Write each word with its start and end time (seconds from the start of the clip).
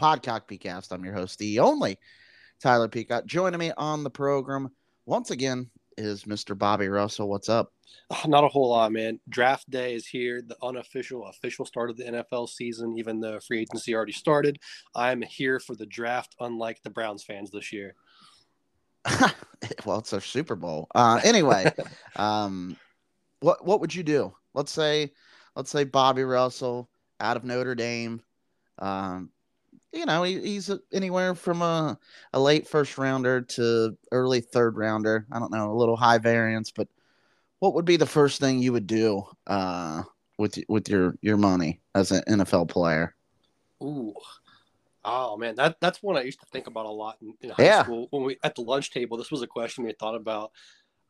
welcome 0.00 0.20
to 0.20 0.30
the 0.30 0.58
Podcock. 0.58 0.92
I'm 0.92 1.04
your 1.04 1.14
host, 1.14 1.38
the 1.38 1.58
only 1.58 1.98
Tyler 2.60 2.88
Peacock. 2.88 3.26
Joining 3.26 3.58
me 3.58 3.72
on 3.76 4.02
the 4.02 4.10
program 4.10 4.70
once 5.06 5.30
again 5.30 5.70
is 5.96 6.24
Mr. 6.24 6.56
Bobby 6.56 6.88
Russell. 6.88 7.28
What's 7.28 7.48
up? 7.48 7.72
Not 8.26 8.44
a 8.44 8.48
whole 8.48 8.70
lot, 8.70 8.92
man. 8.92 9.20
Draft 9.28 9.68
day 9.68 9.94
is 9.94 10.06
here, 10.06 10.42
the 10.46 10.56
unofficial, 10.62 11.26
official 11.26 11.64
start 11.64 11.90
of 11.90 11.96
the 11.96 12.04
NFL 12.04 12.48
season, 12.48 12.96
even 12.96 13.20
though 13.20 13.40
free 13.40 13.60
agency 13.60 13.94
already 13.94 14.12
started. 14.12 14.58
I'm 14.94 15.22
here 15.22 15.60
for 15.60 15.74
the 15.74 15.86
draft, 15.86 16.34
unlike 16.40 16.82
the 16.82 16.90
Browns 16.90 17.24
fans 17.24 17.50
this 17.50 17.72
year. 17.72 17.94
well, 19.84 19.98
it's 19.98 20.12
a 20.12 20.20
Super 20.20 20.56
Bowl. 20.56 20.86
Uh, 20.94 21.20
anyway, 21.24 21.72
um, 22.16 22.76
what 23.40 23.64
what 23.64 23.80
would 23.80 23.94
you 23.94 24.02
do? 24.02 24.34
Let's 24.54 24.72
say, 24.72 25.12
let's 25.56 25.70
say 25.70 25.84
Bobby 25.84 26.22
Russell 26.22 26.88
out 27.18 27.36
of 27.36 27.44
Notre 27.44 27.74
Dame. 27.74 28.22
Um, 28.78 29.30
you 29.92 30.06
know, 30.06 30.22
he, 30.22 30.40
he's 30.40 30.70
anywhere 30.92 31.34
from 31.34 31.62
a, 31.62 31.98
a 32.32 32.40
late 32.40 32.66
first 32.66 32.96
rounder 32.96 33.42
to 33.42 33.96
early 34.12 34.40
third 34.40 34.76
rounder. 34.76 35.26
I 35.32 35.38
don't 35.38 35.52
know, 35.52 35.72
a 35.72 35.74
little 35.74 35.96
high 35.96 36.18
variance, 36.18 36.70
but 36.70 36.88
what 37.58 37.74
would 37.74 37.84
be 37.84 37.96
the 37.96 38.06
first 38.06 38.40
thing 38.40 38.60
you 38.60 38.72
would 38.72 38.86
do 38.86 39.24
uh, 39.46 40.02
with 40.38 40.58
with 40.68 40.88
your 40.88 41.16
your 41.22 41.36
money 41.36 41.80
as 41.94 42.10
an 42.10 42.22
NFL 42.28 42.68
player? 42.68 43.14
Ooh, 43.82 44.14
oh 45.04 45.36
man, 45.36 45.54
that 45.56 45.76
that's 45.80 46.02
one 46.02 46.16
I 46.16 46.22
used 46.22 46.40
to 46.40 46.46
think 46.46 46.66
about 46.66 46.86
a 46.86 46.90
lot 46.90 47.18
in, 47.20 47.34
in 47.40 47.50
high 47.50 47.64
yeah. 47.64 47.82
school. 47.82 48.08
When 48.10 48.24
we 48.24 48.38
at 48.42 48.54
the 48.54 48.62
lunch 48.62 48.90
table, 48.90 49.16
this 49.16 49.30
was 49.30 49.42
a 49.42 49.46
question 49.46 49.84
we 49.84 49.92
thought 49.92 50.14
about. 50.14 50.52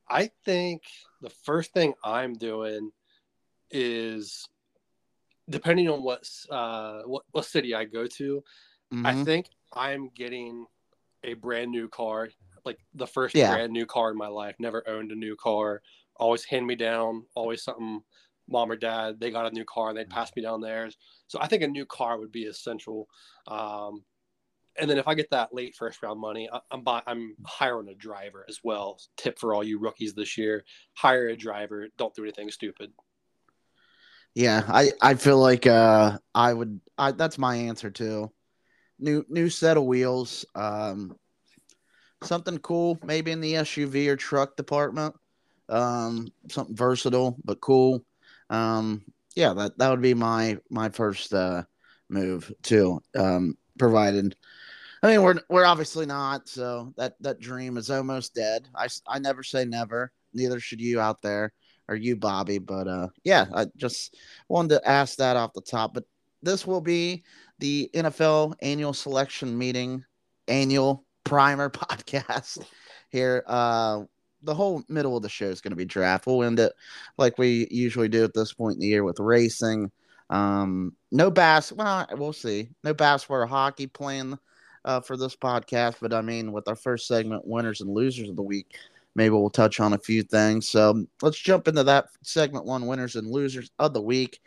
I 0.09 0.31
think 0.45 0.83
the 1.21 1.31
first 1.31 1.73
thing 1.73 1.95
I'm 2.03 2.35
doing 2.35 2.91
is 3.71 4.49
depending 5.49 5.89
on 5.89 6.03
what 6.03 6.29
uh 6.51 7.03
what, 7.03 7.23
what 7.31 7.45
city 7.45 7.75
I 7.75 7.85
go 7.85 8.07
to, 8.07 8.43
mm-hmm. 8.93 9.07
I 9.07 9.25
think 9.25 9.47
I'm 9.73 10.11
getting 10.15 10.67
a 11.25 11.35
brand 11.35 11.71
new 11.71 11.89
car, 11.89 12.29
like 12.65 12.79
the 12.95 13.07
first 13.07 13.35
yeah. 13.35 13.53
brand 13.53 13.73
new 13.73 13.87
car 13.87 14.11
in 14.11 14.17
my 14.17 14.29
life. 14.29 14.57
Never 14.59 14.89
owned 14.89 15.13
a 15.13 15.17
new 15.17 15.37
car. 15.37 15.83
Always 16.17 16.45
hand 16.45 16.67
me 16.67 16.77
down. 16.77 17.25
Always 17.35 17.63
something. 17.63 18.03
Mom 18.49 18.71
or 18.71 18.77
dad, 18.77 19.21
they 19.21 19.31
got 19.31 19.47
a 19.47 19.55
new 19.55 19.65
car 19.65 19.91
and 19.91 19.97
they'd 19.97 20.11
pass 20.11 20.33
me 20.35 20.43
down 20.43 20.61
theirs. 20.61 20.97
So 21.29 21.39
I 21.41 21.47
think 21.47 21.63
a 21.63 21.69
new 21.69 21.87
car 21.87 22.19
would 22.19 22.33
be 22.33 22.47
essential. 22.47 23.07
Um, 23.47 24.03
and 24.77 24.91
then 24.91 24.99
if 24.99 25.07
I 25.07 25.15
get 25.15 25.31
that 25.31 25.55
late 25.55 25.77
first 25.77 26.03
round 26.03 26.21
money, 26.21 26.49
I, 26.53 26.61
am 26.73 26.83
buy, 26.83 27.03
I'm 27.07 27.37
hiring 27.45 27.89
a 27.89 27.95
driver 27.95 28.45
as 28.49 28.59
well. 28.65 28.99
Tip 29.17 29.39
for 29.39 29.55
all 29.55 29.63
you 29.63 29.79
rookies 29.79 30.15
this 30.15 30.37
year: 30.39 30.65
hire 30.95 31.29
a 31.29 31.37
driver. 31.37 31.89
Don't 31.97 32.15
do 32.15 32.23
anything 32.23 32.51
stupid. 32.51 32.93
Yeah, 34.35 34.63
I, 34.69 34.93
I 35.03 35.15
feel 35.15 35.39
like 35.39 35.67
uh, 35.67 36.19
I 36.35 36.53
would. 36.53 36.81
I, 36.97 37.13
that's 37.13 37.39
my 37.39 37.57
answer 37.57 37.91
too. 37.91 38.31
New 39.01 39.25
new 39.29 39.49
set 39.49 39.77
of 39.77 39.85
wheels. 39.85 40.45
Um, 40.55 41.17
something 42.23 42.59
cool, 42.59 42.99
maybe 43.03 43.31
in 43.31 43.41
the 43.41 43.55
SUV 43.55 44.09
or 44.09 44.17
truck 44.17 44.57
department. 44.57 45.15
Um, 45.69 46.29
something 46.49 46.77
versatile 46.77 47.37
but 47.45 47.61
cool. 47.61 48.05
Um, 48.51 49.05
yeah, 49.35 49.53
that 49.55 49.79
that 49.79 49.91
would 49.91 50.03
be 50.03 50.15
my 50.15 50.59
my 50.71 50.89
first 50.91 51.33
uh, 51.33 51.63
move 52.09 52.53
too. 52.63 53.01
Um, 53.17 53.57
provided, 53.79 54.37
I 55.03 55.09
mean, 55.09 55.23
we're 55.23 55.41
we're 55.49 55.65
obviously 55.65 56.07
not, 56.07 56.49
so 56.49 56.93
that 56.97 57.15
that 57.21 57.41
dream 57.41 57.77
is 57.77 57.91
almost 57.91 58.35
dead. 58.35 58.69
I 58.75 58.89
I 59.07 59.19
never 59.19 59.43
say 59.43 59.65
never. 59.65 60.13
Neither 60.35 60.61
should 60.61 60.81
you 60.81 61.01
out 61.01 61.23
there 61.23 61.53
or 61.89 61.97
you, 61.97 62.17
Bobby. 62.17 62.59
But 62.59 62.89
uh, 62.89 63.09
yeah, 63.25 63.47
I 63.55 63.67
just 63.77 64.17
wanted 64.49 64.77
to 64.77 64.89
ask 64.89 65.17
that 65.17 65.37
off 65.37 65.53
the 65.53 65.61
top. 65.61 65.95
But 65.95 66.05
this 66.43 66.67
will 66.67 66.81
be 66.81 67.25
the 67.61 67.91
NFL 67.95 68.55
annual 68.63 68.93
selection 68.93 69.57
meeting, 69.57 70.05
annual 70.49 71.05
primer 71.25 71.71
podcast 71.71 72.65
here. 73.11 73.45
Uh, 73.47 74.03
the 74.43 74.55
whole 74.55 74.83
middle 74.89 75.17
of 75.17 75.23
the 75.23 75.29
show 75.29 75.47
is 75.47 75.61
going 75.61 75.73
to 75.73 75.77
be 75.77 75.85
draft. 75.85 76.27
We'll 76.27 76.45
end 76.45 76.59
it 76.59 76.73
like 77.19 77.39
we 77.39 77.69
usually 77.71 78.09
do 78.09 78.25
at 78.25 78.35
this 78.35 78.53
point 78.53 78.75
in 78.75 78.81
the 78.81 78.87
year 78.87 79.05
with 79.05 79.21
racing. 79.21 79.91
Um, 80.31 80.97
no 81.13 81.31
bass. 81.31 81.73
Well, 81.73 82.07
we'll 82.13 82.33
see. 82.33 82.71
No 82.83 82.95
bass 82.95 83.23
for 83.23 83.47
hockey 83.47 83.87
playing 83.87 84.39
uh, 84.85 85.01
for 85.01 85.17
this 85.17 85.37
podcast, 85.37 85.97
but 86.01 86.15
I 86.15 86.23
mean, 86.23 86.53
with 86.53 86.67
our 86.69 86.77
first 86.77 87.07
segment, 87.07 87.47
winners 87.47 87.83
and 87.83 87.91
losers 87.93 88.31
of 88.31 88.37
the 88.37 88.43
week, 88.43 88.75
Maybe 89.15 89.31
we'll 89.31 89.51
touch 89.51 89.81
on 89.81 89.93
a 89.93 89.99
few 89.99 90.23
things. 90.23 90.69
So 90.69 91.05
let's 91.23 91.39
jump 91.39 91.67
into 91.69 91.83
that 91.85 92.07
segment 92.23 92.65
one 92.65 92.87
winners 92.87 93.17
and 93.17 93.27
losers 93.27 93.71
of 93.79 93.93
the 93.93 94.03
week. 94.03 94.41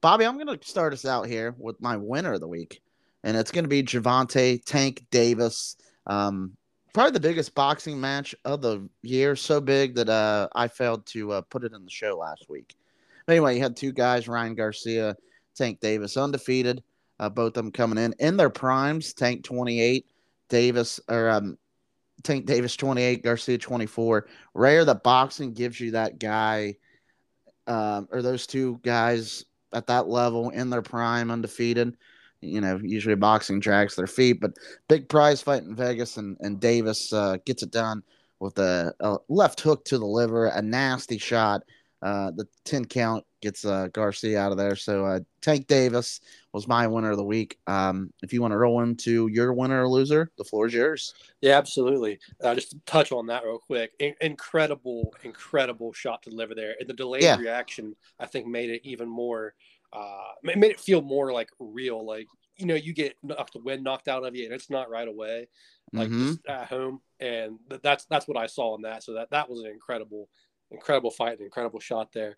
Bobby, 0.00 0.24
I'm 0.24 0.38
going 0.38 0.58
to 0.58 0.66
start 0.66 0.92
us 0.92 1.04
out 1.04 1.26
here 1.26 1.54
with 1.58 1.80
my 1.80 1.96
winner 1.96 2.34
of 2.34 2.40
the 2.40 2.48
week, 2.48 2.80
and 3.24 3.36
it's 3.36 3.50
going 3.50 3.64
to 3.64 3.68
be 3.68 3.82
Gervonta 3.82 4.62
Tank 4.64 5.06
Davis. 5.10 5.76
Um, 6.06 6.52
probably 6.92 7.12
the 7.12 7.20
biggest 7.20 7.54
boxing 7.54 8.00
match 8.00 8.34
of 8.44 8.60
the 8.60 8.88
year, 9.02 9.36
so 9.36 9.60
big 9.60 9.94
that 9.94 10.08
uh, 10.08 10.48
I 10.54 10.68
failed 10.68 11.06
to 11.06 11.32
uh, 11.32 11.40
put 11.42 11.64
it 11.64 11.72
in 11.72 11.84
the 11.84 11.90
show 11.90 12.16
last 12.16 12.46
week. 12.48 12.74
But 13.26 13.32
anyway, 13.32 13.56
you 13.56 13.62
had 13.62 13.76
two 13.76 13.92
guys, 13.92 14.28
Ryan 14.28 14.54
Garcia, 14.54 15.16
Tank 15.54 15.80
Davis, 15.80 16.16
undefeated. 16.16 16.82
Uh, 17.18 17.30
both 17.30 17.48
of 17.48 17.54
them 17.54 17.72
coming 17.72 17.96
in 17.96 18.14
in 18.18 18.36
their 18.36 18.50
primes. 18.50 19.14
Tank 19.14 19.42
28, 19.44 20.04
Davis 20.50 21.00
or 21.08 21.30
um, 21.30 21.56
Tank 22.22 22.44
Davis 22.44 22.76
28, 22.76 23.22
Garcia 23.22 23.56
24. 23.56 24.26
Rare 24.52 24.84
that 24.84 25.02
boxing 25.02 25.54
gives 25.54 25.80
you 25.80 25.92
that 25.92 26.18
guy 26.18 26.74
um, 27.66 28.06
or 28.12 28.20
those 28.20 28.46
two 28.46 28.78
guys 28.82 29.46
at 29.72 29.86
that 29.86 30.08
level 30.08 30.50
in 30.50 30.70
their 30.70 30.82
prime, 30.82 31.30
undefeated. 31.30 31.96
You 32.40 32.60
know, 32.60 32.78
usually 32.82 33.14
boxing 33.14 33.60
drags 33.60 33.96
their 33.96 34.06
feet, 34.06 34.40
but 34.40 34.52
big 34.88 35.08
prize 35.08 35.40
fight 35.42 35.62
in 35.62 35.74
Vegas, 35.74 36.16
and, 36.16 36.36
and 36.40 36.60
Davis 36.60 37.12
uh, 37.12 37.38
gets 37.44 37.62
it 37.62 37.70
done 37.70 38.02
with 38.40 38.58
a, 38.58 38.94
a, 39.00 39.16
left 39.28 39.60
hook 39.60 39.84
to 39.86 39.98
the 39.98 40.06
liver, 40.06 40.46
a 40.46 40.60
nasty 40.60 41.18
shot. 41.18 41.62
Uh, 42.06 42.30
the 42.36 42.46
10 42.64 42.84
count 42.84 43.24
gets 43.42 43.64
uh, 43.64 43.88
Garcia 43.92 44.38
out 44.38 44.52
of 44.52 44.58
there. 44.58 44.76
So 44.76 45.04
uh, 45.04 45.18
Tank 45.40 45.66
Davis 45.66 46.20
was 46.52 46.68
my 46.68 46.86
winner 46.86 47.10
of 47.10 47.16
the 47.16 47.24
week. 47.24 47.58
Um, 47.66 48.12
if 48.22 48.32
you 48.32 48.40
want 48.40 48.52
to 48.52 48.58
roll 48.58 48.80
into 48.82 49.26
your 49.26 49.52
winner 49.52 49.82
or 49.82 49.88
loser, 49.88 50.30
the 50.38 50.44
floor 50.44 50.68
is 50.68 50.74
yours. 50.74 51.14
Yeah, 51.40 51.58
absolutely. 51.58 52.20
Uh, 52.40 52.54
just 52.54 52.70
to 52.70 52.78
touch 52.86 53.10
on 53.10 53.26
that 53.26 53.42
real 53.42 53.58
quick. 53.58 53.90
In- 53.98 54.14
incredible, 54.20 55.12
incredible 55.24 55.92
shot 55.94 56.22
to 56.22 56.30
deliver 56.30 56.54
there. 56.54 56.76
And 56.78 56.88
the 56.88 56.94
delayed 56.94 57.24
yeah. 57.24 57.38
reaction, 57.38 57.96
I 58.20 58.26
think, 58.26 58.46
made 58.46 58.70
it 58.70 58.82
even 58.84 59.08
more, 59.08 59.54
uh, 59.92 60.30
made 60.44 60.62
it 60.62 60.78
feel 60.78 61.02
more 61.02 61.32
like 61.32 61.50
real. 61.58 62.06
Like, 62.06 62.28
you 62.56 62.66
know, 62.66 62.76
you 62.76 62.92
get 62.94 63.16
knocked, 63.24 63.54
the 63.54 63.58
wind 63.58 63.82
knocked 63.82 64.06
out 64.06 64.24
of 64.24 64.36
you 64.36 64.44
and 64.44 64.54
it's 64.54 64.70
not 64.70 64.90
right 64.90 65.08
away, 65.08 65.48
like 65.92 66.08
mm-hmm. 66.08 66.28
just 66.28 66.46
at 66.46 66.68
home. 66.68 67.00
And 67.18 67.58
that's, 67.82 68.04
that's 68.04 68.28
what 68.28 68.36
I 68.36 68.46
saw 68.46 68.76
in 68.76 68.82
that. 68.82 69.02
So 69.02 69.14
that, 69.14 69.30
that 69.30 69.50
was 69.50 69.58
an 69.60 69.72
incredible, 69.72 70.28
incredible 70.70 71.10
fight, 71.10 71.38
an 71.38 71.44
incredible 71.44 71.80
shot 71.80 72.12
there 72.12 72.36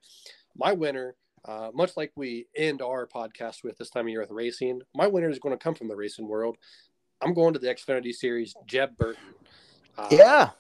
my 0.59 0.73
winner, 0.73 1.15
uh, 1.45 1.71
much 1.73 1.97
like 1.97 2.13
we 2.17 2.47
end 2.57 2.83
our 2.83 3.07
podcast 3.07 3.63
with 3.65 3.79
this 3.79 3.91
time 3.91 4.07
of 4.07 4.11
year 4.11 4.21
with 4.21 4.31
racing, 4.31 4.83
my 4.95 5.07
winner 5.07 5.31
is 5.31 5.39
going 5.39 5.57
to 5.57 5.63
come 5.63 5.75
from 5.75 5.89
the 5.89 5.97
racing 5.97 6.29
world. 6.29 6.59
I'm 7.23 7.33
going 7.33 7.55
to 7.55 7.59
the 7.59 7.69
Xfinity 7.69 8.13
Series, 8.13 8.55
Jeb 8.67 8.97
Burton. 8.97 9.23
Uh, 9.97 10.09
yeah. 10.11 10.51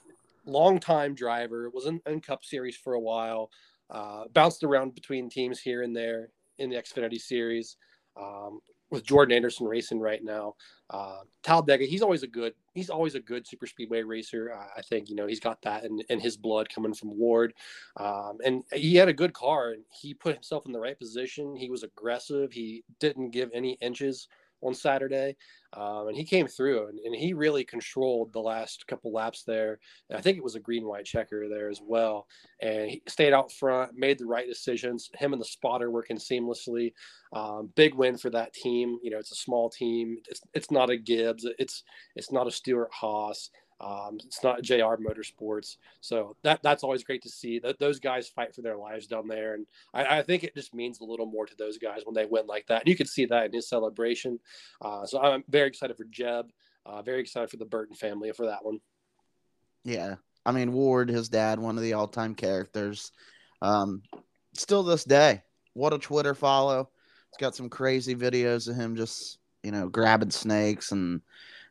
Long-time 0.47 1.15
driver, 1.15 1.69
was 1.71 1.87
in, 1.87 2.01
in 2.07 2.21
Cup 2.21 2.45
Series 2.45 2.77
for 2.77 2.95
a 2.95 3.01
while, 3.01 3.51
uh, 3.91 4.25
bounced 4.33 4.65
around 4.65 4.95
between 4.95 5.29
teams 5.29 5.61
here 5.61 5.83
and 5.83 5.95
there 5.95 6.31
in 6.59 6.71
the 6.71 6.77
Xfinity 6.77 7.21
Series. 7.21 7.77
Um, 8.17 8.61
with 8.91 9.05
Jordan 9.05 9.37
Anderson 9.37 9.67
racing 9.67 10.01
right 10.01 10.23
now. 10.25 10.55
Uh, 10.91 11.21
Talladega, 11.43 11.85
he's 11.85 12.03
always 12.03 12.23
a 12.23 12.27
good, 12.27 12.55
he's 12.75 12.91
always 12.91 13.15
a 13.15 13.21
good 13.21 13.47
super 13.47 13.67
speedway 13.67 14.03
racer. 14.03 14.53
Uh, 14.53 14.67
I 14.77 14.83
think 14.83 15.09
you 15.11 15.17
know 15.17 15.27
he's 15.27 15.41
got 15.41 15.61
that 15.63 15.85
in, 15.85 16.01
in 16.09 16.21
his 16.21 16.37
blood 16.37 16.69
coming 16.69 16.95
from 16.95 17.17
Ward, 17.19 17.55
um, 17.99 18.39
and 18.45 18.63
he 18.73 18.97
had 18.97 19.09
a 19.09 19.13
good 19.13 19.33
car 19.33 19.73
and 19.73 19.85
he 19.91 20.15
put 20.15 20.35
himself 20.35 20.67
in 20.67 20.73
the 20.73 20.81
right 20.81 20.99
position. 20.99 21.55
He 21.55 21.71
was 21.71 21.83
aggressive. 21.83 22.53
He 22.53 22.85
didn't 23.01 23.31
give 23.31 23.51
any 23.53 23.73
inches 23.81 24.29
on 24.63 24.75
Saturday, 24.75 25.37
um, 25.75 26.09
and 26.09 26.17
he 26.17 26.25
came 26.25 26.47
through 26.47 26.89
and, 26.89 26.99
and, 27.01 27.15
he 27.15 27.35
really 27.35 27.65
controlled 27.65 28.33
the 28.33 28.41
last 28.41 28.87
couple 28.87 29.13
laps 29.13 29.45
there. 29.47 29.79
And 30.09 30.19
I 30.19 30.23
think 30.23 30.39
it 30.39 30.45
was 30.45 30.55
a 30.55 30.61
green 30.61 30.87
white 30.87 31.05
checker 31.05 31.49
there 31.49 31.69
as 31.69 31.81
well, 31.85 32.27
and 32.61 32.91
he 32.91 33.03
stayed 33.07 33.33
out 33.33 33.53
front, 33.53 33.93
made 33.95 34.19
the 34.19 34.27
right 34.27 34.47
decisions. 34.47 35.11
Him 35.15 35.33
and 35.33 35.41
the 35.41 35.47
spotter 35.47 35.91
working 35.91 36.17
seamlessly. 36.17 36.93
Um, 37.33 37.71
big 37.77 37.95
win 37.95 38.17
for 38.17 38.31
that 38.31 38.55
team. 38.55 38.99
You 39.03 39.11
know, 39.11 39.19
it's 39.19 39.33
a 39.33 39.37
small 39.37 39.69
team. 39.69 40.19
It's, 40.29 40.41
it's 40.55 40.71
not 40.71 40.91
a 40.91 40.97
Gibbs. 40.97 41.47
It's 41.59 41.83
it's 42.17 42.33
not 42.33 42.47
a 42.47 42.51
Stewart-Haas. 42.51 43.51
Um, 43.81 44.19
it's 44.25 44.43
not 44.43 44.63
JR 44.63 44.97
Motorsports, 44.97 45.77
so 46.01 46.37
that 46.43 46.61
that's 46.63 46.83
always 46.83 47.05
great 47.05 47.23
to 47.23 47.29
see. 47.29 47.59
That 47.59 47.79
those 47.79 48.01
guys 48.01 48.29
fight 48.29 48.55
for 48.55 48.63
their 48.63 48.77
lives 48.77 49.07
down 49.07 49.29
there, 49.29 49.55
and 49.55 49.67
I, 49.95 50.19
I, 50.19 50.23
think 50.23 50.43
it 50.43 50.55
just 50.55 50.75
means 50.75 51.01
a 51.01 51.05
little 51.05 51.27
more 51.27 51.47
to 51.47 51.55
those 51.57 51.79
guys 51.79 52.01
when 52.05 52.15
they 52.15 52.25
win 52.25 52.47
like 52.47 52.67
that. 52.67 52.83
And 52.83 52.89
you 52.89 52.97
can 52.97 53.07
see 53.07 53.27
that 53.27 53.47
in 53.47 53.53
his 53.53 53.69
celebration. 53.69 54.41
Uh, 54.83 55.07
so 55.07 55.21
I'm 55.21 55.45
very 55.49 55.69
excited 55.69 55.97
for 55.97 56.07
Jeb. 56.11 56.51
Uh, 56.85 57.03
very 57.03 57.21
excited 57.21 57.51
for 57.51 57.57
the 57.57 57.65
Burton 57.65 57.95
family 57.95 58.33
for 58.33 58.47
that 58.47 58.65
one. 58.65 58.81
Yeah, 59.85 60.17
I 60.45 60.53
mean 60.53 60.73
Ward, 60.73 61.09
his 61.09 61.29
dad, 61.29 61.61
one 61.61 61.77
of 61.77 61.83
the 61.83 61.93
all-time 61.93 62.35
characters. 62.35 63.13
Um, 63.63 64.03
still 64.55 64.83
this 64.83 65.05
day, 65.05 65.43
what 65.75 65.93
a 65.93 65.99
Twitter 65.99 66.35
follow 66.35 66.91
He's 67.31 67.39
got 67.39 67.55
some 67.55 67.69
crazy 67.69 68.15
videos 68.15 68.69
of 68.69 68.77
him 68.77 68.97
just 68.97 69.39
you 69.63 69.71
know 69.71 69.89
grabbing 69.89 70.31
snakes 70.31 70.93
and 70.93 71.21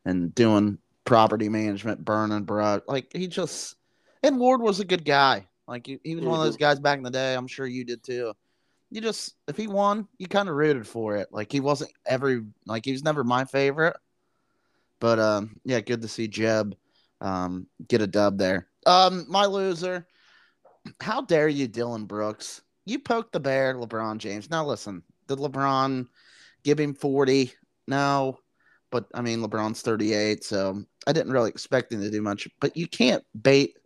and 0.04 0.34
doing 0.34 0.78
property 1.08 1.48
management, 1.48 2.04
burning 2.04 2.44
brush. 2.44 2.82
Like 2.86 3.10
he 3.14 3.26
just 3.28 3.76
and 4.22 4.38
Ward 4.38 4.60
was 4.60 4.78
a 4.78 4.84
good 4.84 5.06
guy. 5.06 5.48
Like 5.66 5.86
he, 5.86 5.98
he 6.04 6.14
was 6.14 6.22
mm-hmm. 6.22 6.30
one 6.30 6.40
of 6.40 6.44
those 6.44 6.56
mm-hmm. 6.56 6.64
guys 6.64 6.78
back 6.78 6.98
in 6.98 7.02
the 7.02 7.10
day. 7.10 7.34
I'm 7.34 7.46
sure 7.46 7.66
you 7.66 7.84
did 7.84 8.04
too. 8.04 8.34
You 8.90 9.00
just 9.00 9.34
if 9.48 9.56
he 9.56 9.66
won, 9.66 10.06
you 10.18 10.28
kind 10.28 10.50
of 10.50 10.54
rooted 10.54 10.86
for 10.86 11.16
it. 11.16 11.28
Like 11.32 11.50
he 11.50 11.60
wasn't 11.60 11.92
every 12.06 12.42
like 12.66 12.84
he 12.84 12.92
was 12.92 13.02
never 13.02 13.24
my 13.24 13.46
favorite. 13.46 13.96
But 15.00 15.18
um 15.18 15.58
yeah, 15.64 15.80
good 15.80 16.02
to 16.02 16.08
see 16.08 16.28
Jeb 16.28 16.76
um 17.22 17.66
get 17.88 18.02
a 18.02 18.06
dub 18.06 18.36
there. 18.36 18.68
Um 18.84 19.24
my 19.28 19.46
loser. 19.46 20.06
How 21.00 21.22
dare 21.22 21.48
you, 21.48 21.68
Dillon 21.68 22.04
Brooks? 22.04 22.60
You 22.84 22.98
poked 22.98 23.32
the 23.32 23.40
bear, 23.40 23.74
LeBron 23.74 24.18
James. 24.18 24.50
Now 24.50 24.66
listen, 24.66 25.02
did 25.26 25.38
LeBron 25.38 26.06
give 26.64 26.78
him 26.78 26.94
40? 26.94 27.52
No. 27.86 28.38
But 28.90 29.06
I 29.14 29.20
mean 29.20 29.40
LeBron's 29.40 29.82
38, 29.82 30.44
so 30.44 30.82
I 31.06 31.12
didn't 31.12 31.32
really 31.32 31.50
expect 31.50 31.92
him 31.92 32.00
to 32.00 32.10
do 32.10 32.22
much. 32.22 32.48
But 32.60 32.76
you 32.76 32.86
can't 32.86 33.24
bait 33.40 33.76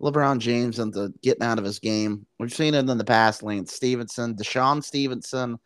LeBron 0.00 0.38
James 0.38 0.78
into 0.78 1.12
getting 1.22 1.44
out 1.44 1.58
of 1.58 1.64
his 1.64 1.78
game. 1.78 2.26
We've 2.38 2.52
seen 2.52 2.74
it 2.74 2.88
in 2.88 2.98
the 2.98 3.04
past. 3.04 3.42
Lance 3.42 3.72
Stephenson, 3.72 4.34
DeShawn 4.34 4.82
Stevenson. 4.82 5.58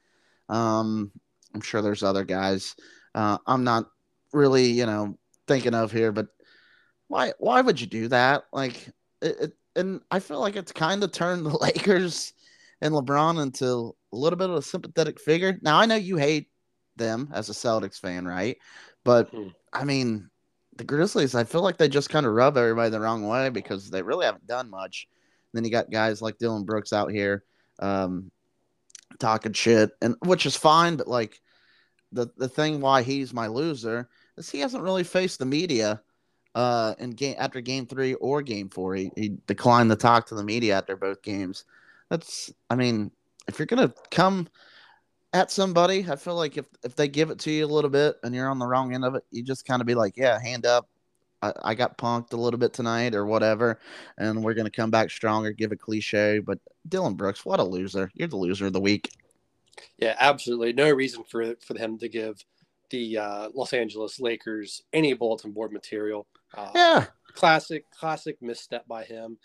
Um, 0.48 1.10
I'm 1.54 1.60
sure 1.62 1.80
there's 1.80 2.02
other 2.02 2.24
guys. 2.24 2.74
Uh, 3.14 3.38
I'm 3.46 3.64
not 3.64 3.86
really, 4.32 4.66
you 4.66 4.84
know, 4.84 5.18
thinking 5.48 5.74
of 5.74 5.90
here, 5.90 6.12
but 6.12 6.26
why? 7.08 7.32
Why 7.38 7.62
would 7.62 7.80
you 7.80 7.86
do 7.86 8.08
that? 8.08 8.44
Like, 8.52 8.88
it, 9.22 9.36
it 9.40 9.52
and 9.74 10.00
I 10.10 10.20
feel 10.20 10.40
like 10.40 10.56
it's 10.56 10.72
kind 10.72 11.02
of 11.02 11.12
turned 11.12 11.46
the 11.46 11.56
Lakers 11.60 12.32
and 12.80 12.92
LeBron 12.92 13.42
into 13.42 13.94
a 14.12 14.16
little 14.16 14.36
bit 14.36 14.50
of 14.50 14.56
a 14.56 14.62
sympathetic 14.62 15.20
figure. 15.20 15.58
Now 15.62 15.78
I 15.78 15.86
know 15.86 15.96
you 15.96 16.16
hate 16.16 16.48
them 16.96 17.28
as 17.32 17.48
a 17.48 17.52
Celtics 17.52 18.00
fan, 18.00 18.26
right? 18.26 18.56
But 19.04 19.32
mm. 19.32 19.52
I 19.72 19.84
mean, 19.84 20.30
the 20.76 20.84
Grizzlies, 20.84 21.34
I 21.34 21.44
feel 21.44 21.62
like 21.62 21.76
they 21.76 21.88
just 21.88 22.10
kind 22.10 22.26
of 22.26 22.32
rub 22.32 22.56
everybody 22.56 22.90
the 22.90 23.00
wrong 23.00 23.26
way 23.26 23.48
because 23.48 23.90
they 23.90 24.02
really 24.02 24.26
haven't 24.26 24.46
done 24.46 24.70
much. 24.70 25.06
And 25.52 25.58
then 25.58 25.64
you 25.64 25.70
got 25.70 25.90
guys 25.90 26.20
like 26.20 26.38
Dillon 26.38 26.64
Brooks 26.64 26.92
out 26.92 27.10
here 27.10 27.44
um, 27.78 28.30
talking 29.18 29.52
shit, 29.52 29.90
and 30.02 30.16
which 30.24 30.46
is 30.46 30.56
fine, 30.56 30.96
but 30.96 31.08
like 31.08 31.40
the 32.12 32.28
the 32.36 32.48
thing 32.48 32.80
why 32.80 33.02
he's 33.02 33.32
my 33.32 33.46
loser 33.46 34.08
is 34.36 34.50
he 34.50 34.60
hasn't 34.60 34.82
really 34.82 35.04
faced 35.04 35.38
the 35.38 35.46
media 35.46 36.00
uh, 36.54 36.94
in 36.98 37.10
game 37.10 37.36
after 37.38 37.60
game 37.60 37.86
three 37.86 38.14
or 38.14 38.42
game 38.42 38.68
four. 38.68 38.94
He, 38.94 39.10
he 39.16 39.36
declined 39.46 39.90
to 39.90 39.96
talk 39.96 40.26
to 40.26 40.34
the 40.34 40.44
media 40.44 40.76
after 40.76 40.96
both 40.96 41.22
games. 41.22 41.64
That's, 42.10 42.52
I 42.70 42.76
mean, 42.76 43.10
if 43.48 43.58
you're 43.58 43.66
gonna 43.66 43.92
come 44.10 44.48
at 45.36 45.50
somebody, 45.50 46.06
I 46.10 46.16
feel 46.16 46.34
like 46.34 46.56
if 46.56 46.66
if 46.82 46.96
they 46.96 47.08
give 47.08 47.30
it 47.30 47.38
to 47.40 47.50
you 47.50 47.64
a 47.64 47.68
little 47.68 47.90
bit 47.90 48.16
and 48.22 48.34
you're 48.34 48.48
on 48.48 48.58
the 48.58 48.66
wrong 48.66 48.94
end 48.94 49.04
of 49.04 49.14
it, 49.14 49.24
you 49.30 49.42
just 49.42 49.66
kind 49.66 49.80
of 49.80 49.86
be 49.86 49.94
like, 49.94 50.16
yeah, 50.16 50.40
hand 50.40 50.66
up. 50.66 50.88
I, 51.42 51.52
I 51.62 51.74
got 51.74 51.98
punked 51.98 52.32
a 52.32 52.36
little 52.36 52.58
bit 52.58 52.72
tonight 52.72 53.14
or 53.14 53.26
whatever, 53.26 53.78
and 54.16 54.42
we're 54.42 54.54
gonna 54.54 54.70
come 54.70 54.90
back 54.90 55.10
stronger. 55.10 55.52
Give 55.52 55.72
a 55.72 55.76
cliche, 55.76 56.38
but 56.38 56.58
Dillon 56.88 57.14
Brooks, 57.14 57.44
what 57.44 57.60
a 57.60 57.64
loser! 57.64 58.10
You're 58.14 58.28
the 58.28 58.36
loser 58.36 58.66
of 58.66 58.72
the 58.72 58.80
week. 58.80 59.10
Yeah, 59.98 60.16
absolutely. 60.18 60.72
No 60.72 60.90
reason 60.90 61.24
for 61.24 61.54
for 61.60 61.76
him 61.78 61.98
to 61.98 62.08
give 62.08 62.42
the 62.90 63.18
uh, 63.18 63.48
Los 63.54 63.72
Angeles 63.72 64.18
Lakers 64.18 64.82
any 64.92 65.12
bulletin 65.12 65.52
board 65.52 65.72
material. 65.72 66.26
Uh, 66.54 66.70
yeah, 66.74 67.04
classic, 67.34 67.84
classic 67.90 68.40
misstep 68.40 68.88
by 68.88 69.04
him. 69.04 69.36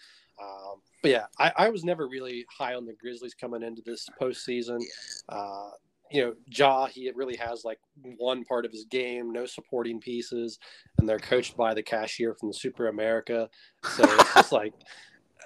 Um, 0.42 0.82
but 1.02 1.12
yeah, 1.12 1.26
I, 1.40 1.52
I, 1.58 1.70
was 1.70 1.84
never 1.84 2.08
really 2.08 2.46
high 2.50 2.76
on 2.76 2.86
the 2.86 2.94
Grizzlies 2.94 3.34
coming 3.34 3.64
into 3.64 3.82
this 3.86 4.08
postseason. 4.20 4.82
Uh, 5.30 5.72
you 6.12 6.22
know, 6.22 6.34
Ja, 6.48 6.88
he 6.88 7.12
really 7.16 7.38
has 7.38 7.64
like 7.64 7.80
one 8.18 8.44
part 8.44 8.66
of 8.66 8.72
his 8.72 8.86
game, 8.86 9.32
no 9.32 9.46
supporting 9.46 10.00
pieces, 10.00 10.60
and 10.98 11.08
they're 11.08 11.20
coached 11.20 11.56
by 11.56 11.74
the 11.74 11.84
cashier 11.84 12.34
from 12.34 12.50
the 12.50 12.54
Super 12.54 12.88
America. 12.88 13.50
So 13.84 14.04
it's 14.04 14.34
just 14.34 14.52
like 14.52 14.74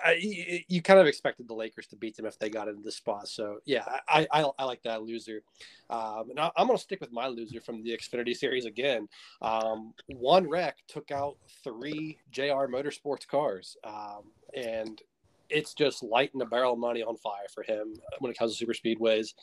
I, 0.03 0.63
you 0.67 0.81
kind 0.81 0.99
of 0.99 1.07
expected 1.07 1.47
the 1.47 1.53
Lakers 1.53 1.87
to 1.87 1.95
beat 1.95 2.17
them 2.17 2.25
if 2.25 2.37
they 2.37 2.49
got 2.49 2.67
into 2.67 2.81
the 2.81 2.91
spot. 2.91 3.27
So 3.27 3.59
yeah, 3.65 3.83
I 4.07 4.27
I, 4.31 4.45
I 4.59 4.65
like 4.65 4.81
that 4.83 5.03
loser. 5.03 5.41
Um, 5.89 6.31
and 6.31 6.39
I, 6.39 6.51
am 6.57 6.67
going 6.67 6.77
to 6.77 6.83
stick 6.83 6.99
with 6.99 7.11
my 7.11 7.27
loser 7.27 7.61
from 7.61 7.83
the 7.83 7.91
Xfinity 7.91 8.35
Series 8.35 8.65
again. 8.65 9.07
Um, 9.41 9.93
one 10.07 10.49
wreck 10.49 10.77
took 10.87 11.11
out 11.11 11.37
three 11.63 12.17
JR 12.31 12.67
Motorsports 12.67 13.27
cars, 13.27 13.77
um, 13.83 14.23
and 14.55 15.01
it's 15.49 15.73
just 15.73 16.03
lighting 16.03 16.41
a 16.41 16.45
barrel 16.45 16.73
of 16.73 16.79
money 16.79 17.03
on 17.03 17.17
fire 17.17 17.47
for 17.53 17.63
him 17.63 17.93
when 18.19 18.31
it 18.31 18.37
comes 18.37 18.51
to 18.51 18.57
super 18.57 18.73
speedways. 18.73 19.33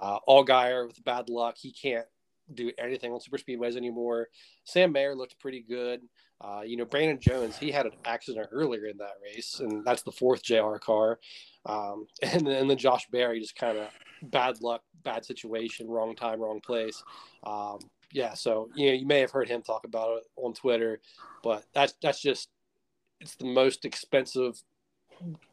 Uh, 0.00 0.18
Allgaier 0.28 0.86
with 0.86 1.02
bad 1.04 1.28
luck, 1.28 1.56
he 1.56 1.72
can't 1.72 2.06
do 2.54 2.70
anything 2.78 3.12
on 3.12 3.20
super 3.20 3.38
speedways 3.38 3.76
anymore. 3.76 4.28
Sam 4.64 4.92
Mayer 4.92 5.14
looked 5.14 5.38
pretty 5.38 5.62
good. 5.62 6.02
Uh, 6.40 6.60
you 6.64 6.76
know, 6.76 6.84
Brandon 6.84 7.18
Jones, 7.18 7.56
he 7.56 7.70
had 7.70 7.86
an 7.86 7.92
accident 8.04 8.48
earlier 8.52 8.86
in 8.86 8.98
that 8.98 9.14
race, 9.22 9.60
and 9.60 9.84
that's 9.84 10.02
the 10.02 10.12
fourth 10.12 10.42
JR 10.42 10.76
car. 10.76 11.18
Um, 11.64 12.06
and, 12.22 12.46
and 12.46 12.68
then 12.68 12.76
Josh 12.76 13.06
Berry 13.10 13.40
just 13.40 13.56
kind 13.56 13.78
of 13.78 13.88
bad 14.22 14.60
luck, 14.60 14.82
bad 15.02 15.24
situation, 15.24 15.88
wrong 15.88 16.14
time, 16.14 16.40
wrong 16.40 16.60
place. 16.60 17.02
Um, 17.44 17.78
yeah, 18.12 18.34
so 18.34 18.68
you 18.74 18.88
know, 18.88 18.92
you 18.92 19.06
may 19.06 19.20
have 19.20 19.30
heard 19.30 19.48
him 19.48 19.62
talk 19.62 19.84
about 19.84 20.18
it 20.18 20.24
on 20.36 20.52
Twitter, 20.52 21.00
but 21.42 21.64
that's 21.74 21.94
that's 22.02 22.20
just 22.20 22.50
it's 23.20 23.36
the 23.36 23.46
most 23.46 23.84
expensive 23.84 24.62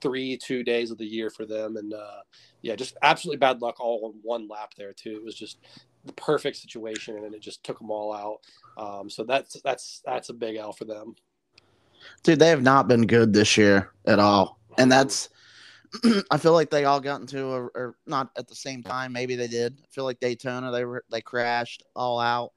three 0.01 0.37
two 0.37 0.63
days 0.63 0.91
of 0.91 0.97
the 0.97 1.05
year 1.05 1.29
for 1.29 1.45
them. 1.45 1.77
And 1.77 1.93
uh 1.93 2.21
yeah 2.61 2.75
just 2.75 2.97
absolutely 3.01 3.37
bad 3.37 3.61
luck 3.61 3.79
all 3.79 4.11
in 4.11 4.19
one 4.21 4.47
lap 4.47 4.73
there 4.77 4.93
too. 4.93 5.15
It 5.15 5.23
was 5.23 5.35
just 5.35 5.59
the 6.05 6.13
perfect 6.13 6.57
situation 6.57 7.17
and 7.17 7.33
it 7.33 7.41
just 7.41 7.63
took 7.63 7.79
them 7.79 7.91
all 7.91 8.13
out. 8.13 8.39
Um 8.77 9.09
so 9.09 9.23
that's 9.23 9.61
that's 9.61 10.01
that's 10.05 10.29
a 10.29 10.33
big 10.33 10.57
l 10.57 10.73
for 10.73 10.85
them. 10.85 11.15
Dude 12.23 12.39
they 12.39 12.49
have 12.49 12.63
not 12.63 12.87
been 12.87 13.07
good 13.07 13.33
this 13.33 13.57
year 13.57 13.91
at 14.05 14.19
all. 14.19 14.59
And 14.77 14.91
that's 14.91 15.29
I 16.31 16.37
feel 16.37 16.53
like 16.53 16.71
they 16.71 16.85
all 16.85 16.99
got 16.99 17.21
into 17.21 17.45
a, 17.45 17.61
or 17.61 17.95
not 18.07 18.31
at 18.37 18.47
the 18.47 18.55
same 18.55 18.83
time. 18.83 19.13
Maybe 19.13 19.35
they 19.35 19.47
did. 19.47 19.79
I 19.81 19.87
feel 19.91 20.03
like 20.03 20.19
Daytona 20.19 20.71
they 20.71 20.85
were 20.85 21.03
they 21.11 21.21
crashed 21.21 21.83
all 21.95 22.19
out, 22.19 22.51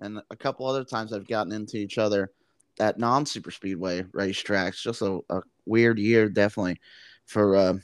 and 0.00 0.20
a 0.30 0.36
couple 0.36 0.66
other 0.66 0.82
times 0.82 1.12
they've 1.12 1.26
gotten 1.26 1.52
into 1.52 1.76
each 1.76 1.98
other 1.98 2.32
at 2.80 2.98
non 2.98 3.26
super 3.26 3.50
speedway 3.50 4.02
racetracks. 4.02 4.82
Just 4.82 5.02
a, 5.02 5.20
a 5.30 5.42
weird 5.66 5.98
year, 5.98 6.28
definitely 6.28 6.80
for 7.26 7.54
uh, 7.54 7.74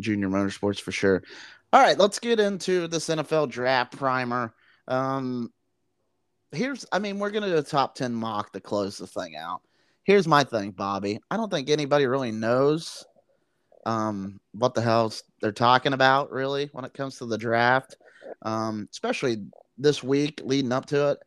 junior 0.00 0.28
motorsports 0.28 0.80
for 0.80 0.92
sure. 0.92 1.22
All 1.72 1.80
right, 1.80 1.98
let's 1.98 2.18
get 2.18 2.40
into 2.40 2.88
this 2.88 3.08
NFL 3.08 3.50
draft 3.50 3.96
primer. 3.96 4.54
Um, 4.88 5.52
here's, 6.52 6.84
I 6.92 6.98
mean, 6.98 7.18
we're 7.18 7.30
gonna 7.30 7.48
do 7.48 7.58
a 7.58 7.62
top 7.62 7.94
ten 7.94 8.12
mock 8.12 8.52
to 8.52 8.60
close 8.60 8.98
the 8.98 9.06
thing 9.06 9.36
out. 9.36 9.62
Here's 10.02 10.26
my 10.26 10.44
thing, 10.44 10.72
Bobby. 10.72 11.20
I 11.30 11.36
don't 11.36 11.50
think 11.50 11.70
anybody 11.70 12.06
really 12.06 12.32
knows 12.32 13.04
um, 13.86 14.40
what 14.52 14.74
the 14.74 14.82
hell 14.82 15.12
they're 15.40 15.52
talking 15.52 15.92
about 15.92 16.30
really 16.30 16.68
when 16.72 16.84
it 16.84 16.94
comes 16.94 17.18
to 17.18 17.26
the 17.26 17.38
draft, 17.38 17.96
um, 18.42 18.88
especially 18.90 19.44
this 19.78 20.02
week 20.02 20.40
leading 20.44 20.72
up 20.72 20.86
to 20.86 21.10
it. 21.10 21.18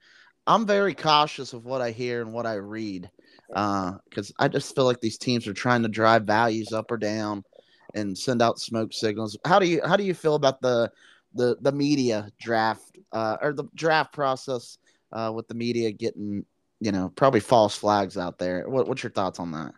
I'm 0.46 0.66
very 0.66 0.94
cautious 0.94 1.54
of 1.54 1.66
what 1.66 1.82
I 1.82 1.92
hear 1.92 2.22
and 2.22 2.34
what 2.34 2.46
I 2.46 2.56
read 2.56 3.10
because 3.48 4.32
uh, 4.32 4.44
I 4.44 4.48
just 4.48 4.76
feel 4.76 4.86
like 4.86 5.00
these 5.00 5.18
teams 5.18 5.48
are 5.48 5.54
trying 5.54 5.84
to 5.84 5.90
drive 5.90 6.24
values 6.24 6.74
up 6.74 6.92
or 6.92 6.98
down 6.98 7.44
and 7.94 8.18
send 8.18 8.42
out 8.42 8.60
smoke 8.60 8.94
signals. 8.94 9.38
How 9.46 9.60
do 9.60 9.68
you 9.68 9.82
how 9.86 9.96
do 9.96 10.04
you 10.04 10.14
feel 10.14 10.36
about 10.36 10.62
the 10.62 10.92
the 11.34 11.58
the 11.62 11.72
media 11.72 12.30
draft 12.40 12.98
uh, 13.12 13.38
or 13.42 13.54
the 13.54 13.66
draft 13.76 14.14
process 14.14 14.78
uh, 15.12 15.32
with 15.34 15.48
the 15.48 15.54
media 15.54 15.92
getting 15.92 16.46
you 16.80 16.92
know 16.92 17.10
probably 17.16 17.40
false 17.40 17.76
flags 17.76 18.18
out 18.18 18.38
there? 18.38 18.68
What, 18.68 18.88
what's 18.88 19.04
your 19.04 19.12
thoughts 19.12 19.40
on 19.40 19.52
that? 19.52 19.74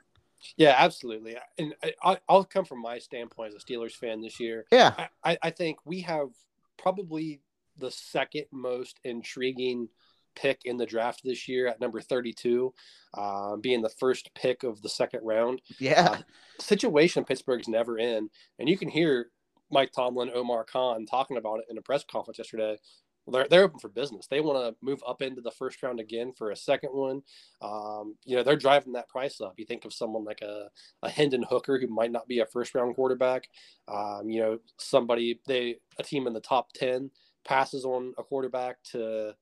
Yeah, 0.58 0.76
absolutely. 0.78 1.38
And 1.58 1.74
I, 2.04 2.20
will 2.30 2.44
come 2.44 2.66
from 2.66 2.82
my 2.82 3.00
standpoint 3.00 3.54
as 3.56 3.64
a 3.64 3.66
Steelers 3.66 3.94
fan 3.94 4.22
this 4.22 4.40
year. 4.40 4.66
Yeah, 4.72 5.08
I, 5.24 5.38
I 5.42 5.50
think 5.50 5.80
we 5.86 6.02
have 6.02 6.30
probably 6.78 7.42
the 7.78 7.92
second 7.92 8.46
most 8.52 9.00
intriguing 9.04 9.90
pick 10.36 10.62
in 10.66 10.78
the 10.78 10.86
draft 10.86 11.22
this 11.24 11.48
year 11.48 11.68
at 11.68 11.80
number 11.80 12.02
32, 12.02 12.74
uh, 13.14 13.56
being 13.58 13.82
the 13.82 13.90
first 13.90 14.30
pick 14.36 14.64
of 14.64 14.82
the 14.82 14.90
second 14.90 15.22
round. 15.24 15.62
Yeah. 15.80 16.10
Uh, 16.12 16.18
situation 16.60 17.26
Pittsburgh's 17.26 17.68
never 17.68 17.98
in. 17.98 18.30
And 18.60 18.70
you 18.70 18.78
can 18.78 18.90
hear 18.90 19.32
Mike 19.72 19.92
Tomlin, 19.92 20.32
Omar 20.34 20.64
Khan 20.66 21.06
talking 21.06 21.38
about 21.38 21.60
it 21.60 21.66
in 21.70 21.78
a 21.78 21.82
press 21.82 22.04
conference 22.04 22.38
yesterday. 22.38 22.78
They're, 23.28 23.48
they're 23.50 23.64
open 23.64 23.80
for 23.80 23.90
business. 23.90 24.28
They 24.28 24.40
want 24.40 24.60
to 24.60 24.76
move 24.86 25.02
up 25.08 25.22
into 25.22 25.42
the 25.42 25.52
first 25.52 25.82
round 25.82 26.00
again 26.00 26.32
for 26.38 26.52
a 26.52 26.56
second 26.56 26.90
one. 26.92 27.24
Um, 27.62 28.16
you 28.24 28.36
know, 28.36 28.44
they're 28.44 28.56
driving 28.56 28.94
that 28.94 29.10
price 29.10 29.42
up. 29.42 29.56
You 29.58 29.66
think 29.66 29.84
of 29.84 29.94
someone 29.94 30.24
like 30.24 30.42
a, 30.42 30.70
a 31.02 31.10
Hendon 31.10 31.44
Hooker 31.44 31.80
who 31.80 31.88
might 31.88 32.12
not 32.12 32.28
be 32.28 32.40
a 32.40 32.46
first 32.46 32.76
round 32.76 32.96
quarterback. 32.96 33.48
Um, 33.88 34.30
you 34.30 34.42
know, 34.42 34.60
somebody, 34.78 35.40
they, 35.48 35.78
a 35.98 36.04
team 36.04 36.28
in 36.28 36.34
the 36.34 36.40
top 36.40 36.72
10 36.74 37.10
passes 37.46 37.84
on 37.86 38.14
a 38.18 38.24
quarterback 38.24 38.78
to 38.92 39.36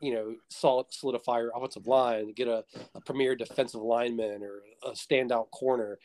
you 0.00 0.14
know, 0.14 0.34
solid, 0.48 0.86
solidify 0.90 1.40
your 1.40 1.52
offensive 1.54 1.86
line, 1.86 2.32
get 2.32 2.48
a, 2.48 2.64
a 2.94 3.00
premier 3.00 3.36
defensive 3.36 3.82
lineman 3.82 4.42
or 4.42 4.62
a 4.82 4.92
standout 4.92 5.50
corner. 5.50 5.98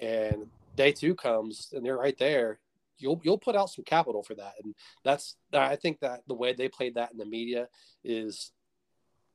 And 0.00 0.46
day 0.76 0.92
two 0.92 1.14
comes 1.14 1.68
and 1.72 1.84
they're 1.84 1.98
right 1.98 2.16
there. 2.18 2.60
you'll 3.00 3.20
you'll 3.24 3.38
put 3.38 3.56
out 3.56 3.70
some 3.70 3.84
capital 3.84 4.22
for 4.22 4.34
that, 4.34 4.52
and 4.62 4.74
that's 5.04 5.36
I 5.52 5.76
think 5.76 6.00
that 6.00 6.22
the 6.28 6.34
way 6.34 6.52
they 6.52 6.68
played 6.68 6.94
that 6.94 7.12
in 7.12 7.18
the 7.18 7.24
media 7.24 7.68
is 8.04 8.52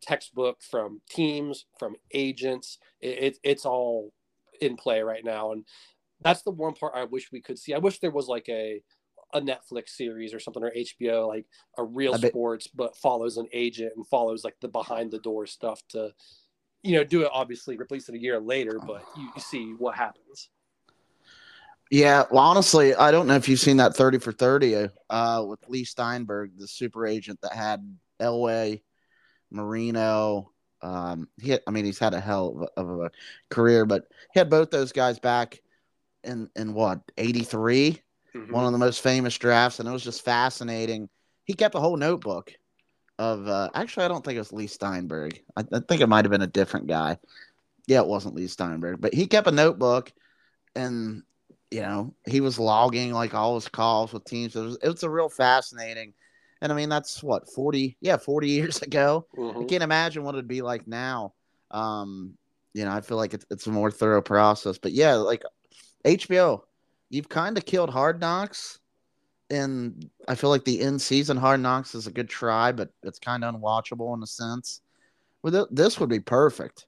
textbook 0.01 0.61
from 0.61 1.01
teams, 1.09 1.65
from 1.79 1.95
agents. 2.13 2.77
It, 3.01 3.23
it, 3.23 3.37
it's 3.43 3.65
all 3.65 4.13
in 4.61 4.75
play 4.77 5.01
right 5.01 5.23
now, 5.23 5.51
and 5.51 5.65
that's 6.21 6.43
the 6.43 6.51
one 6.51 6.73
part 6.73 6.93
I 6.95 7.05
wish 7.05 7.31
we 7.31 7.41
could 7.41 7.59
see. 7.59 7.73
I 7.73 7.79
wish 7.79 7.99
there 7.99 8.11
was 8.11 8.27
like 8.27 8.47
a 8.49 8.81
a 9.35 9.41
Netflix 9.41 9.89
series 9.89 10.33
or 10.33 10.39
something 10.39 10.63
or 10.63 10.71
HBO, 10.71 11.27
like 11.27 11.45
a 11.77 11.83
real 11.83 12.17
bet- 12.17 12.31
sports, 12.31 12.67
but 12.67 12.95
follows 12.95 13.37
an 13.37 13.47
agent 13.51 13.91
and 13.95 14.07
follows 14.07 14.43
like 14.43 14.55
the 14.61 14.67
behind 14.67 15.11
the 15.11 15.19
door 15.19 15.45
stuff 15.45 15.83
to, 15.89 16.13
you 16.81 16.95
know, 16.95 17.03
do 17.03 17.21
it 17.21 17.29
obviously 17.33 17.77
replace 17.77 18.07
it 18.07 18.15
a 18.15 18.19
year 18.19 18.39
later, 18.39 18.79
but 18.79 19.03
you, 19.17 19.29
you 19.35 19.41
see 19.41 19.73
what 19.77 19.95
happens. 19.95 20.49
Yeah, 21.91 22.23
well, 22.31 22.43
honestly, 22.43 22.95
I 22.95 23.11
don't 23.11 23.27
know 23.27 23.35
if 23.35 23.47
you've 23.47 23.59
seen 23.59 23.77
that 23.77 23.95
30 23.95 24.17
for 24.19 24.31
30 24.31 24.87
uh, 25.09 25.45
with 25.47 25.59
Leigh 25.67 25.83
Steinberg, 25.83 26.57
the 26.57 26.67
super 26.67 27.05
agent 27.05 27.39
that 27.41 27.53
had 27.53 27.85
Elway, 28.19 28.81
Marino. 29.51 30.51
Um, 30.81 31.27
he 31.39 31.51
had, 31.51 31.61
I 31.67 31.71
mean, 31.71 31.85
he's 31.85 31.99
had 31.99 32.13
a 32.13 32.19
hell 32.19 32.69
of 32.75 32.87
a, 32.87 32.91
of 32.93 32.99
a 33.01 33.11
career, 33.49 33.85
but 33.85 34.05
he 34.33 34.39
had 34.39 34.49
both 34.49 34.71
those 34.71 34.93
guys 34.93 35.19
back 35.19 35.61
in, 36.23 36.49
in 36.55 36.73
what, 36.73 37.01
83? 37.17 38.01
Mm-hmm. 38.35 38.51
one 38.51 38.65
of 38.65 38.73
the 38.73 38.77
most 38.77 39.01
famous 39.01 39.37
drafts, 39.37 39.79
and 39.79 39.87
it 39.87 39.91
was 39.91 40.03
just 40.03 40.25
fascinating. 40.25 41.07
He 41.45 41.53
kept 41.53 41.75
a 41.75 41.79
whole 41.79 41.95
notebook 41.95 42.51
of 43.17 43.47
uh, 43.47 43.69
actually, 43.73 44.05
I 44.05 44.09
don't 44.09 44.25
think 44.25 44.35
it 44.35 44.39
was 44.39 44.51
Leigh 44.51 44.67
Steinberg. 44.67 45.39
I, 45.55 45.63
I 45.71 45.79
think 45.79 46.01
it 46.01 46.09
might 46.09 46.25
have 46.25 46.31
been 46.31 46.41
a 46.41 46.47
different 46.47 46.87
guy. 46.87 47.17
Yeah, 47.87 48.01
it 48.01 48.07
wasn't 48.07 48.35
Leigh 48.35 48.47
Steinberg, 48.47 48.99
but 48.99 49.13
he 49.13 49.25
kept 49.25 49.47
a 49.47 49.51
notebook, 49.51 50.11
and 50.75 51.23
you 51.71 51.81
know 51.81 52.13
he 52.27 52.41
was 52.41 52.59
logging 52.59 53.13
like 53.13 53.33
all 53.33 53.55
his 53.55 53.69
calls 53.69 54.11
with 54.11 54.25
teams. 54.25 54.55
It 54.55 54.61
was 54.61 54.77
it 54.83 54.89
was 54.89 55.03
a 55.03 55.09
real 55.09 55.29
fascinating. 55.29 56.13
And 56.61 56.71
I 56.71 56.75
mean, 56.75 56.89
that's 56.89 57.21
what, 57.21 57.49
40, 57.53 57.97
yeah, 58.01 58.17
40 58.17 58.49
years 58.49 58.81
ago. 58.81 59.27
Mm-hmm. 59.37 59.61
I 59.61 59.63
can't 59.65 59.83
imagine 59.83 60.23
what 60.23 60.35
it'd 60.35 60.47
be 60.47 60.61
like 60.61 60.87
now. 60.87 61.33
Um, 61.69 62.37
you 62.73 62.85
know, 62.85 62.91
I 62.91 63.01
feel 63.01 63.17
like 63.17 63.33
it's, 63.33 63.45
it's 63.51 63.67
a 63.67 63.71
more 63.71 63.91
thorough 63.91 64.21
process. 64.21 64.77
But 64.77 64.91
yeah, 64.91 65.15
like 65.15 65.43
HBO, 66.03 66.61
you've 67.15 67.29
kind 67.29 67.57
of 67.57 67.65
killed 67.65 67.89
Hard 67.89 68.19
Knocks, 68.19 68.79
and 69.49 70.09
I 70.27 70.35
feel 70.35 70.49
like 70.49 70.65
the 70.65 70.81
in 70.81 70.99
season 70.99 71.37
Hard 71.37 71.61
Knocks 71.61 71.95
is 71.95 72.07
a 72.07 72.11
good 72.11 72.29
try, 72.29 72.71
but 72.71 72.89
it's 73.03 73.19
kind 73.19 73.43
of 73.43 73.55
unwatchable 73.55 74.15
in 74.15 74.21
a 74.21 74.27
sense. 74.27 74.81
Well, 75.41 75.67
this 75.71 75.99
would 75.99 76.09
be 76.09 76.19
perfect, 76.19 76.87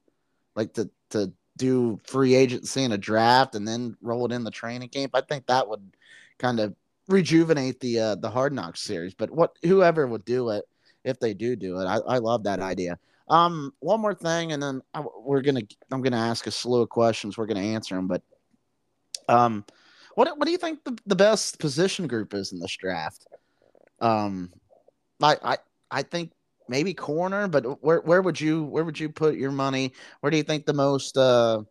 like 0.55 0.73
to 0.73 0.89
to 1.11 1.31
do 1.55 1.99
free 2.03 2.35
agency 2.35 2.83
and 2.83 2.93
a 2.93 2.97
draft, 2.97 3.55
and 3.55 3.67
then 3.67 3.95
roll 4.01 4.25
it 4.25 4.31
in 4.31 4.43
the 4.43 4.51
training 4.51 4.89
camp. 4.89 5.11
I 5.13 5.21
think 5.21 5.47
that 5.47 5.67
would 5.67 5.95
kind 6.37 6.59
of 6.59 6.75
rejuvenate 7.07 7.79
the 7.79 7.99
uh, 7.99 8.15
the 8.15 8.29
Hard 8.29 8.53
Knocks 8.53 8.81
series. 8.81 9.13
But 9.13 9.31
what 9.31 9.55
whoever 9.63 10.07
would 10.07 10.25
do 10.25 10.49
it, 10.49 10.65
if 11.03 11.19
they 11.19 11.33
do 11.33 11.55
do 11.55 11.79
it, 11.79 11.85
I, 11.85 11.97
I 11.97 12.17
love 12.17 12.43
that 12.43 12.59
idea. 12.59 12.99
Um, 13.29 13.73
one 13.79 14.01
more 14.01 14.13
thing, 14.13 14.51
and 14.51 14.61
then 14.61 14.81
I, 14.93 15.03
we're 15.19 15.41
gonna 15.41 15.61
I'm 15.91 16.01
gonna 16.01 16.17
ask 16.17 16.47
a 16.47 16.51
slew 16.51 16.81
of 16.81 16.89
questions. 16.89 17.37
We're 17.37 17.45
gonna 17.45 17.61
answer 17.61 17.95
them, 17.95 18.07
but 18.07 18.23
um, 19.29 19.65
what 20.17 20.35
what 20.35 20.45
do 20.45 20.51
you 20.51 20.57
think 20.57 20.83
the, 20.83 20.97
the 21.05 21.15
best 21.15 21.59
position 21.59 22.07
group 22.07 22.33
is 22.33 22.51
in 22.51 22.59
this 22.59 22.75
draft? 22.75 23.27
Um, 24.01 24.51
I 25.21 25.37
I 25.43 25.57
I 25.91 26.01
think 26.01 26.31
maybe 26.67 26.95
corner, 26.95 27.47
but 27.47 27.83
where 27.83 28.01
where 28.01 28.23
would 28.23 28.41
you 28.41 28.63
where 28.63 28.83
would 28.83 28.99
you 28.99 29.09
put 29.09 29.35
your 29.35 29.51
money? 29.51 29.93
Where 30.21 30.31
do 30.31 30.37
you 30.37 30.41
think 30.41 30.65
the 30.65 30.73
most 30.73 31.17
uh 31.17 31.61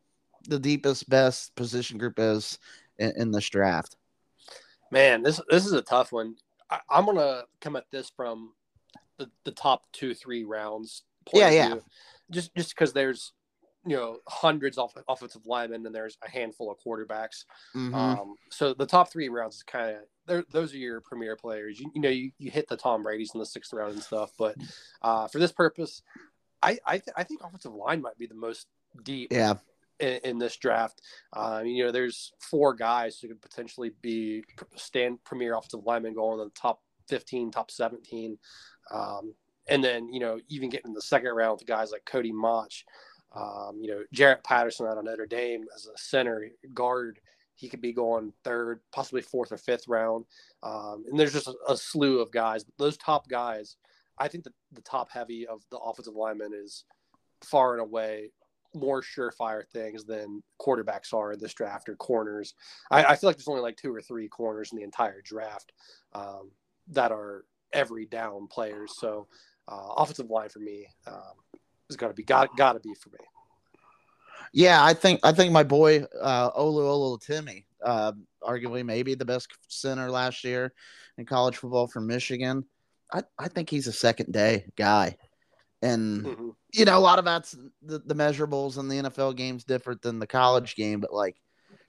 the 0.47 0.61
deepest 0.61 1.09
best 1.11 1.57
position 1.57 1.99
group 1.99 2.21
is 2.21 2.61
in, 3.00 3.12
in 3.17 3.31
this 3.33 3.49
draft? 3.49 3.97
Man, 4.93 5.25
this 5.25 5.41
this 5.50 5.67
is 5.67 5.73
a 5.73 5.83
tough 5.83 6.12
one. 6.12 6.37
I, 6.71 6.79
am 6.93 7.07
gonna 7.07 7.43
come 7.61 7.75
at 7.75 7.91
this 7.91 8.12
from 8.17 8.53
the, 9.19 9.29
the 9.43 9.50
top 9.50 9.83
two 9.91 10.15
three 10.15 10.45
rounds. 10.45 11.03
yeah, 11.33 11.50
yeah. 11.50 11.75
Just 12.31 12.55
just 12.55 12.71
because 12.71 12.93
there's 12.93 13.33
you 13.87 13.97
know 13.97 14.19
hundreds 14.26 14.78
of 14.78 14.93
offensive 15.09 15.47
linemen 15.47 15.87
and 15.87 15.95
there's 15.95 16.19
a 16.26 16.31
handful 16.31 16.71
of 16.71 16.78
quarterbacks. 16.85 17.45
Mm-hmm. 17.75 17.95
Um, 17.95 18.35
so 18.50 18.75
the 18.75 18.87
top 18.87 19.11
three 19.11 19.28
rounds 19.28 19.57
is 19.57 19.62
kind 19.62 19.97
of 20.26 20.45
those 20.50 20.75
are 20.75 20.78
your 20.78 21.00
premier 21.00 21.37
players. 21.37 21.78
You, 21.78 21.90
you 21.95 22.00
know 22.00 22.09
you, 22.09 22.33
you 22.38 22.50
hit 22.50 22.69
the 22.69 22.76
Tom 22.76 23.02
Brady's 23.02 23.31
in 23.35 23.40
the 23.40 23.47
sixth 23.47 23.73
round 23.73 23.95
and 23.95 24.02
stuff, 24.02 24.33
but 24.37 24.57
uh, 25.02 25.28
for 25.28 25.38
this 25.38 25.52
purpose, 25.52 26.02
I 26.62 26.78
I, 26.85 26.99
th- 26.99 27.14
I 27.16 27.23
think 27.23 27.43
offensive 27.43 27.73
line 27.73 28.02
might 28.02 28.19
be 28.19 28.26
the 28.26 28.35
most 28.35 28.66
deep. 29.02 29.28
Yeah. 29.31 29.55
In, 29.99 30.21
in 30.25 30.38
this 30.38 30.59
draft, 30.59 31.00
uh, 31.33 31.62
you 31.64 31.83
know, 31.83 31.90
there's 31.90 32.31
four 32.38 32.75
guys 32.75 33.19
who 33.19 33.28
could 33.28 33.40
potentially 33.40 33.93
be 34.02 34.45
stand 34.75 35.25
premier 35.25 35.57
offensive 35.57 35.85
linemen 35.87 36.12
going 36.12 36.38
in 36.38 36.49
the 36.49 36.50
top 36.50 36.83
15, 37.09 37.50
top 37.50 37.71
17. 37.71 38.37
Um, 38.90 39.33
and 39.69 39.83
then, 39.83 40.12
you 40.12 40.21
know, 40.21 40.38
even 40.49 40.71
getting 40.71 40.90
in 40.90 40.95
the 40.95 41.00
second 41.00 41.35
round 41.35 41.59
with 41.59 41.66
guys 41.66 41.90
like 41.90 42.05
Cody 42.05 42.33
Mauch, 42.33 42.85
um, 43.37 43.78
you 43.81 43.90
know, 43.90 44.02
Jarrett 44.12 44.45
Patterson 44.45 44.87
out 44.87 44.99
of 44.99 45.05
Notre 45.05 45.26
Dame 45.26 45.64
as 45.75 45.87
a 45.87 45.99
center 45.99 46.49
guard, 46.73 47.21
he 47.55 47.69
could 47.69 47.81
be 47.81 47.93
going 47.93 48.33
third, 48.45 48.81
possibly 48.93 49.23
fourth 49.23 49.52
or 49.52 49.59
fifth 49.59 49.88
round. 49.88 50.25
Um, 50.62 51.05
and 51.09 51.19
there's 51.19 51.33
just 51.33 51.49
a, 51.49 51.55
a, 51.69 51.76
slew 51.76 52.21
of 52.21 52.31
guys. 52.31 52.64
Those 52.78 52.97
top 52.97 53.28
guys, 53.28 53.76
I 54.19 54.28
think 54.28 54.45
the, 54.45 54.52
the 54.73 54.83
top 54.83 55.11
heavy 55.11 55.47
of 55.47 55.62
the 55.71 55.78
offensive 55.78 56.14
lineman 56.14 56.52
is 56.55 56.85
far 57.45 57.73
and 57.73 57.83
away 57.83 58.31
more 58.75 59.02
surefire 59.02 59.66
things 59.73 60.05
than 60.05 60.43
quarterbacks 60.61 61.14
are 61.14 61.33
in 61.33 61.38
this 61.38 61.55
draft 61.55 61.88
or 61.88 61.97
corners. 61.97 62.55
I, 62.90 63.05
I 63.05 63.16
feel 63.16 63.28
like 63.28 63.37
there's 63.37 63.49
only 63.49 63.62
like 63.62 63.76
two 63.76 63.95
or 63.95 64.02
three 64.02 64.28
corners 64.28 64.71
in 64.73 64.78
the 64.78 64.85
entire 64.85 65.23
draft 65.23 65.73
um, 66.14 66.50
that 66.88 67.12
are 67.12 67.45
every 67.73 68.07
down 68.07 68.49
players. 68.49 68.95
So 68.97 69.28
uh, 69.69 69.95
offensive 69.97 70.31
line 70.31 70.49
for 70.49 70.61
me 70.61 70.87
um, 71.07 71.35
is 71.90 71.97
got 71.97 72.09
to 72.09 72.14
be 72.14 72.23
got 72.23 72.57
got 72.57 72.73
to 72.75 72.81
be 72.81 72.95
for 72.95 73.11
me. 73.11 73.19
Yeah, 74.52 74.83
I 74.83 74.95
think 74.95 75.21
I 75.23 75.33
think 75.33 75.52
my 75.52 75.62
boy 75.62 76.05
uh, 76.21 76.50
Oluwatimi, 76.52 77.64
uh, 77.85 78.12
arguably 78.43 78.85
maybe 78.85 79.14
the 79.14 79.25
best 79.25 79.49
center 79.69 80.11
last 80.11 80.45
year 80.45 80.73
in 81.19 81.26
college 81.26 81.57
football 81.57 81.87
for 81.87 82.00
Michigan. 82.00 82.64
I, 83.12 83.23
I 83.38 83.49
think 83.49 83.71
he's 83.71 83.87
a 83.87 83.93
second 83.93 84.33
day 84.33 84.66
guy, 84.76 85.16
and 85.83 86.25
mm-hmm. 86.25 86.49
you 86.73 86.85
know 86.85 86.99
a 86.99 87.00
lot 87.00 87.19
of 87.19 87.25
that's 87.25 87.57
the, 87.83 87.99
the 87.99 88.14
measurables 88.14 88.78
in 88.78 88.88
the 88.88 89.11
NFL 89.11 89.37
game's 89.37 89.64
different 89.64 90.02
than 90.02 90.19
the 90.19 90.26
college 90.26 90.75
game. 90.75 91.00
But 91.00 91.12
like 91.12 91.37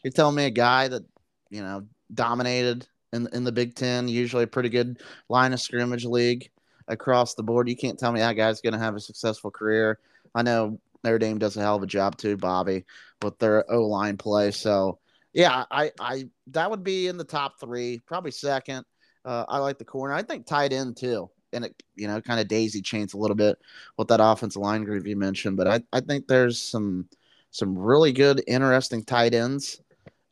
you're 0.03 0.11
telling 0.11 0.35
me 0.35 0.45
a 0.45 0.51
guy 0.51 0.87
that 0.87 1.03
you 1.49 1.61
know 1.61 1.85
dominated 2.13 2.87
in 3.13 3.27
in 3.33 3.43
the 3.43 3.51
Big 3.51 3.75
Ten, 3.75 4.07
usually 4.07 4.43
a 4.43 4.47
pretty 4.47 4.69
good 4.69 5.01
line 5.29 5.53
of 5.53 5.61
scrimmage 5.61 6.05
league 6.05 6.49
across 6.87 7.35
the 7.35 7.43
board. 7.43 7.69
You 7.69 7.75
can't 7.75 7.99
tell 7.99 8.11
me 8.11 8.19
that 8.19 8.33
guy's 8.33 8.61
going 8.61 8.73
to 8.73 8.79
have 8.79 8.95
a 8.95 8.99
successful 8.99 9.51
career. 9.51 9.99
I 10.33 10.41
know 10.41 10.79
Notre 11.03 11.19
Dame 11.19 11.37
does 11.37 11.57
a 11.57 11.61
hell 11.61 11.75
of 11.75 11.83
a 11.83 11.87
job 11.87 12.17
too, 12.17 12.37
Bobby, 12.37 12.85
with 13.21 13.37
their 13.39 13.69
O 13.71 13.85
line 13.85 14.17
play. 14.17 14.51
So 14.51 14.99
yeah, 15.33 15.65
I, 15.69 15.91
I 15.99 16.29
that 16.47 16.69
would 16.71 16.83
be 16.83 17.07
in 17.07 17.17
the 17.17 17.23
top 17.23 17.59
three, 17.59 18.01
probably 18.05 18.31
second. 18.31 18.85
Uh, 19.23 19.45
I 19.47 19.59
like 19.59 19.77
the 19.77 19.85
corner. 19.85 20.13
I 20.13 20.23
think 20.23 20.45
tight 20.45 20.73
end 20.73 20.97
too, 20.97 21.29
and 21.53 21.65
it 21.65 21.83
you 21.95 22.07
know 22.07 22.21
kind 22.21 22.39
of 22.39 22.47
daisy 22.47 22.81
chains 22.81 23.13
a 23.13 23.17
little 23.17 23.35
bit 23.35 23.57
with 23.97 24.07
that 24.07 24.19
offensive 24.19 24.61
line 24.61 24.83
group 24.83 25.05
you 25.05 25.15
mentioned. 25.15 25.57
But 25.57 25.67
I, 25.67 25.81
I 25.93 25.99
think 25.99 26.27
there's 26.27 26.59
some 26.59 27.07
some 27.51 27.77
really 27.77 28.13
good, 28.13 28.43
interesting 28.47 29.03
tight 29.03 29.33
ends 29.33 29.81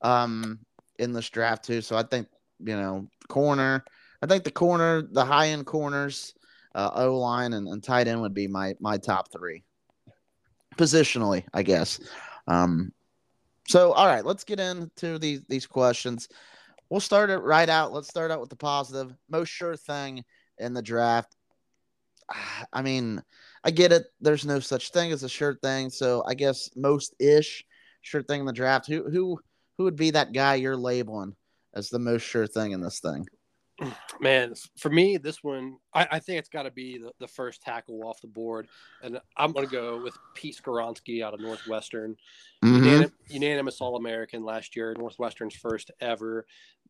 um, 0.01 0.59
in 0.97 1.13
this 1.13 1.29
draft 1.29 1.65
too. 1.65 1.81
So 1.81 1.97
I 1.97 2.03
think 2.03 2.27
you 2.59 2.75
know 2.75 3.07
corner. 3.27 3.83
I 4.21 4.27
think 4.27 4.43
the 4.43 4.51
corner, 4.51 5.03
the 5.03 5.25
high 5.25 5.50
end 5.50 5.65
corners, 5.65 6.33
uh, 6.75 6.91
O 6.94 7.17
line 7.17 7.53
and, 7.53 7.67
and 7.67 7.82
tight 7.82 8.08
end 8.08 8.22
would 8.22 8.34
be 8.34 8.48
my 8.48 8.75
my 8.79 8.98
top 8.98 9.32
three 9.32 9.63
positionally, 10.77 11.46
I 11.53 11.63
guess. 11.63 12.00
Um, 12.48 12.91
so 13.67 13.94
all 13.94 14.05
right, 14.05 14.25
let's 14.25 14.44
get 14.44 14.60
into 14.60 15.17
these 15.17 15.44
these 15.48 15.65
questions. 15.65 16.27
We'll 16.89 17.00
start 17.00 17.32
it 17.32 17.39
right 17.39 17.70
out. 17.70 17.94
Let's 17.94 18.10
start 18.10 18.29
out 18.29 18.41
with 18.41 18.50
the 18.50 18.55
positive. 18.55 19.15
Most 19.29 19.50
sure 19.50 19.75
thing 19.75 20.24
in 20.60 20.74
the 20.74 20.82
draft. 20.82 21.36
I 22.74 22.82
mean, 22.82 23.24
I 23.63 23.72
get 23.72 23.91
it. 23.91 24.03
There's 24.20 24.46
no 24.46 24.60
such 24.60 24.91
thing 24.91 25.12
as 25.12 25.24
a 25.24 25.29
sure 25.29 25.55
thing. 25.63 25.89
So 25.89 26.24
I 26.27 26.34
guess 26.34 26.70
most 26.75 27.15
ish 27.20 27.63
sure 28.01 28.22
thing 28.22 28.41
in 28.41 28.46
the 28.46 28.53
draft. 28.53 28.88
Who 28.88 29.10
who 29.10 29.39
who 29.77 29.86
would 29.86 29.96
be 29.96 30.12
that 30.12 30.34
guy 30.34 30.55
you're 30.55 30.77
labeling 30.77 31.36
as 31.74 31.89
the 31.89 32.00
most 32.00 32.22
sure 32.22 32.48
thing 32.48 32.72
in 32.72 32.82
this 32.82 33.00
thing? 33.00 33.25
Man, 34.20 34.53
for 34.77 34.89
me, 34.89 35.17
this 35.17 35.44
one, 35.44 35.77
I, 35.94 36.08
I 36.12 36.20
think 36.20 36.39
it's 36.39 36.50
got 36.50 36.63
to 36.63 36.72
be 36.72 36.98
the, 36.98 37.12
the 37.20 37.27
first 37.27 37.62
tackle 37.62 38.03
off 38.05 38.22
the 38.22 38.27
board. 38.27 38.67
And 39.03 39.20
I'm 39.38 39.51
going 39.51 39.65
to 39.65 39.72
go 39.72 40.01
with 40.01 40.17
Pete 40.34 40.60
Skoronski 40.62 41.24
out 41.24 41.34
of 41.34 41.39
Northwestern. 41.39 42.15
Mm-hmm. 42.63 42.86
Unanim- 42.86 43.12
unanimous 43.29 43.82
All 43.82 43.96
American 43.96 44.44
last 44.44 44.75
year, 44.75 44.96
Northwestern's 44.98 45.55
first 45.55 45.91
ever. 46.00 46.46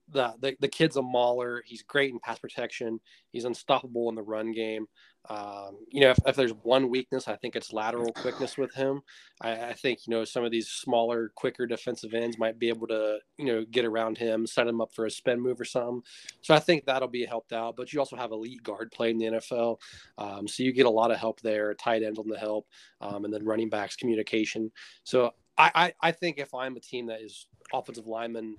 The, 0.09 0.33
the 0.39 0.55
the 0.59 0.67
kid's 0.67 0.97
a 0.97 1.01
mauler. 1.01 1.63
He's 1.65 1.83
great 1.83 2.11
in 2.11 2.19
pass 2.19 2.39
protection. 2.39 2.99
He's 3.31 3.45
unstoppable 3.45 4.09
in 4.09 4.15
the 4.15 4.21
run 4.21 4.51
game. 4.51 4.87
Um, 5.27 5.77
you 5.89 6.01
know, 6.01 6.11
if, 6.11 6.19
if, 6.27 6.35
there's 6.35 6.53
one 6.61 6.89
weakness, 6.89 7.27
I 7.27 7.35
think 7.35 7.55
it's 7.55 7.73
lateral 7.73 8.11
quickness 8.11 8.59
with 8.59 8.71
him. 8.75 9.01
I, 9.41 9.69
I, 9.69 9.73
think 9.73 10.05
you 10.05 10.11
know 10.11 10.23
some 10.23 10.43
of 10.43 10.51
these 10.51 10.69
smaller, 10.69 11.31
quicker 11.33 11.65
defensive 11.65 12.13
ends 12.13 12.37
might 12.37 12.59
be 12.59 12.69
able 12.69 12.85
to 12.87 13.17
you 13.37 13.45
know 13.45 13.65
get 13.71 13.85
around 13.85 14.19
him, 14.19 14.45
set 14.45 14.67
him 14.67 14.81
up 14.81 14.93
for 14.93 15.07
a 15.07 15.11
spin 15.11 15.41
move 15.41 15.59
or 15.59 15.65
something. 15.65 16.03
So 16.41 16.53
I 16.53 16.59
think 16.59 16.85
that'll 16.85 17.07
be 17.07 17.25
helped 17.25 17.53
out. 17.53 17.75
But 17.75 17.91
you 17.91 17.99
also 17.99 18.15
have 18.15 18.31
elite 18.31 18.61
guard 18.61 18.91
play 18.91 19.09
in 19.09 19.17
the 19.17 19.25
NFL, 19.25 19.79
um, 20.19 20.47
so 20.47 20.61
you 20.61 20.71
get 20.71 20.85
a 20.85 20.91
lot 20.91 21.09
of 21.09 21.17
help 21.17 21.41
there. 21.41 21.73
Tight 21.73 22.03
end 22.03 22.19
on 22.19 22.27
the 22.27 22.37
help, 22.37 22.67
um, 23.01 23.25
and 23.25 23.33
then 23.33 23.43
running 23.43 23.69
backs 23.69 23.95
communication. 23.95 24.71
So 25.03 25.31
I, 25.57 25.71
I 25.73 26.09
I 26.09 26.11
think 26.11 26.37
if 26.37 26.53
I'm 26.53 26.77
a 26.77 26.81
team 26.81 27.07
that 27.07 27.21
is 27.21 27.47
offensive 27.73 28.05
lineman 28.05 28.57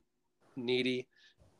needy 0.56 1.06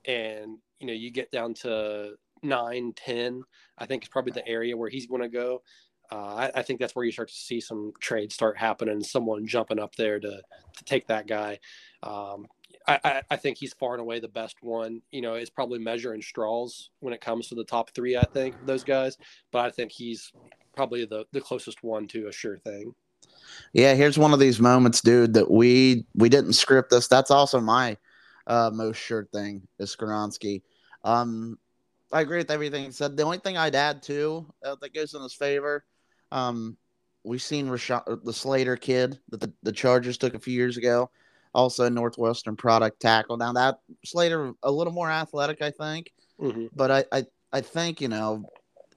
and 0.06 0.58
you 0.80 0.86
know 0.86 0.92
you 0.92 1.10
get 1.10 1.30
down 1.30 1.54
to 1.54 2.14
nine, 2.42 2.92
ten, 2.96 3.42
I 3.78 3.86
think 3.86 4.02
is 4.02 4.08
probably 4.08 4.32
the 4.32 4.46
area 4.46 4.76
where 4.76 4.90
he's 4.90 5.06
going 5.06 5.22
to 5.22 5.28
go. 5.28 5.62
Uh, 6.10 6.48
I, 6.54 6.60
I, 6.60 6.62
think 6.62 6.78
that's 6.78 6.94
where 6.94 7.04
you 7.04 7.10
start 7.10 7.28
to 7.28 7.34
see 7.34 7.60
some 7.60 7.92
trades 8.00 8.32
start 8.32 8.56
happening, 8.56 9.02
someone 9.02 9.44
jumping 9.44 9.80
up 9.80 9.96
there 9.96 10.20
to 10.20 10.40
to 10.76 10.84
take 10.84 11.08
that 11.08 11.26
guy. 11.26 11.58
Um, 12.02 12.46
I, 12.86 13.00
I, 13.04 13.22
I, 13.32 13.36
think 13.36 13.58
he's 13.58 13.72
far 13.72 13.94
and 13.94 14.00
away 14.00 14.20
the 14.20 14.28
best 14.28 14.56
one. 14.60 15.02
You 15.10 15.20
know, 15.20 15.34
it's 15.34 15.50
probably 15.50 15.80
measuring 15.80 16.22
straws 16.22 16.90
when 17.00 17.12
it 17.12 17.20
comes 17.20 17.48
to 17.48 17.56
the 17.56 17.64
top 17.64 17.90
three. 17.90 18.16
I 18.16 18.24
think 18.24 18.54
those 18.66 18.84
guys, 18.84 19.18
but 19.50 19.64
I 19.64 19.70
think 19.70 19.90
he's 19.90 20.32
probably 20.76 21.04
the 21.06 21.24
the 21.32 21.40
closest 21.40 21.82
one 21.82 22.06
to 22.08 22.28
a 22.28 22.32
sure 22.32 22.58
thing. 22.58 22.94
Yeah, 23.72 23.94
here's 23.94 24.18
one 24.18 24.32
of 24.32 24.38
these 24.38 24.60
moments, 24.60 25.00
dude, 25.00 25.34
that 25.34 25.50
we 25.50 26.04
we 26.14 26.28
didn't 26.28 26.52
script 26.52 26.90
this. 26.90 27.08
That's 27.08 27.30
also 27.30 27.60
my 27.60 27.96
uh, 28.46 28.70
most 28.72 28.96
sure 28.96 29.26
thing 29.32 29.66
is 29.78 29.94
Skoronski. 29.94 30.62
Um, 31.04 31.58
I 32.12 32.20
agree 32.20 32.38
with 32.38 32.50
everything 32.50 32.84
he 32.84 32.90
said. 32.92 33.16
The 33.16 33.24
only 33.24 33.38
thing 33.38 33.56
I'd 33.56 33.74
add 33.74 34.02
too 34.02 34.46
uh, 34.64 34.76
that 34.80 34.94
goes 34.94 35.14
in 35.14 35.22
his 35.22 35.34
favor, 35.34 35.84
um, 36.30 36.76
we've 37.24 37.42
seen 37.42 37.68
Rashawn, 37.68 38.24
the 38.24 38.32
Slater 38.32 38.76
kid 38.76 39.18
that 39.30 39.40
the, 39.40 39.52
the 39.62 39.72
Chargers 39.72 40.18
took 40.18 40.34
a 40.34 40.38
few 40.38 40.54
years 40.54 40.76
ago, 40.76 41.10
also 41.52 41.88
Northwestern 41.88 42.56
product 42.56 43.00
tackle. 43.00 43.36
Now 43.36 43.52
that 43.54 43.80
Slater 44.04 44.52
a 44.62 44.70
little 44.70 44.92
more 44.92 45.10
athletic, 45.10 45.62
I 45.62 45.70
think, 45.70 46.12
mm-hmm. 46.40 46.66
but 46.74 46.90
I, 46.90 47.04
I 47.12 47.24
I 47.52 47.60
think 47.60 48.00
you 48.00 48.08
know 48.08 48.44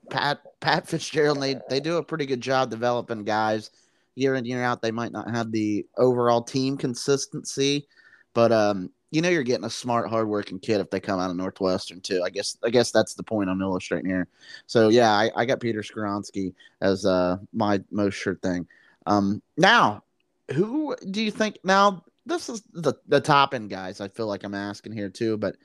Pat 0.10 0.42
Pat 0.60 0.88
Fitzgerald 0.88 1.42
they 1.42 1.56
they 1.70 1.80
do 1.80 1.98
a 1.98 2.04
pretty 2.04 2.26
good 2.26 2.42
job 2.42 2.70
developing 2.70 3.24
guys 3.24 3.72
year 4.16 4.36
in 4.36 4.46
year 4.46 4.64
out. 4.64 4.82
They 4.82 4.92
might 4.92 5.12
not 5.12 5.30
have 5.30 5.52
the 5.52 5.86
overall 5.98 6.42
team 6.42 6.78
consistency, 6.78 7.88
but 8.34 8.52
um, 8.52 8.92
you 9.12 9.22
know 9.22 9.30
you're 9.30 9.44
getting 9.44 9.66
a 9.66 9.70
smart, 9.70 10.10
hardworking 10.10 10.60
kid 10.60 10.82
if 10.82 10.90
they 10.90 11.00
come 11.00 11.20
out 11.20 11.30
of 11.30 11.36
Northwestern 11.36 12.02
too. 12.02 12.22
I 12.24 12.30
guess 12.30 12.58
I 12.64 12.70
guess 12.70 12.92
that's 12.92 13.16
the 13.16 13.24
point 13.24 13.50
I'm 13.50 13.62
illustrating 13.62 14.10
here. 14.10 14.28
So 14.68 14.90
yeah, 14.90 15.12
I, 15.12 15.32
I 15.36 15.46
got 15.46 15.60
Peter 15.60 15.82
Skoronski 15.82 16.54
as 16.82 17.06
uh, 17.06 17.38
my 17.54 17.82
most 17.92 18.16
sure 18.16 18.36
thing. 18.36 18.68
Um, 19.06 19.42
now, 19.58 20.04
who 20.54 20.96
do 21.10 21.22
you 21.22 21.32
think? 21.32 21.58
Now 21.64 22.04
this 22.26 22.50
is 22.50 22.62
the 22.74 22.94
the 23.08 23.22
top 23.22 23.54
end 23.54 23.70
guys. 23.70 24.02
I 24.02 24.08
feel 24.08 24.28
like 24.28 24.44
I'm 24.44 24.56
asking 24.56 24.94
here 24.94 25.10
too, 25.10 25.38
but 25.38 25.56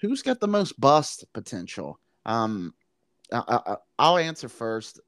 who's 0.00 0.22
got 0.22 0.40
the 0.40 0.48
most 0.48 0.78
bust 0.80 1.24
potential? 1.32 1.98
Um, 2.26 2.74
I, 3.32 3.76
will 3.98 4.18
answer 4.18 4.48
first. 4.48 5.00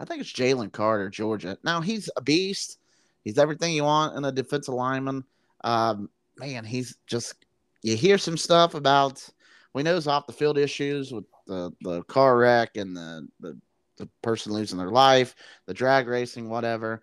I 0.00 0.04
think 0.04 0.20
it's 0.20 0.32
Jalen 0.32 0.72
Carter, 0.72 1.10
Georgia. 1.10 1.58
Now 1.62 1.80
he's 1.80 2.08
a 2.16 2.22
beast. 2.22 2.78
He's 3.24 3.38
everything 3.38 3.74
you 3.74 3.84
want 3.84 4.16
in 4.16 4.24
a 4.24 4.32
defensive 4.32 4.74
lineman. 4.74 5.24
Um, 5.64 6.08
man, 6.38 6.64
he's 6.64 6.96
just 7.06 7.34
you 7.82 7.96
hear 7.96 8.18
some 8.18 8.36
stuff 8.36 8.74
about 8.74 9.26
we 9.74 9.82
know 9.82 9.94
his 9.94 10.08
off 10.08 10.26
the 10.26 10.32
field 10.32 10.58
issues 10.58 11.12
with 11.12 11.24
the, 11.46 11.70
the 11.82 12.02
car 12.04 12.36
wreck 12.36 12.76
and 12.76 12.96
the, 12.96 13.28
the 13.40 13.58
the 13.98 14.08
person 14.22 14.52
losing 14.52 14.78
their 14.78 14.90
life, 14.90 15.34
the 15.66 15.74
drag 15.74 16.06
racing, 16.06 16.48
whatever. 16.48 17.02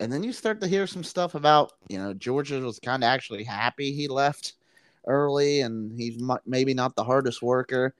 And 0.00 0.12
then 0.12 0.24
you 0.24 0.32
start 0.32 0.60
to 0.60 0.66
hear 0.66 0.86
some 0.86 1.04
stuff 1.04 1.34
about, 1.36 1.72
you 1.88 1.98
know, 1.98 2.12
Georgia 2.12 2.60
was 2.60 2.80
kind 2.80 3.04
of 3.04 3.08
actually 3.08 3.44
happy 3.44 3.92
he 3.92 4.08
left 4.08 4.54
early 5.06 5.60
and 5.60 5.92
he's 5.96 6.20
maybe 6.44 6.74
not 6.74 6.96
the 6.96 7.04
hardest 7.04 7.40
worker. 7.40 7.94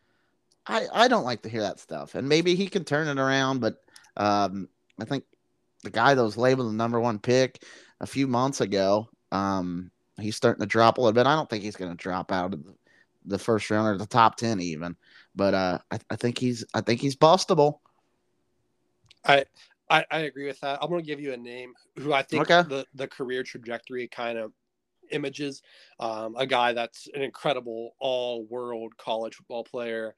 I, 0.67 0.87
I 0.93 1.09
don't 1.09 1.25
like 1.25 1.43
to 1.43 1.49
hear 1.49 1.61
that 1.61 1.79
stuff. 1.79 2.15
And 2.17 2.29
maybe 2.29 2.55
he 2.57 2.67
can 2.67 2.85
turn 2.85 3.07
it 3.07 3.21
around, 3.21 3.61
but 3.61 3.77
um, 4.17 4.69
I 5.01 5.05
think 5.05 5.25
the 5.85 5.91
guy 5.91 6.15
that 6.15 6.25
was 6.25 6.37
labeled 6.37 6.71
the 6.71 6.77
number 6.77 6.99
one 6.99 7.19
pick 7.19 7.63
a 8.01 8.07
few 8.07 8.27
months 8.27 8.61
ago, 8.61 9.09
um, 9.31 9.91
he's 10.19 10.37
starting 10.37 10.61
to 10.61 10.67
drop 10.67 10.99
a 10.99 11.01
little 11.01 11.13
bit. 11.13 11.27
I 11.27 11.35
don't 11.35 11.49
think 11.49 11.65
he's 11.65 11.77
going 11.77 11.91
to 11.91 11.97
drop 11.97 12.33
out 12.33 12.55
of 12.55 12.65
the, 13.25 13.39
first 13.39 13.71
round 13.71 13.89
or 13.89 13.99
the 13.99 14.07
top 14.07 14.37
ten 14.37 14.61
even, 14.61 14.97
but 15.35 15.55
uh, 15.55 15.79
I, 15.91 15.99
I 16.11 16.17
think 16.17 16.39
he's 16.39 16.65
I 16.75 16.81
think 16.81 17.01
he's 17.01 17.17
bustable. 17.17 17.79
I, 19.25 19.45
I, 19.91 20.05
I 20.11 20.19
agree 20.21 20.47
with 20.47 20.61
that. 20.61 20.79
I'm 20.83 20.91
going 20.91 21.03
to 21.03 21.07
give 21.07 21.21
you 21.21 21.33
a 21.33 21.37
name 21.37 21.73
who 21.99 22.13
I 22.13 22.23
think 22.23 22.51
okay. 22.51 22.69
the 22.69 22.87
the 22.95 23.09
career 23.09 23.43
trajectory 23.43 24.09
kind 24.09 24.39
of 24.39 24.53
images. 25.11 25.63
Um, 25.99 26.35
a 26.37 26.47
guy 26.47 26.73
that's 26.73 27.09
an 27.15 27.23
incredible 27.23 27.95
all 27.99 28.45
world 28.45 28.97
college 28.97 29.35
football 29.35 29.65
player, 29.65 30.15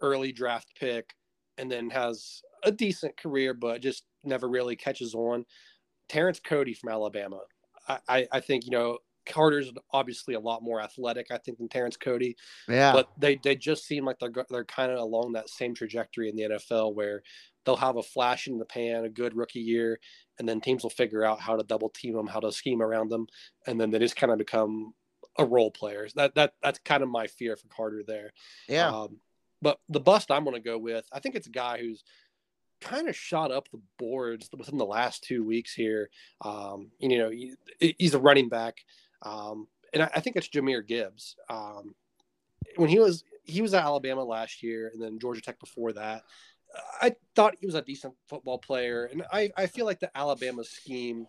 early 0.00 0.32
draft 0.32 0.68
pick, 0.78 1.14
and 1.58 1.70
then 1.70 1.90
has 1.90 2.42
a 2.62 2.72
decent 2.72 3.16
career, 3.16 3.54
but 3.54 3.80
just 3.80 4.04
never 4.24 4.48
really 4.48 4.76
catches 4.76 5.14
on. 5.14 5.44
Terrence 6.08 6.40
Cody 6.40 6.74
from 6.74 6.90
Alabama. 6.90 7.40
I, 8.08 8.26
I 8.32 8.40
think 8.40 8.64
you 8.64 8.72
know 8.72 8.98
Carter's 9.26 9.70
obviously 9.92 10.34
a 10.34 10.40
lot 10.40 10.62
more 10.62 10.80
athletic, 10.80 11.28
I 11.30 11.38
think, 11.38 11.58
than 11.58 11.68
Terrence 11.68 11.96
Cody. 11.96 12.36
Yeah. 12.68 12.92
But 12.92 13.10
they 13.18 13.38
they 13.42 13.56
just 13.56 13.86
seem 13.86 14.04
like 14.04 14.18
they're 14.18 14.32
they're 14.48 14.64
kind 14.64 14.92
of 14.92 14.98
along 14.98 15.32
that 15.32 15.48
same 15.48 15.74
trajectory 15.74 16.28
in 16.28 16.36
the 16.36 16.42
NFL 16.42 16.94
where 16.94 17.22
they'll 17.64 17.76
have 17.76 17.96
a 17.96 18.02
flash 18.02 18.46
in 18.46 18.58
the 18.58 18.64
pan, 18.64 19.04
a 19.04 19.08
good 19.08 19.36
rookie 19.36 19.60
year, 19.60 19.98
and 20.38 20.48
then 20.48 20.60
teams 20.60 20.82
will 20.82 20.90
figure 20.90 21.24
out 21.24 21.40
how 21.40 21.56
to 21.56 21.64
double 21.64 21.90
team 21.90 22.14
them, 22.14 22.26
how 22.26 22.40
to 22.40 22.52
scheme 22.52 22.80
around 22.80 23.10
them, 23.10 23.26
and 23.66 23.80
then 23.80 23.90
they 23.90 23.98
just 23.98 24.16
kind 24.16 24.32
of 24.32 24.38
become 24.38 24.94
a 25.38 25.44
role 25.44 25.70
player. 25.70 26.06
That 26.14 26.34
that 26.36 26.54
that's 26.62 26.78
kind 26.84 27.02
of 27.02 27.08
my 27.08 27.26
fear 27.26 27.56
for 27.56 27.68
Carter 27.68 28.02
there. 28.06 28.32
Yeah. 28.68 28.88
Um, 28.88 29.18
but 29.62 29.78
the 29.88 30.00
bust 30.00 30.30
I'm 30.30 30.44
going 30.44 30.54
to 30.54 30.60
go 30.60 30.78
with, 30.78 31.06
I 31.12 31.20
think 31.20 31.34
it's 31.34 31.46
a 31.46 31.50
guy 31.50 31.78
who's 31.78 32.04
kind 32.80 33.08
of 33.08 33.16
shot 33.16 33.50
up 33.50 33.70
the 33.70 33.80
boards 33.98 34.48
within 34.56 34.78
the 34.78 34.84
last 34.84 35.24
two 35.24 35.44
weeks 35.44 35.72
here. 35.72 36.10
Um, 36.42 36.90
you 36.98 37.18
know, 37.18 37.30
he, 37.30 37.54
he's 37.98 38.14
a 38.14 38.18
running 38.18 38.48
back. 38.48 38.84
Um, 39.22 39.68
and 39.92 40.02
I, 40.02 40.10
I, 40.16 40.20
think 40.20 40.36
it's 40.36 40.48
Jahmyr 40.48 40.86
Gibbs. 40.86 41.36
Um, 41.48 41.94
when 42.76 42.88
he 42.88 42.98
was 42.98 43.24
he 43.44 43.62
was 43.62 43.74
at 43.74 43.84
Alabama 43.84 44.24
last 44.24 44.62
year, 44.62 44.90
and 44.92 45.02
then 45.02 45.18
Georgia 45.18 45.40
Tech 45.40 45.58
before 45.60 45.92
that. 45.92 46.22
I 47.00 47.14
thought 47.34 47.54
he 47.58 47.66
was 47.66 47.76
a 47.76 47.82
decent 47.82 48.14
football 48.28 48.58
player, 48.58 49.04
and 49.04 49.22
I, 49.32 49.50
I 49.56 49.66
feel 49.66 49.86
like 49.86 50.00
the 50.00 50.14
Alabama 50.16 50.64
scheme 50.64 51.26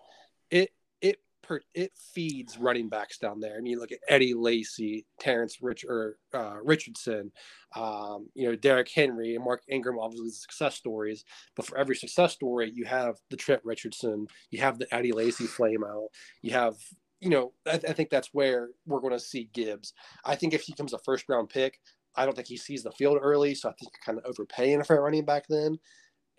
it 0.49 0.71
it 0.99 1.17
per, 1.43 1.61
it 1.73 1.91
feeds 2.13 2.57
running 2.57 2.89
backs 2.89 3.17
down 3.17 3.39
there. 3.39 3.57
And 3.57 3.67
you 3.67 3.79
look 3.79 3.91
at 3.91 3.99
Eddie 4.09 4.33
Lacy, 4.33 5.05
Terrence 5.19 5.59
Rich 5.61 5.85
or 5.87 6.17
uh, 6.33 6.55
Richardson, 6.63 7.31
um, 7.75 8.29
you 8.33 8.49
know 8.49 8.55
Derrick 8.55 8.89
Henry 8.93 9.35
and 9.35 9.43
Mark 9.43 9.63
Ingram, 9.69 9.99
obviously 9.99 10.31
success 10.31 10.75
stories. 10.75 11.23
But 11.55 11.65
for 11.65 11.77
every 11.77 11.95
success 11.95 12.33
story, 12.33 12.71
you 12.73 12.85
have 12.85 13.15
the 13.29 13.37
Trent 13.37 13.61
Richardson, 13.63 14.27
you 14.49 14.59
have 14.59 14.79
the 14.79 14.93
Eddie 14.93 15.13
Lacy 15.13 15.45
flame 15.45 15.83
out, 15.83 16.09
you 16.41 16.51
have 16.51 16.75
you 17.19 17.29
know, 17.29 17.53
I, 17.65 17.73
I 17.73 17.93
think 17.93 18.09
that's 18.09 18.33
where 18.33 18.69
we're 18.85 18.99
going 18.99 19.13
to 19.13 19.19
see 19.19 19.49
Gibbs. 19.53 19.93
I 20.23 20.35
think 20.35 20.53
if 20.53 20.61
he 20.61 20.73
comes 20.73 20.93
a 20.93 20.99
first 20.99 21.25
round 21.29 21.49
pick, 21.49 21.79
I 22.15 22.25
don't 22.25 22.35
think 22.35 22.47
he 22.47 22.57
sees 22.57 22.83
the 22.83 22.91
field 22.91 23.19
early, 23.21 23.53
so 23.55 23.69
I 23.69 23.73
think 23.73 23.91
you're 23.93 24.05
kind 24.05 24.17
of 24.17 24.25
overpaying 24.25 24.83
for 24.83 24.97
a 24.97 25.01
running 25.01 25.25
back 25.25 25.47
then. 25.47 25.77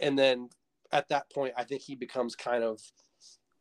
And 0.00 0.18
then 0.18 0.48
at 0.92 1.08
that 1.08 1.30
point, 1.30 1.54
I 1.56 1.64
think 1.64 1.82
he 1.82 1.94
becomes 1.94 2.34
kind 2.34 2.64
of 2.64 2.80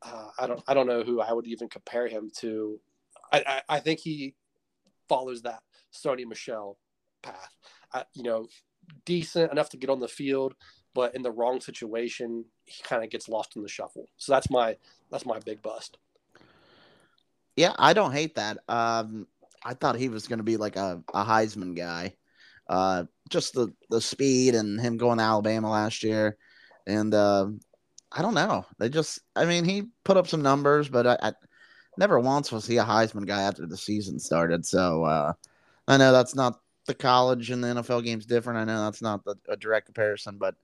uh, 0.03 0.29
I 0.37 0.47
don't 0.47 0.63
I 0.67 0.73
don't 0.73 0.87
know 0.87 1.03
who 1.03 1.21
I 1.21 1.33
would 1.33 1.47
even 1.47 1.69
compare 1.69 2.07
him 2.07 2.31
to. 2.37 2.79
I 3.31 3.43
I, 3.69 3.75
I 3.77 3.79
think 3.79 3.99
he 3.99 4.35
follows 5.09 5.41
that 5.43 5.61
Sony 5.93 6.25
Michel 6.25 6.77
path. 7.21 7.55
Uh, 7.93 8.03
you 8.13 8.23
know, 8.23 8.47
decent 9.05 9.51
enough 9.51 9.69
to 9.69 9.77
get 9.77 9.89
on 9.89 9.99
the 9.99 10.07
field, 10.07 10.55
but 10.93 11.15
in 11.15 11.21
the 11.21 11.31
wrong 11.31 11.59
situation, 11.61 12.45
he 12.65 12.83
kind 12.83 13.03
of 13.03 13.09
gets 13.09 13.29
lost 13.29 13.55
in 13.55 13.61
the 13.61 13.69
shuffle. 13.69 14.05
So 14.17 14.31
that's 14.31 14.49
my 14.49 14.77
that's 15.11 15.25
my 15.25 15.39
big 15.39 15.61
bust. 15.61 15.97
Yeah, 17.57 17.73
I 17.77 17.93
don't 17.93 18.13
hate 18.13 18.35
that. 18.35 18.59
Um, 18.69 19.27
I 19.65 19.73
thought 19.73 19.95
he 19.95 20.09
was 20.09 20.27
going 20.27 20.37
to 20.37 20.43
be 20.43 20.57
like 20.57 20.75
a, 20.75 21.03
a 21.13 21.25
Heisman 21.25 21.75
guy. 21.75 22.15
Uh, 22.69 23.05
just 23.29 23.53
the, 23.53 23.73
the 23.89 23.99
speed 23.99 24.55
and 24.55 24.79
him 24.79 24.97
going 24.97 25.17
to 25.17 25.23
Alabama 25.23 25.71
last 25.71 26.03
year. 26.03 26.37
And 26.85 27.13
uh, 27.13 27.47
I 28.11 28.21
don't 28.21 28.35
know. 28.35 28.65
They 28.77 28.89
just, 28.89 29.19
I 29.35 29.45
mean, 29.45 29.65
he 29.65 29.87
put 30.03 30.17
up 30.17 30.27
some 30.27 30.43
numbers, 30.43 30.87
but 30.87 31.07
I, 31.07 31.17
I 31.21 31.33
never 31.97 32.19
once 32.19 32.51
was 32.51 32.67
he 32.67 32.77
a 32.77 32.83
Heisman 32.83 33.25
guy 33.25 33.41
after 33.41 33.65
the 33.65 33.77
season 33.77 34.19
started. 34.19 34.65
So 34.65 35.03
uh, 35.03 35.33
I 35.87 35.97
know 35.97 36.11
that's 36.11 36.35
not 36.35 36.59
the 36.85 36.93
college 36.93 37.49
and 37.49 37.63
the 37.63 37.69
NFL 37.69 38.03
game's 38.03 38.25
different. 38.27 38.59
I 38.59 38.65
know 38.65 38.85
that's 38.85 39.01
not 39.01 39.25
the, 39.25 39.35
a 39.49 39.57
direct 39.57 39.87
comparison, 39.87 40.37
but 40.37 40.55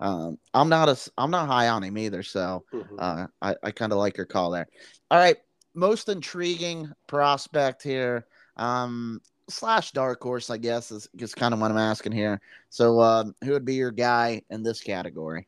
um, 0.00 0.38
I'm 0.52 0.68
not 0.68 0.88
a, 0.88 1.10
I'm 1.16 1.30
not 1.30 1.46
high 1.46 1.68
on 1.68 1.84
him 1.84 1.96
either. 1.96 2.22
So 2.22 2.64
mm-hmm. 2.72 2.96
uh, 2.98 3.26
I, 3.40 3.54
I 3.62 3.70
kind 3.70 3.92
of 3.92 3.98
like 3.98 4.16
your 4.16 4.26
call 4.26 4.50
there. 4.50 4.66
All 5.10 5.18
right, 5.18 5.36
most 5.74 6.08
intriguing 6.08 6.92
prospect 7.06 7.82
here. 7.82 8.26
Um, 8.56 9.20
slash 9.50 9.92
dark 9.92 10.22
horse, 10.22 10.50
I 10.50 10.56
guess, 10.56 10.90
is 10.90 11.08
just 11.16 11.36
kind 11.36 11.52
of 11.52 11.60
what 11.60 11.70
I'm 11.70 11.78
asking 11.78 12.12
here. 12.12 12.40
So, 12.68 13.00
um, 13.00 13.34
who 13.44 13.52
would 13.52 13.64
be 13.64 13.74
your 13.74 13.90
guy 13.90 14.42
in 14.50 14.62
this 14.62 14.80
category? 14.80 15.46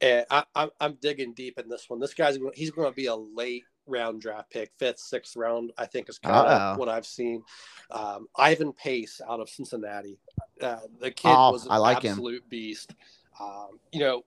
And 0.00 0.26
I, 0.30 0.44
I'm, 0.54 0.70
I'm 0.80 0.94
digging 1.00 1.34
deep 1.34 1.58
in 1.58 1.68
this 1.68 1.88
one. 1.88 2.00
This 2.00 2.14
guy's 2.14 2.38
he's 2.54 2.70
going 2.70 2.90
to 2.90 2.94
be 2.94 3.06
a 3.06 3.14
late 3.14 3.64
round 3.86 4.20
draft 4.20 4.50
pick, 4.50 4.70
fifth, 4.78 4.98
sixth 4.98 5.36
round. 5.36 5.72
I 5.78 5.86
think 5.86 6.08
is 6.08 6.18
kind 6.18 6.34
of 6.34 6.78
what 6.78 6.88
I've 6.88 7.06
seen. 7.06 7.42
Um, 7.90 8.26
Ivan 8.36 8.72
Pace 8.72 9.20
out 9.28 9.40
of 9.40 9.48
Cincinnati. 9.48 10.18
Uh, 10.60 10.78
the 11.00 11.10
kid 11.10 11.30
oh, 11.30 11.52
was 11.52 11.64
an 11.64 11.72
I 11.72 11.76
like 11.76 12.04
absolute 12.04 12.42
him. 12.42 12.48
beast. 12.48 12.94
Um, 13.40 13.78
you 13.92 14.00
know, 14.00 14.22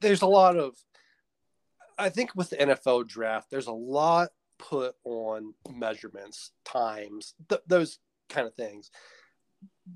there's 0.00 0.22
a 0.22 0.26
lot 0.26 0.56
of. 0.56 0.74
I 2.00 2.10
think 2.10 2.30
with 2.36 2.50
the 2.50 2.56
NFL 2.56 3.08
draft, 3.08 3.50
there's 3.50 3.66
a 3.66 3.72
lot 3.72 4.28
put 4.58 4.94
on 5.04 5.54
measurements, 5.70 6.52
times, 6.64 7.34
th- 7.48 7.62
those 7.66 7.98
kind 8.28 8.46
of 8.46 8.54
things. 8.54 8.90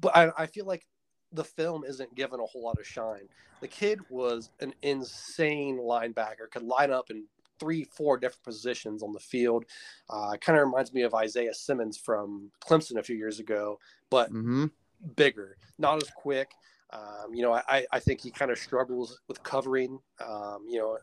But 0.01 0.17
I, 0.17 0.31
I 0.39 0.47
feel 0.47 0.67
like 0.67 0.87
the 1.33 1.45
film 1.45 1.85
isn't 1.85 2.15
given 2.15 2.41
a 2.41 2.45
whole 2.45 2.65
lot 2.65 2.79
of 2.79 2.87
shine. 2.87 3.29
The 3.61 3.69
kid 3.69 4.01
was 4.11 4.51
an 4.61 4.75
insane 4.83 5.79
linebacker, 5.79 6.51
could 6.51 6.63
line 6.63 6.91
up 6.91 7.11
in 7.11 7.25
three, 7.59 7.85
four 7.85 8.17
different 8.17 8.43
positions 8.43 9.03
on 9.03 9.13
the 9.13 9.21
field. 9.21 9.65
Uh, 10.11 10.37
kind 10.41 10.59
of 10.59 10.67
reminds 10.67 10.93
me 10.93 11.03
of 11.03 11.15
Isaiah 11.15 11.55
Simmons 11.55 11.97
from 11.97 12.51
Clemson 12.61 12.99
a 12.99 13.03
few 13.03 13.17
years 13.17 13.39
ago, 13.39 13.79
but 14.11 14.31
mm-hmm. 14.31 14.67
bigger, 15.17 15.57
not 15.79 16.03
as 16.03 16.11
quick. 16.17 16.51
Um, 16.93 17.33
you 17.33 17.43
know, 17.43 17.55
I, 17.55 17.87
I 17.91 18.01
think 18.01 18.21
he 18.21 18.31
kind 18.31 18.51
of 18.51 18.59
struggles 18.59 19.21
with 19.27 19.43
covering, 19.43 19.99
um, 20.21 20.67
you 20.69 20.79
know, 20.79 20.99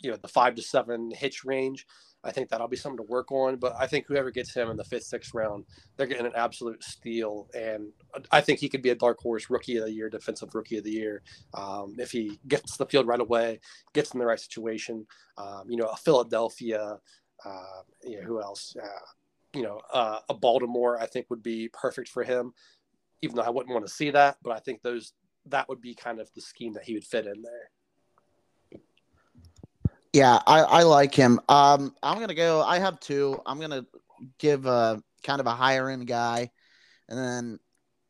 you 0.00 0.10
know, 0.10 0.16
the 0.16 0.28
five 0.28 0.54
to 0.56 0.62
seven 0.62 1.10
hitch 1.10 1.44
range. 1.44 1.86
I 2.22 2.32
think 2.32 2.50
that'll 2.50 2.68
be 2.68 2.76
something 2.76 2.98
to 2.98 3.10
work 3.10 3.32
on. 3.32 3.56
But 3.56 3.74
I 3.78 3.86
think 3.86 4.06
whoever 4.06 4.30
gets 4.30 4.52
him 4.52 4.68
in 4.70 4.76
the 4.76 4.84
fifth, 4.84 5.04
sixth 5.04 5.32
round, 5.32 5.64
they're 5.96 6.06
getting 6.06 6.26
an 6.26 6.32
absolute 6.34 6.82
steal. 6.84 7.48
And 7.54 7.92
I 8.30 8.40
think 8.40 8.58
he 8.58 8.68
could 8.68 8.82
be 8.82 8.90
a 8.90 8.94
dark 8.94 9.18
horse 9.20 9.48
rookie 9.48 9.76
of 9.76 9.86
the 9.86 9.92
year, 9.92 10.10
defensive 10.10 10.54
rookie 10.54 10.78
of 10.78 10.84
the 10.84 10.90
year, 10.90 11.22
um, 11.54 11.96
if 11.98 12.10
he 12.10 12.38
gets 12.46 12.76
the 12.76 12.86
field 12.86 13.06
right 13.06 13.20
away, 13.20 13.60
gets 13.94 14.12
in 14.12 14.20
the 14.20 14.26
right 14.26 14.40
situation. 14.40 15.06
Um, 15.38 15.64
you 15.68 15.76
know, 15.76 15.86
a 15.86 15.96
Philadelphia, 15.96 16.98
uh, 17.44 17.82
you 18.04 18.20
know, 18.20 18.26
who 18.26 18.42
else? 18.42 18.76
Uh, 18.80 19.06
you 19.54 19.62
know, 19.62 19.80
uh, 19.92 20.20
a 20.28 20.34
Baltimore, 20.34 21.00
I 21.00 21.06
think 21.06 21.26
would 21.30 21.42
be 21.42 21.70
perfect 21.72 22.08
for 22.08 22.22
him. 22.22 22.52
Even 23.22 23.36
though 23.36 23.42
I 23.42 23.50
wouldn't 23.50 23.72
want 23.72 23.86
to 23.86 23.92
see 23.92 24.10
that, 24.10 24.38
but 24.42 24.52
I 24.52 24.60
think 24.60 24.82
those 24.82 25.12
that 25.46 25.68
would 25.68 25.80
be 25.80 25.94
kind 25.94 26.20
of 26.20 26.30
the 26.34 26.40
scheme 26.40 26.74
that 26.74 26.84
he 26.84 26.94
would 26.94 27.04
fit 27.04 27.26
in 27.26 27.42
there. 27.42 27.70
Yeah, 30.12 30.40
I, 30.46 30.60
I 30.60 30.82
like 30.82 31.14
him. 31.14 31.40
Um, 31.48 31.94
I'm 32.02 32.18
gonna 32.18 32.34
go. 32.34 32.62
I 32.62 32.78
have 32.80 32.98
two. 32.98 33.40
I'm 33.46 33.60
gonna 33.60 33.86
give 34.38 34.66
a 34.66 35.00
kind 35.22 35.40
of 35.40 35.46
a 35.46 35.52
higher 35.54 35.88
end 35.88 36.06
guy, 36.08 36.50
and 37.08 37.18
then 37.18 37.58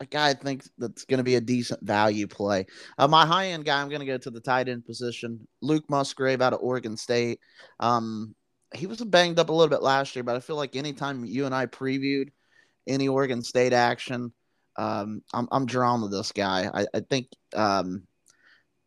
a 0.01 0.07
guy 0.07 0.31
I 0.31 0.35
think 0.35 0.65
that's 0.79 1.05
gonna 1.05 1.23
be 1.23 1.35
a 1.35 1.43
decent 1.43 1.83
value 1.83 2.27
play. 2.27 2.65
Uh, 2.97 3.07
my 3.07 3.27
high 3.27 3.49
end 3.49 3.67
guy, 3.67 3.83
I'm 3.83 3.91
gonna 3.91 4.07
go 4.07 4.17
to 4.17 4.31
the 4.31 4.41
tight 4.41 4.69
end 4.69 4.87
position. 4.87 5.47
Luke 5.61 5.85
Musgrave 5.91 6.41
out 6.41 6.55
of 6.55 6.61
Oregon 6.63 6.97
State. 6.97 7.39
Um, 7.81 8.35
he 8.75 8.87
was 8.87 9.05
banged 9.05 9.39
up 9.39 9.51
a 9.51 9.53
little 9.53 9.69
bit 9.69 9.83
last 9.83 10.17
year, 10.17 10.23
but 10.23 10.37
I 10.37 10.41
feel 10.41 10.57
like 10.57 10.77
anytime 10.77 11.25
you 11.27 11.45
and 11.45 11.55
I 11.55 11.67
previewed 11.67 12.29
any 12.87 13.09
Oregon 13.09 13.43
State 13.43 13.75
action, 13.75 14.33
um, 14.77 15.23
I'm 15.35 15.49
I'm 15.53 15.67
drawn 15.67 16.01
to 16.01 16.09
this 16.09 16.33
guy. 16.33 16.71
I, 16.73 16.87
I 16.95 17.01
think 17.01 17.27
um, 17.55 18.05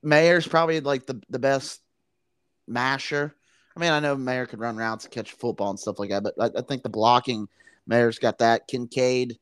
Mayer's 0.02 0.48
probably 0.48 0.80
like 0.80 1.06
the 1.06 1.22
the 1.30 1.38
best 1.40 1.83
masher. 2.68 3.36
I 3.76 3.80
mean, 3.80 3.92
I 3.92 4.00
know 4.00 4.16
Mayer 4.16 4.46
could 4.46 4.60
run 4.60 4.78
routes 4.78 5.08
catch 5.08 5.32
football 5.32 5.72
and 5.72 5.80
stuff 5.80 6.00
like 6.00 6.10
that, 6.10 6.24
but 6.24 6.36
I, 6.40 6.60
I 6.60 6.62
think 6.62 6.84
the 6.84 6.90
blocking 6.90 7.48
Mayer's 7.88 8.20
got 8.20 8.38
that. 8.40 8.68
Kincaid, 8.68 9.38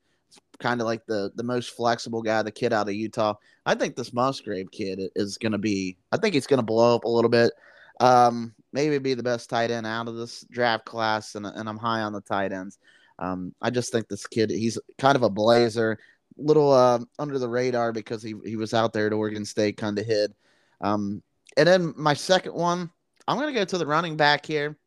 kind 0.59 0.81
of 0.81 0.87
like 0.87 1.05
the 1.05 1.31
the 1.35 1.43
most 1.43 1.71
flexible 1.71 2.21
guy, 2.21 2.41
the 2.41 2.51
kid 2.51 2.73
out 2.73 2.87
of 2.87 2.95
Utah. 2.95 3.35
I 3.65 3.75
think 3.75 3.95
this 3.95 4.13
Musgrave 4.13 4.71
kid 4.71 4.99
is 5.15 5.37
going 5.37 5.51
to 5.51 5.57
be. 5.57 5.97
I 6.11 6.17
think 6.17 6.33
he's 6.33 6.47
going 6.47 6.59
to 6.59 6.63
blow 6.63 6.95
up 6.95 7.03
a 7.03 7.09
little 7.09 7.29
bit. 7.29 7.51
Um, 7.99 8.55
maybe 8.73 8.97
be 8.97 9.13
the 9.13 9.23
best 9.23 9.49
tight 9.49 9.69
end 9.69 9.85
out 9.85 10.07
of 10.07 10.15
this 10.15 10.43
draft 10.49 10.85
class, 10.85 11.35
and, 11.35 11.45
and 11.45 11.69
I'm 11.69 11.77
high 11.77 12.01
on 12.01 12.13
the 12.13 12.21
tight 12.21 12.51
ends. 12.51 12.79
Um, 13.19 13.53
I 13.61 13.69
just 13.69 13.91
think 13.91 14.07
this 14.07 14.25
kid, 14.25 14.49
he's 14.49 14.79
kind 14.97 15.15
of 15.15 15.21
a 15.21 15.29
blazer, 15.29 15.99
little 16.37 16.71
uh, 16.71 16.99
under 17.19 17.37
the 17.37 17.49
radar 17.49 17.91
because 17.91 18.23
he, 18.23 18.33
he 18.43 18.55
was 18.55 18.73
out 18.73 18.93
there 18.93 19.05
at 19.05 19.13
Oregon 19.13 19.45
State, 19.45 19.77
kind 19.77 19.99
of 19.99 20.05
hid. 20.05 20.33
Um, 20.79 21.21
and 21.57 21.67
then 21.67 21.93
my 21.95 22.15
second 22.15 22.55
one, 22.55 22.89
I'm 23.31 23.37
going 23.37 23.53
to 23.53 23.57
go 23.57 23.63
to 23.63 23.77
the 23.77 23.87
running 23.87 24.17
back 24.17 24.45
here. 24.45 24.77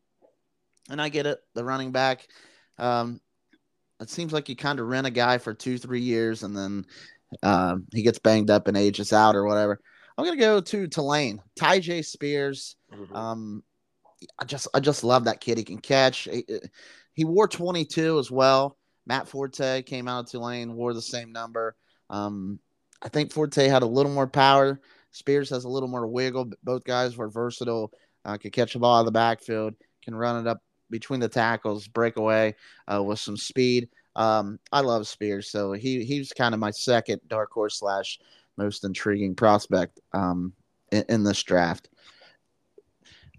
And 0.91 1.01
I 1.01 1.09
get 1.09 1.25
it, 1.25 1.39
the 1.55 1.65
running 1.65 1.93
back. 1.93 2.29
Um, 2.79 3.21
it 4.01 4.11
seems 4.11 4.35
like 4.35 4.51
you 4.51 4.57
kind 4.57 4.79
of 4.79 4.87
rent 4.87 5.07
a 5.07 5.11
guy 5.11 5.39
for 5.39 5.55
two, 5.55 5.79
three 5.79 6.03
years, 6.03 6.43
and 6.43 6.55
then 6.55 6.85
um, 7.43 7.87
he 7.91 8.03
gets 8.03 8.19
banged 8.19 8.51
up 8.51 8.69
and 8.69 8.77
ages 8.77 9.15
out 9.15 9.35
or 9.35 9.45
whatever. 9.45 9.81
I'm 10.19 10.27
gonna 10.27 10.37
go 10.37 10.61
to 10.61 10.87
Tulane, 10.87 11.41
Tyjae 11.59 12.05
Spears. 12.05 12.77
Mm-hmm. 12.93 13.17
Um, 13.17 13.63
I 14.39 14.45
just, 14.45 14.69
I 14.75 14.81
just 14.81 15.05
love 15.05 15.25
that 15.25 15.41
kid. 15.41 15.57
He 15.57 15.65
can 15.65 15.79
catch. 15.79 16.29
He, 16.31 16.45
he, 17.15 17.25
wore 17.25 17.49
22 17.49 18.19
as 18.19 18.31
well. 18.31 18.77
Matt 19.07 19.27
Forte 19.27 19.83
came 19.85 20.07
out 20.07 20.25
of 20.25 20.31
Tulane, 20.31 20.75
wore 20.75 20.93
the 20.93 21.01
same 21.01 21.33
number. 21.33 21.77
Um, 22.11 22.59
I 23.01 23.09
think 23.09 23.33
Forte 23.33 23.67
had 23.67 23.83
a 23.83 23.87
little 23.87 24.13
more 24.13 24.27
power. 24.27 24.81
Spears 25.13 25.49
has 25.49 25.65
a 25.65 25.69
little 25.69 25.89
more 25.89 26.07
wiggle. 26.07 26.51
Both 26.63 26.85
guys 26.85 27.17
were 27.17 27.31
versatile 27.31 27.91
uh, 28.25 28.37
can 28.37 28.51
catch 28.51 28.73
the 28.73 28.79
ball 28.79 28.97
out 28.97 29.01
of 29.01 29.07
the 29.07 29.13
backfield, 29.13 29.75
can 30.03 30.15
run 30.15 30.47
it 30.47 30.49
up 30.49 30.63
between 30.91 31.21
the 31.21 31.29
tackles, 31.29 31.89
break 31.89 32.17
away 32.17 32.55
uh, 32.93 33.03
with 33.03 33.19
some 33.19 33.37
speed. 33.37 33.89
Um, 34.17 34.59
I 34.71 34.81
love 34.81 35.09
Spears, 35.09 35.51
so 35.51 35.73
he 35.73 36.05
he's 36.05 36.33
kind 36.33 36.55
of 36.55 36.61
my 36.61 36.71
second 36.71 37.21
dark 37.27 37.51
horse 37.51 37.79
slash 37.79 38.19
most 38.57 38.85
intriguing 38.85 39.35
prospect 39.35 40.01
um, 40.13 40.53
in, 40.93 41.05
in 41.09 41.25
this 41.25 41.43
draft. 41.43 41.89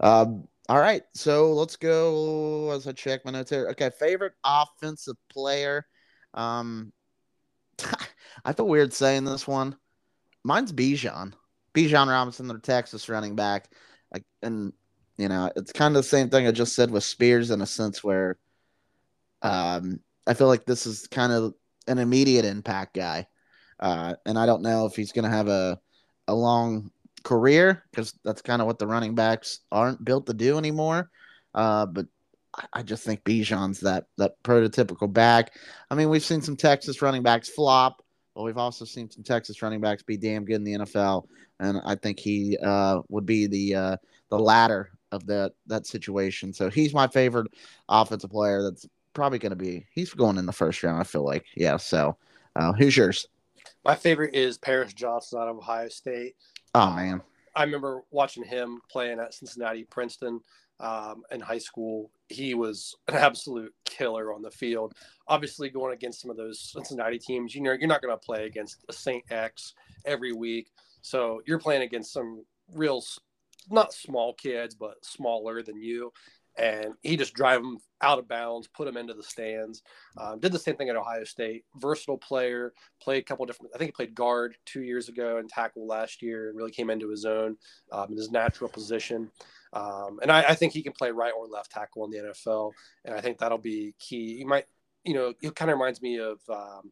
Um, 0.01 0.47
all 0.67 0.79
right, 0.79 1.03
so 1.13 1.53
let's 1.53 1.77
go 1.77 2.71
as 2.71 2.87
I 2.87 2.91
check 2.91 3.23
my 3.23 3.31
notes 3.31 3.51
here. 3.51 3.69
Okay, 3.69 3.89
favorite 3.97 4.33
offensive 4.43 5.15
player. 5.29 5.85
Um, 6.33 6.91
I 8.45 8.51
feel 8.51 8.67
weird 8.67 8.91
saying 8.91 9.23
this 9.23 9.47
one. 9.47 9.77
Mine's 10.43 10.73
Bijan. 10.73 11.33
Bijan 11.73 12.07
Robinson, 12.07 12.47
the 12.47 12.59
Texas 12.59 13.09
running 13.09 13.35
back 13.35 13.69
and 14.41 14.73
you 15.17 15.29
know, 15.29 15.51
it's 15.55 15.71
kind 15.71 15.95
of 15.95 16.03
the 16.03 16.09
same 16.09 16.29
thing 16.29 16.45
I 16.45 16.51
just 16.51 16.75
said 16.75 16.91
with 16.91 17.03
Spears 17.03 17.51
in 17.51 17.61
a 17.61 17.65
sense 17.65 18.03
where 18.03 18.37
um, 19.41 19.99
I 20.27 20.33
feel 20.33 20.47
like 20.47 20.65
this 20.65 20.85
is 20.85 21.07
kind 21.07 21.31
of 21.31 21.53
an 21.87 21.99
immediate 21.99 22.45
impact 22.45 22.95
guy. 22.95 23.27
Uh, 23.79 24.15
and 24.25 24.37
I 24.37 24.45
don't 24.45 24.61
know 24.61 24.85
if 24.85 24.95
he's 24.95 25.11
to 25.23 25.29
have 25.29 25.47
a, 25.47 25.79
a 26.27 26.35
long 26.35 26.91
career 27.23 27.83
because 27.91 28.13
that's 28.23 28.41
kind 28.41 28.61
of 28.61 28.67
what 28.67 28.79
the 28.79 28.87
running 28.87 29.15
backs 29.15 29.59
aren't 29.71 30.03
built 30.03 30.25
to 30.27 30.33
do 30.33 30.57
anymore. 30.57 31.09
Uh, 31.53 31.85
but 31.85 32.07
I 32.73 32.83
just 32.83 33.03
think 33.03 33.23
Bijan's 33.23 33.81
that 33.81 34.05
that 34.17 34.41
prototypical 34.43 35.11
back. 35.11 35.53
I 35.89 35.95
mean, 35.95 36.09
we've 36.09 36.23
seen 36.23 36.41
some 36.41 36.55
Texas 36.55 37.01
running 37.01 37.23
backs 37.23 37.49
flop, 37.49 38.01
but 38.35 38.43
we've 38.43 38.57
also 38.57 38.85
seen 38.85 39.09
some 39.09 39.23
Texas 39.23 39.61
running 39.61 39.81
backs 39.81 40.03
be 40.03 40.17
damn 40.17 40.45
good 40.45 40.55
in 40.55 40.63
the 40.63 40.73
NFL 40.73 41.25
and 41.59 41.81
I 41.85 41.95
think 41.95 42.19
he 42.19 42.57
uh, 42.57 43.01
would 43.09 43.25
be 43.25 43.47
the 43.47 43.75
uh, 43.75 43.97
the 44.29 44.39
latter 44.39 44.91
of 45.11 45.25
that 45.27 45.53
that 45.67 45.85
situation. 45.85 46.53
So 46.53 46.69
he's 46.69 46.93
my 46.93 47.07
favorite 47.07 47.51
offensive 47.89 48.31
player. 48.31 48.63
That's 48.63 48.85
probably 49.13 49.39
going 49.39 49.51
to 49.51 49.55
be 49.55 49.85
he's 49.91 50.13
going 50.13 50.37
in 50.37 50.45
the 50.45 50.53
first 50.53 50.83
round. 50.83 50.99
I 50.99 51.03
feel 51.03 51.25
like 51.25 51.45
yeah. 51.55 51.77
So 51.77 52.17
uh, 52.55 52.73
who's 52.73 52.95
yours? 52.97 53.27
My 53.83 53.95
favorite 53.95 54.35
is 54.35 54.57
Paris 54.57 54.93
Johnson 54.93 55.39
out 55.39 55.47
of 55.47 55.57
Ohio 55.57 55.89
State. 55.89 56.35
Oh 56.73 56.91
man, 56.91 57.21
I 57.55 57.63
remember 57.63 58.01
watching 58.11 58.43
him 58.43 58.81
playing 58.89 59.19
at 59.19 59.33
Cincinnati 59.33 59.85
Princeton 59.85 60.41
um, 60.79 61.23
in 61.31 61.39
high 61.39 61.57
school. 61.57 62.11
He 62.29 62.53
was 62.53 62.95
an 63.07 63.15
absolute 63.15 63.73
killer 63.85 64.33
on 64.33 64.41
the 64.41 64.51
field. 64.51 64.93
Obviously, 65.27 65.69
going 65.69 65.93
against 65.93 66.21
some 66.21 66.31
of 66.31 66.37
those 66.37 66.59
Cincinnati 66.59 67.19
teams, 67.19 67.55
you 67.55 67.61
know, 67.61 67.71
you're 67.71 67.87
not 67.87 68.01
going 68.01 68.13
to 68.13 68.25
play 68.25 68.45
against 68.45 68.83
a 68.89 68.93
Saint 68.93 69.23
X 69.31 69.73
every 70.05 70.33
week. 70.33 70.71
So 71.01 71.41
you're 71.45 71.59
playing 71.59 71.83
against 71.83 72.11
some 72.13 72.43
real, 72.73 73.03
not 73.69 73.93
small 73.93 74.33
kids, 74.33 74.75
but 74.75 75.03
smaller 75.03 75.61
than 75.61 75.81
you. 75.81 76.11
And 76.57 76.93
he 77.03 77.17
just 77.17 77.33
drive 77.33 77.61
them 77.61 77.79
out 78.01 78.17
of 78.17 78.29
bounds, 78.29 78.67
put 78.67 78.85
them 78.85 78.95
into 78.95 79.13
the 79.13 79.23
stands. 79.23 79.83
Um, 80.17 80.39
did 80.39 80.53
the 80.53 80.59
same 80.59 80.77
thing 80.77 80.89
at 80.89 80.95
Ohio 80.95 81.25
State. 81.25 81.65
Versatile 81.75 82.17
player, 82.17 82.73
played 83.01 83.19
a 83.19 83.25
couple 83.25 83.45
different. 83.45 83.73
I 83.75 83.77
think 83.77 83.89
he 83.89 83.91
played 83.91 84.15
guard 84.15 84.55
two 84.65 84.81
years 84.81 85.09
ago 85.09 85.37
and 85.37 85.49
tackle 85.49 85.85
last 85.85 86.21
year, 86.21 86.53
really 86.55 86.71
came 86.71 86.89
into 86.89 87.09
his 87.09 87.25
own 87.25 87.57
um, 87.91 88.11
in 88.11 88.17
his 88.17 88.31
natural 88.31 88.69
position. 88.69 89.29
Um, 89.75 90.19
and 90.21 90.31
I, 90.31 90.41
I, 90.49 90.55
think 90.55 90.71
he 90.71 90.81
can 90.81 90.93
play 90.93 91.11
right 91.11 91.33
or 91.37 91.47
left 91.47 91.69
tackle 91.69 92.05
in 92.05 92.11
the 92.11 92.17
NFL, 92.17 92.71
and 93.03 93.13
I 93.13 93.19
think 93.19 93.39
that'll 93.39 93.57
be 93.57 93.93
key. 93.99 94.37
He 94.37 94.45
might, 94.45 94.65
you 95.03 95.13
know, 95.13 95.33
he 95.41 95.49
kind 95.51 95.69
of 95.69 95.77
reminds 95.77 96.01
me 96.01 96.17
of 96.17 96.39
um, 96.49 96.91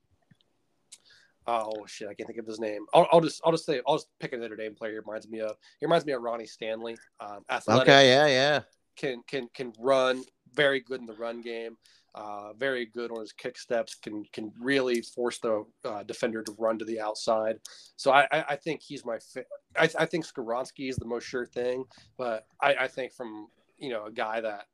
oh 1.47 1.85
shit, 1.87 2.09
I 2.09 2.13
can't 2.13 2.27
think 2.27 2.39
of 2.39 2.45
his 2.45 2.59
name. 2.59 2.85
I'll, 2.93 3.07
I'll, 3.11 3.21
just 3.21 3.41
I'll 3.45 3.53
just 3.53 3.65
say 3.65 3.81
I'll 3.87 3.95
just 3.95 4.09
pick 4.19 4.33
another 4.33 4.57
name 4.57 4.75
player. 4.75 4.91
He 4.91 4.97
reminds 4.99 5.29
me 5.29 5.39
of 5.39 5.55
he 5.79 5.85
reminds 5.85 6.05
me 6.05 6.13
of 6.13 6.21
Ronnie 6.21 6.45
Stanley. 6.45 6.97
Um, 7.19 7.45
athletic, 7.49 7.83
okay, 7.83 8.09
yeah, 8.09 8.27
yeah. 8.27 8.61
Can 8.97 9.23
can 9.27 9.47
can 9.53 9.73
run 9.79 10.23
very 10.53 10.81
good 10.81 10.99
in 10.99 11.05
the 11.05 11.13
run 11.13 11.41
game. 11.41 11.77
Uh, 12.15 12.53
very 12.53 12.85
good 12.85 13.09
on 13.11 13.19
his 13.19 13.31
kick 13.31 13.57
steps. 13.57 13.95
Can 13.95 14.23
can 14.33 14.51
really 14.59 15.01
force 15.01 15.39
the 15.39 15.65
uh, 15.83 16.03
defender 16.03 16.43
to 16.43 16.55
run 16.59 16.77
to 16.77 16.85
the 16.85 17.01
outside. 17.01 17.59
So 17.95 18.11
I, 18.11 18.27
I, 18.31 18.55
think 18.55 18.83
he's 18.83 19.03
my. 19.03 19.17
Fi- 19.17 19.45
I, 19.75 19.89
I 19.97 20.05
think 20.05 20.23
Skoronski 20.23 20.89
is 20.89 20.95
the 20.97 21.07
most 21.07 21.23
sure 21.23 21.47
thing, 21.47 21.85
but 22.17 22.45
I, 22.61 22.75
I 22.81 22.87
think 22.87 23.13
from 23.13 23.47
you 23.79 23.89
know 23.89 24.05
a 24.05 24.11
guy 24.11 24.41
that 24.41 24.67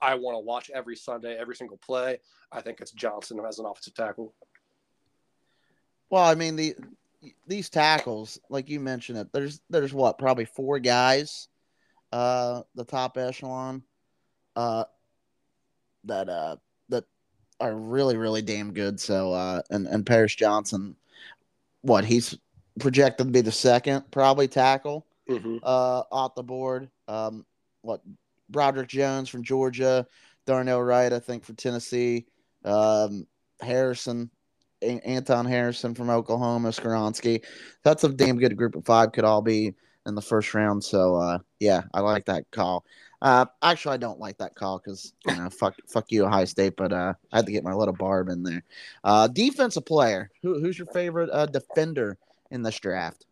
I 0.00 0.14
want 0.14 0.36
to 0.36 0.40
watch 0.40 0.70
every 0.70 0.96
Sunday, 0.96 1.36
every 1.36 1.54
single 1.54 1.76
play. 1.76 2.18
I 2.50 2.62
think 2.62 2.80
it's 2.80 2.92
Johnson 2.92 3.40
as 3.46 3.58
an 3.58 3.66
offensive 3.66 3.94
tackle. 3.94 4.32
Well, 6.08 6.24
I 6.24 6.34
mean 6.34 6.56
the 6.56 6.76
these 7.46 7.68
tackles, 7.68 8.40
like 8.48 8.68
you 8.68 8.80
mentioned 8.80 9.18
it, 9.18 9.32
there's 9.32 9.60
there's 9.68 9.92
what 9.92 10.18
probably 10.18 10.44
four 10.44 10.78
guys, 10.78 11.48
uh, 12.12 12.62
the 12.74 12.84
top 12.84 13.18
echelon, 13.18 13.82
uh, 14.56 14.84
that 16.04 16.28
uh 16.28 16.56
that 16.88 17.04
are 17.60 17.74
really 17.74 18.16
really 18.16 18.42
damn 18.42 18.72
good. 18.72 18.98
So 19.00 19.32
uh, 19.32 19.62
and 19.70 19.86
and 19.86 20.04
Paris 20.06 20.34
Johnson, 20.34 20.96
what 21.82 22.04
he's 22.04 22.36
projected 22.80 23.26
to 23.26 23.32
be 23.32 23.40
the 23.40 23.52
second 23.52 24.10
probably 24.10 24.48
tackle 24.48 25.04
Mm-hmm. 25.28 25.58
uh 25.62 26.02
off 26.10 26.34
the 26.34 26.42
board. 26.42 26.88
Um, 27.06 27.44
what 27.82 28.00
Broderick 28.48 28.88
Jones 28.88 29.28
from 29.28 29.42
Georgia, 29.42 30.06
Darnell 30.46 30.82
Wright 30.82 31.12
I 31.12 31.18
think 31.18 31.44
from 31.44 31.56
Tennessee, 31.56 32.24
um, 32.64 33.26
Harrison 33.60 34.30
a- 34.80 35.06
Anton 35.06 35.44
Harrison 35.44 35.94
from 35.94 36.08
Oklahoma, 36.08 36.70
Skoronski. 36.70 37.44
That's 37.84 38.04
a 38.04 38.08
damn 38.08 38.38
good 38.38 38.56
group 38.56 38.74
of 38.74 38.86
five. 38.86 39.12
Could 39.12 39.24
all 39.24 39.42
be 39.42 39.74
in 40.06 40.14
the 40.14 40.22
first 40.22 40.54
round. 40.54 40.82
So 40.82 41.16
uh, 41.16 41.38
yeah, 41.60 41.82
I 41.92 42.00
like 42.00 42.24
that 42.24 42.50
call. 42.50 42.86
Uh, 43.20 43.46
actually, 43.62 43.94
I 43.94 43.98
don't 43.98 44.20
like 44.20 44.38
that 44.38 44.54
call 44.54 44.78
because 44.78 45.12
you 45.26 45.36
know, 45.36 45.50
fuck, 45.50 45.74
fuck 45.88 46.10
you, 46.10 46.24
Ohio 46.24 46.44
State. 46.44 46.76
But 46.76 46.92
uh, 46.92 47.14
I 47.32 47.36
had 47.36 47.46
to 47.46 47.52
get 47.52 47.64
my 47.64 47.74
little 47.74 47.94
barb 47.94 48.28
in 48.28 48.42
there. 48.42 48.64
Uh, 49.02 49.26
defensive 49.26 49.86
player. 49.86 50.30
Who, 50.42 50.60
who's 50.60 50.78
your 50.78 50.86
favorite 50.88 51.30
uh, 51.32 51.46
defender 51.46 52.16
in 52.50 52.62
this 52.62 52.78
draft? 52.78 53.26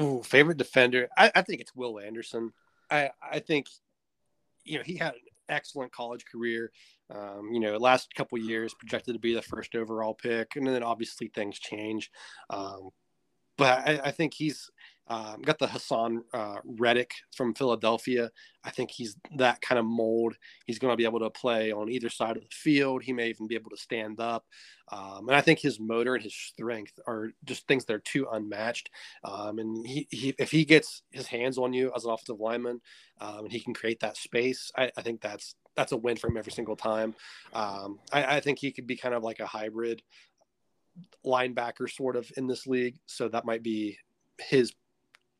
Ooh, 0.00 0.22
favorite 0.22 0.58
defender. 0.58 1.08
I, 1.16 1.30
I 1.34 1.42
think 1.42 1.60
it's 1.60 1.74
Will 1.74 1.98
Anderson. 1.98 2.52
I 2.90 3.10
I 3.22 3.38
think 3.38 3.66
you 4.64 4.78
know 4.78 4.84
he 4.84 4.96
had 4.96 5.14
an 5.14 5.20
excellent 5.48 5.92
college 5.92 6.24
career. 6.30 6.72
Um, 7.08 7.50
you 7.52 7.60
know, 7.60 7.76
last 7.76 8.12
couple 8.14 8.38
years 8.38 8.74
projected 8.74 9.14
to 9.14 9.20
be 9.20 9.34
the 9.34 9.42
first 9.42 9.74
overall 9.76 10.14
pick, 10.14 10.56
and 10.56 10.66
then 10.66 10.82
obviously 10.82 11.28
things 11.28 11.58
change. 11.58 12.10
Um, 12.50 12.90
but 13.56 13.78
I, 13.86 14.00
I 14.04 14.10
think 14.10 14.34
he's 14.34 14.70
um, 15.08 15.42
got 15.42 15.58
the 15.58 15.66
Haason 15.66 16.22
uh, 16.34 16.56
Reddick 16.64 17.12
from 17.34 17.54
Philadelphia. 17.54 18.30
I 18.64 18.70
think 18.70 18.90
he's 18.90 19.16
that 19.36 19.60
kind 19.60 19.78
of 19.78 19.84
mold. 19.84 20.34
He's 20.66 20.80
going 20.80 20.92
to 20.92 20.96
be 20.96 21.04
able 21.04 21.20
to 21.20 21.30
play 21.30 21.70
on 21.70 21.88
either 21.88 22.08
side 22.08 22.36
of 22.36 22.42
the 22.42 22.48
field. 22.50 23.04
He 23.04 23.12
may 23.12 23.28
even 23.28 23.46
be 23.46 23.54
able 23.54 23.70
to 23.70 23.76
stand 23.76 24.18
up. 24.18 24.44
Um, 24.90 25.28
and 25.28 25.36
I 25.36 25.40
think 25.40 25.60
his 25.60 25.78
motor 25.78 26.14
and 26.14 26.24
his 26.24 26.34
strength 26.34 26.98
are 27.06 27.30
just 27.44 27.68
things 27.68 27.84
that 27.84 27.94
are 27.94 28.00
too 28.00 28.26
unmatched. 28.32 28.90
Um, 29.22 29.60
and 29.60 29.86
he, 29.86 30.08
he, 30.10 30.34
if 30.38 30.50
he 30.50 30.64
gets 30.64 31.02
his 31.12 31.28
hands 31.28 31.56
on 31.56 31.72
you 31.72 31.92
as 31.94 32.04
an 32.04 32.10
offensive 32.10 32.40
lineman, 32.40 32.80
um, 33.20 33.44
and 33.44 33.52
he 33.52 33.60
can 33.60 33.74
create 33.74 34.00
that 34.00 34.16
space, 34.16 34.72
I, 34.76 34.90
I, 34.96 35.02
think 35.02 35.20
that's 35.20 35.54
that's 35.76 35.92
a 35.92 35.96
win 35.96 36.16
for 36.16 36.28
him 36.28 36.36
every 36.36 36.52
single 36.52 36.76
time. 36.76 37.14
Um, 37.52 38.00
I, 38.12 38.36
I 38.36 38.40
think 38.40 38.58
he 38.58 38.72
could 38.72 38.86
be 38.86 38.96
kind 38.96 39.14
of 39.14 39.22
like 39.22 39.40
a 39.40 39.46
hybrid 39.46 40.02
linebacker 41.24 41.90
sort 41.90 42.16
of 42.16 42.30
in 42.36 42.46
this 42.46 42.66
league. 42.66 42.98
So 43.06 43.28
that 43.28 43.44
might 43.44 43.62
be 43.62 43.98
his 44.38 44.72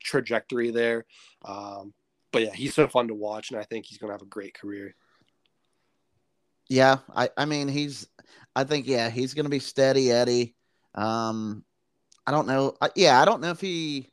trajectory 0.03 0.71
there. 0.71 1.05
Um, 1.45 1.93
but 2.31 2.43
yeah, 2.43 2.53
he's 2.53 2.73
so 2.73 2.87
fun 2.87 3.07
to 3.07 3.13
watch, 3.13 3.51
and 3.51 3.59
I 3.59 3.63
think 3.63 3.85
he's 3.85 3.97
going 3.97 4.09
to 4.09 4.13
have 4.13 4.21
a 4.21 4.25
great 4.25 4.53
career. 4.53 4.95
Yeah, 6.69 6.97
I, 7.15 7.29
I 7.37 7.45
mean 7.45 7.67
he's 7.67 8.07
I 8.55 8.63
think 8.63 8.87
yeah 8.87 9.09
he's 9.09 9.33
gonna 9.33 9.49
be 9.49 9.59
steady 9.59 10.11
Eddie. 10.11 10.55
Um, 10.95 11.63
I 12.25 12.31
don't 12.31 12.47
know. 12.47 12.75
I, 12.81 12.89
yeah, 12.95 13.21
I 13.21 13.25
don't 13.25 13.41
know 13.41 13.51
if 13.51 13.61
he. 13.61 14.09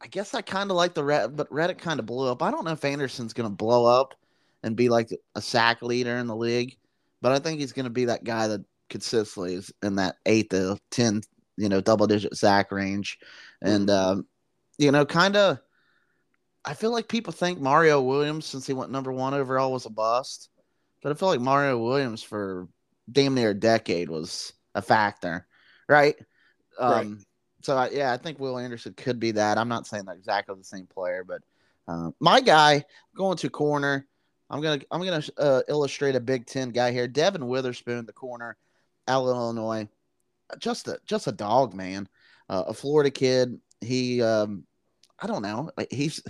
I 0.00 0.06
guess 0.06 0.34
I 0.34 0.42
kind 0.42 0.70
of 0.70 0.76
like 0.76 0.94
the 0.94 1.02
red, 1.02 1.34
but 1.34 1.50
Reddick 1.50 1.78
kind 1.78 1.98
of 1.98 2.06
blew 2.06 2.28
up. 2.28 2.42
I 2.42 2.50
don't 2.50 2.64
know 2.64 2.72
if 2.72 2.84
Anderson's 2.84 3.32
gonna 3.32 3.50
blow 3.50 3.86
up 3.86 4.14
and 4.62 4.76
be 4.76 4.88
like 4.88 5.10
a 5.34 5.40
sack 5.40 5.82
leader 5.82 6.16
in 6.18 6.26
the 6.26 6.36
league, 6.36 6.76
but 7.20 7.32
I 7.32 7.38
think 7.38 7.58
he's 7.58 7.72
gonna 7.72 7.90
be 7.90 8.04
that 8.06 8.24
guy 8.24 8.48
that 8.48 8.64
consistently 8.94 9.54
is 9.54 9.72
in 9.82 9.96
that 9.96 10.16
eight 10.24 10.50
to 10.50 10.78
ten, 10.92 11.20
you 11.56 11.68
know, 11.68 11.80
double 11.80 12.06
digit 12.06 12.36
sack 12.36 12.70
range, 12.70 13.18
and 13.60 13.90
um, 13.90 14.26
you 14.78 14.92
know, 14.92 15.04
kind 15.04 15.36
of. 15.36 15.58
I 16.64 16.72
feel 16.72 16.92
like 16.92 17.08
people 17.08 17.32
think 17.32 17.60
Mario 17.60 18.00
Williams, 18.00 18.46
since 18.46 18.66
he 18.66 18.72
went 18.72 18.92
number 18.92 19.12
one 19.12 19.34
overall, 19.34 19.72
was 19.72 19.84
a 19.84 19.90
bust. 19.90 20.48
But 21.02 21.10
I 21.10 21.14
feel 21.14 21.28
like 21.28 21.40
Mario 21.40 21.76
Williams 21.76 22.22
for 22.22 22.68
damn 23.10 23.34
near 23.34 23.50
a 23.50 23.54
decade 23.54 24.08
was 24.08 24.54
a 24.74 24.80
factor, 24.80 25.46
right? 25.88 26.14
Um, 26.78 26.92
Right. 26.92 27.08
So 27.62 27.76
I, 27.76 27.90
yeah, 27.90 28.12
I 28.12 28.16
think 28.16 28.38
Will 28.38 28.58
Anderson 28.58 28.94
could 28.94 29.18
be 29.18 29.32
that. 29.32 29.58
I'm 29.58 29.68
not 29.68 29.86
saying 29.86 30.04
they're 30.04 30.14
exactly 30.14 30.54
the 30.56 30.64
same 30.64 30.86
player, 30.86 31.24
but 31.26 31.42
uh, 31.88 32.10
my 32.20 32.40
guy 32.40 32.84
going 33.16 33.36
to 33.38 33.50
corner. 33.50 34.06
I'm 34.50 34.60
gonna 34.60 34.80
I'm 34.90 35.02
gonna 35.02 35.22
uh, 35.38 35.62
illustrate 35.68 36.14
a 36.14 36.20
Big 36.20 36.46
Ten 36.46 36.70
guy 36.70 36.92
here. 36.92 37.08
Devon 37.08 37.48
Witherspoon, 37.48 38.06
the 38.06 38.12
corner, 38.12 38.56
out 39.08 39.24
of 39.24 39.36
Illinois, 39.36 39.88
just 40.58 40.88
a 40.88 40.98
just 41.06 41.26
a 41.26 41.32
dog, 41.32 41.74
man. 41.74 42.08
Uh, 42.48 42.64
a 42.68 42.74
Florida 42.74 43.10
kid. 43.10 43.58
He 43.80 44.22
um, 44.22 44.64
I 45.20 45.26
don't 45.26 45.42
know. 45.42 45.70
He's 45.90 46.22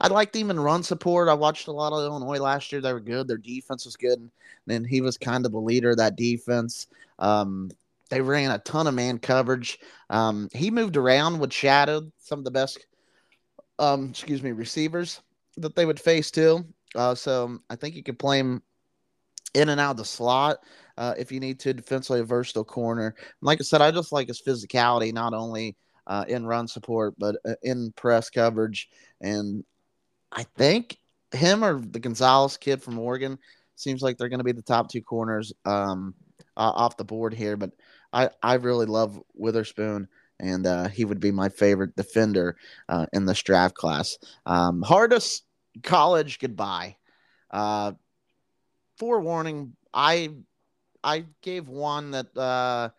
I 0.00 0.08
liked 0.08 0.36
him 0.36 0.50
in 0.50 0.60
run 0.60 0.82
support. 0.82 1.28
I 1.28 1.34
watched 1.34 1.68
a 1.68 1.72
lot 1.72 1.92
of 1.92 2.04
Illinois 2.04 2.38
last 2.38 2.70
year. 2.70 2.80
They 2.80 2.92
were 2.92 3.00
good. 3.00 3.26
Their 3.26 3.38
defense 3.38 3.84
was 3.84 3.96
good. 3.96 4.30
And 4.68 4.86
he 4.86 5.00
was 5.00 5.16
kind 5.16 5.46
of 5.46 5.52
the 5.52 5.58
leader 5.58 5.90
of 5.90 5.96
that 5.96 6.16
defense. 6.16 6.86
Um, 7.18 7.70
they 8.10 8.20
ran 8.20 8.50
a 8.50 8.58
ton 8.58 8.86
of 8.86 8.94
man 8.94 9.18
coverage. 9.18 9.78
Um, 10.10 10.48
he 10.52 10.70
moved 10.70 10.96
around 10.96 11.38
with 11.38 11.52
shadow 11.52 12.10
some 12.18 12.38
of 12.38 12.44
the 12.44 12.50
best, 12.50 12.86
um, 13.78 14.10
excuse 14.10 14.42
me, 14.42 14.52
receivers 14.52 15.20
that 15.56 15.74
they 15.74 15.86
would 15.86 15.98
face 15.98 16.30
too. 16.30 16.64
Uh, 16.94 17.14
so 17.14 17.58
I 17.68 17.76
think 17.76 17.96
you 17.96 18.02
could 18.02 18.18
play 18.18 18.38
him 18.38 18.62
in 19.54 19.70
and 19.70 19.80
out 19.80 19.92
of 19.92 19.96
the 19.96 20.04
slot 20.04 20.58
uh, 20.96 21.14
if 21.18 21.30
you 21.32 21.40
need 21.40 21.60
to. 21.60 21.74
Defensively, 21.74 22.22
versatile 22.22 22.64
corner. 22.64 23.14
Like 23.40 23.60
I 23.60 23.64
said, 23.64 23.82
I 23.82 23.90
just 23.90 24.12
like 24.12 24.28
his 24.28 24.42
physicality, 24.42 25.12
not 25.12 25.34
only 25.34 25.76
uh, 26.06 26.24
in 26.28 26.46
run 26.46 26.68
support 26.68 27.14
but 27.18 27.36
uh, 27.44 27.54
in 27.62 27.92
press 27.92 28.30
coverage. 28.30 28.88
And 29.20 29.64
I 30.32 30.44
think 30.56 30.98
him 31.32 31.64
or 31.64 31.80
the 31.80 31.98
Gonzalez 31.98 32.56
kid 32.56 32.82
from 32.82 32.98
Oregon 32.98 33.38
seems 33.74 34.02
like 34.02 34.16
they're 34.16 34.28
going 34.28 34.38
to 34.40 34.44
be 34.44 34.52
the 34.52 34.62
top 34.62 34.88
two 34.88 35.02
corners 35.02 35.52
um, 35.64 36.14
uh, 36.56 36.72
off 36.74 36.96
the 36.96 37.04
board 37.04 37.34
here. 37.34 37.56
But 37.56 37.72
I, 38.12 38.30
I 38.42 38.54
really 38.54 38.86
love 38.86 39.20
Witherspoon, 39.34 40.08
and 40.40 40.66
uh, 40.66 40.88
he 40.88 41.04
would 41.04 41.20
be 41.20 41.32
my 41.32 41.48
favorite 41.48 41.96
defender 41.96 42.56
uh, 42.88 43.06
in 43.12 43.26
this 43.26 43.42
draft 43.42 43.74
class. 43.74 44.16
Um, 44.46 44.82
hardest 44.82 45.44
college 45.82 46.38
goodbye. 46.38 46.96
Forewarning, 48.98 49.76
I 49.92 50.30
I 51.06 51.24
gave 51.40 51.68
one 51.68 52.10
that 52.10 52.36
uh, 52.36 52.90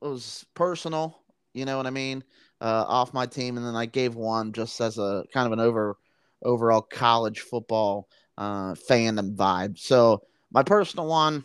was 0.00 0.44
personal. 0.54 1.22
You 1.54 1.64
know 1.64 1.76
what 1.76 1.86
I 1.86 1.90
mean? 1.90 2.24
Uh, 2.60 2.84
off 2.86 3.14
my 3.14 3.26
team, 3.26 3.56
and 3.56 3.64
then 3.64 3.76
I 3.76 3.86
gave 3.86 4.16
one 4.16 4.52
just 4.52 4.80
as 4.80 4.98
a 4.98 5.24
kind 5.32 5.46
of 5.46 5.52
an 5.52 5.60
over 5.60 5.96
overall 6.44 6.82
college 6.82 7.40
football 7.40 8.08
uh, 8.36 8.74
fandom 8.74 9.36
vibe. 9.36 9.78
So 9.78 10.22
my 10.50 10.64
personal 10.64 11.06
one, 11.06 11.44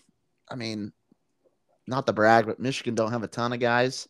I 0.50 0.56
mean, 0.56 0.92
not 1.88 2.08
to 2.08 2.14
brag, 2.14 2.48
but 2.48 2.60
Michigan 2.60 2.96
don't 2.96 3.12
have 3.12 3.24
a 3.24 3.28
ton 3.28 3.54
of 3.54 3.60
guys 3.60 4.08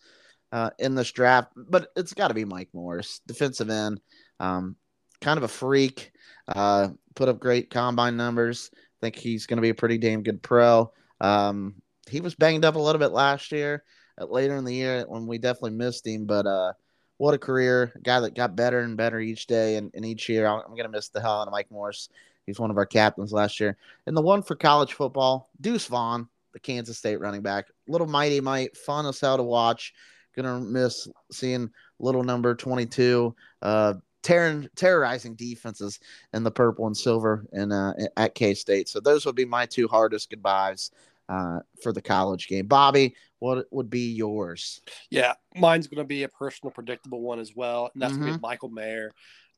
uh, 0.54 0.70
in 0.80 0.96
this 0.96 1.12
draft, 1.12 1.52
but 1.56 1.90
it's 1.98 2.14
got 2.14 2.30
to 2.30 2.34
be 2.34 2.46
Mike 2.46 2.70
Morris, 2.74 3.20
defensive 3.28 3.70
end, 3.70 4.00
um, 4.40 4.78
kind 5.20 5.38
of 5.38 5.44
a 5.44 5.50
freak, 5.50 6.12
uh, 6.48 6.90
put 7.16 7.28
up 7.28 7.40
great 7.40 7.70
combine 7.70 8.16
numbers. 8.16 8.70
I 8.74 8.78
think 9.02 9.16
he's 9.18 9.48
going 9.48 9.58
to 9.58 9.62
be 9.62 9.70
a 9.70 9.76
pretty 9.76 9.98
damn 9.98 10.24
good 10.24 10.42
pro. 10.42 10.92
Um, 11.24 11.76
he 12.10 12.20
was 12.20 12.36
banged 12.36 12.66
up 12.66 12.76
a 12.76 12.80
little 12.80 13.00
bit 13.00 13.12
last 13.12 13.52
year, 13.52 13.84
uh, 14.22 14.26
later 14.26 14.56
in 14.58 14.66
the 14.66 14.74
year 14.74 15.06
when 15.08 15.26
we 15.26 15.38
definitely 15.40 15.72
missed 15.72 16.06
him, 16.06 16.26
but 16.26 16.46
uh, 16.46 16.74
what 17.18 17.34
a 17.34 17.38
career! 17.38 17.94
A 17.96 18.00
guy 18.00 18.20
that 18.20 18.36
got 18.36 18.56
better 18.56 18.80
and 18.80 18.98
better 18.98 19.20
each 19.20 19.48
day 19.48 19.78
and, 19.78 19.90
and 19.94 20.06
each 20.06 20.28
year. 20.28 20.46
I'm 20.46 20.76
to 20.76 20.90
miss 20.90 21.10
the 21.10 21.22
hell 21.22 21.40
out 21.40 21.48
of 21.48 21.54
Mike 21.54 21.72
Morris. 21.72 22.10
He's 22.46 22.60
one 22.60 22.70
of 22.70 22.78
our 22.78 22.86
captains 22.86 23.32
last 23.32 23.60
year. 23.62 23.78
And 24.06 24.18
the 24.18 24.22
one 24.22 24.42
for 24.42 24.56
college 24.56 24.94
football, 24.94 25.50
Deuce 25.62 25.86
Vaughn, 25.86 26.28
the 26.52 26.60
Kansas 26.60 26.98
State 26.98 27.22
running 27.22 27.42
back. 27.42 27.68
Little 27.88 28.08
mighty 28.08 28.42
might, 28.42 28.76
fun 28.76 29.06
as 29.06 29.22
hell 29.22 29.38
to 29.38 29.44
watch. 29.44 29.94
Gonna 30.36 30.60
miss 30.60 31.08
seeing 31.32 31.70
little 32.00 32.24
number 32.24 32.56
22 32.56 33.34
uh, 33.62 33.94
terroring, 34.24 34.68
terrorizing 34.76 35.36
defenses 35.36 36.00
in 36.34 36.44
the 36.44 36.52
purple 36.52 36.88
and 36.88 36.98
silver 36.98 37.46
and 37.54 37.72
uh, 37.72 37.94
at 38.18 38.36
K 38.36 38.54
State. 38.54 38.90
So 38.90 39.00
those 39.00 39.26
would 39.26 39.36
be 39.36 39.46
my 39.46 39.66
two 39.66 39.88
hardest 39.88 40.30
goodbyes 40.30 40.92
uh, 41.30 41.60
for 41.82 41.92
the 41.92 42.02
college 42.02 42.48
game. 42.48 42.68
Bobby, 42.68 43.16
what 43.40 43.66
would 43.72 43.90
be 43.90 44.14
yours? 44.14 44.82
Yeah, 45.10 45.34
mine's 45.56 45.88
going 45.88 46.04
to 46.04 46.08
be 46.08 46.24
a 46.24 46.30
personal, 46.30 46.72
predictable 46.72 47.22
one 47.22 47.40
as 47.40 47.54
well, 47.56 47.90
and 47.94 48.02
that's 48.02 48.16
going 48.16 48.32
to 48.32 48.38
be 48.38 48.42
Michael 48.42 48.70
Mayer. 48.70 49.12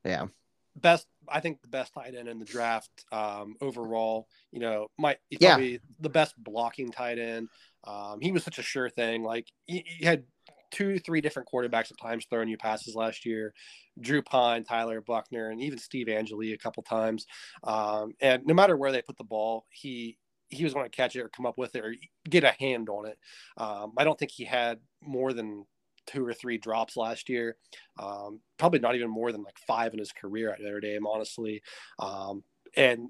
Yeah. 0.04 0.28
best 0.76 1.08
I 1.28 1.40
think 1.40 1.62
the 1.62 1.68
best 1.68 1.94
tight 1.94 2.16
end 2.16 2.28
in 2.28 2.40
the 2.40 2.46
draft 2.46 2.90
um, 3.12 3.56
overall. 3.62 4.28
You 4.52 4.60
know, 4.60 4.88
might 4.98 5.18
he's 5.30 5.40
yeah. 5.42 5.56
probably 5.56 5.80
the 6.00 6.10
best 6.10 6.36
blocking 6.38 6.92
tight 6.92 7.20
end. 7.20 7.50
Um, 7.86 8.20
he 8.22 8.32
was 8.32 8.44
such 8.44 8.60
a 8.60 8.64
sure 8.64 8.90
thing. 8.90 9.24
Like 9.24 9.48
he, 9.66 9.84
he, 9.86 10.06
had 10.06 10.24
two, 10.72 11.00
three 11.00 11.22
different 11.22 11.48
quarterbacks 11.52 11.92
at 11.92 11.98
times 12.02 12.26
throwing 12.30 12.50
you 12.50 12.58
passes 12.58 12.96
last 12.96 13.26
year. 13.26 13.54
Drew 14.00 14.22
Pyne, 14.22 14.64
Tyler 14.64 15.02
Buchner, 15.02 15.50
and 15.50 15.62
even 15.62 15.78
Steve 15.78 16.10
Angeli 16.10 16.54
a 16.54 16.58
couple 16.58 16.84
times. 16.84 17.26
Um, 17.64 18.12
and 18.20 18.46
no 18.46 18.54
matter 18.54 18.76
where 18.76 18.92
they 18.92 19.02
put 19.02 19.18
the 19.18 19.24
ball, 19.24 19.66
he 19.70 20.18
he 20.50 20.64
was 20.64 20.74
going 20.74 20.86
to 20.86 20.96
catch 20.96 21.16
it 21.16 21.22
or 21.22 21.30
come 21.30 21.46
up 21.46 21.58
with 21.58 21.76
it 21.76 21.84
or 21.84 21.96
get 22.30 22.44
a 22.44 22.52
hand 22.52 22.90
on 22.90 23.08
it. 23.08 23.18
Um, 23.58 23.94
I 23.98 24.04
don't 24.04 24.18
think 24.18 24.32
he 24.32 24.46
had 24.46 24.80
more 25.02 25.34
than 25.34 25.66
two 26.06 26.26
or 26.26 26.34
three 26.34 26.58
drops 26.58 26.96
last 26.96 27.30
year. 27.30 27.58
Um, 28.00 28.42
probably 28.58 28.80
not 28.80 28.96
even 28.96 29.10
more 29.10 29.32
than 29.32 29.44
like 29.44 29.58
five 29.68 29.94
in 29.94 30.00
his 30.00 30.12
career 30.12 30.52
at 30.52 30.62
Notre 30.62 30.80
Dame, 30.80 31.08
honestly. 31.08 31.62
Um, 32.00 32.44
and 32.76 33.10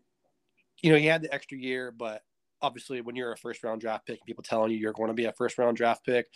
you 0.82 0.92
know, 0.92 0.98
he 0.98 1.06
had 1.06 1.22
the 1.22 1.34
extra 1.34 1.58
year, 1.58 1.92
but 1.92 2.22
obviously, 2.62 3.02
when 3.02 3.16
you're 3.16 3.32
a 3.32 3.38
first 3.38 3.64
round 3.64 3.82
draft 3.82 4.06
pick, 4.06 4.24
people 4.26 4.44
telling 4.44 4.72
you 4.72 4.78
you're 4.78 4.94
going 4.94 5.10
to 5.10 5.14
be 5.14 5.26
a 5.26 5.34
first 5.34 5.58
round 5.58 5.78
draft 5.78 6.06
pick, 6.06 6.28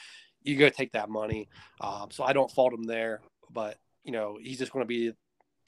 you 0.43 0.55
go 0.55 0.69
take 0.69 0.91
that 0.93 1.09
money. 1.09 1.49
Um, 1.81 2.07
so 2.11 2.23
I 2.23 2.33
don't 2.33 2.51
fault 2.51 2.73
him 2.73 2.83
there, 2.83 3.21
but 3.51 3.77
you 4.03 4.11
know, 4.11 4.37
he's 4.41 4.59
just 4.59 4.71
going 4.71 4.83
to 4.83 4.87
be 4.87 5.11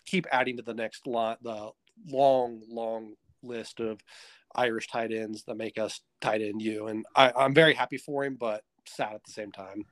keep 0.06 0.26
adding 0.32 0.58
to 0.58 0.64
the 0.64 0.74
next 0.74 1.06
lot, 1.06 1.42
the 1.44 1.70
long, 2.08 2.62
long 2.68 3.14
list 3.44 3.80
of 3.80 4.00
Irish 4.56 4.88
tight 4.88 5.12
ends 5.12 5.44
that 5.44 5.58
make 5.58 5.78
us 5.78 6.02
tight 6.20 6.42
end 6.42 6.62
you. 6.62 6.88
And 6.88 7.06
I, 7.16 7.32
I'm 7.36 7.54
very 7.54 7.74
happy 7.74 7.98
for 7.98 8.24
him, 8.24 8.36
but 8.40 8.64
sad 8.86 9.14
at 9.14 9.24
the 9.24 9.32
same 9.32 9.52
time 9.52 9.86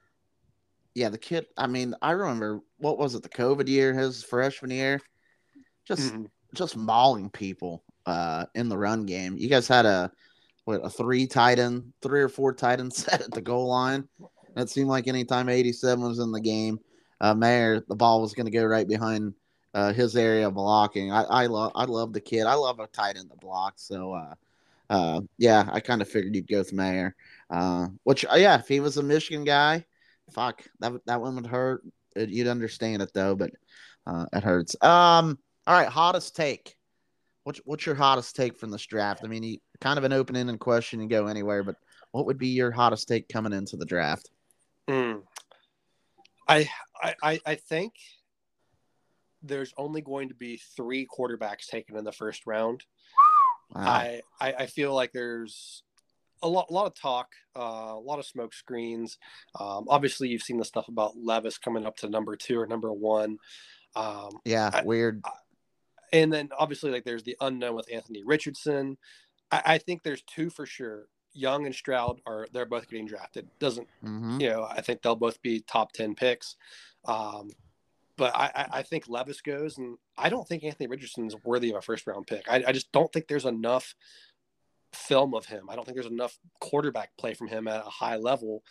yeah, 0.96 1.10
the 1.10 1.18
kid. 1.18 1.46
I 1.58 1.68
mean, 1.68 1.96
I 2.02 2.12
remember 2.12 2.62
what 2.78 2.98
was 2.98 3.16
it? 3.16 3.24
The 3.24 3.30
COVID 3.30 3.68
year, 3.68 3.94
his 3.94 4.24
freshman 4.24 4.72
year, 4.72 5.00
just 5.88 6.14
mm-hmm. 6.14 6.26
just 6.54 6.76
mauling 6.76 7.30
people 7.30 7.84
uh, 8.06 8.46
in 8.56 8.70
the 8.70 8.78
run 8.78 9.06
game. 9.06 9.38
You 9.38 9.50
guys 9.50 9.68
had 9.68 9.86
a 9.86 10.12
what 10.66 10.86
a 10.86 10.90
three 10.90 11.28
tight 11.28 11.60
end, 11.60 11.94
three 12.02 12.22
or 12.22 12.30
four 12.30 12.54
tight 12.54 12.80
end 12.80 12.94
set 12.94 13.22
at 13.22 13.32
the 13.32 13.42
goal 13.42 13.68
line. 13.68 14.08
It 14.58 14.70
seemed 14.70 14.90
like 14.90 15.08
anytime 15.08 15.48
87 15.48 16.04
was 16.04 16.20
in 16.20 16.32
the 16.32 16.42
game, 16.42 16.80
uh, 17.22 17.34
Mayer, 17.34 17.82
the 17.88 17.96
ball 17.96 18.20
was 18.20 18.34
going 18.34 18.48
to 18.48 18.52
go 18.52 18.66
right 18.66 18.88
behind 18.88 19.34
uh, 19.74 19.94
his 19.94 20.16
area 20.16 20.48
of 20.48 20.56
blocking. 20.56 21.12
I, 21.12 21.24
I 21.24 21.46
love 21.46 21.72
I 21.76 21.86
love 21.86 22.14
the 22.14 22.22
kid. 22.22 22.46
I 22.46 22.56
love 22.56 22.80
a 22.80 22.88
tight 22.88 23.18
end 23.18 23.30
that 23.30 23.40
blocks. 23.40 23.84
So 23.84 24.14
uh, 24.14 24.34
uh, 24.90 25.22
yeah, 25.38 25.70
I 25.72 25.80
kind 25.80 26.02
of 26.02 26.10
figured 26.10 26.36
you'd 26.36 26.48
go 26.48 26.60
with 26.60 26.74
Mayer. 26.74 27.16
Uh, 27.50 27.88
which 28.04 28.26
uh, 28.26 28.36
yeah, 28.36 28.60
if 28.60 28.68
he 28.68 28.80
was 28.80 28.98
a 28.98 29.04
Michigan 29.04 29.44
guy, 29.44 29.86
fuck 30.32 30.64
that 30.80 30.94
that 31.06 31.22
one 31.22 31.36
would 31.36 31.48
hurt. 31.48 31.84
You'd 32.16 32.48
understand 32.48 33.02
it 33.02 33.12
though, 33.14 33.36
but 33.36 33.52
uh, 34.08 34.26
it 34.34 34.44
hurts. 34.44 34.76
Um, 34.82 35.38
all 35.68 35.76
right, 35.76 35.88
hottest 35.88 36.36
take. 36.36 36.76
What's 37.44 37.62
what's 37.66 37.86
your 37.86 37.96
hottest 37.96 38.36
take 38.36 38.58
from 38.58 38.72
this 38.72 38.86
draft? 38.86 39.22
I 39.24 39.28
mean, 39.28 39.44
you, 39.44 39.58
kind 39.80 39.98
of 39.98 40.04
an 40.04 40.14
open 40.14 40.36
ended 40.36 40.60
question 40.60 41.00
and 41.00 41.10
go 41.10 41.28
anywhere, 41.28 41.64
but 41.64 41.76
what 42.12 42.26
would 42.26 42.38
be 42.38 42.50
your 42.50 42.72
hottest 42.72 43.08
take 43.08 43.30
coming 43.30 43.54
into 43.54 43.78
the 43.78 43.86
draft? 43.86 44.30
Mm. 44.88 45.22
I 46.48 46.68
I 47.22 47.40
I 47.46 47.56
think 47.56 47.94
there's 49.42 49.74
only 49.78 50.02
going 50.02 50.30
to 50.30 50.36
be 50.36 50.62
three 50.76 51.08
quarterbacks 51.08 51.68
taken 51.68 51.98
in 51.98 52.04
the 52.04 52.12
first 52.12 52.46
round. 52.46 52.84
Wow. 53.74 53.82
I, 53.84 54.22
I 54.42 54.54
I 54.54 54.66
feel 54.66 54.94
like 54.94 55.12
there's 55.12 55.84
a 56.42 56.48
lot, 56.48 56.68
a 56.70 56.74
lot 56.74 56.88
of 56.88 56.96
talk, 56.96 57.34
uh, 57.56 57.94
a 57.94 58.00
lot 58.00 58.20
of 58.20 58.26
smoke 58.26 58.54
screens. 58.54 59.18
Um, 59.60 59.86
obviously, 59.90 60.30
you've 60.30 60.42
seen 60.42 60.58
the 60.58 60.66
stuff 60.66 60.88
about 60.88 61.18
Levis 61.18 61.58
coming 61.58 61.86
up 61.86 61.98
to 61.98 62.10
number 62.10 62.36
two 62.36 62.60
or 62.60 62.68
number 62.68 62.92
one. 62.92 63.38
Um, 63.96 64.40
yeah, 64.46 64.70
I, 64.74 64.84
weird. 64.84 65.22
I, 65.26 65.32
and 66.14 66.32
then 66.32 66.50
obviously, 66.58 66.92
like 66.92 67.04
there's 67.04 67.24
the 67.24 67.38
unknown 67.42 67.76
with 67.76 67.92
Anthony 67.92 68.24
Richardson. 68.24 68.98
I, 69.52 69.62
I, 69.66 69.78
think 69.78 70.04
there's 70.04 70.24
two 70.24 70.50
for 70.50 70.66
sure. 70.66 71.08
Young 71.34 71.66
and 71.66 71.76
Stroud 71.76 72.22
are 72.26 72.48
they're 72.54 72.66
both 72.66 72.90
getting 72.90 73.06
drafted. 73.06 73.48
Doesn't 73.60 73.88
mm-hmm. 74.04 74.42
you 74.42 74.50
know? 74.50 74.68
I 74.70 74.82
think 74.82 75.02
they'll 75.02 75.16
both 75.16 75.42
be 75.42 75.62
top 75.62 75.92
ten 75.92 76.16
picks. 76.16 76.56
Um, 77.06 77.50
but 78.20 78.36
I, 78.36 78.68
I 78.74 78.84
think 78.84 79.06
Levis 79.08 79.40
goes, 79.40 79.78
and 79.78 79.98
I 80.18 80.28
don't 80.28 80.46
think 80.46 80.66
Anthony 80.66 80.88
Richardson 80.88 81.26
is 81.26 81.38
worthy 81.46 81.70
of 81.70 81.78
a 81.78 81.82
first 81.82 82.06
round 82.06 82.28
pick. 82.28 82.44
I, 82.50 82.66
I 82.68 82.72
just 82.74 82.92
don't 82.92 83.12
think 83.14 83.28
there's 83.28 83.46
enough 83.46 83.96
film 84.94 85.34
of 85.34 85.46
him. 85.46 85.70
I 85.70 85.76
don't 85.76 85.86
think 85.86 85.96
there's 85.96 86.12
enough 86.12 86.38
quarterback 86.60 87.12
play 87.18 87.34
from 87.34 87.48
him 87.48 87.70
at 87.70 87.88
a 87.88 87.90
high 87.90 88.18
level 88.18 88.62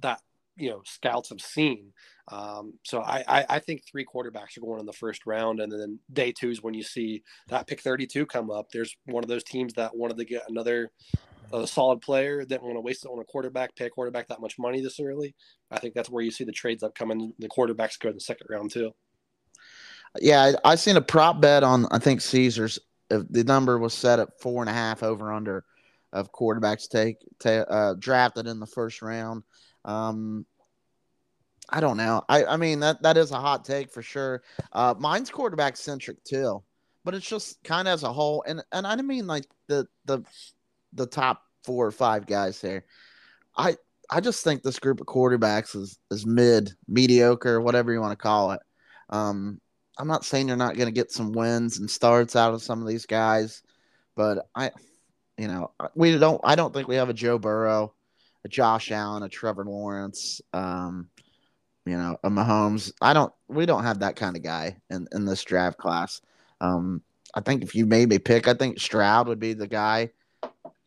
that 0.00 0.20
you 0.56 0.68
know 0.68 0.82
scouts 0.84 1.30
have 1.30 1.40
seen. 1.40 1.94
Um, 2.28 2.74
so 2.84 3.00
I, 3.00 3.24
I, 3.26 3.46
I 3.48 3.58
think 3.60 3.82
three 3.84 4.04
quarterbacks 4.04 4.58
are 4.58 4.60
going 4.60 4.78
in 4.78 4.86
the 4.86 4.92
first 4.92 5.24
round, 5.24 5.60
and 5.60 5.72
then 5.72 5.98
day 6.12 6.30
two 6.30 6.50
is 6.50 6.62
when 6.62 6.74
you 6.74 6.82
see 6.82 7.22
that 7.48 7.66
pick 7.66 7.80
32 7.80 8.26
come 8.26 8.50
up. 8.50 8.66
There's 8.70 8.94
one 9.06 9.24
of 9.24 9.28
those 9.28 9.42
teams 9.42 9.72
that 9.74 9.96
wanted 9.96 10.18
to 10.18 10.26
get 10.26 10.42
another 10.48 10.92
a 11.52 11.66
solid 11.66 12.00
player, 12.00 12.44
didn't 12.44 12.62
want 12.62 12.76
to 12.76 12.80
waste 12.80 13.04
it 13.04 13.08
on 13.08 13.18
a 13.18 13.24
quarterback, 13.24 13.74
pay 13.76 13.86
a 13.86 13.90
quarterback 13.90 14.28
that 14.28 14.40
much 14.40 14.58
money 14.58 14.80
this 14.80 15.00
early. 15.00 15.34
I 15.70 15.78
think 15.78 15.94
that's 15.94 16.10
where 16.10 16.22
you 16.22 16.30
see 16.30 16.44
the 16.44 16.52
trades 16.52 16.82
up 16.82 16.94
coming. 16.94 17.32
The 17.38 17.48
quarterbacks 17.48 17.98
go 17.98 18.08
in 18.08 18.14
the 18.14 18.20
second 18.20 18.46
round 18.50 18.70
too. 18.72 18.92
Yeah, 20.20 20.52
I, 20.64 20.72
I 20.72 20.74
seen 20.74 20.96
a 20.96 21.02
prop 21.02 21.40
bet 21.40 21.62
on 21.62 21.86
I 21.90 21.98
think 21.98 22.20
Caesars 22.20 22.78
the 23.08 23.44
number 23.44 23.78
was 23.78 23.94
set 23.94 24.18
at 24.18 24.40
four 24.40 24.62
and 24.62 24.70
a 24.70 24.72
half 24.72 25.02
over 25.02 25.32
under 25.32 25.64
of 26.12 26.32
quarterbacks 26.32 26.88
take, 26.88 27.16
take 27.38 27.64
uh, 27.68 27.94
drafted 27.98 28.46
in 28.46 28.60
the 28.60 28.66
first 28.66 29.02
round. 29.02 29.42
Um, 29.84 30.46
I 31.68 31.80
don't 31.80 31.96
know. 31.96 32.22
I, 32.28 32.44
I 32.44 32.56
mean 32.56 32.80
that 32.80 33.02
that 33.02 33.16
is 33.16 33.30
a 33.30 33.40
hot 33.40 33.64
take 33.64 33.90
for 33.90 34.02
sure. 34.02 34.42
Uh, 34.72 34.94
mine's 34.98 35.30
quarterback 35.30 35.76
centric 35.76 36.22
too, 36.22 36.62
but 37.04 37.14
it's 37.14 37.26
just 37.26 37.62
kind 37.64 37.88
of 37.88 37.94
as 37.94 38.02
a 38.02 38.12
whole, 38.12 38.44
and 38.46 38.62
and 38.72 38.86
I 38.86 38.96
mean 38.96 39.26
like 39.26 39.46
the 39.68 39.86
the 40.04 40.22
the 40.92 41.06
top 41.06 41.42
four 41.64 41.86
or 41.86 41.92
five 41.92 42.26
guys 42.26 42.60
there. 42.60 42.84
I 43.56 43.76
I 44.10 44.20
just 44.20 44.44
think 44.44 44.62
this 44.62 44.78
group 44.78 45.00
of 45.00 45.06
quarterbacks 45.06 45.74
is 45.74 45.98
is 46.10 46.26
mid, 46.26 46.72
mediocre, 46.88 47.60
whatever 47.60 47.92
you 47.92 48.00
want 48.00 48.12
to 48.12 48.22
call 48.22 48.52
it. 48.52 48.60
Um, 49.10 49.60
I'm 49.98 50.08
not 50.08 50.24
saying 50.24 50.48
you're 50.48 50.56
not 50.56 50.76
going 50.76 50.86
to 50.86 50.92
get 50.92 51.12
some 51.12 51.32
wins 51.32 51.78
and 51.78 51.90
starts 51.90 52.34
out 52.34 52.54
of 52.54 52.62
some 52.62 52.80
of 52.80 52.88
these 52.88 53.06
guys, 53.06 53.62
but 54.16 54.46
I, 54.54 54.70
you 55.36 55.48
know, 55.48 55.72
we 55.94 56.18
don't. 56.18 56.40
I 56.44 56.54
don't 56.54 56.72
think 56.72 56.88
we 56.88 56.96
have 56.96 57.08
a 57.08 57.14
Joe 57.14 57.38
Burrow, 57.38 57.94
a 58.44 58.48
Josh 58.48 58.90
Allen, 58.90 59.22
a 59.22 59.28
Trevor 59.28 59.64
Lawrence, 59.64 60.40
um, 60.52 61.08
you 61.84 61.96
know, 61.96 62.16
a 62.24 62.30
Mahomes. 62.30 62.92
I 63.00 63.12
don't. 63.12 63.32
We 63.48 63.66
don't 63.66 63.84
have 63.84 64.00
that 64.00 64.16
kind 64.16 64.36
of 64.36 64.42
guy 64.42 64.76
in 64.90 65.06
in 65.12 65.24
this 65.24 65.44
draft 65.44 65.78
class. 65.78 66.20
Um, 66.60 67.02
I 67.34 67.40
think 67.40 67.62
if 67.62 67.74
you 67.74 67.86
made 67.86 68.08
me 68.08 68.18
pick, 68.18 68.48
I 68.48 68.54
think 68.54 68.78
Stroud 68.78 69.28
would 69.28 69.40
be 69.40 69.54
the 69.54 69.68
guy. 69.68 70.10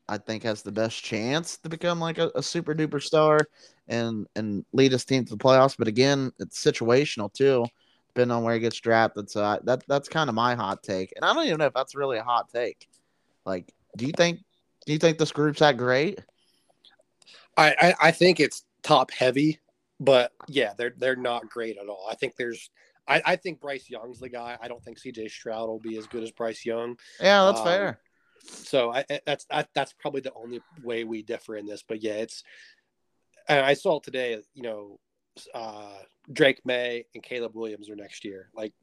I 0.08 0.18
think 0.18 0.44
has 0.44 0.62
the 0.62 0.72
best 0.72 1.04
chance 1.04 1.58
to 1.58 1.70
become 1.70 2.00
like 2.00 2.18
a, 2.18 2.32
a 2.36 2.44
super 2.44 2.76
duper 2.76 3.02
star 3.02 3.40
and 3.88 4.28
and 4.36 4.66
lead 4.74 4.92
his 4.92 5.06
team 5.06 5.26
to 5.26 5.36
the 5.36 5.44
playoffs. 5.44 5.76
But 5.78 5.88
again, 5.88 6.32
it's 6.40 6.64
situational 6.64 7.34
too 7.34 7.66
depending 8.16 8.36
on 8.36 8.44
where 8.44 8.54
he 8.54 8.62
gets 8.62 8.80
drafted. 8.80 9.30
So 9.30 9.44
I, 9.44 9.60
that 9.64 9.84
that's 9.88 10.08
kind 10.08 10.30
of 10.30 10.36
my 10.36 10.56
hot 10.56 10.82
take, 10.82 11.14
and 11.16 11.26
I 11.26 11.34
don't 11.34 11.46
even 11.46 11.60
know 11.60 11.66
if 11.66 11.74
that's 11.74 11.96
really 11.96 12.18
a 12.18 12.24
hot 12.24 12.50
take. 12.50 12.88
Like, 13.46 13.74
do 13.98 14.06
you 14.06 14.14
think 14.16 14.40
do 14.86 14.94
you 14.94 15.00
think 15.00 15.18
this 15.18 15.32
group's 15.32 15.60
that 15.60 15.78
great? 15.78 16.20
I, 17.58 17.76
I, 17.80 17.96
I 18.08 18.12
think 18.12 18.40
it's 18.40 18.66
top 18.84 19.12
heavy, 19.12 19.60
but 20.00 20.32
yeah, 20.48 20.74
they're 20.78 20.94
they're 20.98 21.16
not 21.16 21.50
great 21.50 21.78
at 21.78 21.88
all. 21.88 22.08
I 22.10 22.16
think 22.16 22.36
there's 22.38 22.70
I, 23.08 23.22
I 23.26 23.36
think 23.36 23.60
Bryce 23.60 23.90
Young's 23.90 24.20
the 24.20 24.30
guy. 24.30 24.58
I 24.62 24.68
don't 24.68 24.84
think 24.84 25.00
CJ 25.00 25.30
Stroud 25.30 25.68
will 25.68 25.80
be 25.80 25.98
as 25.98 26.08
good 26.08 26.24
as 26.24 26.32
Bryce 26.32 26.66
Young. 26.66 26.98
Yeah, 27.20 27.46
that's 27.46 27.60
um, 27.60 27.66
fair. 27.66 28.00
So 28.46 28.92
I, 28.92 29.06
that's 29.26 29.46
I, 29.52 29.66
that's 29.74 29.94
probably 29.94 30.22
the 30.22 30.34
only 30.34 30.62
way 30.84 31.04
we 31.04 31.22
differ 31.24 31.56
in 31.56 31.66
this. 31.66 31.84
But 31.88 32.02
yeah, 32.02 32.14
it's. 32.14 32.44
I 33.48 33.76
saw 33.76 34.00
today, 34.00 34.42
you 34.56 34.64
know, 34.64 35.00
uh, 35.54 36.00
Drake 36.32 36.62
Maye 36.66 37.06
and 37.14 37.22
Caleb 37.22 37.56
Williams 37.56 37.90
are 37.90 37.96
next 37.96 38.26
year. 38.26 38.50
Like 38.56 38.74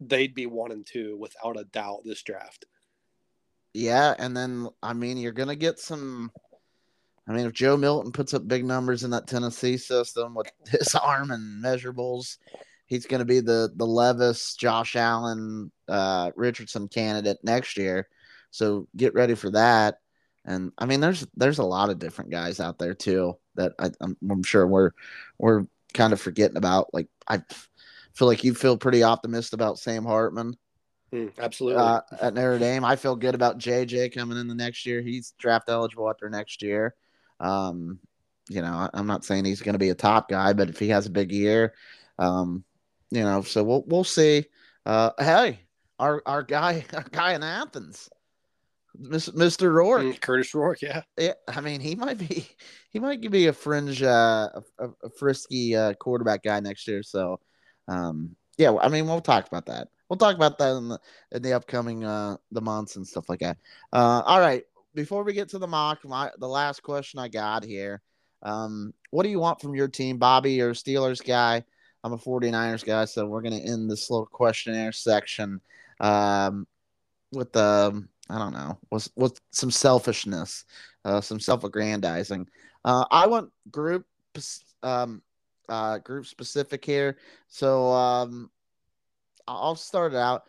they'd 0.00 0.34
be 0.34 0.46
one 0.46 0.72
and 0.72 0.84
two 0.84 1.16
without 1.18 1.58
a 1.58 1.64
doubt 1.64 2.02
this 2.04 2.22
draft. 2.22 2.66
Yeah, 3.74 4.14
and 4.18 4.36
then 4.36 4.68
I 4.82 4.92
mean 4.92 5.16
you're 5.16 5.32
gonna 5.32 5.56
get 5.56 5.78
some. 5.78 6.30
I 7.28 7.32
mean, 7.32 7.46
if 7.46 7.52
Joe 7.52 7.76
Milton 7.76 8.10
puts 8.10 8.34
up 8.34 8.48
big 8.48 8.64
numbers 8.64 9.04
in 9.04 9.10
that 9.10 9.28
Tennessee 9.28 9.76
system 9.76 10.34
with 10.34 10.50
his 10.68 10.94
arm 11.02 11.30
and 11.30 11.64
measurables, 11.64 12.38
he's 12.86 13.06
going 13.06 13.20
to 13.20 13.24
be 13.24 13.40
the 13.40 13.70
the 13.76 13.86
Levis, 13.86 14.56
Josh 14.56 14.96
Allen, 14.96 15.70
uh, 15.88 16.32
Richardson 16.34 16.88
candidate 16.88 17.38
next 17.44 17.76
year. 17.76 18.08
So 18.52 18.86
get 18.96 19.14
ready 19.14 19.34
for 19.34 19.50
that. 19.50 19.96
And 20.44 20.72
I 20.78 20.86
mean, 20.86 21.00
there's 21.00 21.26
there's 21.36 21.58
a 21.58 21.64
lot 21.64 21.90
of 21.90 21.98
different 21.98 22.30
guys 22.30 22.60
out 22.60 22.78
there 22.78 22.94
too 22.94 23.36
that 23.56 23.72
I, 23.78 23.90
am 24.00 24.42
sure 24.44 24.66
we're 24.66 24.90
we're 25.38 25.64
kind 25.94 26.12
of 26.12 26.20
forgetting 26.20 26.56
about. 26.56 26.92
Like 26.92 27.08
I 27.26 27.42
feel 28.14 28.28
like 28.28 28.44
you 28.44 28.54
feel 28.54 28.76
pretty 28.76 29.02
optimistic 29.02 29.54
about 29.54 29.78
Sam 29.78 30.04
Hartman. 30.04 30.56
Mm, 31.12 31.32
absolutely. 31.38 31.82
Uh, 31.82 32.00
at 32.20 32.34
Notre 32.34 32.58
Dame, 32.58 32.84
I 32.84 32.96
feel 32.96 33.16
good 33.16 33.34
about 33.34 33.58
JJ 33.58 34.14
coming 34.14 34.38
in 34.38 34.48
the 34.48 34.54
next 34.54 34.86
year. 34.86 35.02
He's 35.02 35.34
draft 35.38 35.68
eligible 35.68 36.08
after 36.08 36.28
next 36.30 36.62
year. 36.62 36.94
Um, 37.38 37.98
you 38.48 38.62
know, 38.62 38.88
I'm 38.92 39.06
not 39.06 39.24
saying 39.24 39.44
he's 39.44 39.62
going 39.62 39.74
to 39.74 39.78
be 39.78 39.90
a 39.90 39.94
top 39.94 40.28
guy, 40.28 40.52
but 40.52 40.68
if 40.68 40.78
he 40.78 40.88
has 40.88 41.06
a 41.06 41.10
big 41.10 41.30
year, 41.30 41.74
um, 42.18 42.64
you 43.10 43.22
know, 43.22 43.42
so 43.42 43.62
we'll 43.62 43.84
we'll 43.86 44.04
see. 44.04 44.46
Uh, 44.86 45.10
hey, 45.18 45.60
our 45.98 46.22
our 46.26 46.42
guy 46.42 46.84
our 46.94 47.06
guy 47.10 47.34
in 47.34 47.42
Athens, 47.42 48.08
Mr. 49.00 49.72
Rourke, 49.72 50.02
Mm, 50.02 50.20
Kurtis 50.20 50.54
Rourke. 50.54 50.82
Yeah. 50.82 51.02
Yeah, 51.16 51.32
I 51.48 51.60
mean, 51.60 51.80
he 51.80 51.94
might 51.94 52.18
be 52.18 52.46
he 52.90 52.98
might 52.98 53.20
be 53.30 53.46
a 53.46 53.52
fringe, 53.52 54.02
uh, 54.02 54.48
a, 54.78 54.88
a 55.02 55.10
frisky 55.18 55.74
uh, 55.76 55.94
quarterback 55.94 56.42
guy 56.42 56.60
next 56.60 56.86
year. 56.86 57.02
So, 57.02 57.40
um, 57.88 58.36
yeah, 58.58 58.76
I 58.76 58.88
mean, 58.88 59.06
we'll 59.06 59.20
talk 59.20 59.46
about 59.46 59.66
that. 59.66 59.88
We'll 60.08 60.18
talk 60.18 60.36
about 60.36 60.58
that 60.58 60.76
in 60.76 60.88
the 60.88 61.00
in 61.32 61.42
the 61.42 61.54
upcoming 61.54 62.04
uh 62.04 62.36
the 62.50 62.60
months 62.60 62.96
and 62.96 63.06
stuff 63.06 63.28
like 63.30 63.40
that. 63.40 63.56
Uh, 63.92 64.22
all 64.26 64.40
right, 64.40 64.64
before 64.94 65.24
we 65.24 65.32
get 65.32 65.48
to 65.50 65.58
the 65.58 65.66
mock, 65.66 66.04
my 66.04 66.30
the 66.38 66.48
last 66.48 66.82
question 66.82 67.18
I 67.18 67.28
got 67.28 67.64
here, 67.64 68.02
um, 68.42 68.92
what 69.10 69.22
do 69.22 69.30
you 69.30 69.38
want 69.38 69.60
from 69.60 69.74
your 69.74 69.88
team, 69.88 70.18
Bobby? 70.18 70.52
You're 70.52 70.70
a 70.70 70.74
Steelers 70.74 71.24
guy. 71.24 71.64
I'm 72.04 72.12
a 72.12 72.18
49ers 72.18 72.84
guy, 72.84 73.06
so 73.06 73.24
we're 73.26 73.42
gonna 73.42 73.56
end 73.56 73.90
this 73.90 74.10
little 74.10 74.26
questionnaire 74.26 74.92
section, 74.92 75.60
um, 76.00 76.66
with 77.32 77.52
the 77.52 77.90
um, 77.94 78.08
I 78.32 78.38
don't 78.38 78.54
know, 78.54 78.78
was 78.90 79.10
with 79.14 79.38
some 79.50 79.70
selfishness, 79.70 80.64
uh, 81.04 81.20
some 81.20 81.38
self-aggrandizing. 81.38 82.46
Uh, 82.82 83.04
I 83.10 83.26
want 83.26 83.50
group 83.70 84.06
um, 84.82 85.20
uh, 85.68 85.98
group 85.98 86.26
specific 86.26 86.82
here. 86.82 87.18
So 87.48 87.92
um, 87.92 88.50
I'll 89.46 89.76
start 89.76 90.14
it 90.14 90.18
out. 90.18 90.44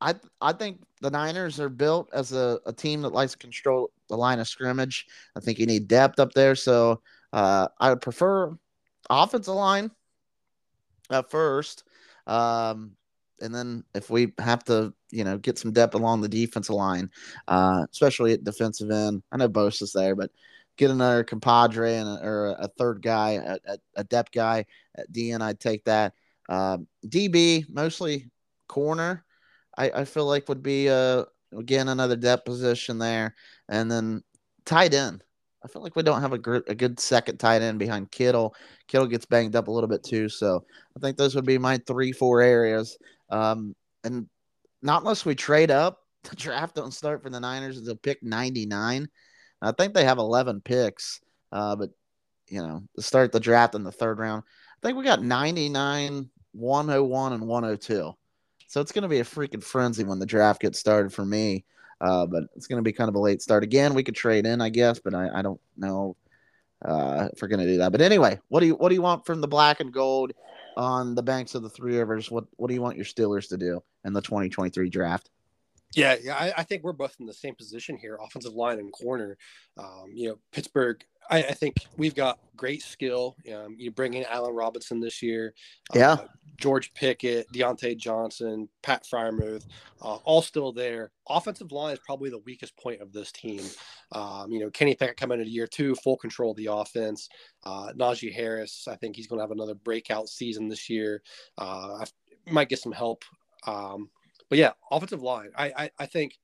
I 0.00 0.16
I 0.40 0.52
think 0.52 0.82
the 1.00 1.10
Niners 1.10 1.60
are 1.60 1.68
built 1.68 2.10
as 2.12 2.32
a, 2.32 2.58
a 2.66 2.72
team 2.72 3.02
that 3.02 3.12
likes 3.12 3.32
to 3.32 3.38
control 3.38 3.90
the 4.08 4.16
line 4.16 4.40
of 4.40 4.48
scrimmage. 4.48 5.06
I 5.36 5.40
think 5.40 5.58
you 5.58 5.66
need 5.66 5.86
depth 5.86 6.18
up 6.18 6.32
there. 6.32 6.56
So 6.56 7.02
uh, 7.32 7.68
I 7.78 7.90
would 7.90 8.00
prefer 8.00 8.56
offensive 9.08 9.54
line 9.54 9.90
at 11.10 11.30
first. 11.30 11.84
Um, 12.26 12.96
and 13.40 13.54
then 13.54 13.84
if 13.94 14.10
we 14.10 14.32
have 14.38 14.64
to, 14.64 14.92
you 15.10 15.24
know, 15.24 15.38
get 15.38 15.58
some 15.58 15.72
depth 15.72 15.94
along 15.94 16.20
the 16.20 16.28
defensive 16.28 16.74
line, 16.74 17.10
uh, 17.46 17.86
especially 17.90 18.32
at 18.32 18.44
defensive 18.44 18.90
end. 18.90 19.22
I 19.32 19.36
know 19.36 19.48
Bosa's 19.48 19.92
there, 19.92 20.14
but 20.14 20.30
get 20.76 20.90
another 20.90 21.24
compadre 21.24 21.96
and 21.96 22.08
a, 22.08 22.24
or 22.24 22.56
a 22.58 22.68
third 22.78 23.02
guy, 23.02 23.58
a, 23.66 23.78
a, 23.96 24.04
depth 24.04 24.32
guy 24.32 24.64
at 24.96 25.12
DN, 25.12 25.42
I'd 25.42 25.60
take 25.60 25.84
that. 25.84 26.14
Uh, 26.48 26.78
DB 27.06 27.68
mostly 27.68 28.30
corner. 28.68 29.24
I, 29.76 29.90
I 29.90 30.04
feel 30.04 30.24
like 30.24 30.48
would 30.48 30.62
be 30.62 30.88
uh 30.88 31.24
again 31.56 31.88
another 31.88 32.16
depth 32.16 32.44
position 32.44 32.98
there, 32.98 33.34
and 33.68 33.90
then 33.90 34.22
tight 34.64 34.94
end. 34.94 35.22
I 35.62 35.68
feel 35.68 35.82
like 35.82 35.96
we 35.96 36.04
don't 36.04 36.20
have 36.20 36.32
a, 36.32 36.38
gr- 36.38 36.58
a 36.68 36.74
good 36.74 37.00
second 37.00 37.38
tight 37.38 37.62
end 37.62 37.80
behind 37.80 38.12
Kittle. 38.12 38.54
Kittle 38.86 39.08
gets 39.08 39.26
banged 39.26 39.56
up 39.56 39.68
a 39.68 39.70
little 39.70 39.88
bit 39.88 40.04
too, 40.04 40.28
so 40.28 40.64
I 40.96 41.00
think 41.00 41.16
those 41.16 41.34
would 41.34 41.46
be 41.46 41.58
my 41.58 41.78
three 41.86 42.12
four 42.12 42.40
areas. 42.40 42.96
Um, 43.30 43.74
and 44.04 44.28
not 44.82 45.02
unless 45.02 45.24
we 45.24 45.34
trade 45.34 45.70
up, 45.70 46.00
the 46.24 46.36
draft 46.36 46.74
don't 46.74 46.92
start 46.92 47.22
for 47.22 47.30
the 47.30 47.40
Niners 47.40 47.78
until 47.78 47.96
pick 47.96 48.22
ninety 48.22 48.66
nine. 48.66 49.08
I 49.60 49.72
think 49.72 49.94
they 49.94 50.04
have 50.04 50.18
eleven 50.18 50.60
picks, 50.60 51.20
uh, 51.52 51.76
but 51.76 51.90
you 52.48 52.62
know 52.62 52.82
to 52.96 53.02
start 53.02 53.32
the 53.32 53.40
draft 53.40 53.74
in 53.74 53.84
the 53.84 53.92
third 53.92 54.18
round. 54.18 54.42
I 54.82 54.86
think 54.86 54.96
we 54.96 55.04
got 55.04 55.22
99, 55.22 56.28
101, 56.52 57.32
and 57.32 57.46
102. 57.48 58.12
So 58.68 58.80
it's 58.80 58.92
going 58.92 59.02
to 59.02 59.08
be 59.08 59.18
a 59.18 59.24
freaking 59.24 59.62
frenzy 59.62 60.04
when 60.04 60.20
the 60.20 60.26
draft 60.26 60.60
gets 60.60 60.78
started 60.78 61.12
for 61.12 61.24
me. 61.24 61.64
Uh, 62.00 62.26
but 62.26 62.44
it's 62.54 62.68
going 62.68 62.78
to 62.78 62.88
be 62.88 62.92
kind 62.92 63.08
of 63.08 63.16
a 63.16 63.20
late 63.20 63.42
start. 63.42 63.64
Again, 63.64 63.94
we 63.94 64.04
could 64.04 64.14
trade 64.14 64.46
in, 64.46 64.60
I 64.60 64.68
guess, 64.68 65.00
but 65.00 65.14
I, 65.14 65.30
I 65.34 65.42
don't 65.42 65.60
know 65.76 66.16
uh, 66.84 67.28
if 67.32 67.42
we're 67.42 67.48
going 67.48 67.60
to 67.60 67.66
do 67.66 67.78
that. 67.78 67.90
But 67.90 68.02
anyway, 68.02 68.38
what 68.48 68.60
do 68.60 68.66
you 68.66 68.74
what 68.74 68.90
do 68.90 68.94
you 68.94 69.02
want 69.02 69.26
from 69.26 69.40
the 69.40 69.48
black 69.48 69.80
and 69.80 69.92
gold 69.92 70.32
on 70.78 71.16
the 71.16 71.22
banks 71.22 71.54
of 71.54 71.62
the 71.62 71.68
Three 71.68 71.98
Rivers? 71.98 72.30
What 72.30 72.44
what 72.56 72.68
do 72.68 72.74
you 72.74 72.80
want 72.80 72.96
your 72.96 73.04
Steelers 73.04 73.48
to 73.48 73.58
do 73.58 73.82
in 74.04 74.14
the 74.14 74.22
2023 74.22 74.88
draft? 74.88 75.28
Yeah, 75.94 76.16
yeah, 76.22 76.36
I, 76.36 76.52
I 76.58 76.62
think 76.64 76.84
we're 76.84 76.92
both 76.92 77.16
in 77.18 77.26
the 77.26 77.34
same 77.34 77.54
position 77.54 77.96
here, 77.96 78.18
offensive 78.22 78.52
line 78.52 78.78
and 78.78 78.92
corner. 78.92 79.36
Um, 79.76 80.12
you 80.12 80.28
know, 80.28 80.38
Pittsburgh. 80.52 81.04
I, 81.30 81.38
I, 81.38 81.52
think 81.52 81.86
we've 81.96 82.14
got 82.14 82.38
great 82.56 82.82
skill. 82.82 83.36
Um, 83.54 83.76
you 83.78 83.90
bring 83.90 84.14
in 84.14 84.24
Allen 84.24 84.54
Robinson 84.54 85.00
this 85.00 85.22
year. 85.22 85.54
Yeah. 85.94 86.12
Uh, 86.12 86.26
George 86.58 86.92
Pickens, 86.92 87.44
Diontae 87.54 87.96
Johnson, 87.96 88.68
Pat 88.82 89.04
Freiermuth, 89.04 89.64
uh, 90.02 90.16
all 90.24 90.42
still 90.42 90.72
there. 90.72 91.12
Offensive 91.28 91.70
line 91.70 91.92
is 91.92 92.00
probably 92.04 92.30
the 92.30 92.40
weakest 92.40 92.76
point 92.76 93.00
of 93.00 93.12
this 93.12 93.30
team. 93.30 93.62
Um, 94.12 94.50
you 94.50 94.58
know, 94.58 94.70
Kenny 94.70 94.94
Pickett 94.94 95.16
coming 95.16 95.38
into 95.38 95.50
year 95.50 95.68
two, 95.68 95.94
full 95.96 96.16
control 96.16 96.50
of 96.50 96.56
the 96.56 96.66
offense. 96.66 97.28
Uh, 97.64 97.92
Najee 97.96 98.34
Harris, 98.34 98.88
I 98.88 98.96
think 98.96 99.14
he's 99.14 99.28
going 99.28 99.38
to 99.38 99.44
have 99.44 99.52
another 99.52 99.74
breakout 99.74 100.28
season 100.28 100.68
this 100.68 100.90
year. 100.90 101.22
Uh, 101.56 101.98
I 102.00 102.04
might 102.50 102.68
get 102.68 102.80
some 102.80 102.92
help. 102.92 103.24
Um, 103.66 104.10
but 104.48 104.58
yeah, 104.58 104.72
offensive 104.90 105.22
line. 105.22 105.50
I, 105.56 105.72
I, 105.76 105.90
I 106.00 106.06
think 106.06 106.38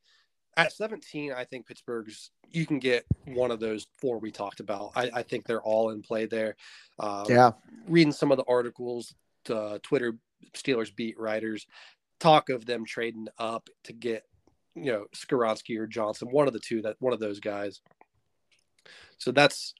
at 0.56 0.72
17, 0.72 1.32
I 1.32 1.44
think 1.44 1.66
Pittsburgh's 1.66 2.30
you 2.50 2.66
can 2.66 2.78
get 2.78 3.04
one 3.26 3.50
of 3.50 3.60
those 3.60 3.86
four 3.98 4.18
we 4.18 4.30
talked 4.30 4.60
about. 4.60 4.92
I, 4.94 5.10
I 5.12 5.22
think 5.22 5.44
they're 5.44 5.62
all 5.62 5.90
in 5.90 6.02
play 6.02 6.26
there. 6.26 6.56
Uh, 6.98 7.24
yeah, 7.28 7.50
reading 7.88 8.12
some 8.12 8.30
of 8.30 8.38
the 8.38 8.44
articles, 8.48 9.14
uh, 9.50 9.78
Twitter 9.82 10.16
Steelers 10.54 10.94
beat 10.94 11.18
writers 11.18 11.66
talk 12.20 12.48
of 12.48 12.64
them 12.64 12.84
trading 12.84 13.28
up 13.38 13.68
to 13.84 13.92
get 13.92 14.24
you 14.74 14.92
know 14.92 15.06
Skoronski 15.14 15.78
or 15.78 15.86
Johnson, 15.86 16.28
one 16.30 16.46
of 16.46 16.52
the 16.52 16.60
two 16.60 16.82
that 16.82 16.96
one 16.98 17.12
of 17.12 17.20
those 17.20 17.40
guys. 17.40 17.80
So 19.18 19.30
that's 19.30 19.74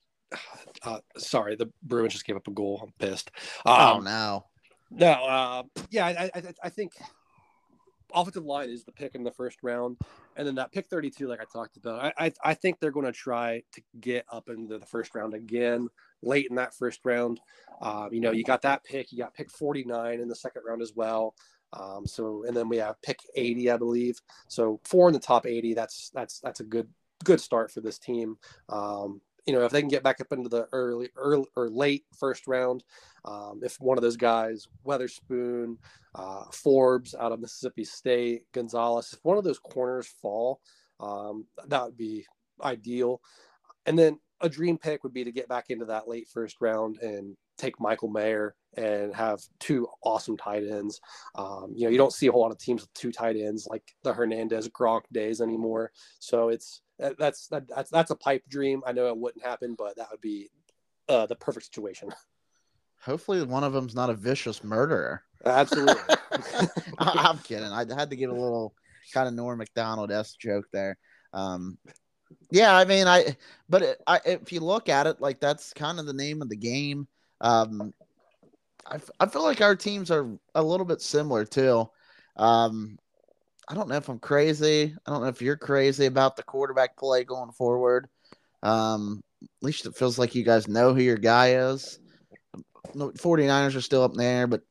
uh, 0.83 1.01
sorry, 1.17 1.57
the 1.57 1.71
Bruins 1.83 2.13
just 2.13 2.27
gave 2.27 2.37
up 2.37 2.49
a 2.49 2.53
goal. 2.53 2.81
I'm 2.83 2.93
pissed. 2.99 3.31
Um, 3.65 3.77
oh 3.77 4.01
no, 4.01 4.45
no, 4.91 5.07
uh, 5.07 5.63
yeah, 5.91 6.07
I, 6.07 6.31
I, 6.35 6.43
I 6.65 6.69
think 6.69 6.93
offensive 8.15 8.45
line 8.45 8.71
is 8.71 8.85
the 8.85 8.93
pick 8.93 9.15
in 9.15 9.25
the 9.25 9.31
first 9.31 9.59
round, 9.63 9.99
and 10.37 10.47
then 10.47 10.55
that 10.57 10.73
pick 10.73 10.87
32, 10.87 11.27
like 11.27 11.41
I 11.41 11.45
talked 11.53 11.77
about, 11.77 12.05
I 12.05 12.27
I, 12.27 12.33
I 12.45 12.55
think 12.55 12.79
they're 12.79 12.91
going 12.91 13.07
to 13.07 13.13
try 13.13 13.63
to 13.73 13.83
get 14.01 14.25
up 14.31 14.49
into 14.49 14.79
the 14.79 14.87
first 14.87 15.15
round 15.15 15.35
again, 15.35 15.89
late 16.23 16.47
in 16.49 16.57
that 16.57 16.75
first 16.75 17.01
round. 17.05 17.41
Um, 17.81 18.09
you 18.13 18.21
know, 18.21 18.33
you 18.33 18.45
got 18.45 18.63
that 18.63 18.85
pick, 18.85 19.13
you 19.13 19.19
got 19.19 19.35
pick 19.35 19.51
49 19.51 20.21
in 20.21 20.29
the 20.29 20.35
second 20.35 20.63
round 20.67 20.83
as 20.83 20.93
well. 20.95 21.35
Um, 21.73 22.07
so, 22.07 22.45
and 22.47 22.57
then 22.57 22.69
we 22.69 22.77
have 22.77 23.01
pick 23.03 23.19
80, 23.35 23.71
I 23.71 23.77
believe. 23.77 24.21
So 24.49 24.81
four 24.85 25.09
in 25.09 25.15
the 25.15 25.21
top 25.21 25.47
80. 25.47 25.75
That's 25.75 26.11
that's 26.15 26.41
that's 26.41 26.61
a 26.61 26.65
good 26.65 26.89
good 27.25 27.41
start 27.41 27.71
for 27.71 27.81
this 27.81 27.99
team. 27.99 28.37
Um, 28.69 29.21
you 29.47 29.53
know, 29.53 29.65
if 29.65 29.73
they 29.73 29.81
can 29.81 29.89
get 29.89 30.03
back 30.03 30.21
up 30.21 30.33
into 30.33 30.49
the 30.49 30.67
early, 30.73 31.11
early 31.17 31.47
or 31.57 31.69
late 31.69 32.05
first 32.19 32.47
round, 32.47 32.83
um, 33.25 33.61
if 33.63 33.77
one 33.81 33.99
of 33.99 34.03
those 34.03 34.17
guys, 34.17 34.67
Witherspoon, 34.85 35.79
uh, 36.15 36.45
Forbes 36.53 37.15
out 37.15 37.33
of 37.33 37.41
Mississippi 37.41 37.85
State, 37.85 38.45
Gonzalez, 38.53 39.13
if 39.13 39.19
one 39.23 39.37
of 39.39 39.45
those 39.45 39.59
corners 39.59 40.07
fall, 40.07 40.61
um, 41.01 41.47
that 41.67 41.85
would 41.85 41.97
be 41.97 42.27
ideal. 42.63 43.21
And 43.87 43.99
then 43.99 44.19
a 44.41 44.49
dream 44.49 44.79
pick 44.79 45.03
would 45.05 45.13
be 45.15 45.25
to 45.25 45.33
get 45.33 45.49
back 45.49 45.67
into 45.69 45.85
that 45.87 46.09
late 46.09 46.29
first 46.29 46.61
round 46.61 46.99
and 46.99 47.37
take 47.57 47.81
Michael 47.81 48.09
Mayer 48.09 48.55
and 48.77 49.15
have 49.15 49.41
two 49.61 49.89
awesome 50.03 50.37
tight 50.37 50.65
ends. 50.65 51.01
Um, 51.35 51.73
you 51.75 51.85
know, 51.85 51.91
you 51.91 51.99
don't 51.99 52.13
see 52.13 52.27
a 52.27 52.33
whole 52.33 52.43
lot 52.43 52.51
of 52.51 52.59
teams 52.59 52.83
with 52.83 52.93
two 52.95 53.13
tight 53.13 53.37
ends 53.37 53.67
like 53.71 53.83
the 54.03 54.13
Hernandez 54.13 54.69
Gronk 54.69 55.03
days 55.13 55.41
anymore. 55.41 55.93
So 56.19 56.49
it's 56.49 56.83
that's 56.99 57.49
that, 57.49 57.69
that's 57.69 57.91
that's 57.91 58.11
a 58.11 58.17
pipe 58.17 58.43
dream. 58.49 58.83
I 58.87 58.93
know 58.93 59.09
it 59.09 59.17
wouldn't 59.17 59.45
happen, 59.45 59.75
but 59.77 59.97
that 59.97 60.09
would 60.11 60.21
be 60.21 60.51
uh, 61.09 61.27
the 61.27 61.37
perfect 61.37 61.67
situation. 61.67 62.11
Hopefully, 63.03 63.43
one 63.43 63.65
of 63.65 63.73
them's 63.73 63.95
not 63.95 64.11
a 64.11 64.15
vicious 64.15 64.65
murderer. 64.65 65.23
Absolutely. 65.45 65.95
I'm 66.99 67.39
kidding. 67.39 67.67
I 67.67 67.85
had 67.95 68.11
to 68.11 68.17
give 68.17 68.31
a 68.31 68.35
little 68.35 68.75
kind 69.13 69.29
of 69.29 69.35
Norm 69.35 69.59
Macdonald 69.59 70.11
s 70.11 70.35
joke 70.35 70.65
there. 70.73 70.97
Um, 71.35 71.77
yeah, 72.51 72.75
I 72.75 72.85
mean, 72.85 73.07
I 73.07 73.37
but 73.69 73.83
it, 73.83 74.03
I, 74.07 74.21
if 74.25 74.53
you 74.53 74.61
look 74.61 74.89
at 74.89 75.07
it, 75.07 75.21
like 75.21 75.41
that's 75.41 75.73
kind 75.75 76.01
of 76.01 76.07
the 76.07 76.13
name 76.15 76.41
of 76.41 76.49
the 76.49 76.57
game. 76.57 77.07
Um, 77.41 77.93
I, 78.87 78.99
I 79.21 79.27
feel 79.27 79.43
like 79.43 79.61
our 79.61 79.77
teams 79.77 80.11
are 80.11 80.29
a 80.55 80.63
little 80.63 80.87
bit 80.87 81.01
similar 81.01 81.45
too. 81.45 81.89
Um, 82.37 82.99
I 83.69 83.75
don't 83.75 83.89
know 83.89 83.97
if 83.97 84.09
I'm 84.09 84.19
crazy. 84.19 84.95
I 85.07 85.11
don't 85.11 85.23
know 85.23 85.29
if 85.29 85.41
you're 85.41 85.57
crazy 85.57 86.07
about 86.07 86.37
the 86.37 86.43
quarterback 86.43 86.97
play 86.97 87.25
going 87.25 87.53
forward. 87.53 88.09
Um, 88.63 89.23
at 89.43 89.49
least 89.63 89.87
it 89.87 89.97
feels 89.97 90.19
like 90.19 90.35
you 90.35 90.45
guys 90.45 90.69
know 90.69 90.95
who 90.95 91.03
your 91.03 91.17
guy 91.17 91.55
is. 91.55 91.99
49ers 92.95 93.77
are 93.77 93.81
still 93.81 94.03
up 94.03 94.15
there, 94.15 94.47
but 94.47 94.63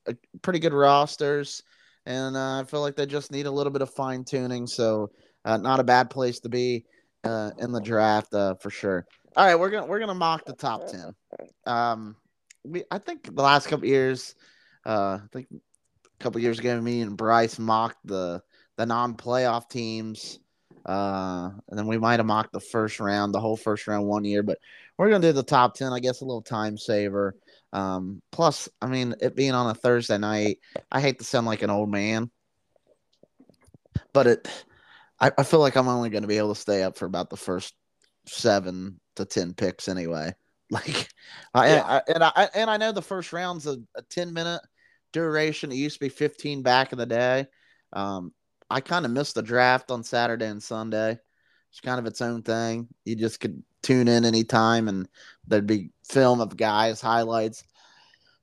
pretty 0.41 0.59
good 0.59 0.73
rosters. 0.73 1.63
And 2.05 2.35
uh, 2.35 2.61
I 2.61 2.63
feel 2.65 2.81
like 2.81 2.95
they 2.95 3.05
just 3.05 3.31
need 3.31 3.45
a 3.45 3.51
little 3.51 3.71
bit 3.71 3.81
of 3.81 3.89
fine 3.89 4.23
tuning. 4.23 4.67
So, 4.67 5.11
uh, 5.45 5.57
not 5.57 5.79
a 5.79 5.83
bad 5.83 6.09
place 6.09 6.39
to 6.41 6.49
be 6.49 6.85
uh, 7.23 7.51
in 7.57 7.71
the 7.71 7.81
draft 7.81 8.33
uh, 8.33 8.55
for 8.55 8.69
sure. 8.69 9.05
All 9.35 9.45
right, 9.45 9.55
we're 9.55 9.69
gonna 9.69 9.87
we're 9.87 9.99
gonna 9.99 10.13
mock 10.13 10.45
the 10.45 10.53
top 10.53 10.87
ten. 10.87 11.15
Um, 11.65 12.15
we 12.63 12.83
I 12.89 12.97
think 12.97 13.35
the 13.35 13.41
last 13.41 13.67
couple 13.67 13.87
years, 13.87 14.35
uh, 14.85 15.19
I 15.23 15.27
think 15.31 15.47
a 15.51 16.23
couple 16.23 16.41
years 16.41 16.59
ago, 16.59 16.79
me 16.79 17.01
and 17.01 17.17
Bryce 17.17 17.59
mocked 17.59 18.05
the 18.05 18.41
the 18.77 18.85
non-playoff 18.85 19.69
teams. 19.69 20.39
Uh, 20.85 21.49
and 21.69 21.79
then 21.79 21.87
we 21.87 21.97
might 21.97 22.19
have 22.19 22.25
mocked 22.25 22.51
the 22.51 22.59
first 22.59 22.99
round, 22.99 23.33
the 23.33 23.39
whole 23.39 23.55
first 23.55 23.87
round 23.87 24.05
one 24.05 24.25
year, 24.25 24.43
but 24.43 24.57
we're 24.97 25.09
gonna 25.09 25.21
do 25.21 25.31
the 25.31 25.41
top 25.41 25.75
ten. 25.75 25.93
I 25.93 25.99
guess 25.99 26.19
a 26.19 26.25
little 26.25 26.41
time 26.41 26.77
saver. 26.77 27.35
Um, 27.71 28.21
plus, 28.31 28.67
I 28.81 28.87
mean, 28.87 29.15
it 29.21 29.35
being 29.35 29.53
on 29.53 29.69
a 29.69 29.73
Thursday 29.73 30.17
night, 30.17 30.59
I 30.91 30.99
hate 30.99 31.19
to 31.19 31.23
sound 31.23 31.47
like 31.47 31.61
an 31.61 31.69
old 31.69 31.89
man, 31.89 32.29
but 34.11 34.27
it, 34.27 34.65
I, 35.19 35.31
I 35.37 35.43
feel 35.43 35.59
like 35.61 35.77
I'm 35.77 35.87
only 35.87 36.09
to 36.23 36.27
be 36.27 36.37
able 36.37 36.53
to 36.53 36.59
stay 36.59 36.83
up 36.83 36.97
for 36.97 37.05
about 37.05 37.29
the 37.29 37.37
first 37.37 37.73
seven 38.25 38.99
to 39.15 39.25
ten 39.25 39.53
picks 39.53 39.87
anyway. 39.87 40.35
Like, 40.73 41.09
I, 41.53 41.69
Yeah. 41.69 41.83
I 41.85 42.01
and 42.11 42.23
I 42.23 42.49
and 42.55 42.69
I 42.69 42.77
know 42.77 42.91
the 42.91 43.01
first 43.01 43.31
round's 43.31 43.67
a, 43.67 43.77
a 43.95 44.01
ten 44.09 44.33
minute 44.33 44.61
duration. 45.11 45.71
It 45.71 45.75
used 45.75 45.97
to 45.97 46.05
be 46.05 46.09
fifteen 46.09 46.63
back 46.63 46.91
in 46.91 46.97
the 46.97 47.05
day. 47.05 47.47
Um, 47.93 48.33
I 48.69 48.81
kind 48.81 49.05
of 49.05 49.11
missed 49.11 49.35
the 49.35 49.43
draft 49.43 49.91
on 49.91 50.03
Saturday 50.03 50.47
and 50.47 50.63
Sunday. 50.63 51.19
It's 51.69 51.79
kind 51.79 51.99
of 51.99 52.07
its 52.07 52.21
own 52.21 52.41
thing. 52.41 52.87
You 53.05 53.15
just 53.15 53.39
could 53.39 53.61
tune 53.83 54.07
in 54.07 54.25
anytime, 54.25 54.87
and 54.87 55.07
there'd 55.47 55.67
be 55.67 55.91
film 56.09 56.41
of 56.41 56.57
guys 56.57 56.99
highlights. 56.99 57.63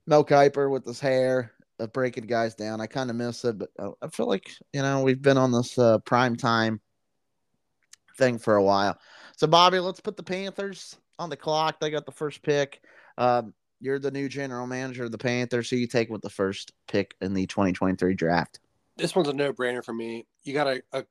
Mel 0.06 0.24
Kiper 0.24 0.70
with 0.70 0.84
his 0.84 1.00
hair 1.00 1.52
of 1.80 1.92
breaking 1.92 2.26
guys 2.26 2.54
down. 2.54 2.80
I 2.80 2.86
kind 2.86 3.10
of 3.10 3.16
miss 3.16 3.44
it, 3.44 3.58
but 3.58 3.70
uh, 3.78 3.90
I 4.02 4.08
feel 4.08 4.28
like 4.28 4.50
you 4.72 4.82
know 4.82 5.02
we've 5.02 5.22
been 5.22 5.38
on 5.38 5.50
this 5.50 5.76
uh, 5.78 5.98
prime 5.98 6.36
time 6.36 6.80
thing 8.18 8.38
for 8.38 8.54
a 8.54 8.62
while. 8.62 8.98
So 9.36 9.48
Bobby, 9.48 9.80
let's 9.80 10.00
put 10.00 10.16
the 10.16 10.22
Panthers 10.22 10.96
on 11.20 11.30
the 11.30 11.36
clock. 11.36 11.78
They 11.78 11.90
got 11.90 12.06
the 12.06 12.12
first 12.12 12.42
pick. 12.42 12.82
Um, 13.18 13.54
you're 13.80 13.98
the 13.98 14.10
new 14.10 14.28
general 14.28 14.66
manager 14.66 15.04
of 15.04 15.12
the 15.12 15.18
Panthers, 15.18 15.68
so 15.68 15.76
you 15.76 15.86
take 15.86 16.10
with 16.10 16.22
the 16.22 16.30
first 16.30 16.72
pick 16.88 17.14
in 17.20 17.34
the 17.34 17.46
2023 17.46 18.14
draft. 18.14 18.58
This 18.96 19.14
one's 19.14 19.28
a 19.28 19.32
no-brainer 19.32 19.84
for 19.84 19.92
me. 19.92 20.26
You 20.42 20.54
got 20.54 20.66
a, 20.66 20.82
a 20.92 21.04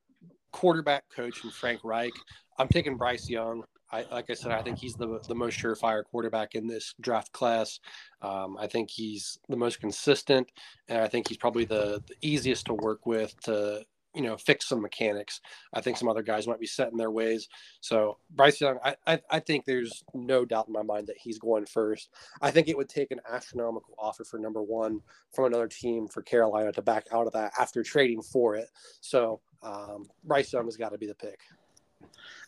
quarterback 0.51 1.03
coach 1.16 1.43
in 1.43 1.51
Frank 1.51 1.82
Reich. 1.84 2.14
I'm 2.57 2.68
taking 2.68 2.97
Bryce 2.97 3.30
Young. 3.30 3.64
I, 3.91 4.05
like 4.12 4.30
I 4.30 4.36
said, 4.36 4.51
I 4.51 4.62
think 4.62 4.78
he's 4.78 4.93
the 4.93 5.20
the 5.28 5.34
most 5.34 5.57
surefire 5.57 6.03
quarterback 6.03 6.53
in 6.53 6.68
this 6.68 6.93
draft 7.01 7.32
class. 7.32 7.80
Um, 8.22 8.55
I 8.60 8.68
think 8.68 8.91
he's 8.91 9.39
the 9.49 9.55
most 9.55 9.80
consistent, 9.80 10.47
and 10.88 10.99
I 10.99 11.07
think 11.07 11.28
he's 11.28 11.38
probably 11.38 11.66
the, 11.66 12.03
the 12.07 12.14
easiest 12.22 12.68
to 12.68 12.76
work 12.76 13.07
with 13.07 13.34
to 13.45 13.84
you 14.20 14.26
know 14.26 14.36
fix 14.36 14.67
some 14.67 14.82
mechanics. 14.82 15.39
I 15.74 15.80
think 15.80 15.95
some 15.95 16.09
other 16.09 16.22
guys 16.22 16.45
might 16.45 16.59
be 16.59 16.67
set 16.67 16.91
in 16.91 16.97
their 16.97 17.09
ways. 17.09 17.47
So 17.80 18.17
Bryce 18.32 18.59
Young, 18.59 18.78
I, 18.84 18.95
I 19.07 19.22
I 19.32 19.39
think 19.39 19.63
there's 19.63 20.03
no 20.13 20.43
doubt 20.43 20.67
in 20.67 20.74
my 20.74 20.84
mind 20.84 21.07
that 21.07 21.17
he's 21.17 21.39
going 21.39 21.65
first. 21.65 22.09
I 22.41 22.51
think 22.51 22.67
it 22.67 22.76
would 22.76 22.89
take 22.89 23.11
an 23.11 23.22
astronomical 23.32 23.95
offer 23.97 24.26
for 24.26 24.38
number 24.38 24.61
one 24.61 24.99
from 25.32 25.45
another 25.45 25.70
team 25.70 26.09
for 26.09 26.22
Carolina 26.22 26.74
to 26.74 26.82
back 26.82 27.05
out 27.13 27.28
of 27.28 27.34
that 27.34 27.53
after 27.57 27.82
trading 27.82 28.22
for 28.22 28.55
it. 28.55 28.67
So 28.99 29.39
um, 29.63 30.09
Bryce 30.26 30.51
Young 30.51 30.65
has 30.65 30.76
got 30.76 30.91
to 30.91 30.97
be 30.97 31.07
the 31.07 31.15
pick. 31.15 31.39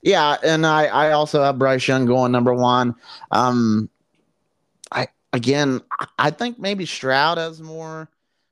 Yeah, 0.03 0.35
and 0.43 0.65
I 0.65 0.87
I 0.87 1.11
also 1.11 1.41
have 1.41 1.57
Bryce 1.57 1.87
Young 1.87 2.05
going 2.05 2.33
number 2.33 2.53
one. 2.53 2.95
Um, 3.31 3.89
I 4.91 5.07
again 5.31 5.79
I 6.19 6.31
think 6.31 6.59
maybe 6.59 6.85
Stroud 6.85 7.37
has 7.37 7.61
more 7.61 8.09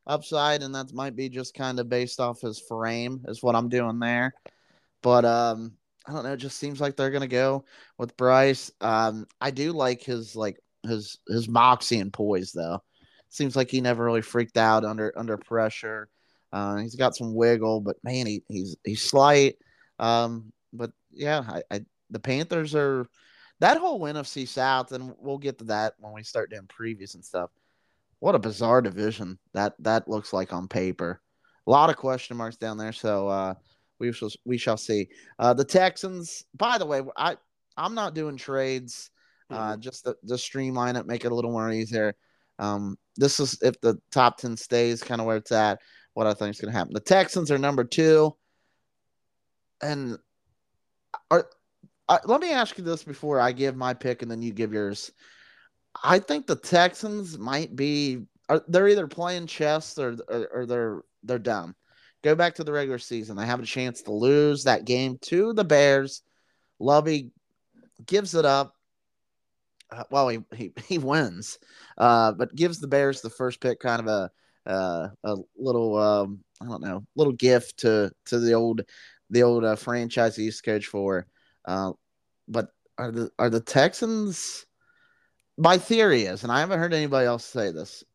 upside, 0.09 0.63
and 0.63 0.75
that 0.75 0.93
might 0.93 1.15
be 1.15 1.29
just 1.29 1.53
kind 1.53 1.79
of 1.79 1.87
based 1.87 2.19
off 2.19 2.41
his 2.41 2.59
frame 2.59 3.23
is 3.27 3.41
what 3.41 3.55
I'm 3.55 3.69
doing 3.69 3.99
there. 3.99 4.33
But 5.01 5.23
um, 5.23 5.73
I 6.05 6.11
don't 6.11 6.23
know. 6.23 6.33
It 6.33 6.37
just 6.37 6.57
seems 6.57 6.81
like 6.81 6.97
they're 6.97 7.11
gonna 7.11 7.27
go 7.27 7.63
with 7.97 8.17
Bryce. 8.17 8.71
Um, 8.81 9.27
I 9.39 9.51
do 9.51 9.71
like 9.71 10.01
his 10.01 10.35
like 10.35 10.59
his 10.83 11.19
his 11.27 11.47
moxie 11.47 11.99
and 11.99 12.11
poise 12.11 12.51
though. 12.51 12.81
Seems 13.29 13.55
like 13.55 13.69
he 13.69 13.79
never 13.79 14.03
really 14.03 14.23
freaked 14.23 14.57
out 14.57 14.83
under 14.83 15.13
under 15.15 15.37
pressure. 15.37 16.09
Uh, 16.51 16.77
he's 16.77 16.95
got 16.95 17.15
some 17.15 17.35
wiggle, 17.35 17.79
but 17.79 17.97
man, 18.03 18.25
he, 18.25 18.43
he's 18.49 18.75
he's 18.83 19.03
slight. 19.03 19.57
Um, 19.99 20.51
but 20.73 20.91
yeah, 21.11 21.43
I, 21.47 21.61
I 21.71 21.85
the 22.09 22.19
Panthers 22.19 22.73
are 22.73 23.05
that 23.59 23.77
whole 23.77 24.01
NFC 24.01 24.47
South, 24.47 24.91
and 24.91 25.13
we'll 25.19 25.37
get 25.37 25.59
to 25.59 25.65
that 25.65 25.93
when 25.99 26.13
we 26.13 26.23
start 26.23 26.49
doing 26.49 26.67
previews 26.67 27.13
and 27.13 27.23
stuff. 27.23 27.51
What 28.19 28.35
a 28.35 28.39
bizarre 28.39 28.81
division 28.81 29.39
that 29.53 29.73
that 29.79 30.07
looks 30.07 30.33
like 30.33 30.51
on 30.51 30.67
paper. 30.67 31.21
A 31.67 31.71
lot 31.71 31.89
of 31.89 31.97
question 31.97 32.35
marks 32.35 32.57
down 32.57 32.77
there, 32.77 32.91
so 32.91 33.27
uh, 33.27 33.53
we 33.99 34.11
shall 34.11 34.29
we 34.45 34.57
shall 34.57 34.77
see. 34.77 35.09
Uh, 35.37 35.53
the 35.53 35.63
Texans, 35.63 36.43
by 36.55 36.77
the 36.77 36.85
way, 36.85 37.01
I 37.15 37.37
I'm 37.77 37.95
not 37.95 38.15
doing 38.15 38.37
trades. 38.37 39.11
Uh, 39.51 39.75
just 39.77 40.03
the 40.03 40.15
to 40.27 40.37
streamline 40.37 40.95
it, 40.95 41.07
make 41.07 41.25
it 41.25 41.31
a 41.31 41.35
little 41.35 41.51
more 41.51 41.71
easier. 41.71 42.15
Um, 42.59 42.97
this 43.15 43.39
is 43.39 43.57
if 43.61 43.79
the 43.81 43.99
top 44.11 44.37
ten 44.37 44.55
stays 44.55 45.01
kind 45.01 45.21
of 45.21 45.25
where 45.25 45.37
it's 45.37 45.51
at. 45.51 45.79
What 46.13 46.27
I 46.27 46.33
think 46.33 46.53
is 46.53 46.61
going 46.61 46.71
to 46.71 46.77
happen. 46.77 46.93
The 46.93 46.99
Texans 46.99 47.49
are 47.49 47.57
number 47.57 47.83
two, 47.83 48.35
and 49.81 50.17
are 51.31 51.49
uh, 52.09 52.19
let 52.25 52.41
me 52.41 52.51
ask 52.51 52.77
you 52.77 52.83
this 52.83 53.03
before 53.03 53.39
I 53.39 53.51
give 53.51 53.75
my 53.75 53.93
pick 53.93 54.21
and 54.21 54.29
then 54.29 54.41
you 54.41 54.51
give 54.51 54.73
yours. 54.73 55.11
I 56.03 56.19
think 56.19 56.47
the 56.47 56.55
Texans 56.55 57.37
might 57.37 57.75
be 57.75 58.25
are 58.47 58.63
they're 58.67 58.87
either 58.87 59.07
playing 59.07 59.47
chess 59.47 59.97
or 59.97 60.17
or, 60.27 60.47
or 60.53 60.65
they're 60.65 61.01
they're 61.23 61.39
dumb. 61.39 61.75
Go 62.23 62.35
back 62.35 62.55
to 62.55 62.63
the 62.63 62.73
regular 62.73 62.99
season. 62.99 63.37
They 63.37 63.45
have 63.45 63.61
a 63.61 63.65
chance 63.65 64.01
to 64.03 64.11
lose 64.11 64.65
that 64.65 64.85
game 64.85 65.17
to 65.23 65.53
the 65.53 65.63
Bears. 65.63 66.21
Lovie 66.79 67.31
gives 68.05 68.35
it 68.35 68.45
up. 68.45 68.75
Uh, 69.91 70.03
well, 70.11 70.27
he, 70.29 70.39
he 70.55 70.73
he 70.87 70.97
wins, 70.97 71.59
uh, 71.97 72.33
but 72.33 72.55
gives 72.55 72.79
the 72.79 72.87
Bears 72.87 73.21
the 73.21 73.29
first 73.29 73.61
pick, 73.61 73.79
kind 73.79 74.01
of 74.01 74.07
a 74.07 74.31
uh, 74.69 75.09
a 75.23 75.35
little 75.57 75.97
um, 75.97 76.43
I 76.61 76.65
don't 76.65 76.83
know, 76.83 77.05
little 77.15 77.33
gift 77.33 77.79
to 77.79 78.11
to 78.25 78.39
the 78.39 78.53
old 78.53 78.81
the 79.29 79.43
old 79.43 79.63
uh, 79.63 79.75
franchise 79.75 80.61
coach 80.61 80.85
for. 80.85 81.27
Uh, 81.65 81.93
but 82.47 82.69
are 82.97 83.11
the 83.11 83.29
are 83.39 83.49
the 83.49 83.61
Texans? 83.61 84.65
My 85.59 85.77
theory 85.77 86.23
is, 86.23 86.43
and 86.43 86.51
I 86.53 86.61
haven't 86.61 86.79
heard 86.79 86.93
anybody 86.93 87.27
else 87.27 87.43
say 87.43 87.71
this. 87.73 88.05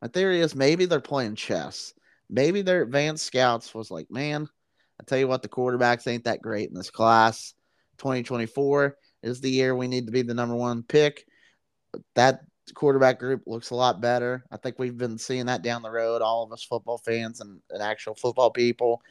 My 0.00 0.06
theory 0.06 0.40
is 0.40 0.54
maybe 0.54 0.84
they're 0.84 1.00
playing 1.00 1.34
chess. 1.34 1.94
Maybe 2.30 2.62
their 2.62 2.82
advanced 2.82 3.26
scouts 3.26 3.74
was 3.74 3.90
like, 3.90 4.08
man, 4.08 4.48
I 5.00 5.04
tell 5.04 5.18
you 5.18 5.26
what, 5.26 5.42
the 5.42 5.48
quarterbacks 5.48 6.06
ain't 6.06 6.22
that 6.24 6.40
great 6.40 6.68
in 6.68 6.76
this 6.76 6.90
class. 6.90 7.54
2024 7.98 8.96
is 9.24 9.40
the 9.40 9.50
year 9.50 9.74
we 9.74 9.88
need 9.88 10.06
to 10.06 10.12
be 10.12 10.22
the 10.22 10.32
number 10.32 10.54
one 10.54 10.84
pick. 10.84 11.26
That 12.14 12.42
quarterback 12.74 13.18
group 13.18 13.42
looks 13.46 13.70
a 13.70 13.74
lot 13.74 14.00
better. 14.00 14.44
I 14.52 14.56
think 14.56 14.78
we've 14.78 14.96
been 14.96 15.18
seeing 15.18 15.46
that 15.46 15.62
down 15.62 15.82
the 15.82 15.90
road, 15.90 16.22
all 16.22 16.44
of 16.44 16.52
us 16.52 16.62
football 16.62 16.98
fans 16.98 17.40
and, 17.40 17.60
and 17.70 17.82
actual 17.82 18.14
football 18.14 18.52
people. 18.52 19.02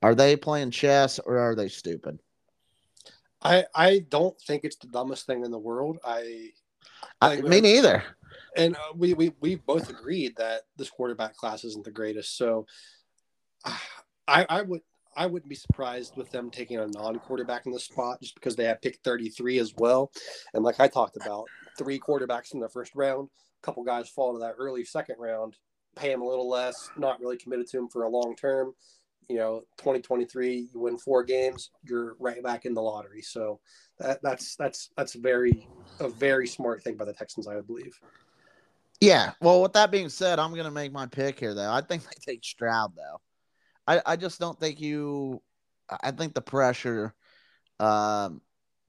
Are 0.00 0.14
they 0.14 0.36
playing 0.36 0.70
chess 0.70 1.18
or 1.18 1.36
are 1.36 1.54
they 1.54 1.68
stupid? 1.68 2.18
I 3.42 3.66
I 3.74 4.06
don't 4.08 4.40
think 4.40 4.64
it's 4.64 4.76
the 4.76 4.88
dumbest 4.88 5.26
thing 5.26 5.44
in 5.44 5.50
the 5.50 5.58
world. 5.58 5.98
I 6.02 6.52
I, 7.20 7.40
me 7.40 7.60
neither. 7.60 8.02
and 8.56 8.76
uh, 8.76 8.92
we 8.94 9.14
we 9.14 9.32
we 9.40 9.56
both 9.56 9.90
agreed 9.90 10.36
that 10.36 10.62
this 10.76 10.90
quarterback 10.90 11.36
class 11.36 11.64
isn't 11.64 11.84
the 11.84 11.90
greatest. 11.90 12.36
So 12.36 12.66
I 13.64 14.46
I 14.48 14.62
would 14.62 14.80
I 15.16 15.26
wouldn't 15.26 15.48
be 15.48 15.56
surprised 15.56 16.16
with 16.16 16.30
them 16.30 16.50
taking 16.50 16.78
a 16.78 16.86
non-quarterback 16.86 17.64
in 17.66 17.72
the 17.72 17.80
spot 17.80 18.20
just 18.20 18.34
because 18.34 18.54
they 18.54 18.64
have 18.64 18.82
picked 18.82 19.02
33 19.02 19.58
as 19.58 19.72
well. 19.78 20.12
And 20.52 20.62
like 20.62 20.78
I 20.78 20.88
talked 20.88 21.16
about, 21.16 21.46
three 21.78 21.98
quarterbacks 21.98 22.52
in 22.52 22.60
the 22.60 22.68
first 22.68 22.94
round, 22.94 23.30
a 23.62 23.64
couple 23.64 23.82
guys 23.82 24.10
fall 24.10 24.34
to 24.34 24.38
that 24.40 24.56
early 24.58 24.84
second 24.84 25.16
round, 25.18 25.56
pay 25.96 26.10
them 26.10 26.20
a 26.20 26.28
little 26.28 26.48
less, 26.48 26.90
not 26.98 27.18
really 27.18 27.38
committed 27.38 27.66
to 27.68 27.78
them 27.78 27.88
for 27.88 28.02
a 28.02 28.08
long 28.08 28.36
term. 28.36 28.74
You 29.28 29.36
know, 29.36 29.60
2023, 29.78 30.68
you 30.72 30.80
win 30.80 30.98
four 30.98 31.24
games, 31.24 31.70
you're 31.82 32.16
right 32.20 32.42
back 32.42 32.64
in 32.64 32.74
the 32.74 32.82
lottery. 32.82 33.22
So 33.22 33.60
that, 33.98 34.20
that's 34.22 34.56
that's 34.56 34.90
that's 34.96 35.14
very 35.14 35.66
a 36.00 36.08
very 36.08 36.46
smart 36.46 36.82
thing 36.82 36.96
by 36.96 37.04
the 37.04 37.12
Texans, 37.12 37.48
I 37.48 37.56
would 37.56 37.66
believe. 37.66 37.98
Yeah. 39.00 39.32
Well, 39.40 39.62
with 39.62 39.72
that 39.74 39.90
being 39.90 40.08
said, 40.08 40.38
I'm 40.38 40.54
gonna 40.54 40.70
make 40.70 40.92
my 40.92 41.06
pick 41.06 41.40
here 41.40 41.54
though. 41.54 41.72
I 41.72 41.80
think 41.80 42.02
they 42.04 42.32
take 42.32 42.44
Stroud 42.44 42.92
though. 42.96 43.20
I, 43.86 44.00
I 44.04 44.16
just 44.16 44.40
don't 44.40 44.58
think 44.58 44.80
you 44.80 45.42
I 46.02 46.10
think 46.10 46.34
the 46.34 46.40
pressure 46.40 47.14
um 47.78 48.40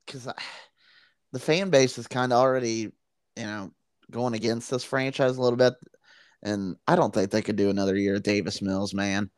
because 0.06 0.28
the 1.34 1.40
fan 1.40 1.70
base 1.70 1.98
is 1.98 2.08
kind 2.08 2.32
of 2.32 2.40
already, 2.40 2.92
you 3.36 3.44
know, 3.44 3.72
going 4.10 4.34
against 4.34 4.72
this 4.72 4.84
franchise 4.84 5.38
a 5.38 5.42
little 5.42 5.58
bit. 5.58 5.74
And 6.44 6.78
I 6.88 6.96
don't 6.96 7.14
think 7.14 7.32
they 7.32 7.42
could 7.42 7.56
do 7.56 7.70
another 7.70 7.96
year 7.96 8.16
of 8.16 8.24
Davis 8.24 8.62
Mills, 8.62 8.94
man. 8.94 9.30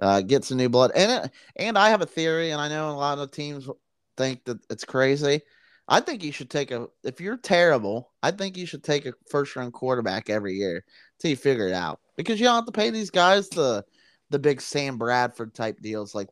Uh, 0.00 0.20
get 0.20 0.44
some 0.44 0.58
new 0.58 0.68
blood. 0.68 0.92
And 0.94 1.10
it, 1.10 1.30
and 1.56 1.76
I 1.76 1.90
have 1.90 2.02
a 2.02 2.06
theory, 2.06 2.50
and 2.50 2.60
I 2.60 2.68
know 2.68 2.90
a 2.90 2.92
lot 2.92 3.18
of 3.18 3.30
teams 3.30 3.68
think 4.16 4.44
that 4.44 4.58
it's 4.70 4.84
crazy. 4.84 5.42
I 5.88 6.00
think 6.00 6.22
you 6.22 6.32
should 6.32 6.50
take 6.50 6.70
a 6.70 6.86
if 7.02 7.20
you're 7.20 7.38
terrible, 7.38 8.12
I 8.22 8.30
think 8.30 8.56
you 8.56 8.66
should 8.66 8.84
take 8.84 9.06
a 9.06 9.14
first 9.30 9.56
round 9.56 9.72
quarterback 9.72 10.28
every 10.28 10.54
year 10.54 10.84
till 11.18 11.30
you 11.30 11.36
figure 11.36 11.66
it 11.66 11.72
out. 11.72 12.00
Because 12.16 12.38
you 12.38 12.46
don't 12.46 12.56
have 12.56 12.66
to 12.66 12.72
pay 12.72 12.90
these 12.90 13.10
guys 13.10 13.48
the 13.48 13.84
the 14.30 14.38
big 14.38 14.60
Sam 14.60 14.98
Bradford 14.98 15.54
type 15.54 15.80
deals 15.80 16.14
like 16.14 16.28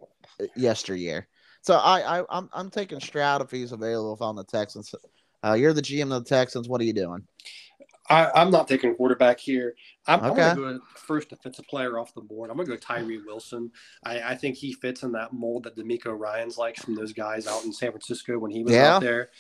yesteryear. 0.55 1.27
So 1.63 1.75
I, 1.75 2.21
I 2.21 2.25
I'm 2.29 2.51
I'm 2.53 2.71
taking 2.71 3.01
Stroud 3.01 3.41
if 3.41 3.51
he's 3.51 3.73
available 3.73 4.15
if 4.15 4.21
on 4.21 4.37
the 4.37 4.45
Texans. 4.45 4.95
Uh, 5.43 5.55
you're 5.55 5.73
the 5.73 5.83
GM 5.83 6.15
of 6.15 6.25
the 6.25 6.29
Texans. 6.29 6.69
What 6.69 6.81
are 6.81 6.85
you 6.85 6.93
doing? 6.93 7.27
I, 8.09 8.31
I'm 8.35 8.51
not 8.51 8.69
taking 8.69 8.95
quarterback 8.95 9.41
here. 9.41 9.75
I'm, 10.07 10.21
Okay. 10.25 10.43
I'm 10.43 10.57
going 10.57 10.75
to 10.75 10.79
go 10.79 10.85
first 10.97 11.29
defensive 11.31 11.67
player 11.67 11.99
off 11.99 12.15
the 12.15 12.21
board. 12.21 12.51
I'm 12.51 12.57
going 12.57 12.67
to 12.69 12.73
go 12.75 12.79
Tyree 12.79 13.21
Wilson. 13.27 13.71
I, 14.05 14.21
I 14.21 14.35
think 14.35 14.57
he 14.57 14.73
fits 14.73 15.03
in 15.03 15.13
that 15.13 15.33
mold 15.33 15.65
that 15.65 15.77
DeMeco 15.77 16.19
Ryans 16.19 16.57
likes 16.59 16.83
from 16.83 16.95
those 16.95 17.13
guys 17.13 17.47
out 17.47 17.65
in 17.65 17.73
San 17.73 17.91
Francisco 17.91 18.39
when 18.39 18.51
he 18.51 18.63
was 18.63 18.75
Yeah. 18.75 18.97
out 18.97 19.03
there. 19.03 19.31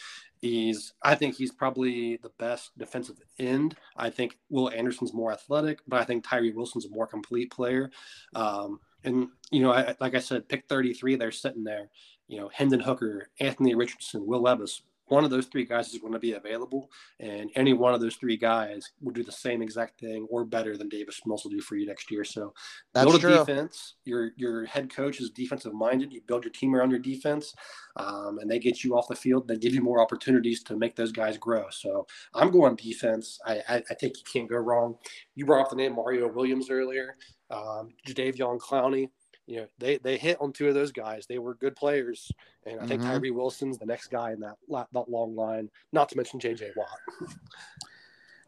He's, 0.42 0.92
I 1.02 1.14
think 1.14 1.34
he's 1.34 1.50
probably 1.50 2.18
the 2.18 2.30
best 2.38 2.76
defensive 2.76 3.16
end. 3.38 3.74
I 3.96 4.10
think 4.10 4.36
Will 4.50 4.70
Anderson's 4.70 5.14
more 5.14 5.32
athletic, 5.32 5.80
but 5.88 6.00
I 6.00 6.04
think 6.04 6.24
Tyree 6.28 6.52
Wilson's 6.52 6.84
a 6.86 6.90
more 6.90 7.06
complete 7.06 7.50
player. 7.50 7.90
Um, 8.34 8.80
And 9.04 9.28
you 9.50 9.60
know, 9.62 9.72
I, 9.72 9.94
like 10.00 10.14
I 10.14 10.18
said, 10.20 10.48
pick 10.48 10.66
33, 10.68 11.16
they're 11.16 11.30
sitting 11.30 11.64
there. 11.64 11.88
You 12.28 12.40
know, 12.40 12.50
Hendon 12.52 12.80
Hooker, 12.80 13.30
Anthony 13.40 13.74
Richardson, 13.74 14.26
Will 14.26 14.42
Levis, 14.42 14.82
one 15.08 15.24
of 15.24 15.30
those 15.30 15.46
three 15.46 15.64
guys 15.64 15.92
is 15.92 16.00
going 16.00 16.12
to 16.12 16.18
be 16.18 16.32
available, 16.32 16.90
and 17.20 17.50
any 17.54 17.72
one 17.72 17.94
of 17.94 18.00
those 18.00 18.16
three 18.16 18.36
guys 18.36 18.90
will 19.00 19.12
do 19.12 19.22
the 19.22 19.32
same 19.32 19.62
exact 19.62 20.00
thing 20.00 20.26
or 20.30 20.44
better 20.44 20.76
than 20.76 20.88
Davis 20.88 21.20
Mills 21.26 21.44
will 21.44 21.50
do 21.50 21.60
for 21.60 21.76
you 21.76 21.86
next 21.86 22.10
year. 22.10 22.24
So 22.24 22.52
That's 22.92 23.04
build 23.04 23.16
a 23.16 23.20
true. 23.20 23.38
defense. 23.38 23.94
Your 24.04 24.32
your 24.36 24.64
head 24.64 24.94
coach 24.94 25.20
is 25.20 25.30
defensive 25.30 25.74
minded. 25.74 26.12
You 26.12 26.20
build 26.26 26.44
your 26.44 26.52
team 26.52 26.74
around 26.74 26.90
your 26.90 26.98
defense, 26.98 27.54
um, 27.96 28.38
and 28.40 28.50
they 28.50 28.58
get 28.58 28.82
you 28.82 28.96
off 28.96 29.08
the 29.08 29.14
field. 29.14 29.46
They 29.48 29.56
give 29.56 29.74
you 29.74 29.82
more 29.82 30.00
opportunities 30.00 30.62
to 30.64 30.76
make 30.76 30.96
those 30.96 31.12
guys 31.12 31.38
grow. 31.38 31.66
So 31.70 32.06
I'm 32.34 32.50
going 32.50 32.76
defense. 32.76 33.38
I, 33.46 33.62
I, 33.68 33.82
I 33.90 33.94
think 33.94 34.18
you 34.18 34.24
can't 34.30 34.48
go 34.48 34.56
wrong. 34.56 34.96
You 35.34 35.46
brought 35.46 35.62
up 35.62 35.70
the 35.70 35.76
name 35.76 35.94
Mario 35.94 36.28
Williams 36.28 36.70
earlier, 36.70 37.16
um, 37.50 37.94
Jadeveon 38.06 38.58
Clowney 38.58 39.10
you 39.46 39.58
know, 39.58 39.66
they 39.78 39.98
they 39.98 40.18
hit 40.18 40.38
on 40.40 40.52
two 40.52 40.68
of 40.68 40.74
those 40.74 40.92
guys. 40.92 41.26
They 41.26 41.38
were 41.38 41.54
good 41.54 41.76
players, 41.76 42.30
and 42.64 42.80
I 42.80 42.86
think 42.86 43.00
mm-hmm. 43.00 43.10
Tyree 43.10 43.30
Wilson's 43.30 43.78
the 43.78 43.86
next 43.86 44.08
guy 44.08 44.32
in 44.32 44.40
that 44.40 44.56
that 44.92 45.08
long 45.08 45.36
line. 45.36 45.70
Not 45.92 46.08
to 46.10 46.16
mention 46.16 46.40
J.J. 46.40 46.72
Watt. 46.76 46.88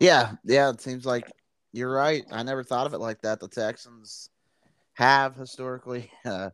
yeah, 0.01 0.33
yeah, 0.45 0.71
it 0.71 0.81
seems 0.81 1.07
like 1.07 1.31
you're 1.73 1.93
right. 1.93 2.25
I 2.33 2.43
never 2.43 2.65
thought 2.65 2.87
of 2.87 2.95
it 2.95 2.99
like 2.99 3.23
that. 3.23 3.39
The 3.39 3.49
Texans 3.49 4.31
have 4.95 5.37
historically, 5.37 6.11
uh, 6.25 6.51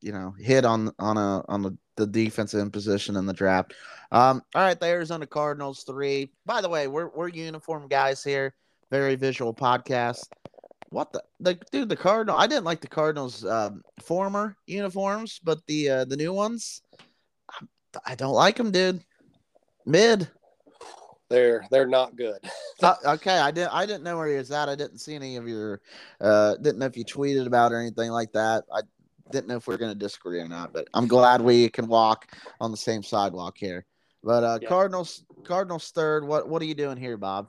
you 0.00 0.12
know, 0.12 0.34
hit 0.38 0.64
on 0.64 0.92
on 1.00 1.16
a 1.16 1.44
on 1.48 1.62
the, 1.62 1.76
the 1.96 2.06
defensive 2.06 2.70
position 2.70 3.16
in 3.16 3.26
the 3.26 3.34
draft. 3.34 3.74
Um, 4.12 4.42
all 4.54 4.62
right, 4.62 4.78
the 4.78 4.86
Arizona 4.86 5.26
Cardinals 5.26 5.82
three. 5.82 6.30
By 6.44 6.60
the 6.60 6.68
way, 6.68 6.86
we're 6.86 7.08
we're 7.08 7.28
uniform 7.28 7.88
guys 7.88 8.22
here. 8.22 8.54
Very 8.92 9.16
visual 9.16 9.52
podcast. 9.52 10.28
What 10.90 11.12
the 11.12 11.22
the 11.40 11.58
dude? 11.72 11.88
The 11.88 11.96
Cardinal. 11.96 12.38
I 12.38 12.46
didn't 12.46 12.64
like 12.64 12.80
the 12.80 12.88
Cardinals' 12.88 13.44
um, 13.44 13.82
former 14.02 14.56
uniforms, 14.66 15.40
but 15.42 15.58
the 15.66 15.90
uh, 15.90 16.04
the 16.04 16.16
new 16.16 16.32
ones, 16.32 16.82
I 18.04 18.14
don't 18.14 18.34
like 18.34 18.56
them, 18.56 18.70
dude. 18.70 19.02
Mid. 19.84 20.28
They're 21.28 21.64
they're 21.70 21.88
not 21.88 22.16
good. 22.16 22.38
uh, 22.82 22.94
okay, 23.04 23.38
I 23.38 23.50
didn't 23.50 23.72
I 23.72 23.84
didn't 23.84 24.04
know 24.04 24.16
where 24.16 24.28
he 24.28 24.36
was 24.36 24.50
at. 24.52 24.68
I 24.68 24.76
didn't 24.76 24.98
see 24.98 25.14
any 25.14 25.36
of 25.36 25.48
your. 25.48 25.80
Uh, 26.20 26.54
didn't 26.56 26.78
know 26.78 26.86
if 26.86 26.96
you 26.96 27.04
tweeted 27.04 27.46
about 27.46 27.72
or 27.72 27.80
anything 27.80 28.10
like 28.10 28.32
that. 28.32 28.64
I 28.72 28.82
didn't 29.32 29.48
know 29.48 29.56
if 29.56 29.66
we 29.66 29.74
are 29.74 29.78
going 29.78 29.92
to 29.92 29.98
disagree 29.98 30.40
or 30.40 30.48
not. 30.48 30.72
But 30.72 30.88
I'm 30.94 31.08
glad 31.08 31.40
we 31.40 31.68
can 31.68 31.88
walk 31.88 32.36
on 32.60 32.70
the 32.70 32.76
same 32.76 33.02
sidewalk 33.02 33.56
here. 33.58 33.84
But 34.22 34.44
uh, 34.44 34.58
yeah. 34.62 34.68
Cardinals 34.68 35.24
Cardinals 35.44 35.90
third. 35.90 36.26
What 36.26 36.48
what 36.48 36.62
are 36.62 36.66
you 36.66 36.74
doing 36.74 36.96
here, 36.96 37.16
Bob? 37.16 37.48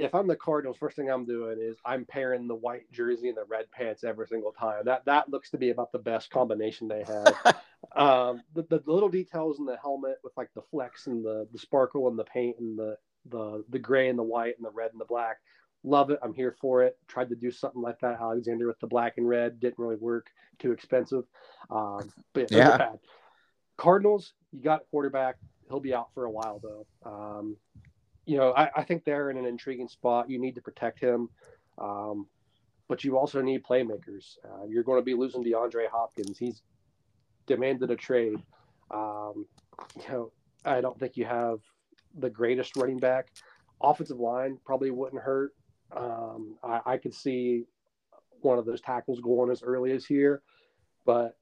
If 0.00 0.14
I'm 0.14 0.26
the 0.26 0.36
Cardinals, 0.36 0.78
first 0.78 0.96
thing 0.96 1.10
I'm 1.10 1.26
doing 1.26 1.58
is 1.60 1.76
I'm 1.84 2.04
pairing 2.04 2.48
the 2.48 2.54
white 2.54 2.90
jersey 2.90 3.28
and 3.28 3.36
the 3.36 3.44
red 3.44 3.70
pants 3.70 4.02
every 4.02 4.26
single 4.26 4.52
time. 4.52 4.84
That 4.84 5.04
that 5.04 5.28
looks 5.28 5.50
to 5.50 5.58
be 5.58 5.70
about 5.70 5.92
the 5.92 5.98
best 5.98 6.30
combination 6.30 6.88
they 6.88 7.04
have. 7.04 7.36
um, 7.96 8.42
the, 8.54 8.62
the, 8.70 8.78
the 8.80 8.92
little 8.92 9.08
details 9.08 9.58
in 9.58 9.66
the 9.66 9.76
helmet 9.76 10.16
with 10.24 10.32
like 10.36 10.48
the 10.54 10.62
flex 10.62 11.06
and 11.06 11.24
the 11.24 11.46
the 11.52 11.58
sparkle 11.58 12.08
and 12.08 12.18
the 12.18 12.24
paint 12.24 12.56
and 12.58 12.78
the 12.78 12.96
the 13.28 13.62
the 13.68 13.78
gray 13.78 14.08
and 14.08 14.18
the 14.18 14.24
white 14.24 14.56
and 14.56 14.64
the 14.64 14.70
red 14.70 14.92
and 14.92 15.00
the 15.00 15.06
black. 15.06 15.36
Love 15.82 16.10
it. 16.10 16.18
I'm 16.22 16.34
here 16.34 16.56
for 16.60 16.82
it. 16.82 16.98
Tried 17.06 17.30
to 17.30 17.36
do 17.36 17.50
something 17.50 17.80
like 17.80 18.00
that, 18.00 18.20
Alexander, 18.20 18.66
with 18.66 18.80
the 18.80 18.86
black 18.86 19.14
and 19.16 19.28
red. 19.28 19.60
Didn't 19.60 19.78
really 19.78 19.96
work. 19.96 20.28
Too 20.58 20.72
expensive. 20.72 21.24
Um, 21.70 22.12
but 22.32 22.50
yeah, 22.50 22.76
yeah. 22.78 22.92
Cardinals, 23.76 24.34
you 24.52 24.62
got 24.62 24.82
quarterback. 24.90 25.36
He'll 25.68 25.80
be 25.80 25.94
out 25.94 26.08
for 26.14 26.24
a 26.24 26.30
while 26.30 26.60
though. 26.62 26.86
Um, 27.04 27.56
you 28.30 28.36
know, 28.36 28.52
I, 28.52 28.70
I, 28.76 28.84
think 28.84 29.04
they're 29.04 29.30
in 29.30 29.36
an 29.36 29.44
intriguing 29.44 29.88
spot. 29.88 30.30
You 30.30 30.38
need 30.38 30.54
to 30.54 30.60
protect 30.60 31.00
him, 31.00 31.28
um, 31.78 32.28
but 32.86 33.02
you 33.02 33.18
also 33.18 33.42
need 33.42 33.64
playmakers. 33.64 34.38
Uh, 34.44 34.66
you're 34.68 34.84
going 34.84 35.00
to 35.00 35.04
be 35.04 35.14
losing 35.14 35.42
DeAndre 35.42 35.88
Hopkins. 35.90 36.38
He's 36.38 36.62
demanded 37.48 37.90
a 37.90 37.96
trade. 37.96 38.40
Um, 38.92 39.46
you 39.96 40.08
know, 40.08 40.32
I 40.64 40.80
don't 40.80 40.96
think 40.96 41.16
you 41.16 41.24
have 41.24 41.58
the 42.20 42.30
greatest 42.30 42.76
running 42.76 42.98
back. 42.98 43.32
Offensive 43.82 44.20
line 44.20 44.58
probably 44.64 44.92
wouldn't 44.92 45.20
hurt. 45.20 45.52
Um, 45.90 46.54
I, 46.62 46.80
I 46.86 46.96
could 46.98 47.14
see 47.14 47.64
one 48.42 48.60
of 48.60 48.64
those 48.64 48.80
tackles 48.80 49.18
going 49.18 49.50
as 49.50 49.64
early 49.64 49.90
as 49.90 50.06
here, 50.06 50.40
but 51.04 51.36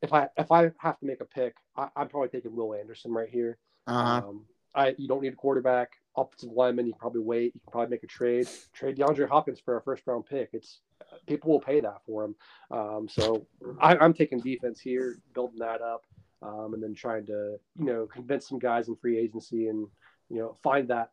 if 0.00 0.14
I 0.14 0.28
if 0.38 0.50
I 0.50 0.70
have 0.78 0.98
to 1.00 1.04
make 1.04 1.20
a 1.20 1.26
pick, 1.26 1.56
I, 1.76 1.88
am 1.94 2.08
probably 2.08 2.30
taking 2.30 2.56
Will 2.56 2.74
Anderson 2.74 3.12
right 3.12 3.28
here. 3.28 3.58
Uh-huh. 3.86 4.26
Um, 4.26 4.46
I 4.74 4.94
you 4.96 5.06
don't 5.06 5.20
need 5.20 5.34
a 5.34 5.36
quarterback 5.36 5.90
offensive 6.16 6.50
lineman. 6.52 6.86
You 6.86 6.92
can 6.92 7.00
probably 7.00 7.22
wait. 7.22 7.54
You 7.54 7.60
can 7.60 7.72
probably 7.72 7.90
make 7.90 8.02
a 8.02 8.08
trade. 8.08 8.48
Trade 8.72 8.96
DeAndre 8.96 9.28
Hopkins 9.28 9.60
for 9.60 9.76
a 9.76 9.82
first 9.82 10.06
round 10.06 10.26
pick. 10.26 10.50
It's 10.52 10.80
people 11.26 11.50
will 11.50 11.60
pay 11.60 11.80
that 11.80 11.98
for 12.06 12.24
him. 12.24 12.34
Um, 12.70 13.08
so 13.08 13.46
I, 13.80 14.02
am 14.04 14.14
taking 14.14 14.40
defense 14.40 14.80
here, 14.80 15.18
building 15.34 15.58
that 15.58 15.80
up, 15.80 16.04
um, 16.42 16.74
and 16.74 16.82
then 16.82 16.94
trying 16.94 17.26
to 17.26 17.58
you 17.78 17.84
know 17.84 18.06
convince 18.06 18.48
some 18.48 18.58
guys 18.58 18.88
in 18.88 18.96
free 18.96 19.18
agency 19.18 19.68
and 19.68 19.86
you 20.30 20.38
know 20.38 20.56
find 20.62 20.88
that 20.88 21.10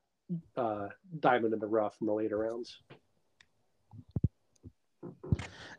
uh, 0.56 0.88
diamond 1.20 1.54
in 1.54 1.60
the 1.60 1.68
rough 1.68 1.96
in 2.02 2.08
the 2.08 2.14
later 2.14 2.38
rounds. 2.38 2.80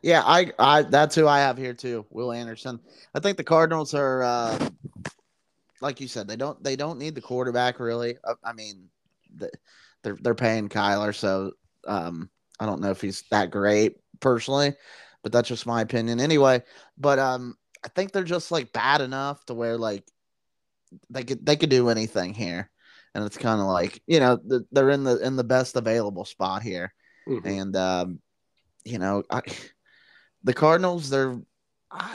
Yeah, 0.02 0.22
I, 0.24 0.52
I 0.58 0.82
that's 0.82 1.14
who 1.14 1.28
I 1.28 1.40
have 1.40 1.56
here 1.56 1.74
too, 1.74 2.04
Will 2.10 2.32
Anderson. 2.32 2.80
I 3.14 3.20
think 3.20 3.36
the 3.36 3.44
Cardinals 3.44 3.94
are, 3.94 4.22
uh, 4.24 4.68
like 5.80 6.00
you 6.00 6.08
said, 6.08 6.26
they 6.26 6.36
don't 6.36 6.62
they 6.62 6.74
don't 6.74 6.98
need 6.98 7.14
the 7.14 7.20
quarterback 7.20 7.78
really. 7.78 8.16
I, 8.24 8.32
I 8.50 8.52
mean, 8.52 8.88
they're 10.02 10.16
they're 10.20 10.34
paying 10.34 10.68
Kyler, 10.68 11.14
so 11.14 11.52
um, 11.86 12.30
I 12.58 12.66
don't 12.66 12.80
know 12.80 12.90
if 12.90 13.00
he's 13.00 13.22
that 13.30 13.50
great 13.50 13.96
personally, 14.20 14.74
but 15.22 15.32
that's 15.32 15.48
just 15.48 15.66
my 15.66 15.80
opinion 15.80 16.20
anyway. 16.20 16.62
But 16.98 17.18
um, 17.18 17.56
I 17.84 17.88
think 17.88 18.12
they're 18.12 18.24
just 18.24 18.50
like 18.50 18.72
bad 18.72 19.00
enough 19.00 19.44
to 19.46 19.54
where 19.54 19.78
like 19.78 20.04
they 21.10 21.24
could 21.24 21.44
they 21.44 21.56
could 21.56 21.70
do 21.70 21.88
anything 21.88 22.34
here, 22.34 22.70
and 23.14 23.24
it's 23.24 23.38
kind 23.38 23.60
of 23.60 23.66
like 23.66 24.02
you 24.06 24.20
know 24.20 24.38
they're 24.70 24.90
in 24.90 25.04
the 25.04 25.18
in 25.18 25.36
the 25.36 25.44
best 25.44 25.76
available 25.76 26.24
spot 26.24 26.62
here, 26.62 26.92
mm-hmm. 27.28 27.46
and 27.46 27.76
um, 27.76 28.20
you 28.84 28.98
know 28.98 29.22
I, 29.30 29.42
the 30.44 30.54
Cardinals 30.54 31.10
they're 31.10 31.38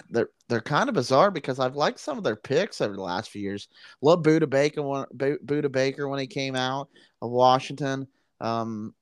they're 0.10 0.30
they're 0.50 0.62
kind 0.62 0.90
of 0.90 0.96
bizarre 0.96 1.32
because 1.32 1.60
I've 1.60 1.76
liked 1.76 2.00
some 2.00 2.18
of 2.18 2.24
their 2.24 2.36
picks 2.36 2.82
over 2.82 2.96
the 2.96 3.02
last 3.02 3.30
few 3.30 3.42
years. 3.42 3.68
Love 4.02 4.24
Budda 4.24 4.50
Baker 4.50 4.82
when 4.82 5.06
Budda 5.16 5.72
Baker 5.72 6.08
when 6.08 6.20
he 6.20 6.28
came 6.28 6.56
out 6.56 6.90
of 7.22 7.32
Washington. 7.32 8.08
Um, 8.40 8.94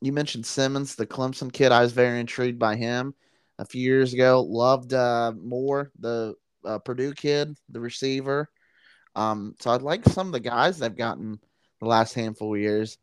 you 0.00 0.12
mentioned 0.12 0.46
Simmons, 0.46 0.94
the 0.94 1.06
Clemson 1.06 1.52
kid. 1.52 1.72
I 1.72 1.80
was 1.80 1.92
very 1.92 2.20
intrigued 2.20 2.58
by 2.58 2.76
him 2.76 3.14
a 3.58 3.64
few 3.64 3.82
years 3.82 4.12
ago. 4.12 4.42
Loved 4.42 4.92
uh, 4.92 5.32
Moore, 5.36 5.90
the 5.98 6.34
uh, 6.64 6.78
Purdue 6.78 7.14
kid, 7.14 7.56
the 7.70 7.80
receiver. 7.80 8.50
Um, 9.16 9.54
so 9.60 9.70
I'd 9.70 9.82
like 9.82 10.04
some 10.04 10.26
of 10.26 10.32
the 10.32 10.40
guys 10.40 10.78
they've 10.78 10.94
gotten 10.94 11.38
the 11.80 11.86
last 11.86 12.14
handful 12.14 12.54
of 12.54 12.60
years. 12.60 12.98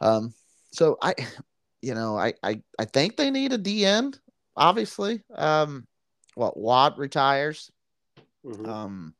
Um, 0.00 0.34
so 0.72 0.98
I, 1.02 1.14
you 1.82 1.94
know, 1.94 2.16
I, 2.16 2.34
I, 2.42 2.62
I 2.78 2.84
think 2.84 3.16
they 3.16 3.30
need 3.30 3.52
a 3.52 3.58
D 3.58 3.84
end, 3.84 4.18
obviously. 4.56 5.22
Um, 5.34 5.86
what 6.34 6.56
Watt 6.56 6.98
retires. 6.98 7.70
Mm-hmm. 8.44 8.68
Um, 8.68 9.14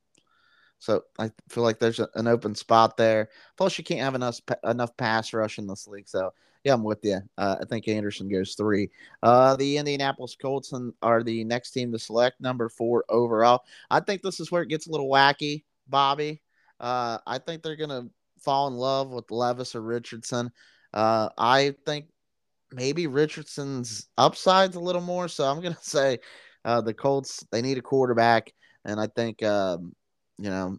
so 0.81 1.05
I 1.19 1.31
feel 1.51 1.63
like 1.63 1.79
there's 1.79 2.01
a, 2.01 2.09
an 2.15 2.27
open 2.27 2.55
spot 2.55 2.97
there. 2.97 3.29
Plus, 3.57 3.79
you 3.79 3.85
can't 3.85 4.01
have 4.01 4.15
enough 4.15 4.41
enough 4.65 4.97
pass 4.97 5.33
rush 5.33 5.59
in 5.59 5.67
this 5.67 5.87
league. 5.87 6.09
So 6.09 6.33
yeah, 6.65 6.75
I'm 6.75 6.83
with 6.83 7.05
you. 7.05 7.21
Uh, 7.39 7.57
I 7.61 7.65
think 7.67 7.87
Anderson 7.87 8.29
goes 8.29 8.55
three. 8.55 8.91
Uh, 9.23 9.57
the 9.57 9.77
Indianapolis 9.77 10.37
Colts 10.41 10.73
are 11.03 11.23
the 11.23 11.45
next 11.45 11.71
team 11.71 11.93
to 11.93 11.99
select, 11.99 12.41
number 12.41 12.69
four 12.69 13.05
overall. 13.09 13.63
I 13.91 14.01
think 14.01 14.23
this 14.23 14.41
is 14.41 14.51
where 14.51 14.63
it 14.63 14.69
gets 14.69 14.87
a 14.87 14.91
little 14.91 15.09
wacky, 15.09 15.65
Bobby. 15.87 16.43
Uh, 16.81 17.19
I 17.27 17.39
think 17.39 17.63
they're 17.63 17.77
gonna 17.77 18.09
fall 18.39 18.69
in 18.69 18.75
love 18.75 19.11
with 19.11 19.31
Levis 19.31 19.75
or 19.75 19.83
Richardson. 19.83 20.51
Uh, 20.95 21.29
I 21.37 21.75
think 21.85 22.07
maybe 22.73 23.07
Richardson's 23.07 24.09
upside's 24.17 24.77
a 24.77 24.81
little 24.81 25.03
more. 25.03 25.29
So 25.29 25.45
I'm 25.45 25.61
gonna 25.61 25.77
say 25.83 26.21
uh, 26.65 26.81
the 26.81 26.95
Colts 26.95 27.45
they 27.53 27.61
need 27.61 27.79
a 27.79 27.83
quarterback, 27.83 28.53
and 28.85 28.99
I 28.99 29.09
think 29.09 29.43
um, 29.43 29.95
you 30.41 30.51
know 30.51 30.79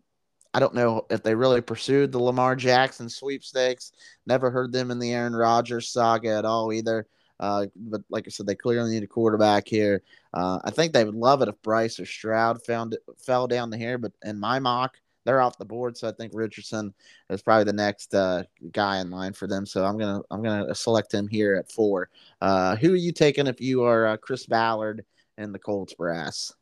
I 0.53 0.59
don't 0.59 0.75
know 0.75 1.05
if 1.09 1.23
they 1.23 1.33
really 1.33 1.61
pursued 1.61 2.11
the 2.11 2.19
Lamar 2.19 2.55
Jackson 2.55 3.07
sweepstakes. 3.07 3.93
Never 4.25 4.51
heard 4.51 4.73
them 4.73 4.91
in 4.91 4.99
the 4.99 5.13
Aaron 5.13 5.35
Rodgers 5.35 5.87
saga 5.87 6.29
at 6.29 6.45
all 6.45 6.73
either. 6.73 7.07
Uh, 7.39 7.67
but 7.75 8.01
like 8.09 8.25
I 8.27 8.29
said, 8.29 8.45
they 8.47 8.55
clearly 8.55 8.91
need 8.91 9.03
a 9.03 9.07
quarterback 9.07 9.67
here. 9.67 10.03
Uh, 10.33 10.59
I 10.63 10.69
think 10.69 10.91
they 10.93 11.05
would 11.05 11.15
love 11.15 11.41
it 11.41 11.47
if 11.47 11.61
Bryce 11.61 11.99
or 11.99 12.05
Stroud 12.05 12.61
found 12.63 12.97
fell 13.17 13.47
down 13.47 13.69
the 13.69 13.77
here, 13.77 13.97
but 13.97 14.11
in 14.23 14.39
my 14.39 14.59
mock, 14.59 14.97
they're 15.23 15.41
off 15.41 15.57
the 15.57 15.65
board. 15.65 15.97
So 15.97 16.07
I 16.07 16.11
think 16.11 16.33
Richardson 16.35 16.93
is 17.29 17.41
probably 17.41 17.63
the 17.63 17.73
next 17.73 18.13
uh, 18.13 18.43
guy 18.71 18.99
in 18.99 19.09
line 19.09 19.33
for 19.33 19.47
them. 19.47 19.65
So 19.65 19.85
I'm 19.85 19.97
gonna 19.97 20.21
I'm 20.29 20.43
gonna 20.43 20.75
select 20.75 21.13
him 21.13 21.27
here 21.27 21.55
at 21.55 21.71
four. 21.71 22.09
Uh, 22.41 22.75
who 22.75 22.93
are 22.93 22.97
you 22.97 23.11
taking 23.11 23.47
if 23.47 23.61
you 23.61 23.83
are 23.83 24.05
uh, 24.07 24.17
Chris 24.17 24.45
Ballard 24.45 25.03
and 25.37 25.53
the 25.53 25.59
Colts 25.59 25.93
brass. 25.93 26.53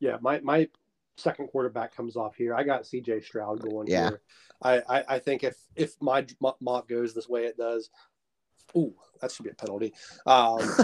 Yeah, 0.00 0.16
my 0.20 0.40
my 0.40 0.68
second 1.16 1.48
quarterback 1.48 1.94
comes 1.94 2.16
off 2.16 2.34
here. 2.36 2.54
I 2.54 2.64
got 2.64 2.82
CJ 2.82 3.24
Stroud 3.24 3.60
going 3.60 3.86
yeah. 3.86 4.10
here. 4.10 4.20
I, 4.62 4.82
I, 4.88 5.04
I 5.08 5.18
think 5.18 5.44
if 5.44 5.56
if 5.76 5.94
my 6.00 6.24
mock 6.60 6.88
goes 6.88 7.14
this 7.14 7.28
way, 7.28 7.44
it 7.44 7.56
does. 7.56 7.90
Ooh, 8.76 8.94
that 9.20 9.30
should 9.30 9.44
be 9.44 9.50
a 9.50 9.54
penalty. 9.54 9.92
Um, 10.26 10.58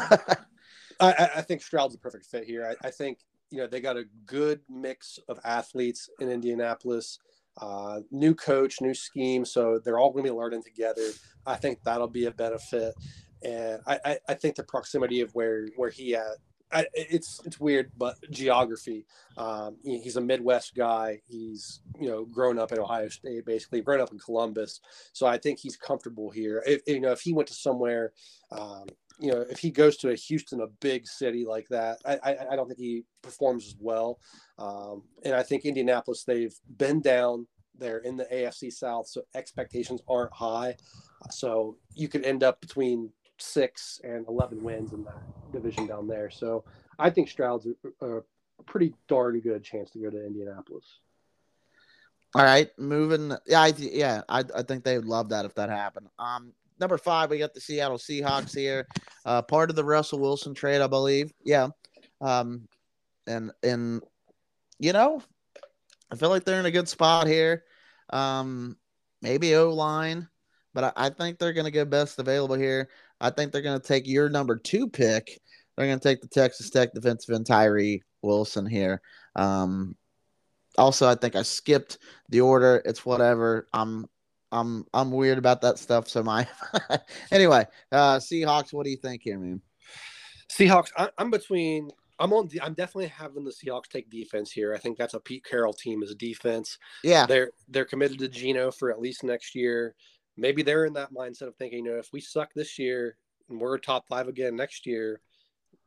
I, 1.01 1.31
I 1.37 1.43
think 1.43 1.63
Stroud's 1.63 1.95
a 1.95 1.99
perfect 1.99 2.27
fit 2.27 2.45
here. 2.45 2.67
I, 2.67 2.89
I, 2.89 2.91
think 2.91 3.21
you 3.51 3.59
know 3.59 3.67
they 3.67 3.81
got 3.81 3.97
a 3.97 4.05
good 4.27 4.61
mix 4.69 5.19
of 5.29 5.41
athletes 5.45 6.11
in 6.21 6.29
Indianapolis. 6.29 7.19
Uh, 7.61 8.01
new 8.11 8.35
coach, 8.35 8.81
new 8.81 8.95
scheme, 8.95 9.45
so 9.45 9.81
they're 9.83 9.99
all 9.99 10.13
going 10.13 10.25
to 10.25 10.31
be 10.31 10.37
learning 10.37 10.63
together. 10.63 11.09
I 11.47 11.57
think 11.57 11.83
that'll 11.83 12.07
be 12.07 12.27
a 12.27 12.31
benefit, 12.31 12.95
and 13.43 13.81
I, 13.87 13.99
I, 14.05 14.19
I 14.29 14.35
think 14.35 14.57
the 14.57 14.63
proximity 14.63 15.21
of 15.21 15.35
where 15.35 15.67
where 15.77 15.91
he 15.91 16.15
at 16.15 16.37
I, 16.73 16.87
it's 16.95 17.41
it's 17.45 17.59
weird, 17.59 17.91
but 17.97 18.17
geography. 18.31 19.07
Um, 19.37 19.77
he's 19.83 20.17
a 20.17 20.21
Midwest 20.21 20.75
guy. 20.75 21.21
He's 21.27 21.81
you 21.99 22.09
know 22.09 22.25
grown 22.25 22.59
up 22.59 22.73
in 22.73 22.79
Ohio 22.79 23.09
State, 23.09 23.45
basically 23.45 23.81
grown 23.81 24.01
up 24.01 24.13
in 24.13 24.19
Columbus. 24.19 24.81
So 25.13 25.27
I 25.27 25.39
think 25.39 25.59
he's 25.59 25.77
comfortable 25.77 26.31
here. 26.31 26.63
If 26.67 26.83
you 26.87 27.01
know 27.01 27.13
if 27.13 27.21
he 27.21 27.33
went 27.33 27.49
to 27.49 27.55
somewhere, 27.55 28.13
um, 28.53 28.87
you 29.19 29.33
know 29.33 29.45
if 29.51 29.59
he 29.59 29.71
goes 29.71 29.97
to 29.99 30.11
a 30.11 30.15
Houston, 30.15 30.61
a 30.61 30.69
big 30.81 31.07
city 31.07 31.45
like 31.45 31.69
that, 31.69 31.99
I 32.05 32.19
I, 32.23 32.53
I 32.53 32.57
don't 32.57 32.69
think 32.69 32.79
he 32.79 33.05
performs 33.23 33.67
as 33.67 33.77
well. 33.79 34.21
Um, 34.59 35.03
and 35.25 35.35
I 35.35 35.43
think 35.43 35.65
Indianapolis, 35.65 36.25
they've 36.25 36.55
been 36.77 37.01
down. 37.01 37.47
They're 37.77 37.99
in 37.99 38.17
the 38.17 38.27
AFC 38.27 38.71
South, 38.73 39.09
so 39.09 39.23
expectations 39.35 40.03
aren't 40.07 40.35
high. 40.35 40.77
So 41.31 41.79
you 41.95 42.09
could 42.09 42.25
end 42.25 42.43
up 42.43 42.61
between 42.61 43.11
six 43.41 44.01
and 44.05 44.27
11 44.29 44.63
wins 44.63 44.93
in 44.93 45.05
that 45.05 45.23
division 45.53 45.87
down 45.87 46.07
there. 46.07 46.31
So 46.31 46.65
I 46.99 47.11
think 47.11 47.29
Stroud's 47.29 47.67
a, 48.01 48.07
a 48.07 48.23
pretty 48.67 48.95
darn 49.09 49.41
good 49.41 49.65
chance 49.65 49.91
to 49.91 49.99
go 49.99 50.11
to 50.11 50.27
Indianapolis. 50.27 50.85
All 52.35 52.45
right, 52.45 52.71
moving. 52.79 53.33
Yeah, 53.47 53.61
I, 53.61 53.73
yeah, 53.77 54.23
I, 54.29 54.45
I 54.55 54.63
think 54.63 54.85
they 54.85 54.97
would 54.97 55.07
love 55.07 55.31
that 55.31 55.45
if 55.45 55.55
that 55.57 55.69
happened. 55.69 56.09
Um, 56.19 56.53
number 56.79 56.97
five, 56.97 57.31
we 57.31 57.39
got 57.39 57.55
the 57.55 57.61
Seattle 57.61 57.99
Seahawks 57.99 58.55
here, 58.55 58.87
uh, 59.25 59.43
part 59.43 59.69
of 59.69 59.77
the 59.77 59.85
Russell 59.85 60.21
Wilson 60.21 60.55
trade, 60.55 60.81
I 60.81 60.87
believe. 60.87 61.33
Yeah, 61.43 61.69
um, 62.21 62.69
and 63.27 63.51
and 63.65 64.03
you 64.79 64.93
know, 64.93 65.23
I 66.13 66.17
feel 66.17 66.29
like 66.29 66.45
they're 66.45 66.61
in 66.61 66.67
a 66.67 66.71
good 66.71 66.89
spot 66.89 67.27
here. 67.27 67.65
Um, 68.11 68.77
maybe 69.23 69.57
O 69.57 69.71
line, 69.71 70.29
but 70.73 70.85
I, 70.85 71.07
I 71.07 71.11
think 71.11 71.39
they're 71.39 71.53
going 71.53 71.65
to 71.65 71.73
get 71.73 71.91
best 71.91 72.19
available 72.21 72.57
here. 72.57 72.89
I 73.21 73.31
think 73.31 73.53
they're 73.53 73.63
going 73.63 73.81
to 73.81 73.87
take 73.87 74.07
your 74.07 74.29
number 74.29 74.57
two 74.57 74.89
pick. 74.89 75.41
They're 75.77 75.87
going 75.87 75.99
to 75.99 76.09
take 76.09 76.21
the 76.21 76.29
Texas 76.29 76.71
Tech 76.71 76.93
defensive 76.93 77.35
end 77.35 77.47
Tyree 77.47 78.03
Wilson 78.23 78.67
here. 78.67 79.01
Um, 79.37 79.97
also, 80.79 81.09
I 81.09 81.15
think 81.15 81.37
I 81.37 81.43
skipped 81.43 81.99
the 82.29 82.41
order. 82.41 82.83
It's 82.85 83.05
whatever. 83.05 83.67
I'm 83.73 84.07
I'm 84.53 84.85
I'm 84.93 85.11
weird 85.11 85.39
about 85.39 85.63
that 85.63 85.79
stuff. 85.79 86.09
So 86.09 86.23
my 86.23 86.47
anyway, 87.31 87.67
uh, 87.93 88.19
Seahawks. 88.19 88.73
What 88.73 88.85
do 88.85 88.91
you 88.91 88.97
think 88.97 89.23
here, 89.23 89.39
man? 89.39 89.61
Seahawks. 90.51 90.91
I, 90.97 91.09
I'm 91.19 91.31
between. 91.31 91.91
I'm 92.19 92.33
on. 92.33 92.49
I'm 92.63 92.75
definitely 92.75 93.09
having 93.09 93.45
the 93.45 93.53
Seahawks 93.53 93.89
take 93.89 94.11
defense 94.11 94.53
here. 94.53 94.75
I 94.75 94.79
think 94.79 94.99
that's 94.99 95.15
a 95.15 95.21
Pete 95.21 95.45
Carroll 95.45 95.73
team 95.73 96.03
as 96.03 96.11
a 96.11 96.15
defense. 96.15 96.79
Yeah, 97.03 97.27
they're 97.27 97.51
they're 97.69 97.85
committed 97.85 98.19
to 98.21 98.29
Geno 98.29 98.71
for 98.71 98.91
at 98.91 99.01
least 99.01 99.25
next 99.25 99.55
year 99.55 99.95
maybe 100.41 100.63
they're 100.63 100.87
in 100.87 100.95
that 100.95 101.13
mindset 101.13 101.49
of 101.49 101.57
thinking, 101.57 101.85
you 101.85 101.93
know, 101.93 101.99
if 101.99 102.13
we 102.13 102.21
suck 102.21 102.53
this 102.55 102.79
year 102.79 103.17
and 103.49 103.61
we're 103.61 103.79
top 103.79 104.09
five 104.09 104.27
again 104.27 104.57
next 104.57 104.87
year, 104.87 105.21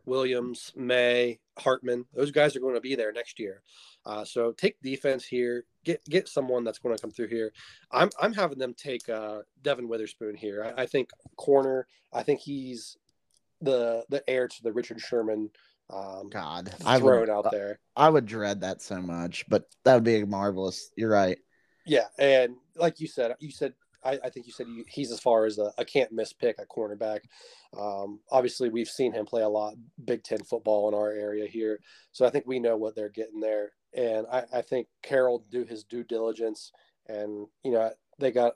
Williams, 0.06 0.72
Maye, 0.76 1.40
Hartman, 1.58 2.06
those 2.14 2.32
guys 2.32 2.56
are 2.56 2.60
going 2.60 2.76
to 2.76 2.82
be 2.82 2.96
there 2.96 3.12
next 3.12 3.40
year. 3.40 3.64
Uh, 4.06 4.26
so 4.26 4.52
take 4.52 4.82
defense 4.82 5.26
here, 5.26 5.66
get 5.86 6.04
get 6.06 6.28
someone 6.28 6.64
that's 6.64 6.80
going 6.80 6.96
to 6.96 7.02
come 7.02 7.12
through 7.12 7.30
here. 7.30 7.54
I'm 7.92 8.10
I'm 8.22 8.34
having 8.34 8.58
them 8.58 8.74
take 8.74 9.08
uh, 9.08 9.40
Devon 9.62 9.88
Witherspoon 9.88 10.36
here. 10.36 10.74
I, 10.78 10.84
I, 10.84 10.86
think 10.86 11.10
corner. 11.38 11.88
I 12.12 12.24
think 12.24 12.42
he's 12.42 12.98
the 13.62 14.04
the 14.10 14.30
heir 14.30 14.48
to 14.48 14.64
the 14.64 14.74
Richard 14.74 15.00
Sherman. 15.00 15.50
Um, 15.90 16.30
God, 16.30 16.74
I 16.86 16.98
would, 16.98 17.30
out 17.30 17.52
there. 17.52 17.80
I 17.96 18.10
would 18.10 18.26
dread 18.26 18.62
that 18.62 18.82
so 18.82 19.02
much, 19.02 19.46
but 19.48 19.66
that 19.86 19.96
would 19.96 20.04
be 20.04 20.26
marvelous. 20.26 20.92
You're 20.98 21.12
right. 21.12 21.38
Yeah, 21.86 22.08
and 22.18 22.56
like 22.76 23.00
you 23.00 23.08
said, 23.08 23.36
you 23.40 23.52
said 23.52 23.74
I, 24.06 24.20
I 24.24 24.30
think 24.30 24.48
you 24.48 24.54
said 24.54 24.68
he's 24.88 25.12
as 25.12 25.20
far 25.20 25.46
as 25.46 25.58
a, 25.58 25.72
a 25.78 25.86
can't 25.86 26.12
miss 26.12 26.34
pick 26.34 26.58
at 26.60 26.70
cornerback. 26.70 27.22
Um, 27.78 28.20
obviously, 28.32 28.70
we've 28.70 28.88
seen 28.88 29.14
him 29.14 29.26
play 29.26 29.42
a 29.42 29.50
lot 29.50 29.76
Big 30.04 30.24
Ten 30.24 30.44
football 30.44 30.88
in 30.88 30.94
our 30.94 31.12
area 31.12 31.48
here, 31.48 31.80
so 32.12 32.26
I 32.26 32.30
think 32.30 32.46
we 32.46 32.60
know 32.60 32.78
what 32.78 32.96
they're 32.96 33.10
getting 33.10 33.40
there. 33.40 33.72
And 33.96 34.26
I, 34.32 34.44
I 34.54 34.62
think 34.62 34.88
Carroll 35.02 35.46
do 35.50 35.66
his 35.66 35.84
due 35.84 36.04
diligence, 36.04 36.72
and 37.08 37.48
you 37.64 37.72
know 37.72 37.92
they 38.20 38.32
got 38.32 38.54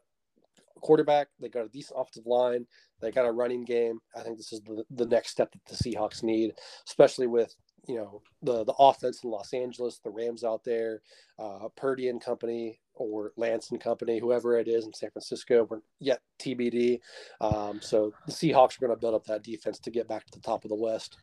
quarterback, 0.81 1.27
they 1.39 1.49
got 1.49 1.65
a 1.65 1.69
decent 1.69 1.99
offensive 1.99 2.25
line, 2.25 2.65
they 3.01 3.11
got 3.11 3.25
a 3.25 3.31
running 3.31 3.65
game. 3.65 3.99
I 4.15 4.21
think 4.21 4.37
this 4.37 4.53
is 4.53 4.61
the, 4.61 4.83
the 4.91 5.05
next 5.05 5.31
step 5.31 5.51
that 5.51 5.65
the 5.65 5.75
Seahawks 5.75 6.23
need, 6.23 6.53
especially 6.87 7.27
with 7.27 7.55
you 7.88 7.95
know 7.95 8.21
the 8.41 8.63
the 8.63 8.73
offense 8.73 9.23
in 9.23 9.29
Los 9.29 9.53
Angeles, 9.53 9.99
the 10.03 10.09
Rams 10.09 10.43
out 10.43 10.63
there, 10.63 11.01
uh, 11.39 11.67
Purdy 11.75 12.09
and 12.09 12.21
company, 12.21 12.79
or 12.93 13.31
Lance 13.38 13.71
and 13.71 13.79
company, 13.79 14.19
whoever 14.19 14.57
it 14.57 14.67
is 14.67 14.85
in 14.85 14.93
San 14.93 15.11
Francisco. 15.11 15.67
We're 15.69 15.79
yet 15.99 16.21
TBD. 16.39 16.99
Um, 17.41 17.79
so 17.81 18.13
the 18.25 18.31
Seahawks 18.31 18.77
are 18.77 18.88
going 18.88 18.95
to 18.95 18.99
build 18.99 19.15
up 19.15 19.25
that 19.25 19.43
defense 19.43 19.79
to 19.79 19.91
get 19.91 20.07
back 20.07 20.25
to 20.25 20.31
the 20.31 20.43
top 20.43 20.65
of 20.65 20.69
the 20.69 20.75
West. 20.75 21.17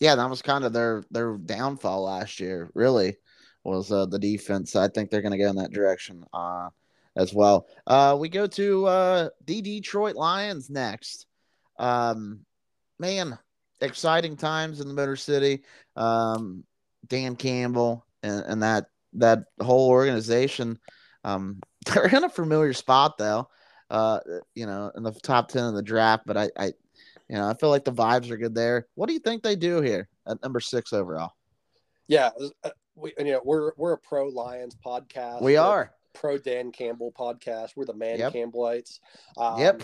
Yeah, 0.00 0.14
that 0.14 0.30
was 0.30 0.42
kind 0.42 0.64
of 0.64 0.72
their 0.72 1.04
their 1.10 1.36
downfall 1.36 2.04
last 2.04 2.40
year. 2.40 2.70
Really, 2.74 3.16
was 3.64 3.92
uh, 3.92 4.06
the 4.06 4.18
defense. 4.18 4.76
I 4.76 4.88
think 4.88 5.10
they're 5.10 5.22
going 5.22 5.32
to 5.32 5.38
go 5.38 5.50
in 5.50 5.56
that 5.56 5.72
direction 5.72 6.24
uh, 6.32 6.70
as 7.16 7.34
well. 7.34 7.66
Uh, 7.86 8.16
we 8.18 8.28
go 8.28 8.46
to 8.46 8.86
uh, 8.86 9.28
the 9.46 9.62
Detroit 9.62 10.16
Lions 10.16 10.70
next. 10.70 11.26
Um, 11.78 12.40
man, 12.98 13.38
exciting 13.82 14.36
times 14.36 14.80
in 14.80 14.88
the 14.88 14.94
Motor 14.94 15.16
City. 15.16 15.62
Um, 15.96 16.64
Dan 17.06 17.36
Campbell 17.36 18.06
and, 18.22 18.44
and 18.46 18.62
that 18.62 18.86
that 19.14 19.44
whole 19.60 19.88
organization. 19.88 20.78
Um, 21.24 21.60
they're 21.86 22.06
in 22.06 22.24
a 22.24 22.28
familiar 22.28 22.72
spot 22.72 23.18
though. 23.18 23.48
Uh, 23.90 24.20
you 24.54 24.64
know, 24.64 24.90
in 24.96 25.02
the 25.02 25.12
top 25.12 25.48
ten 25.48 25.64
of 25.64 25.74
the 25.74 25.82
draft, 25.82 26.22
but 26.24 26.38
I, 26.38 26.48
I, 26.58 26.66
you 27.28 27.36
know, 27.36 27.46
I 27.46 27.52
feel 27.54 27.68
like 27.68 27.84
the 27.84 27.92
vibes 27.92 28.30
are 28.30 28.38
good 28.38 28.54
there. 28.54 28.86
What 28.94 29.06
do 29.06 29.12
you 29.12 29.18
think 29.18 29.42
they 29.42 29.54
do 29.54 29.82
here 29.82 30.08
at 30.26 30.42
number 30.42 30.60
six 30.60 30.94
overall? 30.94 31.32
Yeah, 32.08 32.30
uh, 32.64 32.70
we, 32.94 33.12
you 33.18 33.32
know, 33.32 33.42
we're 33.44 33.72
we're 33.76 33.92
a 33.92 33.98
pro 33.98 34.28
Lions 34.28 34.74
podcast. 34.82 35.42
We 35.42 35.56
are 35.56 35.92
pro 36.14 36.38
Dan 36.38 36.72
Campbell 36.72 37.12
podcast. 37.12 37.70
We're 37.76 37.84
the 37.84 37.94
man 37.94 38.18
yep. 38.18 38.32
Campbellites. 38.32 39.00
Um, 39.36 39.58
yep. 39.58 39.82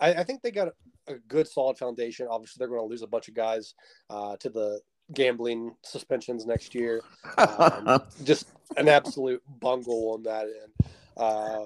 I, 0.00 0.14
I, 0.14 0.24
think 0.24 0.42
they 0.42 0.50
got 0.50 0.68
a, 1.08 1.14
good 1.28 1.48
solid 1.48 1.78
foundation. 1.78 2.26
Obviously, 2.30 2.58
they're 2.58 2.68
going 2.68 2.80
to 2.80 2.86
lose 2.86 3.02
a 3.02 3.06
bunch 3.06 3.28
of 3.28 3.34
guys 3.34 3.74
uh, 4.10 4.36
to 4.36 4.48
the 4.48 4.80
gambling 5.12 5.74
suspensions 5.82 6.46
next 6.46 6.74
year. 6.74 7.02
Um, 7.38 8.02
just 8.24 8.46
an 8.76 8.88
absolute 8.88 9.42
bungle 9.60 10.12
on 10.12 10.22
that 10.22 10.44
end. 10.44 10.90
Uh, 11.16 11.64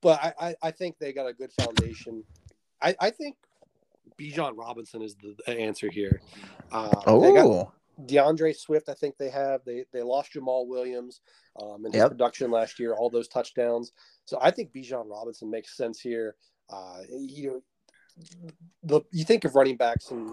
but 0.00 0.18
I, 0.22 0.34
I, 0.48 0.54
I, 0.64 0.70
think 0.70 0.98
they 0.98 1.12
got 1.12 1.26
a 1.26 1.32
good 1.32 1.50
foundation. 1.52 2.24
I, 2.82 2.94
I 3.00 3.10
think 3.10 3.36
Bijan 4.20 4.56
Robinson 4.56 5.00
is 5.00 5.16
the, 5.16 5.58
answer 5.58 5.90
here. 5.90 6.20
Uh, 6.70 6.90
oh. 7.06 7.72
D'Andre 8.06 8.52
Swift, 8.52 8.88
I 8.88 8.94
think 8.94 9.16
they 9.16 9.30
have. 9.30 9.60
They 9.64 9.84
they 9.92 10.02
lost 10.02 10.32
Jamaal 10.32 10.66
Williams 10.66 11.20
um, 11.60 11.84
in 11.86 11.92
his 11.92 12.00
yep. 12.00 12.10
production 12.10 12.50
last 12.50 12.78
year, 12.78 12.94
all 12.94 13.10
those 13.10 13.28
touchdowns. 13.28 13.92
So 14.24 14.38
I 14.40 14.50
think 14.50 14.72
Bijan 14.72 15.08
Robinson 15.08 15.50
makes 15.50 15.76
sense 15.76 16.00
here. 16.00 16.34
Uh, 16.70 17.00
you 17.10 17.48
know, 17.48 17.62
the 18.82 19.00
you 19.10 19.24
think 19.24 19.44
of 19.44 19.54
running 19.54 19.76
backs 19.76 20.10
in 20.10 20.32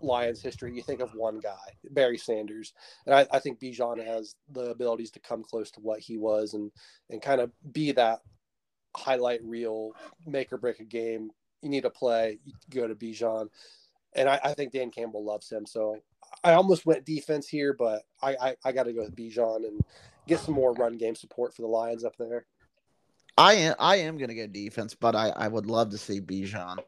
Lions 0.00 0.40
history, 0.42 0.74
you 0.74 0.82
think 0.82 1.00
of 1.00 1.14
one 1.14 1.40
guy, 1.40 1.74
Barry 1.90 2.18
Sanders, 2.18 2.72
and 3.06 3.14
I, 3.14 3.26
I 3.32 3.38
think 3.38 3.60
Bijan 3.60 4.04
has 4.04 4.36
the 4.50 4.70
abilities 4.70 5.10
to 5.12 5.20
come 5.20 5.42
close 5.42 5.70
to 5.72 5.80
what 5.80 6.00
he 6.00 6.16
was 6.16 6.54
and 6.54 6.70
and 7.10 7.22
kind 7.22 7.40
of 7.40 7.50
be 7.72 7.92
that 7.92 8.20
highlight 8.96 9.42
reel, 9.44 9.92
make 10.26 10.52
or 10.52 10.58
break 10.58 10.80
a 10.80 10.84
game. 10.84 11.30
You 11.62 11.68
need 11.68 11.82
to 11.82 11.90
play, 11.90 12.38
you 12.44 12.52
go 12.70 12.86
to 12.86 12.94
Bijan, 12.94 13.48
and 14.14 14.28
I, 14.28 14.40
I, 14.44 14.54
think 14.54 14.72
Dan 14.72 14.90
Campbell 14.90 15.24
loves 15.24 15.50
him. 15.50 15.66
So 15.66 15.98
I 16.44 16.52
almost 16.52 16.86
went 16.86 17.04
defense 17.04 17.48
here, 17.48 17.72
but 17.72 18.02
I 18.22 18.36
I, 18.40 18.56
I 18.64 18.72
got 18.72 18.84
to 18.84 18.92
go 18.92 19.02
with 19.02 19.16
Bijan 19.16 19.66
and 19.66 19.80
get 20.26 20.40
some 20.40 20.54
more 20.54 20.72
run 20.74 20.96
game 20.96 21.14
support 21.14 21.54
for 21.54 21.62
the 21.62 21.68
Lions 21.68 22.04
up 22.04 22.16
there. 22.18 22.46
I 23.38 23.54
am 23.54 23.74
I 23.78 23.96
am 23.96 24.16
gonna 24.18 24.34
go 24.34 24.46
defense, 24.46 24.94
but 24.94 25.14
I, 25.14 25.28
I 25.28 25.48
would 25.48 25.66
love 25.66 25.90
to 25.90 25.98
see 25.98 26.20
Bijan 26.20 26.78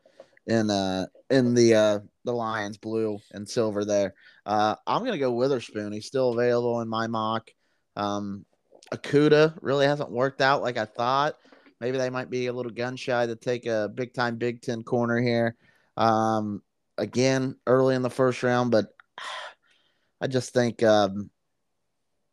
in 0.47 0.71
uh 0.71 1.07
in 1.31 1.55
the 1.55 1.75
uh 1.75 1.99
the 2.25 2.33
Lions 2.33 2.79
blue 2.79 3.19
and 3.33 3.49
silver 3.49 3.85
there. 3.85 4.15
Uh 4.47 4.75
I'm 4.87 5.05
gonna 5.05 5.19
go 5.19 5.33
Witherspoon. 5.33 5.93
He's 5.93 6.07
still 6.07 6.33
available 6.33 6.81
in 6.81 6.89
my 6.89 7.07
mock. 7.07 7.51
Um 7.97 8.47
Okudah 8.93 9.59
really 9.61 9.85
hasn't 9.87 10.11
worked 10.11 10.41
out 10.41 10.63
like 10.63 10.79
I 10.79 10.87
thought. 10.87 11.37
Maybe 11.81 11.99
they 11.99 12.11
might 12.11 12.31
be 12.31 12.47
a 12.47 12.53
little 12.53 12.73
gun 12.73 12.97
shy 12.97 13.27
to 13.27 13.37
take 13.37 13.67
a 13.67 13.91
big 13.95 14.15
time 14.15 14.37
Big 14.37 14.63
Ten 14.63 14.83
corner 14.83 15.21
here. 15.21 15.55
Um 15.97 16.63
again 16.97 17.57
early 17.67 17.95
in 17.95 18.03
the 18.03 18.11
first 18.11 18.43
round, 18.43 18.71
but 18.71 18.87
I 20.21 20.27
just 20.29 20.55
think 20.55 20.83
um 20.83 21.31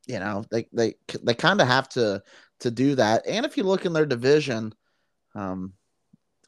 you 0.08 0.20
know 0.20 0.46
they 0.52 0.68
they 0.72 0.96
they 1.22 1.34
kind 1.34 1.60
of 1.60 1.68
have 1.68 1.90
to 1.90 2.22
to 2.62 2.72
do 2.72 2.96
that. 2.96 3.28
And 3.28 3.46
if 3.46 3.58
you 3.58 3.64
look 3.64 3.86
in 3.86 3.94
their 3.94 4.06
division, 4.06 4.74
um 5.36 5.74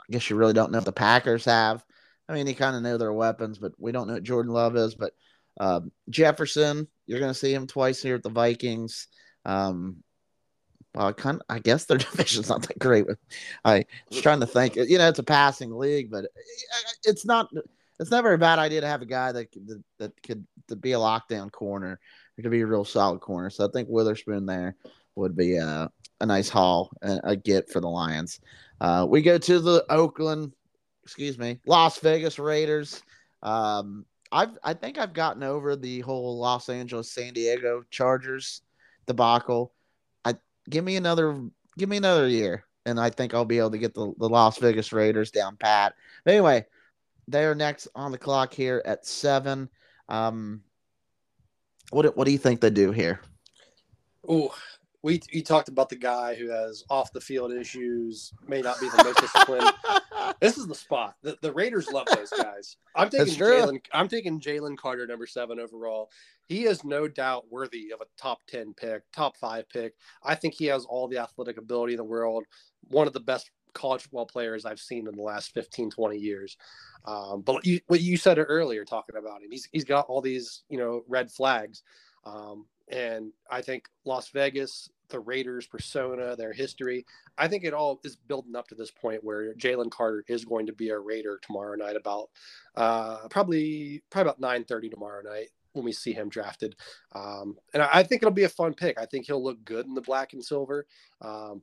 I 0.02 0.14
guess 0.14 0.30
you 0.30 0.36
really 0.38 0.54
don't 0.54 0.72
know 0.72 0.78
if 0.78 0.86
the 0.86 0.92
Packers 0.92 1.46
have 1.46 1.84
I 2.30 2.34
mean, 2.34 2.48
you 2.48 2.56
kind 2.56 2.76
of 2.76 2.82
know 2.82 2.98
their 2.98 3.14
weapons, 3.14 3.58
but 3.58 3.74
we 3.78 3.92
don't 3.92 4.08
know 4.08 4.14
what 4.14 4.24
Jordan 4.24 4.52
Love 4.52 4.76
is. 4.76 4.96
But 4.96 5.14
um, 5.60 5.92
Jefferson, 6.10 6.88
you're 7.06 7.20
going 7.20 7.32
to 7.32 7.38
see 7.38 7.54
him 7.54 7.68
twice 7.68 8.02
here 8.02 8.16
at 8.16 8.24
the 8.24 8.30
Vikings. 8.30 9.08
Um, 9.46 10.04
well, 10.94 11.08
I 11.08 11.12
kind 11.14 11.38
of, 11.38 11.44
I 11.48 11.60
guess 11.60 11.86
their 11.86 11.98
division's 11.98 12.50
not 12.50 12.68
that 12.68 12.80
great. 12.80 13.06
I 13.64 13.86
was 14.10 14.22
trying 14.22 14.42
to 14.42 14.48
think. 14.48 14.76
You 14.76 14.98
know, 14.98 15.08
it's 15.08 15.20
a 15.20 15.24
passing 15.24 15.76
league, 15.76 16.12
but 16.12 16.26
it's 17.04 17.26
not. 17.26 17.50
It's 18.00 18.12
never 18.12 18.34
a 18.34 18.38
bad 18.38 18.60
idea 18.60 18.82
to 18.82 18.88
have 18.88 19.02
a 19.02 19.08
guy 19.08 19.32
that 19.32 19.52
that, 19.66 19.84
that 20.00 20.24
could 20.24 20.46
to 20.68 20.76
be 20.76 20.92
a 20.92 20.98
lockdown 20.98 21.52
corner. 21.52 22.00
It 22.38 22.44
could 22.44 22.52
be 22.52 22.62
a 22.62 22.68
real 22.68 22.86
solid 22.86 23.22
corner. 23.22 23.50
So 23.50 23.66
I 23.66 23.72
think 23.72 23.90
Witherspoon 23.90 24.46
there 24.46 24.76
would 25.18 25.36
be 25.36 25.58
a, 25.58 25.90
a 26.22 26.26
nice 26.26 26.50
haul 26.50 26.92
and 27.02 27.20
a 27.24 27.36
get 27.36 27.70
for 27.70 27.82
the 27.82 27.90
Lions. 27.90 28.40
Uh, 28.80 29.06
we 29.10 29.22
go 29.22 29.38
to 29.38 29.60
the 29.60 29.86
Oakland, 29.90 30.54
excuse 31.04 31.38
me, 31.38 31.60
Las 31.66 32.00
Vegas 32.00 32.40
Raiders. 32.40 33.02
Um, 33.42 34.06
I've 34.32 34.58
I 34.64 34.74
think 34.74 34.98
I've 34.98 35.14
gotten 35.14 35.44
over 35.44 35.76
the 35.76 36.02
whole 36.02 36.38
Los 36.38 36.70
Angeles 36.70 37.12
San 37.12 37.34
Diego 37.34 37.84
Chargers 37.90 38.62
debacle. 39.06 39.74
I 40.26 40.36
give 40.70 40.84
me 40.84 40.98
another 40.98 41.42
give 41.78 41.90
me 41.90 41.98
another 41.98 42.28
year, 42.28 42.66
and 42.86 43.00
I 43.00 43.10
think 43.10 43.34
I'll 43.34 43.46
be 43.46 43.58
able 43.58 43.72
to 43.72 43.78
get 43.78 43.94
the, 43.94 44.14
the 44.18 44.30
Las 44.30 44.58
Vegas 44.58 44.92
Raiders 44.92 45.32
down 45.32 45.56
pat. 45.58 45.94
But 46.26 46.34
anyway, 46.34 46.66
they're 47.28 47.56
next 47.56 47.88
on 47.96 48.12
the 48.12 48.18
clock 48.18 48.54
here 48.54 48.82
at 48.86 49.06
seven. 49.06 49.70
Um, 50.10 50.62
what 51.92 52.18
what 52.18 52.26
do 52.26 52.32
you 52.32 52.38
think 52.38 52.60
they 52.60 52.70
do 52.70 52.92
here? 52.92 53.22
Oh, 54.28 54.54
we 55.04 55.22
you 55.32 55.44
talked 55.44 55.70
about 55.70 55.90
the 55.90 55.96
guy 55.96 56.36
who 56.36 56.50
has 56.50 56.84
off 56.90 57.14
the 57.14 57.22
field 57.22 57.54
issues, 57.54 58.34
may 58.48 58.62
not 58.62 58.80
be 58.80 58.90
the 58.90 59.04
most 59.04 59.20
disciplined. 59.20 59.72
this 60.42 60.58
is 60.58 60.68
the 60.68 60.76
spot. 60.76 61.16
The, 61.22 61.38
the 61.42 61.52
Raiders 61.54 61.90
love 61.92 62.08
those 62.14 62.32
guys. 62.32 62.78
I'm 62.96 63.10
taking 63.10 63.36
Jalen. 63.36 63.80
I'm 63.94 64.08
taking 64.08 64.40
Jalen 64.40 64.78
Carter, 64.78 65.06
number 65.06 65.28
seven 65.28 65.60
overall. 65.60 66.10
He 66.48 66.66
is 66.66 66.84
no 66.84 67.08
doubt 67.08 67.46
worthy 67.52 67.92
of 67.94 68.02
a 68.02 68.06
top 68.22 68.40
ten 68.48 68.74
pick, 68.74 69.04
top 69.12 69.38
five 69.38 69.70
pick. 69.70 69.94
I 70.24 70.36
think 70.36 70.56
he 70.56 70.66
has 70.66 70.86
all 70.86 71.08
the 71.08 71.20
athletic 71.20 71.58
ability 71.58 71.94
in 71.94 71.98
the 71.98 72.04
world. 72.04 72.46
One 72.90 73.08
of 73.08 73.14
the 73.14 73.20
best 73.20 73.52
college 73.74 74.02
football 74.02 74.26
players 74.26 74.66
I've 74.66 74.80
seen 74.80 75.08
in 75.08 75.16
the 75.16 75.22
last 75.22 75.54
15, 75.54 75.92
20 75.92 76.18
years. 76.18 76.58
Um, 77.06 77.42
but 77.42 77.64
you, 77.66 77.80
what 77.88 78.02
you 78.02 78.18
said 78.18 78.40
earlier, 78.40 78.84
talking 78.84 79.16
about 79.16 79.44
him, 79.44 79.52
he's 79.52 79.70
he's 79.72 79.86
got 79.86 80.08
all 80.08 80.22
these 80.22 80.64
you 80.70 80.78
know 80.78 81.04
red 81.08 81.32
flags. 81.32 81.84
Um, 82.26 82.66
and 82.90 83.32
I 83.50 83.62
think 83.62 83.88
Las 84.06 84.30
Vegas, 84.30 84.90
the 85.10 85.20
Raiders 85.20 85.66
persona, 85.66 86.36
their 86.36 86.54
history, 86.54 87.06
I 87.38 87.48
think 87.48 87.64
it 87.64 87.74
all 87.74 88.00
is 88.04 88.16
building 88.16 88.56
up 88.56 88.68
to 88.70 88.76
this 88.76 88.92
point 88.92 89.24
where 89.24 89.54
Jalen 89.56 89.92
Carter 89.92 90.24
is 90.28 90.46
going 90.46 90.66
to 90.68 90.74
be 90.74 90.90
a 90.90 91.00
Raider 91.00 91.40
tomorrow 91.42 91.76
night 91.76 91.96
about 91.96 92.30
uh, 92.76 93.28
probably 93.30 94.04
probably 94.10 94.30
about 94.30 94.40
nine 94.40 94.64
thirty 94.64 94.90
tomorrow 94.90 95.22
night 95.22 95.50
when 95.74 95.86
we 95.86 95.92
see 95.92 96.14
him 96.14 96.30
drafted. 96.30 96.76
Um, 97.14 97.58
and 97.74 97.84
I, 97.84 97.90
I, 97.94 98.04
think 98.04 98.24
it'll 98.24 98.34
be 98.34 98.46
a 98.46 98.50
fun 98.50 98.74
pick. 98.74 99.00
I 99.00 99.06
think 99.06 99.28
he'll 99.28 99.44
look 99.44 99.64
good 99.64 99.86
in 99.86 99.94
the 99.94 100.02
black 100.02 100.34
and 100.34 100.44
silver. 100.44 100.88
Um, 101.22 101.62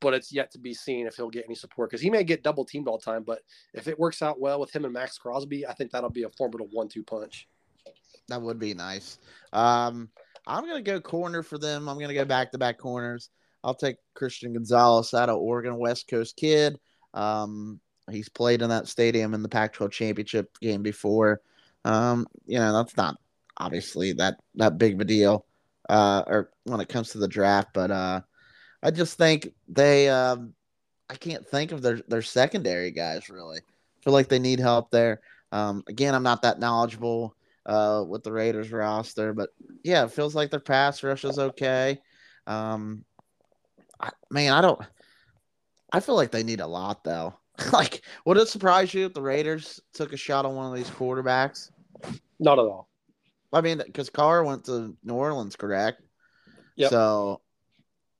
but 0.00 0.12
it's 0.12 0.30
yet 0.30 0.50
to 0.50 0.58
be 0.58 0.74
seen 0.74 1.06
if 1.06 1.16
he'll 1.16 1.30
get 1.30 1.46
any 1.46 1.54
support 1.54 1.88
because 1.88 2.02
he 2.02 2.10
may 2.10 2.22
get 2.22 2.42
double 2.42 2.64
teamed 2.64 2.86
all 2.86 2.98
the 2.98 3.04
time. 3.04 3.22
But 3.22 3.40
if 3.72 3.88
it 3.88 3.98
works 3.98 4.20
out 4.20 4.38
well 4.38 4.60
with 4.60 4.74
him 4.74 4.84
and 4.84 4.92
Maxx 4.92 5.16
Crosby, 5.16 5.66
I 5.66 5.72
think 5.72 5.90
that'll 5.90 6.10
be 6.10 6.24
a 6.24 6.28
formidable 6.28 6.68
one-two 6.72 7.04
punch. 7.04 7.48
That 8.28 8.42
would 8.42 8.58
be 8.58 8.74
nice. 8.74 9.18
Um, 9.54 10.10
I'm 10.46 10.66
gonna 10.66 10.82
go 10.82 11.00
corner 11.00 11.42
for 11.42 11.58
them. 11.58 11.88
I'm 11.88 11.98
gonna 11.98 12.14
go 12.14 12.24
back 12.24 12.52
to 12.52 12.58
back 12.58 12.78
corners. 12.78 13.30
I'll 13.62 13.74
take 13.74 13.96
Christian 14.14 14.52
Gonzalez 14.52 15.14
out 15.14 15.30
of 15.30 15.38
Oregon, 15.38 15.78
West 15.78 16.08
Coast 16.08 16.36
kid. 16.36 16.78
Um, 17.14 17.80
he's 18.10 18.28
played 18.28 18.60
in 18.60 18.68
that 18.68 18.88
stadium 18.88 19.32
in 19.32 19.42
the 19.42 19.48
Pac-12 19.48 19.90
championship 19.90 20.58
game 20.60 20.82
before. 20.82 21.40
Um, 21.84 22.26
you 22.46 22.58
know, 22.58 22.72
that's 22.72 22.96
not 22.96 23.16
obviously 23.56 24.12
that 24.14 24.38
that 24.56 24.78
big 24.78 24.94
of 24.94 25.00
a 25.00 25.04
deal, 25.04 25.46
uh, 25.88 26.22
or 26.26 26.50
when 26.64 26.80
it 26.80 26.88
comes 26.88 27.10
to 27.10 27.18
the 27.18 27.28
draft, 27.28 27.70
but 27.72 27.90
uh, 27.90 28.20
I 28.82 28.90
just 28.90 29.16
think 29.16 29.48
they. 29.68 30.08
Um, 30.08 30.54
I 31.08 31.16
can't 31.16 31.46
think 31.46 31.72
of 31.72 31.82
their 31.82 32.00
their 32.08 32.22
secondary 32.22 32.90
guys 32.90 33.28
really. 33.28 33.58
I 33.58 34.00
feel 34.02 34.12
like 34.12 34.28
they 34.28 34.38
need 34.38 34.60
help 34.60 34.90
there. 34.90 35.20
Um, 35.52 35.84
again, 35.86 36.14
I'm 36.14 36.22
not 36.22 36.42
that 36.42 36.58
knowledgeable 36.58 37.36
uh, 37.66 38.04
with 38.06 38.22
the 38.22 38.32
Raiders 38.32 38.72
roster. 38.72 39.32
But 39.32 39.50
yeah, 39.82 40.04
it 40.04 40.12
feels 40.12 40.34
like 40.34 40.50
their 40.50 40.60
pass 40.60 41.02
rush 41.02 41.24
is 41.24 41.38
okay. 41.38 41.98
Um, 42.46 43.04
I, 44.00 44.10
man, 44.30 44.52
I 44.52 44.60
don't. 44.60 44.80
I 45.92 46.00
feel 46.00 46.16
like 46.16 46.30
they 46.30 46.42
need 46.42 46.60
a 46.60 46.66
lot 46.66 47.04
though. 47.04 47.34
like, 47.72 48.02
would 48.24 48.36
it 48.36 48.48
surprise 48.48 48.92
you 48.92 49.06
if 49.06 49.14
the 49.14 49.22
Raiders 49.22 49.80
took 49.92 50.12
a 50.12 50.16
shot 50.16 50.44
on 50.44 50.56
one 50.56 50.66
of 50.66 50.74
these 50.74 50.90
quarterbacks? 50.90 51.70
Not 52.40 52.58
at 52.58 52.64
all. 52.64 52.88
I 53.52 53.60
mean, 53.60 53.80
because 53.84 54.10
Carr 54.10 54.42
went 54.42 54.64
to 54.64 54.96
New 55.04 55.14
Orleans, 55.14 55.54
correct? 55.54 56.02
Yeah. 56.74 56.88
So, 56.88 57.40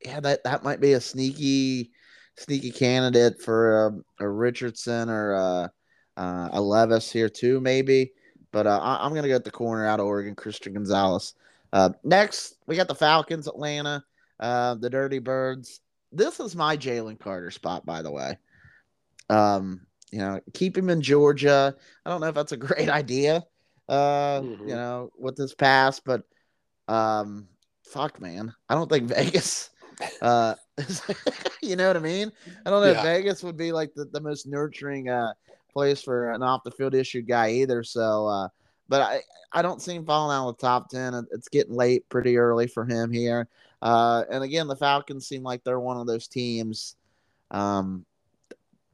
yeah, 0.05 0.21
that 0.21 0.45
that 0.45 0.63
might 0.63 0.81
be 0.81 0.93
a 0.93 1.01
sneaky, 1.01 1.91
sneaky 2.39 2.71
candidate 2.71 3.43
for 3.43 3.87
a, 3.87 4.25
a 4.25 4.29
Richardson 4.29 5.11
or 5.11 5.33
a, 5.33 5.73
uh, 6.17 6.49
a 6.53 6.61
Levis 6.61 7.11
here 7.11 7.29
too, 7.29 7.61
maybe. 7.61 8.13
But 8.55 8.69
uh, 8.69 8.79
I, 8.81 9.05
am 9.05 9.11
going 9.11 9.25
to 9.25 9.29
go 9.29 9.35
at 9.35 9.43
the 9.43 9.51
corner 9.51 9.85
out 9.85 9.99
of 9.99 10.07
Oregon, 10.07 10.37
Christian 10.37 10.75
Gonzalez. 10.75 11.35
Uh, 11.73 11.91
next, 12.05 12.55
we 12.69 12.77
got 12.77 12.87
the 12.87 12.95
Falcons, 12.95 13.49
Atlanta, 13.49 14.05
uh, 14.39 14.77
the 14.77 14.89
Dirty 14.89 15.19
Birds. 15.19 15.81
This 16.13 16.39
is 16.39 16.55
my 16.55 16.77
Jalen 16.77 17.19
Carter 17.19 17.51
spot, 17.51 17.85
by 17.85 18.01
the 18.03 18.13
way. 18.13 18.39
Um, 19.29 19.81
you 20.13 20.21
know, 20.21 20.41
keep 20.53 20.79
him 20.79 20.89
in 20.89 21.03
Georgia. 21.03 21.75
I 22.07 22.11
don't 22.11 22.21
know 22.21 22.29
if 22.29 22.37
that's 22.37 22.53
a 22.53 22.57
great 22.69 22.89
idea, 22.89 23.43
uh, 23.89 24.41
mm-hmm. 24.41 24.69
you 24.69 24.77
know, 24.77 25.11
with 25.19 25.35
this 25.35 25.53
pass, 25.53 25.99
but 25.99 26.23
um, 26.87 27.49
fuck, 27.83 28.21
man. 28.21 28.55
I 28.69 28.77
don't 28.77 28.89
think 28.89 29.09
Vegas, 29.09 29.71
uh, 30.23 30.55
you 31.61 31.75
know 31.75 31.89
what 31.89 31.97
I 31.97 32.01
mean? 32.01 32.31
I 32.65 32.71
don't 32.71 32.83
know 32.83 32.93
yeah. 32.93 32.99
if 32.99 33.03
Vegas 33.03 33.43
would 33.43 33.57
be 33.57 33.73
like 33.73 33.95
the, 33.95 34.05
the 34.05 34.21
most 34.21 34.47
nurturing 34.47 35.09
uh, 35.09 35.33
place 35.75 36.01
for 36.01 36.31
an 36.31 36.43
off 36.43 36.64
the 36.64 36.70
field 36.70 36.95
issue 36.95 37.20
guy 37.20 37.51
either. 37.51 37.83
So, 37.83 38.27
uh, 38.27 38.49
but 38.89 39.03
I, 39.03 39.20
I 39.53 39.62
don't 39.62 39.83
see 39.83 39.95
him 39.95 40.07
falling 40.07 40.35
out 40.35 40.49
of 40.49 40.57
the 40.57 40.66
top 40.66 40.89
10. 40.89 41.27
It's 41.33 41.49
getting 41.49 41.75
late 41.75 42.09
pretty 42.09 42.37
early 42.37 42.66
for 42.66 42.85
him 42.85 43.12
here. 43.12 43.49
Uh, 43.83 44.25
and 44.31 44.43
again, 44.43 44.66
the 44.66 44.77
Falcons 44.77 45.27
seem 45.27 45.43
like 45.43 45.62
they're 45.62 45.81
one 45.81 45.97
of 45.97 46.07
those 46.07 46.29
teams. 46.29 46.97
Um, 47.51 48.05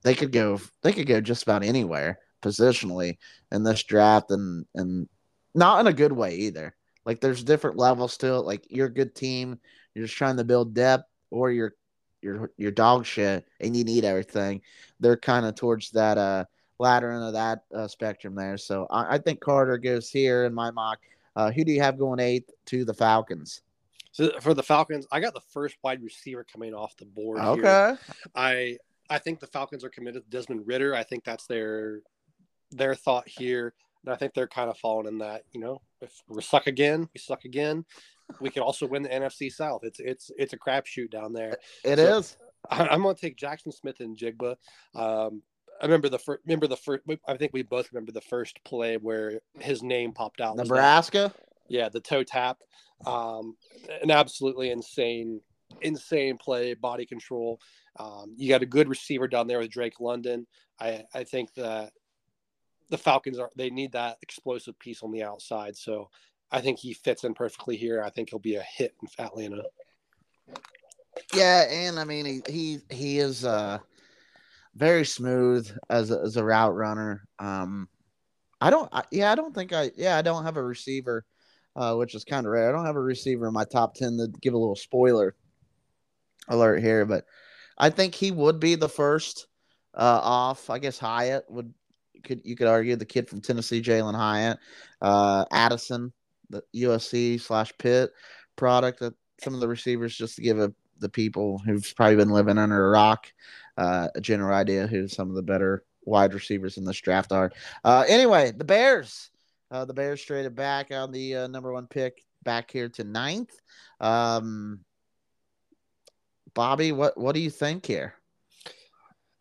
they 0.03 0.15
could 0.15 0.33
go, 0.33 0.61
they 0.83 0.93
could 0.93 1.07
go 1.07 1.21
just 1.21 1.43
about 1.43 1.63
anywhere 1.63 2.19
positionally 2.43 3.19
in 3.53 3.63
this 3.63 3.83
draft 3.83 4.31
and, 4.31 4.67
and 4.75 5.09
not 5.55 5.81
in 5.81 5.87
a 5.87 5.93
good 5.93 6.13
way 6.13 6.35
either. 6.37 6.75
Like 7.05 7.21
there's 7.21 7.45
different 7.45 7.77
levels 7.77 8.17
to 8.19 8.35
it. 8.35 8.41
Like 8.41 8.67
you're 8.69 8.87
a 8.87 8.93
good 8.93 9.15
team. 9.15 9.59
You're 9.95 10.07
just 10.07 10.17
trying 10.17 10.37
to 10.37 10.45
build 10.45 10.75
depth 10.75 11.09
or 11.31 11.51
you're, 11.51 11.75
you're, 12.23 12.51
you're 12.57 12.71
dog 12.71 13.07
shit 13.07 13.47
and 13.61 13.77
you 13.77 13.85
need 13.85 14.05
everything. 14.05 14.61
They're 15.01 15.17
kind 15.17 15.47
of 15.47 15.55
towards 15.55 15.91
that, 15.93 16.19
uh, 16.19 16.45
ladder 16.81 17.13
into 17.13 17.31
that 17.31 17.63
uh, 17.75 17.87
spectrum 17.87 18.35
there. 18.35 18.57
So 18.57 18.87
I, 18.91 19.15
I, 19.15 19.19
think 19.19 19.41
Carter 19.41 19.79
goes 19.79 20.11
here 20.11 20.47
in 20.47 20.55
my 20.55 20.71
mock. 20.71 20.99
Uh, 21.37 21.53
who 21.53 21.65
do 21.65 21.73
you 21.73 21.81
have 21.81 21.99
going 21.99 22.19
eighth 22.19 22.51
to 22.67 22.85
the 22.85 22.95
Falcons? 22.95 23.63
So 24.13 24.33
for 24.41 24.55
the 24.55 24.63
Falcons, 24.63 25.07
I 25.13 25.21
got 25.21 25.35
the 25.35 25.43
first 25.53 25.77
wide 25.85 26.03
receiver 26.03 26.45
coming 26.45 26.75
off 26.75 26.97
the 26.97 27.05
board. 27.05 27.39
Okay. 27.39 27.61
Here. 27.61 27.99
I 28.35 28.79
I 29.09 29.19
think 29.19 29.41
the 29.41 29.47
Falcons 29.47 29.85
are 29.85 29.91
committed 29.91 30.25
to 30.25 30.31
Desmond 30.31 30.67
Ridder. 30.67 30.95
I 30.95 31.05
think 31.05 31.23
that's 31.23 31.47
their 31.47 32.01
their 32.73 32.95
thought 32.95 33.29
here. 33.29 33.75
And 34.05 34.13
I 34.13 34.17
think 34.17 34.33
they're 34.33 34.49
kind 34.49 34.71
of 34.71 34.79
falling 34.79 35.07
in 35.07 35.19
that, 35.19 35.43
you 35.53 35.61
know, 35.61 35.83
if 36.01 36.23
we 36.29 36.41
suck 36.41 36.67
again, 36.67 37.09
we 37.13 37.21
suck 37.21 37.45
again. 37.45 37.85
We 38.41 38.49
could 38.49 38.63
also 38.63 38.87
win 38.87 39.03
the 39.03 39.11
NFC 39.11 39.53
South. 39.53 39.83
It's 39.85 40.01
it's 40.01 40.31
it's 40.39 40.55
a 40.55 40.59
crapshoot 40.59 41.11
down 41.11 41.33
there. 41.33 41.59
It 41.85 41.99
so 41.99 42.19
is. 42.19 42.37
I, 42.71 42.95
am 42.95 43.03
going 43.03 43.15
to 43.15 43.21
take 43.21 43.37
Jackson 43.37 43.73
Smith-Njigba. 43.73 44.55
Um, 44.95 45.43
I 45.81 45.85
remember 45.87 46.09
the 46.09 46.19
first. 46.19 46.43
Remember 46.45 46.67
the 46.67 46.77
first. 46.77 47.03
I 47.27 47.37
think 47.37 47.53
we 47.53 47.63
both 47.63 47.91
remember 47.93 48.13
the 48.13 48.21
first 48.21 48.63
play 48.65 48.97
where 48.97 49.41
his 49.59 49.83
name 49.83 50.13
popped 50.13 50.41
out. 50.41 50.57
Nebraska. 50.57 51.33
yeah, 51.69 51.89
the 51.89 52.01
toe 52.01 52.23
tap. 52.23 52.59
Um, 53.07 53.57
an 54.03 54.11
absolutely 54.11 54.71
insane, 54.71 55.41
insane 55.81 56.37
play. 56.37 56.75
Body 56.75 57.07
control. 57.07 57.61
Um, 57.99 58.35
you 58.37 58.49
got 58.49 58.63
a 58.63 58.67
good 58.67 58.89
receiver 58.89 59.27
down 59.27 59.47
there 59.47 59.59
with 59.59 59.71
Drake 59.71 60.01
London. 60.01 60.47
I 60.79 61.05
I 61.15 61.25
think 61.25 61.55
that 61.55 61.93
the 62.91 62.99
Falcons 62.99 63.39
are 63.39 63.51
they 63.57 63.71
need 63.71 63.93
that 63.93 64.19
explosive 64.23 64.79
piece 64.79 65.03
on 65.03 65.13
the 65.13 65.23
outside. 65.23 65.77
So 65.77 66.11
I 66.51 66.61
think 66.61 66.79
he 66.79 66.93
fits 66.93 67.25
in 67.25 67.33
perfectly 67.33 67.77
here. 67.77 68.03
I 68.03 68.11
think 68.11 68.31
he'll 68.31 68.39
be 68.39 68.57
a 68.57 68.63
hit 68.63 68.95
in 69.01 69.25
Atlanta. 69.25 69.63
Yeah, 71.33 71.63
and 71.71 71.99
I 71.99 72.05
mean 72.05 72.27
he 72.27 72.43
he 72.47 72.79
he 72.91 73.19
is. 73.19 73.47
uh 73.47 73.79
very 74.81 75.05
smooth 75.05 75.71
as 75.91 76.11
a, 76.11 76.21
as 76.21 76.37
a 76.39 76.45
route 76.45 76.75
runner. 76.75 77.23
Um, 77.39 77.87
I 78.63 78.71
don't, 78.71 78.89
I, 78.93 79.05
yeah, 79.13 79.31
I 79.31 79.35
don't 79.35 79.55
think 79.55 79.75
I, 79.75 79.91
yeah, 79.95 80.17
I 80.17 80.23
don't 80.23 80.45
have 80.45 80.57
a 80.57 80.63
receiver, 80.63 81.25
uh, 81.77 81.95
which 81.97 82.15
is 82.15 82.25
kind 82.25 82.47
of 82.47 82.53
rare. 82.53 82.71
I 82.71 82.73
don't 82.73 82.87
have 82.87 82.97
a 82.97 83.01
receiver 83.01 83.47
in 83.47 83.53
my 83.53 83.65
top 83.65 83.95
10 83.95 84.17
to 84.17 84.29
give 84.41 84.55
a 84.55 84.59
little 84.59 84.75
spoiler 84.75 85.37
alert 86.49 86.81
here, 86.81 87.05
but 87.05 87.27
I 87.77 87.91
think 87.91 88.15
he 88.15 88.31
would 88.31 88.59
be 88.59 88.75
the 88.75 88.89
first 88.89 89.47
uh, 89.95 90.21
off. 90.23 90.71
I 90.71 90.79
guess 90.79 90.99
Hyatt 90.99 91.45
would 91.51 91.73
could 92.25 92.41
you 92.45 92.57
could 92.57 92.67
argue 92.67 92.97
the 92.97 93.05
kid 93.05 93.29
from 93.29 93.41
Tennessee, 93.41 93.83
Jalen 93.83 94.15
Hyatt, 94.15 94.59
uh, 95.01 95.45
Addison, 95.53 96.13
the 96.49 96.63
USC 96.75 97.41
slash 97.41 97.73
Pitt 97.79 98.11
product. 98.57 99.01
That 99.01 99.15
some 99.43 99.55
of 99.55 99.61
the 99.61 99.69
receivers, 99.69 100.17
just 100.17 100.37
to 100.37 100.43
give 100.43 100.59
a, 100.59 100.73
the 101.01 101.09
people 101.09 101.59
who've 101.59 101.93
probably 101.97 102.17
been 102.17 102.31
living 102.31 102.59
under 102.59 102.87
a 102.87 102.91
rock 102.91 103.33
uh, 103.81 104.09
a 104.15 104.21
general 104.21 104.55
idea 104.55 104.87
who 104.87 105.09
some 105.09 105.31
of 105.31 105.35
the 105.35 105.43
better 105.43 105.85
wide 106.05 106.35
receivers 106.35 106.77
in 106.77 106.85
this 106.85 107.01
draft 107.01 107.33
are. 107.33 107.51
Uh, 107.83 108.05
anyway, 108.07 108.53
the 108.53 108.65
Bears. 108.65 109.31
Uh, 109.71 109.85
the 109.85 109.95
Bears 109.95 110.23
traded 110.23 110.55
back 110.55 110.91
on 110.91 111.13
the 111.13 111.37
uh, 111.37 111.47
number 111.47 111.73
one 111.73 111.87
pick 111.87 112.23
back 112.43 112.71
here 112.71 112.89
to 112.91 113.05
ninth. 113.05 113.53
Um, 114.01 114.81
Bobby, 116.55 116.93
what 116.93 117.17
what 117.17 117.35
do 117.35 117.41
you 117.41 117.51
think 117.51 117.87
here? 117.87 118.15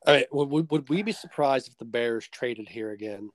All 0.08 0.14
right, 0.14 0.28
would, 0.32 0.72
would 0.72 0.90
we 0.90 1.04
be 1.04 1.12
surprised 1.12 1.68
if 1.68 1.78
the 1.78 1.86
Bears 1.86 2.28
traded 2.28 2.70
here 2.70 2.92
again? 2.92 3.30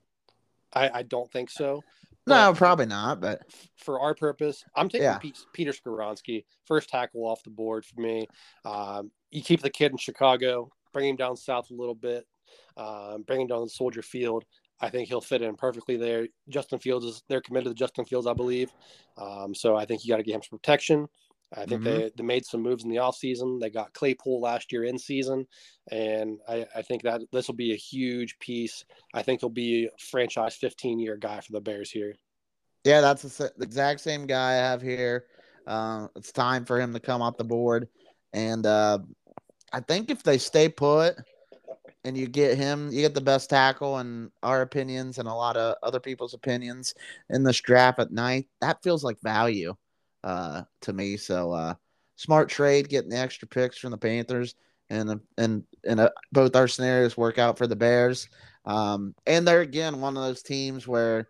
I, 0.73 0.89
I 0.89 1.03
don't 1.03 1.31
think 1.31 1.51
so. 1.51 1.83
No, 2.27 2.53
probably 2.53 2.85
not. 2.87 3.21
But 3.21 3.41
for 3.77 3.99
our 3.99 4.15
purpose, 4.15 4.63
I'm 4.75 4.89
taking 4.89 5.03
Yeah. 5.03 5.17
Pete, 5.17 5.37
Peter 5.53 5.71
Skoronski, 5.71 6.45
first 6.65 6.89
tackle 6.89 7.25
off 7.25 7.43
the 7.43 7.49
board 7.49 7.85
for 7.85 8.01
me. 8.01 8.27
Um, 8.63 9.11
you 9.31 9.41
keep 9.41 9.61
the 9.61 9.69
kid 9.69 9.91
in 9.91 9.97
Chicago, 9.97 10.71
bring 10.93 11.09
him 11.09 11.15
down 11.15 11.35
south 11.35 11.69
a 11.69 11.73
little 11.73 11.95
bit, 11.95 12.25
um, 12.77 13.23
bring 13.23 13.41
him 13.41 13.47
down 13.47 13.63
to 13.63 13.69
Soldier 13.69 14.01
Field. 14.01 14.45
I 14.81 14.89
think 14.89 15.07
he'll 15.07 15.21
fit 15.21 15.41
in 15.41 15.55
perfectly 15.55 15.95
there. 15.95 16.27
Justin 16.49 16.79
Fields 16.79 17.05
is 17.05 17.23
they're 17.29 17.41
committed 17.41 17.69
to 17.69 17.73
Justin 17.75 18.05
Fields, 18.05 18.27
I 18.27 18.33
believe. 18.33 18.71
Um, 19.17 19.55
so 19.55 19.75
I 19.75 19.85
think 19.85 20.03
you 20.03 20.09
got 20.09 20.17
to 20.17 20.23
give 20.23 20.35
him 20.35 20.41
some 20.41 20.59
protection. 20.59 21.07
I 21.57 21.65
think 21.65 21.83
they, 21.83 22.11
they 22.15 22.23
made 22.23 22.45
some 22.45 22.61
moves 22.61 22.83
in 22.83 22.89
the 22.89 22.97
offseason. 22.97 23.59
They 23.59 23.69
got 23.69 23.93
Claypool 23.93 24.41
last 24.41 24.71
year 24.71 24.83
in 24.83 24.97
season. 24.97 25.47
And 25.91 26.39
I, 26.47 26.65
I 26.75 26.81
think 26.81 27.03
that 27.03 27.21
this 27.31 27.47
will 27.47 27.55
be 27.55 27.71
a 27.71 27.77
huge 27.77 28.37
piece. 28.39 28.83
I 29.13 29.21
think 29.21 29.39
he'll 29.39 29.49
be 29.49 29.85
a 29.85 29.97
franchise 29.97 30.55
15 30.55 30.99
year 30.99 31.17
guy 31.17 31.39
for 31.39 31.53
the 31.53 31.61
Bears 31.61 31.91
here. 31.91 32.15
yeah, 32.83 33.01
that's 33.01 33.21
the, 33.21 33.51
the 33.57 33.63
exact 33.63 34.01
same 34.01 34.25
guy 34.25 34.51
I 34.51 34.55
have 34.55 34.81
here. 34.81 35.25
Uh, 35.65 36.07
it's 36.15 36.31
time 36.31 36.65
for 36.65 36.79
him 36.79 36.93
to 36.93 36.99
come 36.99 37.21
off 37.21 37.37
the 37.37 37.43
board, 37.43 37.87
and 38.33 38.67
uh, 38.67 38.99
I 39.73 39.79
think 39.79 40.11
if 40.11 40.21
they 40.21 40.37
stay 40.37 40.69
put 40.69 41.15
and 42.03 42.15
you 42.15 42.27
get 42.27 42.55
him, 42.55 42.91
you 42.91 43.01
get 43.01 43.15
the 43.15 43.21
best 43.21 43.49
tackle 43.49 43.97
in 43.97 44.29
our 44.43 44.61
opinions 44.61 45.17
and 45.17 45.27
a 45.27 45.33
lot 45.33 45.57
of 45.57 45.75
other 45.81 45.99
people's 45.99 46.35
opinions 46.35 46.93
in 47.31 47.43
this 47.43 47.59
draft 47.61 47.97
at 47.97 48.11
night. 48.11 48.47
That 48.61 48.83
feels 48.83 49.03
like 49.03 49.17
value 49.23 49.75
uh, 50.25 50.63
to 50.81 50.91
me. 50.91 51.15
So 51.15 51.53
uh, 51.53 51.75
smart 52.17 52.49
trade, 52.49 52.89
getting 52.89 53.11
the 53.11 53.19
extra 53.19 53.47
picks 53.47 53.77
from 53.77 53.91
the 53.91 53.97
Panthers, 53.97 54.55
and 54.89 55.21
and 55.37 55.63
and 55.87 55.99
uh, 55.99 56.09
both 56.33 56.55
our 56.55 56.67
scenarios 56.67 57.15
work 57.15 57.37
out 57.37 57.57
for 57.57 57.67
the 57.67 57.75
Bears. 57.75 58.27
Um, 58.65 59.15
and 59.25 59.47
they're 59.47 59.61
again 59.61 60.01
one 60.01 60.17
of 60.17 60.23
those 60.23 60.41
teams 60.41 60.87
where, 60.87 61.27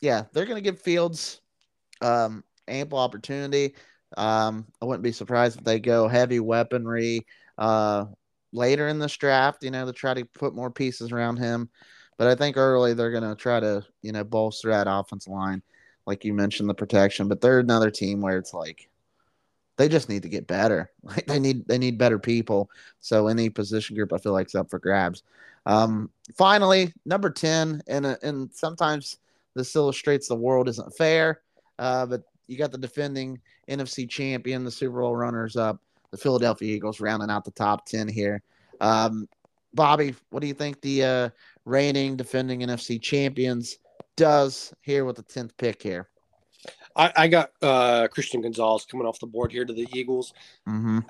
yeah, 0.00 0.24
they're 0.32 0.44
going 0.46 0.62
to 0.62 0.70
give 0.70 0.80
Fields 0.80 1.40
um, 2.00 2.44
ample 2.66 2.98
opportunity. 2.98 3.76
Um, 4.16 4.66
I 4.80 4.84
wouldn't 4.84 5.04
be 5.04 5.12
surprised 5.12 5.58
if 5.58 5.64
they 5.64 5.80
go 5.80 6.08
heavy 6.08 6.40
weaponry 6.40 7.26
uh, 7.58 8.06
later 8.52 8.88
in 8.88 8.98
this 8.98 9.16
draft, 9.16 9.62
you 9.62 9.70
know, 9.70 9.86
to 9.86 9.92
try 9.92 10.14
to 10.14 10.24
put 10.24 10.54
more 10.54 10.70
pieces 10.70 11.12
around 11.12 11.38
him. 11.38 11.70
But 12.18 12.26
I 12.26 12.34
think 12.34 12.56
early 12.56 12.92
they're 12.92 13.10
going 13.10 13.22
to 13.22 13.34
try 13.34 13.60
to, 13.60 13.84
you 14.02 14.12
know, 14.12 14.24
bolster 14.24 14.68
that 14.70 14.86
offensive 14.88 15.32
line, 15.32 15.62
like 16.06 16.24
you 16.24 16.34
mentioned, 16.34 16.68
the 16.68 16.74
protection. 16.74 17.28
But 17.28 17.40
they're 17.40 17.60
another 17.60 17.90
team 17.90 18.20
where 18.20 18.38
it's 18.38 18.54
like 18.54 18.88
they 19.76 19.88
just 19.88 20.08
need 20.08 20.22
to 20.22 20.28
get 20.28 20.46
better. 20.46 20.90
Like 21.04 21.26
they 21.26 21.38
need 21.38 21.66
they 21.66 21.78
need 21.78 21.98
better 21.98 22.18
people. 22.18 22.70
So 23.00 23.28
any 23.28 23.50
position 23.50 23.96
group 23.96 24.12
I 24.12 24.18
feel 24.18 24.32
like 24.32 24.46
is 24.46 24.54
up 24.54 24.70
for 24.70 24.78
grabs. 24.78 25.22
Um, 25.66 26.10
finally, 26.36 26.92
number 27.04 27.30
ten, 27.30 27.82
and 27.86 28.06
uh, 28.06 28.16
and 28.22 28.52
sometimes 28.52 29.18
this 29.54 29.74
illustrates 29.76 30.28
the 30.28 30.34
world 30.36 30.68
isn't 30.68 30.96
fair. 30.96 31.40
Uh, 31.78 32.06
but 32.06 32.22
you 32.46 32.56
got 32.56 32.72
the 32.72 32.78
defending 32.78 33.40
NFC 33.68 34.08
champion, 34.08 34.64
the 34.64 34.70
Super 34.70 35.00
Bowl 35.00 35.16
runners 35.16 35.56
up, 35.56 35.80
the 36.10 36.16
Philadelphia 36.16 36.74
Eagles, 36.74 37.00
rounding 37.00 37.30
out 37.30 37.44
the 37.44 37.50
top 37.50 37.86
ten 37.86 38.08
here. 38.08 38.42
Um, 38.80 39.28
Bobby, 39.74 40.14
what 40.30 40.40
do 40.40 40.46
you 40.46 40.54
think 40.54 40.80
the 40.80 41.04
uh, 41.04 41.30
reigning 41.64 42.16
defending 42.16 42.60
NFC 42.60 43.00
champions 43.00 43.78
does 44.16 44.72
here 44.80 45.04
with 45.04 45.16
the 45.16 45.22
tenth 45.22 45.56
pick 45.56 45.82
here? 45.82 46.08
I, 46.94 47.12
I 47.16 47.28
got 47.28 47.50
uh, 47.60 48.08
Christian 48.08 48.40
Gonzalez 48.42 48.84
coming 48.84 49.06
off 49.06 49.18
the 49.18 49.26
board 49.26 49.52
here 49.52 49.64
to 49.64 49.72
the 49.72 49.88
Eagles. 49.92 50.32
Mm-hmm. 50.68 51.00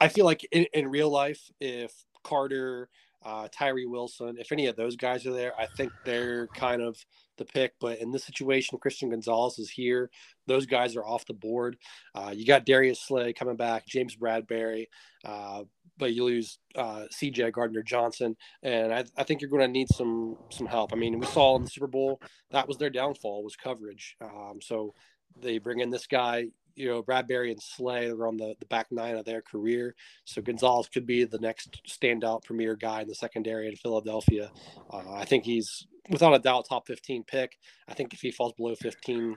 I 0.00 0.08
feel 0.08 0.24
like 0.24 0.46
in, 0.52 0.66
in 0.72 0.88
real 0.88 1.10
life, 1.10 1.50
if 1.60 1.92
Carter, 2.22 2.88
uh, 3.26 3.48
Tyree 3.50 3.86
Wilson, 3.86 4.36
if 4.38 4.52
any 4.52 4.66
of 4.66 4.76
those 4.76 4.94
guys 4.94 5.26
are 5.26 5.32
there, 5.32 5.52
I 5.58 5.66
think 5.66 5.90
they're 6.04 6.46
kind 6.48 6.80
of 6.80 6.96
the 7.38 7.44
pick. 7.44 7.72
But 7.80 7.98
in 7.98 8.12
this 8.12 8.24
situation, 8.24 8.78
Christian 8.78 9.10
Gonzalez 9.10 9.58
is 9.58 9.68
here. 9.68 10.10
Those 10.46 10.64
guys 10.64 10.94
are 10.94 11.04
off 11.04 11.26
the 11.26 11.34
board. 11.34 11.76
Uh, 12.14 12.32
you 12.34 12.46
got 12.46 12.64
Darius 12.64 13.00
Slay 13.00 13.32
coming 13.32 13.56
back, 13.56 13.84
James 13.84 14.14
Bradberry, 14.14 14.86
uh, 15.24 15.64
but 15.98 16.14
you 16.14 16.24
lose 16.24 16.58
uh, 16.76 17.06
CJ 17.12 17.52
Gardner 17.52 17.82
Johnson, 17.82 18.36
and 18.62 18.94
I, 18.94 19.04
I 19.16 19.24
think 19.24 19.40
you're 19.40 19.50
going 19.50 19.62
to 19.62 19.68
need 19.68 19.88
some 19.88 20.36
some 20.50 20.68
help. 20.68 20.92
I 20.92 20.96
mean, 20.96 21.18
we 21.18 21.26
saw 21.26 21.56
in 21.56 21.64
the 21.64 21.70
Super 21.70 21.88
Bowl 21.88 22.20
that 22.52 22.68
was 22.68 22.76
their 22.76 22.90
downfall 22.90 23.42
was 23.42 23.56
coverage. 23.56 24.16
Um, 24.20 24.60
so 24.62 24.94
they 25.40 25.58
bring 25.58 25.80
in 25.80 25.90
this 25.90 26.06
guy. 26.06 26.46
You 26.76 26.88
know, 26.88 27.02
Bradberry 27.02 27.50
and 27.50 27.60
Slay 27.60 28.08
are 28.08 28.26
on 28.26 28.36
the, 28.36 28.54
the 28.60 28.66
back 28.66 28.92
nine 28.92 29.16
of 29.16 29.24
their 29.24 29.42
career. 29.42 29.94
So 30.24 30.42
Gonzalez 30.42 30.88
could 30.88 31.06
be 31.06 31.24
the 31.24 31.38
next 31.38 31.82
standout 31.88 32.44
premier 32.44 32.76
guy 32.76 33.02
in 33.02 33.08
the 33.08 33.14
secondary 33.14 33.66
in 33.66 33.76
Philadelphia. 33.76 34.50
Uh, 34.90 35.14
I 35.14 35.24
think 35.24 35.44
he's 35.44 35.86
without 36.10 36.34
a 36.34 36.38
doubt 36.38 36.66
top 36.68 36.86
15 36.86 37.24
pick. 37.24 37.58
I 37.88 37.94
think 37.94 38.12
if 38.12 38.20
he 38.20 38.30
falls 38.30 38.52
below 38.52 38.74
15, 38.74 39.36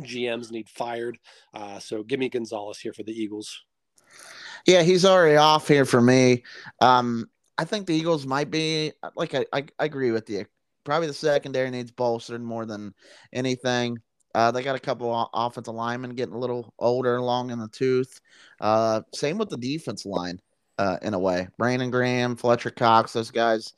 GMs 0.00 0.50
need 0.50 0.68
fired. 0.68 1.18
Uh, 1.52 1.78
so 1.78 2.02
give 2.02 2.20
me 2.20 2.28
Gonzalez 2.28 2.78
here 2.78 2.92
for 2.92 3.02
the 3.02 3.12
Eagles. 3.12 3.64
Yeah, 4.66 4.82
he's 4.82 5.04
already 5.04 5.36
off 5.36 5.68
here 5.68 5.84
for 5.84 6.00
me. 6.00 6.44
Um, 6.80 7.28
I 7.56 7.64
think 7.64 7.86
the 7.86 7.94
Eagles 7.94 8.26
might 8.26 8.50
be 8.50 8.92
like 9.16 9.34
I, 9.34 9.44
I, 9.52 9.64
I 9.78 9.84
agree 9.84 10.12
with 10.12 10.30
you. 10.30 10.46
Probably 10.84 11.08
the 11.08 11.14
secondary 11.14 11.70
needs 11.70 11.90
bolstered 11.90 12.42
more 12.42 12.64
than 12.64 12.94
anything. 13.32 13.98
Uh, 14.34 14.50
they 14.50 14.62
got 14.62 14.76
a 14.76 14.80
couple 14.80 15.12
of 15.12 15.28
offensive 15.32 15.74
linemen 15.74 16.14
getting 16.14 16.34
a 16.34 16.38
little 16.38 16.72
older, 16.78 17.20
long 17.20 17.50
in 17.50 17.58
the 17.58 17.68
tooth. 17.68 18.20
Uh, 18.60 19.00
same 19.14 19.38
with 19.38 19.48
the 19.48 19.56
defense 19.56 20.04
line, 20.04 20.40
uh, 20.78 20.98
in 21.02 21.14
a 21.14 21.18
way. 21.18 21.48
Brandon 21.56 21.90
Graham, 21.90 22.36
Fletcher 22.36 22.70
Cox, 22.70 23.12
those 23.12 23.30
guys 23.30 23.74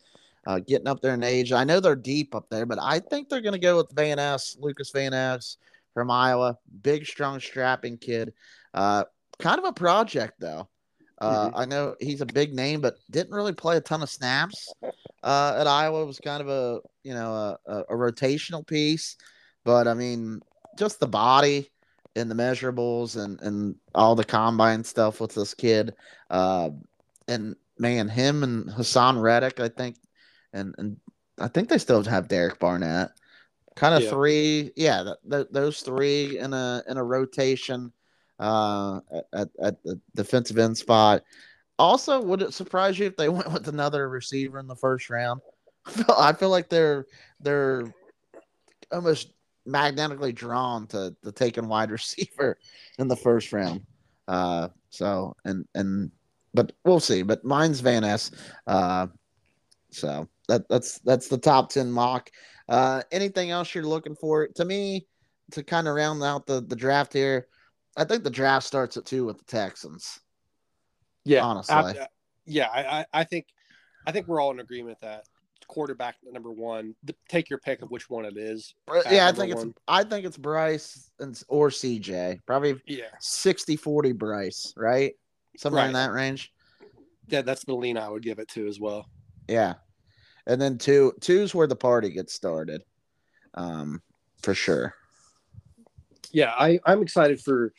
uh, 0.46 0.59
getting 0.59 0.88
up 0.88 1.01
there 1.01 1.14
in 1.14 1.22
age. 1.22 1.53
I 1.53 1.64
know 1.64 1.80
they're 1.80 1.96
deep 1.96 2.34
up 2.34 2.48
there, 2.51 2.66
but 2.66 2.78
I 2.80 2.98
think 2.98 3.28
they're 3.28 3.40
going 3.40 3.53
to 3.53 3.59
go 3.59 3.76
with 3.76 3.92
Van 3.92 4.16
Ness, 4.16 4.57
Lukas 4.61 4.90
Van 4.90 5.12
Ness 5.12 5.57
from 5.94 6.11
Iowa. 6.11 6.59
Big, 6.82 7.07
strong, 7.07 7.40
strapping 7.40 7.98
kid. 7.98 8.32
Uh, 8.74 9.05
kind 9.38 9.59
of 9.59 9.64
a 9.64 9.72
project, 9.72 10.34
though. 10.40 10.68
Uh, 11.20 11.51
I 11.55 11.66
know 11.66 11.94
he's 12.01 12.22
a 12.22 12.26
big 12.26 12.55
name, 12.55 12.80
but 12.80 12.96
didn't 13.11 13.34
really 13.34 13.53
play 13.53 13.76
a 13.76 13.80
ton 13.80 14.03
of 14.03 14.09
snaps 14.09 14.72
uh, 15.22 15.57
at 15.59 15.66
Iowa. 15.66 16.03
It 16.03 16.07
was 16.07 16.18
kind 16.18 16.40
of 16.40 16.48
a 16.48 16.80
you 17.03 17.12
know 17.12 17.32
a, 17.32 17.59
a, 17.66 17.78
a 17.80 17.94
rotational 17.94 18.66
piece, 18.66 19.16
but 19.65 19.89
I 19.89 19.95
mean 19.95 20.41
just 20.79 21.01
the 21.01 21.07
body 21.09 21.71
and 22.17 22.31
the 22.31 22.35
measurables 22.35 23.23
and 23.23 23.41
and 23.41 23.77
all 23.95 24.15
the 24.15 24.25
combine 24.25 24.85
stuff 24.85 25.21
with 25.21 25.35
this 25.35 25.55
kid, 25.55 25.95
uh, 26.31 26.71
and 27.29 27.57
man, 27.79 28.09
him 28.09 28.43
and 28.43 28.69
Haason 28.69 29.21
Reddick, 29.21 29.61
I 29.61 29.69
think, 29.69 29.97
and 30.53 30.75
and 30.79 30.97
I 31.39 31.49
think 31.49 31.69
they 31.69 31.79
still 31.79 32.03
have 32.05 32.29
Derek 32.29 32.59
Barnett. 32.59 33.11
Kind 33.77 33.95
of 33.95 34.03
Yeah. 34.03 34.11
three, 34.11 34.73
yeah, 34.77 35.03
th- 35.05 35.17
th- 35.31 35.47
those 35.53 35.81
three 35.81 36.39
in 36.39 36.53
a 36.53 36.83
in 36.89 36.97
a 36.97 37.05
rotation 37.05 37.93
uh, 38.39 39.01
at, 39.33 39.49
at 39.63 39.83
the 39.85 40.01
defensive 40.15 40.59
end 40.59 40.77
spot. 40.77 41.23
Also, 41.79 42.21
would 42.21 42.43
it 42.43 42.53
surprise 42.53 42.99
you 42.99 43.07
if 43.07 43.17
they 43.17 43.29
went 43.31 43.53
with 43.53 43.69
another 43.69 44.09
receiver 44.09 44.59
in 44.59 44.67
the 44.67 44.77
first 44.77 45.09
round? 45.09 45.41
I 45.87 45.91
feel, 45.91 46.15
I 46.19 46.33
feel 46.33 46.51
like 46.51 46.69
they're 46.69 47.07
they're 47.41 47.85
almost 48.93 49.33
magnetically 49.67 50.33
drawn 50.33 50.87
to 50.89 51.15
the 51.23 51.33
taking 51.33 51.69
wide 51.69 51.91
receiver 51.91 52.59
in 52.99 53.09
the 53.09 53.17
first 53.17 53.53
round. 53.53 53.83
Uh, 54.29 54.69
so 54.91 55.35
and 55.45 55.67
and 55.75 56.11
but 56.55 56.73
we'll 56.85 57.01
see. 57.01 57.23
But 57.23 57.45
mine's 57.45 57.81
Van 57.81 58.03
Ness. 58.03 58.31
Uh, 58.67 59.07
so 59.91 60.29
that 60.49 60.69
that's 60.69 60.99
that's 61.01 61.29
the 61.29 61.39
top 61.39 61.71
ten 61.71 61.91
mock. 61.91 62.31
Uh, 62.69 63.03
anything 63.11 63.51
else 63.51 63.75
you're 63.75 63.85
looking 63.85 64.15
for? 64.15 64.47
To 64.49 64.65
me, 64.65 65.07
to 65.53 65.63
kind 65.63 65.89
of 65.89 65.95
round 65.95 66.23
out 66.23 66.47
the 66.47 66.61
the 66.61 66.77
draft 66.77 67.13
here, 67.13 67.49
I 67.97 68.05
think 68.05 68.25
the 68.25 68.31
draft 68.31 68.67
starts 68.67 68.97
at 68.97 69.05
two 69.05 69.25
with 69.25 69.39
the 69.39 69.45
Texans. 69.45 70.21
Yeah, 71.25 71.43
honestly. 71.43 71.75
I- 71.75 72.07
yeah, 72.47 72.69
I, 72.73 73.05
I 73.13 73.25
think 73.25 73.47
I 74.07 74.13
think 74.13 74.27
we're 74.27 74.41
all 74.41 74.51
in 74.51 74.59
agreement 74.61 74.99
that 75.03 75.25
quarterback 75.71 76.16
number 76.25 76.51
one. 76.51 76.95
Take 77.29 77.49
your 77.49 77.61
pick 77.61 77.81
of 77.81 77.91
which 77.91 78.11
one 78.11 78.25
it 78.25 78.37
is. 78.37 78.75
Yeah, 79.09 79.29
I 79.29 79.33
think 79.33 79.53
it's 79.53 79.62
one. 79.64 79.75
I 79.87 80.03
think 80.05 80.27
it's 80.27 80.37
Bryce 80.37 81.11
and 81.21 81.41
or 81.49 81.68
CJ. 81.71 82.41
Probably 82.45 82.81
Yeah, 82.87 83.05
60-40 83.23 84.18
Bryce, 84.18 84.75
right? 84.77 85.12
Somewhere 85.57 85.87
in 85.87 85.93
that 85.93 86.11
range. 86.12 86.53
yeah, 87.29 87.43
that's 87.43 87.64
the 87.64 87.75
lean 87.75 87.97
I 87.97 88.09
would 88.09 88.23
give 88.23 88.39
it 88.41 88.49
to 88.49 88.66
as 88.66 88.81
well. 88.81 89.07
Yeah. 89.49 89.75
and 90.47 90.61
then 90.61 90.77
two 90.79 91.12
two's 91.21 91.55
where 91.55 91.66
the 91.68 91.77
party 91.77 92.11
gets 92.11 92.35
started, 92.35 92.83
um, 93.55 94.03
for 94.43 94.55
sure. 94.55 94.95
Yeah, 96.33 96.53
I 96.59 96.81
I'm 96.85 97.03
excited 97.03 97.41
for 97.41 97.73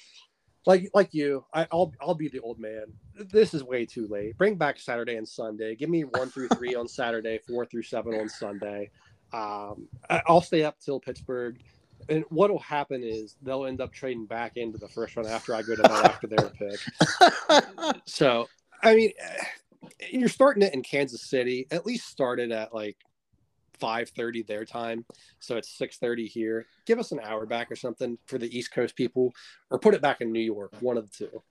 like 0.65 0.89
like 0.93 1.13
you. 1.13 1.45
I, 1.53 1.67
I'll 1.71 1.93
I'll 2.01 2.15
be 2.15 2.27
the 2.27 2.39
old 2.39 2.59
man. 2.59 2.85
This 3.15 3.53
is 3.53 3.63
way 3.63 3.85
too 3.85 4.07
late. 4.07 4.37
Bring 4.37 4.55
back 4.55 4.79
Saturday 4.79 5.15
and 5.15 5.27
Sunday. 5.27 5.75
Give 5.75 5.89
me 5.89 6.03
one 6.03 6.29
through 6.29 6.47
three 6.55 6.75
on 6.75 6.87
Saturday, 6.87 7.39
four 7.47 7.65
through 7.65 7.83
seven 7.83 8.13
on 8.15 8.29
Sunday. 8.29 8.89
Um, 9.33 9.87
I, 10.09 10.21
I'll 10.27 10.41
stay 10.41 10.63
up 10.63 10.77
till 10.79 10.99
Pittsburgh 10.99 11.57
and 12.09 12.25
what'll 12.29 12.59
happen 12.59 13.03
is 13.03 13.37
they'll 13.41 13.65
end 13.65 13.81
up 13.81 13.91
trading 13.91 14.25
back 14.25 14.57
into 14.57 14.77
the 14.77 14.87
first 14.87 15.15
round 15.15 15.27
after 15.27 15.55
I 15.55 15.61
go 15.61 15.75
to 15.75 15.81
bed 15.81 16.05
after 16.05 16.27
their 16.27 16.49
pick. 16.49 16.79
so, 18.05 18.47
I 18.83 18.95
mean, 18.95 19.11
you're 20.11 20.29
starting 20.29 20.63
it 20.63 20.73
in 20.73 20.81
Kansas 20.83 21.21
City. 21.21 21.67
At 21.71 21.85
least 21.85 22.07
start 22.07 22.39
it 22.39 22.51
at 22.51 22.73
like 22.73 22.97
5:30 23.81 24.45
their 24.45 24.65
time, 24.65 25.05
so 25.39 25.57
it's 25.57 25.69
6:30 25.77 26.27
here. 26.27 26.67
Give 26.85 26.99
us 26.99 27.11
an 27.11 27.19
hour 27.21 27.45
back 27.45 27.71
or 27.71 27.75
something 27.75 28.17
for 28.25 28.37
the 28.37 28.55
East 28.55 28.71
Coast 28.71 28.95
people, 28.95 29.33
or 29.69 29.79
put 29.79 29.93
it 29.93 30.01
back 30.01 30.21
in 30.21 30.31
New 30.31 30.39
York. 30.39 30.73
One 30.79 30.97
of 30.97 31.09
the 31.09 31.25
two. 31.25 31.43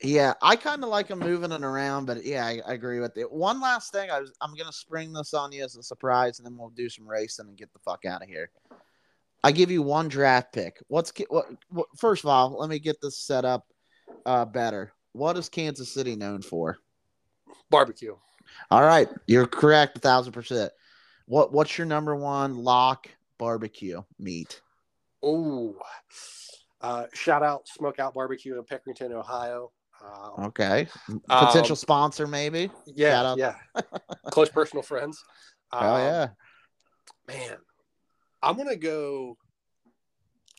Yeah, 0.00 0.34
I 0.40 0.54
kind 0.54 0.84
of 0.84 0.90
like 0.90 1.08
them 1.08 1.18
moving 1.18 1.50
it 1.50 1.64
around, 1.64 2.06
but 2.06 2.24
yeah, 2.24 2.46
I, 2.46 2.60
I, 2.64 2.74
agree 2.74 3.00
with 3.00 3.16
it. 3.16 3.30
One 3.32 3.60
last 3.60 3.90
thing, 3.92 4.12
I 4.12 4.20
was, 4.20 4.32
I'm 4.40 4.54
gonna 4.54 4.72
spring 4.72 5.12
this 5.12 5.34
on 5.34 5.50
you 5.50 5.64
as 5.64 5.74
a 5.74 5.82
surprise, 5.82 6.38
and 6.38 6.46
then 6.46 6.56
we'll 6.56 6.70
do 6.70 6.88
some 6.88 7.08
racing 7.08 7.48
and 7.48 7.56
get 7.56 7.72
the 7.72 7.80
fuck 7.80 8.04
out 8.04 8.22
of 8.22 8.28
here. 8.28 8.50
I 9.42 9.50
give 9.50 9.72
you 9.72 9.82
one 9.82 10.08
draft 10.08 10.52
pick. 10.52 10.80
What's 10.86 11.12
what, 11.28 11.46
what? 11.70 11.86
First 11.96 12.22
of 12.22 12.30
all, 12.30 12.56
let 12.58 12.70
me 12.70 12.78
get 12.78 13.00
this 13.00 13.18
set 13.18 13.44
up 13.44 13.66
uh, 14.24 14.44
better. 14.44 14.92
What 15.12 15.36
is 15.36 15.48
Kansas 15.48 15.92
City 15.92 16.14
known 16.14 16.42
for? 16.42 16.78
Barbecue. 17.70 18.16
All 18.70 18.82
right, 18.82 19.08
you're 19.26 19.46
correct, 19.46 19.96
a 19.98 20.00
thousand 20.00 20.32
percent. 20.32 20.72
What 21.26 21.52
What's 21.52 21.76
your 21.78 21.86
number 21.86 22.14
one 22.16 22.56
lock 22.56 23.08
barbecue 23.38 24.02
meat? 24.18 24.60
Oh, 25.22 25.76
uh, 26.80 27.04
shout 27.12 27.42
out 27.42 27.66
Smokeout 27.66 28.14
Barbecue 28.14 28.56
in 28.56 28.64
Pickerington, 28.64 29.12
Ohio. 29.12 29.72
Uh, 30.04 30.46
okay, 30.46 30.86
potential 31.28 31.72
um, 31.72 31.76
sponsor 31.76 32.26
maybe. 32.26 32.70
Yeah, 32.86 33.34
yeah. 33.36 33.54
Close 34.30 34.48
personal 34.48 34.82
friends. 34.82 35.22
Um, 35.72 35.84
oh 35.84 35.96
yeah, 35.98 36.28
man. 37.26 37.56
I'm 38.40 38.56
gonna 38.56 38.76
go 38.76 39.36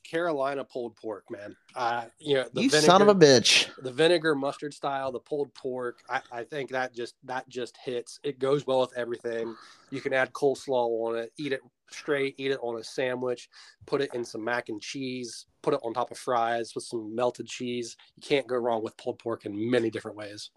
Carolina 0.10 0.64
pulled 0.64 0.95
pork, 0.95 1.26
man. 1.30 1.55
Uh, 1.76 2.05
you 2.20 2.36
know, 2.36 2.45
the 2.53 2.64
you 2.64 2.70
vinegar, 2.70 2.86
son 2.86 3.01
of 3.01 3.07
a 3.10 3.16
bitch. 3.16 3.70
The 3.82 3.91
vinegar 3.91 4.34
mustard 4.34 4.74
style, 4.74 5.12
the 5.12 5.20
pulled 5.20 5.53
pork. 5.53 5.99
I, 6.10 6.22
I 6.32 6.43
think 6.43 6.72
that 6.72 6.93
just 6.93 7.16
that 7.26 7.47
just 7.47 7.78
hits. 7.84 8.20
It 8.24 8.39
goes 8.39 8.66
well 8.66 8.82
with 8.82 8.97
everything. 8.97 9.55
You 9.91 10.01
can 10.01 10.14
add 10.14 10.34
coleslaw 10.34 11.07
on 11.07 11.18
it. 11.18 11.32
Eat 11.38 11.53
it 11.53 11.62
straight. 11.91 12.36
Eat 12.38 12.51
it 12.51 12.60
on 12.62 12.80
a 12.80 12.84
sandwich. 12.84 13.49
Put 13.86 14.01
it 14.01 14.14
in 14.14 14.26
some 14.26 14.43
mac 14.43 14.70
and 14.70 14.82
cheese. 14.82 15.45
Put 15.62 15.74
it 15.74 15.80
on 15.84 15.93
top 15.93 16.12
of 16.12 16.18
fries 16.18 16.74
with 16.74 16.86
some 16.86 17.14
melted 17.14 17.47
cheese. 17.47 17.95
You 18.16 18.22
can't 18.22 18.47
go 18.47 18.55
wrong 18.55 18.84
with 18.84 18.97
pulled 18.97 19.20
pork 19.20 19.45
in 19.45 19.70
many 19.70 19.89
different 19.89 20.18
ways. 20.18 20.49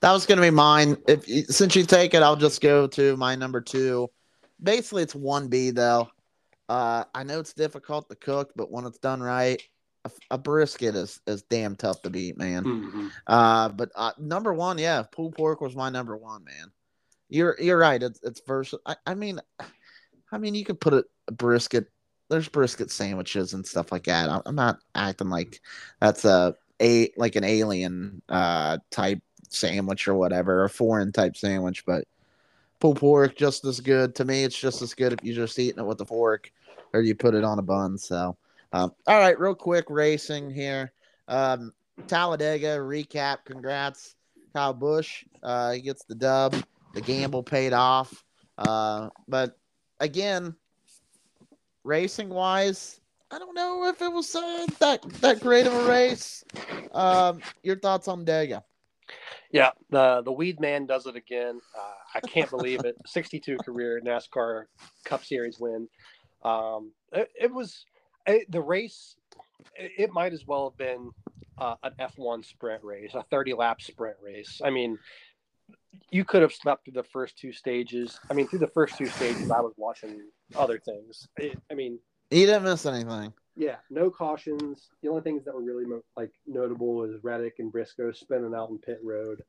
That 0.00 0.12
was 0.12 0.26
going 0.26 0.36
to 0.36 0.42
be 0.42 0.50
mine. 0.50 0.96
If 1.08 1.24
since 1.48 1.74
you 1.74 1.84
take 1.84 2.14
it, 2.14 2.22
I'll 2.22 2.36
just 2.36 2.60
go 2.60 2.86
to 2.88 3.16
my 3.16 3.34
number 3.34 3.60
two. 3.60 4.10
Basically, 4.62 5.02
it's 5.02 5.14
one 5.14 5.48
B 5.48 5.70
though. 5.70 6.08
Uh, 6.68 7.04
I 7.14 7.24
know 7.24 7.40
it's 7.40 7.52
difficult 7.52 8.08
to 8.08 8.16
cook, 8.16 8.52
but 8.56 8.70
when 8.70 8.86
it's 8.86 8.98
done 8.98 9.22
right, 9.22 9.62
a, 10.04 10.10
a 10.32 10.38
brisket 10.38 10.94
is, 10.94 11.20
is 11.26 11.42
damn 11.42 11.76
tough 11.76 12.02
to 12.02 12.10
beat, 12.10 12.38
man. 12.38 12.64
Mm-hmm. 12.64 13.06
Uh, 13.26 13.68
but 13.70 13.90
uh, 13.94 14.12
number 14.18 14.52
one, 14.54 14.78
yeah, 14.78 15.02
pulled 15.02 15.34
pork 15.34 15.60
was 15.60 15.76
my 15.76 15.90
number 15.90 16.16
one, 16.16 16.44
man. 16.44 16.70
You're 17.28 17.56
you're 17.58 17.78
right. 17.78 18.02
It's 18.02 18.20
it's 18.22 18.42
versatile. 18.46 18.82
I, 18.86 18.96
I 19.06 19.14
mean, 19.14 19.40
I 20.30 20.38
mean, 20.38 20.54
you 20.54 20.64
could 20.64 20.80
put 20.80 20.94
a, 20.94 21.04
a, 21.26 21.32
brisket. 21.32 21.90
There's 22.28 22.48
brisket 22.48 22.90
sandwiches 22.90 23.54
and 23.54 23.66
stuff 23.66 23.90
like 23.90 24.04
that. 24.04 24.42
I'm 24.44 24.54
not 24.54 24.78
acting 24.94 25.30
like 25.30 25.60
that's 26.00 26.24
a 26.24 26.54
a 26.80 27.10
like 27.16 27.36
an 27.36 27.44
alien 27.44 28.22
uh 28.28 28.78
type 28.90 29.20
sandwich 29.48 30.06
or 30.06 30.14
whatever, 30.14 30.64
a 30.64 30.70
foreign 30.70 31.12
type 31.12 31.36
sandwich, 31.36 31.84
but 31.86 32.04
pulled 32.84 33.00
pork 33.00 33.34
just 33.34 33.64
as 33.64 33.80
good. 33.80 34.14
To 34.16 34.26
me, 34.26 34.44
it's 34.44 34.58
just 34.58 34.82
as 34.82 34.92
good 34.92 35.14
if 35.14 35.24
you 35.24 35.32
just 35.32 35.58
eating 35.58 35.78
it 35.78 35.86
with 35.86 36.02
a 36.02 36.04
fork 36.04 36.52
or 36.92 37.00
you 37.00 37.14
put 37.14 37.34
it 37.34 37.42
on 37.42 37.58
a 37.58 37.62
bun. 37.62 37.96
So, 37.96 38.36
um, 38.74 38.92
all 39.06 39.18
right, 39.18 39.40
real 39.40 39.54
quick 39.54 39.86
racing 39.88 40.50
here. 40.50 40.92
Um, 41.26 41.72
Talladega 42.08 42.76
recap. 42.76 43.38
Congrats, 43.46 44.16
Kyle 44.52 44.74
Busch. 44.74 45.24
Uh, 45.42 45.72
he 45.72 45.80
gets 45.80 46.04
the 46.04 46.14
dub. 46.14 46.54
The 46.92 47.00
gamble 47.00 47.42
paid 47.42 47.72
off. 47.72 48.22
Uh, 48.58 49.08
but 49.28 49.56
again, 50.00 50.54
racing 51.84 52.28
wise, 52.28 53.00
I 53.30 53.38
don't 53.38 53.54
know 53.54 53.88
if 53.88 54.02
it 54.02 54.12
was 54.12 54.36
uh, 54.36 54.66
that 54.80 55.02
that 55.22 55.40
great 55.40 55.66
of 55.66 55.72
a 55.72 55.88
race. 55.88 56.44
Um, 56.92 57.40
your 57.62 57.76
thoughts 57.76 58.08
on 58.08 58.26
Dega? 58.26 58.62
Yeah, 59.54 59.70
the 59.88 60.20
the 60.24 60.32
weed 60.32 60.58
man 60.58 60.84
does 60.84 61.06
it 61.06 61.14
again. 61.14 61.60
Uh, 61.78 62.18
I 62.18 62.20
can't 62.20 62.50
believe 62.50 62.84
it. 62.84 62.96
62 63.06 63.58
career 63.58 64.02
NASCAR 64.04 64.64
Cup 65.04 65.24
Series 65.24 65.60
win. 65.60 65.88
Um, 66.42 66.90
it, 67.12 67.30
it 67.40 67.54
was 67.54 67.86
it, 68.26 68.50
the 68.50 68.60
race. 68.60 69.14
It, 69.76 69.92
it, 69.96 70.12
might 70.12 70.32
as 70.32 70.44
well 70.44 70.70
have 70.70 70.76
been 70.76 71.12
uh, 71.56 71.76
an 71.84 71.92
F1 72.00 72.44
sprint 72.44 72.82
race, 72.82 73.12
a 73.14 73.22
30 73.30 73.54
lap 73.54 73.80
sprint 73.80 74.16
race. 74.20 74.60
I 74.62 74.70
mean, 74.70 74.98
you 76.10 76.24
could 76.24 76.42
have 76.42 76.52
slept 76.52 76.86
through 76.86 76.94
the 76.94 77.04
first 77.04 77.38
two 77.38 77.52
stages. 77.52 78.18
I 78.28 78.34
mean, 78.34 78.48
through 78.48 78.58
the 78.58 78.66
first 78.66 78.98
two 78.98 79.06
stages, 79.06 79.52
I 79.52 79.60
was 79.60 79.74
watching 79.76 80.20
other 80.56 80.80
things. 80.80 81.28
I 81.70 81.74
mean, 81.74 82.00
he 82.28 82.44
didn't 82.44 82.64
miss 82.64 82.86
anything. 82.86 83.32
Yeah, 83.56 83.76
no 83.88 84.10
cautions. 84.10 84.90
The 85.02 85.08
only 85.08 85.22
things 85.22 85.44
that 85.44 85.54
were 85.54 85.62
really 85.62 85.84
like 86.16 86.32
notable 86.46 86.94
was 86.94 87.22
Reddick 87.22 87.54
and 87.58 87.70
Briscoe 87.70 88.12
spinning 88.12 88.54
out 88.54 88.70
in 88.70 88.78
pit 88.78 88.98
road. 89.02 89.42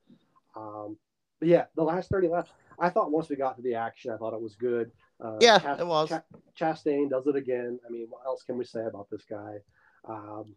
Um, 0.56 0.98
but 1.40 1.50
yeah, 1.50 1.66
the 1.76 1.84
last 1.84 2.10
30 2.10 2.28
laps, 2.28 2.52
I 2.80 2.90
thought 2.90 3.12
once 3.12 3.30
we 3.30 3.36
got 3.36 3.56
to 3.58 3.62
the 3.62 3.76
action, 3.76 4.12
I 4.12 4.18
thought 4.18 4.34
it 4.34 4.42
was 4.42 4.56
good. 4.56 4.92
Uh, 5.24 5.38
yeah, 5.42 5.60
Chast- 5.60 5.80
it 5.80 5.88
was. 5.88 6.10
Ch- 6.10 6.62
Chastain 6.62 7.10
does 7.10 7.28
it 7.28 7.36
again. 7.36 7.80
I 7.88 7.92
mean, 7.92 8.08
what 8.10 8.22
else 8.26 8.44
can 8.44 8.58
we 8.58 8.66
say 8.66 8.86
about 8.86 9.10
this 9.10 9.24
guy? 9.30 9.58
Um, 10.08 10.56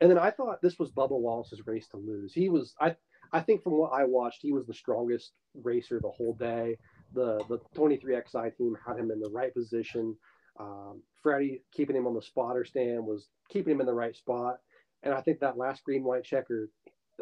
and 0.00 0.10
then 0.10 0.18
I 0.18 0.30
thought 0.30 0.60
this 0.62 0.78
was 0.78 0.90
Bubba 0.90 1.18
Wallace's 1.18 1.66
race 1.66 1.86
to 1.88 1.96
lose. 1.96 2.32
He 2.34 2.48
was, 2.48 2.74
I, 2.80 2.96
I 3.32 3.40
think 3.40 3.62
from 3.62 3.74
what 3.74 3.92
I 3.92 4.04
watched, 4.04 4.42
he 4.42 4.52
was 4.52 4.66
the 4.66 4.74
strongest 4.74 5.32
racer 5.54 6.00
the 6.00 6.10
whole 6.10 6.34
day. 6.34 6.76
The 7.14 7.44
the 7.48 7.58
23XI 7.76 8.56
team 8.56 8.76
had 8.84 8.98
him 8.98 9.10
in 9.10 9.20
the 9.20 9.30
right 9.30 9.54
position. 9.54 10.16
Um, 10.58 11.02
Freddie 11.22 11.62
keeping 11.72 11.96
him 11.96 12.06
on 12.06 12.14
the 12.14 12.22
spotter 12.22 12.64
stand 12.64 13.06
was 13.06 13.28
keeping 13.48 13.74
him 13.74 13.80
in 13.80 13.86
the 13.86 13.94
right 13.94 14.16
spot. 14.16 14.58
And 15.02 15.14
I 15.14 15.20
think 15.20 15.40
that 15.40 15.58
last 15.58 15.84
green 15.84 16.04
white 16.04 16.24
checker, 16.24 16.68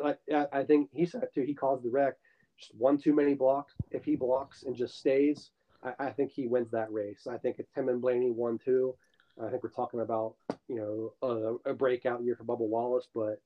I, 0.02 0.14
I 0.52 0.64
think 0.64 0.90
he 0.92 1.06
said 1.06 1.28
too, 1.34 1.42
he 1.42 1.54
caused 1.54 1.84
the 1.84 1.90
wreck. 1.90 2.14
Just 2.58 2.74
one 2.76 2.98
too 2.98 3.14
many 3.14 3.34
blocks. 3.34 3.74
If 3.90 4.04
he 4.04 4.16
blocks 4.16 4.64
and 4.64 4.76
just 4.76 4.98
stays, 4.98 5.50
I, 5.82 6.06
I 6.06 6.10
think 6.10 6.30
he 6.30 6.46
wins 6.46 6.70
that 6.72 6.92
race. 6.92 7.26
I 7.30 7.38
think 7.38 7.56
it's 7.58 7.70
Tim 7.74 7.88
and 7.88 8.00
Blaney 8.00 8.30
one 8.30 8.58
two. 8.58 8.94
I 9.42 9.48
think 9.48 9.62
we're 9.62 9.70
talking 9.70 10.00
about 10.00 10.34
you 10.68 10.76
know 11.22 11.58
a, 11.66 11.70
a 11.70 11.74
breakout 11.74 12.22
year 12.22 12.36
for 12.36 12.44
Bubba 12.44 12.60
Wallace, 12.60 13.08
but 13.14 13.40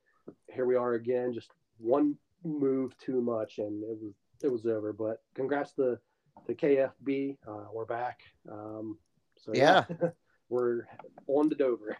here 0.52 0.66
we 0.66 0.74
are 0.74 0.94
again, 0.94 1.32
just 1.32 1.50
one 1.78 2.16
move 2.44 2.96
too 2.98 3.20
much, 3.20 3.58
and 3.58 3.82
it 3.84 3.98
was 4.02 4.14
it 4.42 4.52
was 4.52 4.66
over. 4.66 4.92
But 4.92 5.22
congrats 5.34 5.72
to 5.74 5.98
the 6.46 6.54
KFB. 6.54 7.38
Uh, 7.46 7.66
we're 7.72 7.84
back. 7.84 8.20
Um, 8.50 8.98
so 9.36 9.52
yeah, 9.54 9.84
yeah 9.88 10.08
we're 10.54 10.86
on 11.26 11.50
to 11.50 11.56
Dover. 11.56 11.96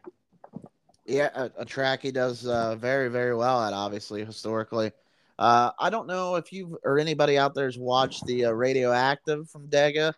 Yeah, 1.05 1.29
a, 1.35 1.51
a 1.59 1.65
track 1.65 2.03
he 2.03 2.13
does 2.13 2.47
uh, 2.47 2.77
very, 2.77 3.11
very 3.11 3.35
well 3.35 3.61
at, 3.63 3.73
obviously, 3.73 4.25
historically. 4.25 4.93
Uh, 5.39 5.73
I 5.79 5.91
don't 5.91 6.07
know 6.07 6.37
if 6.37 6.53
you 6.53 6.79
or 6.85 6.99
anybody 6.99 7.37
out 7.37 7.55
there 7.55 7.67
has 7.67 7.77
watched 7.77 8.25
the 8.25 8.47
uh, 8.47 8.53
Radioactive 8.53 9.51
from 9.51 9.69
Dega. 9.69 10.15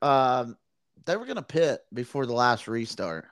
Um, 0.00 0.56
they 1.04 1.16
were 1.16 1.26
going 1.26 1.36
to 1.36 1.42
pit 1.42 1.80
before 1.92 2.26
the 2.26 2.32
last 2.32 2.68
restart, 2.68 3.26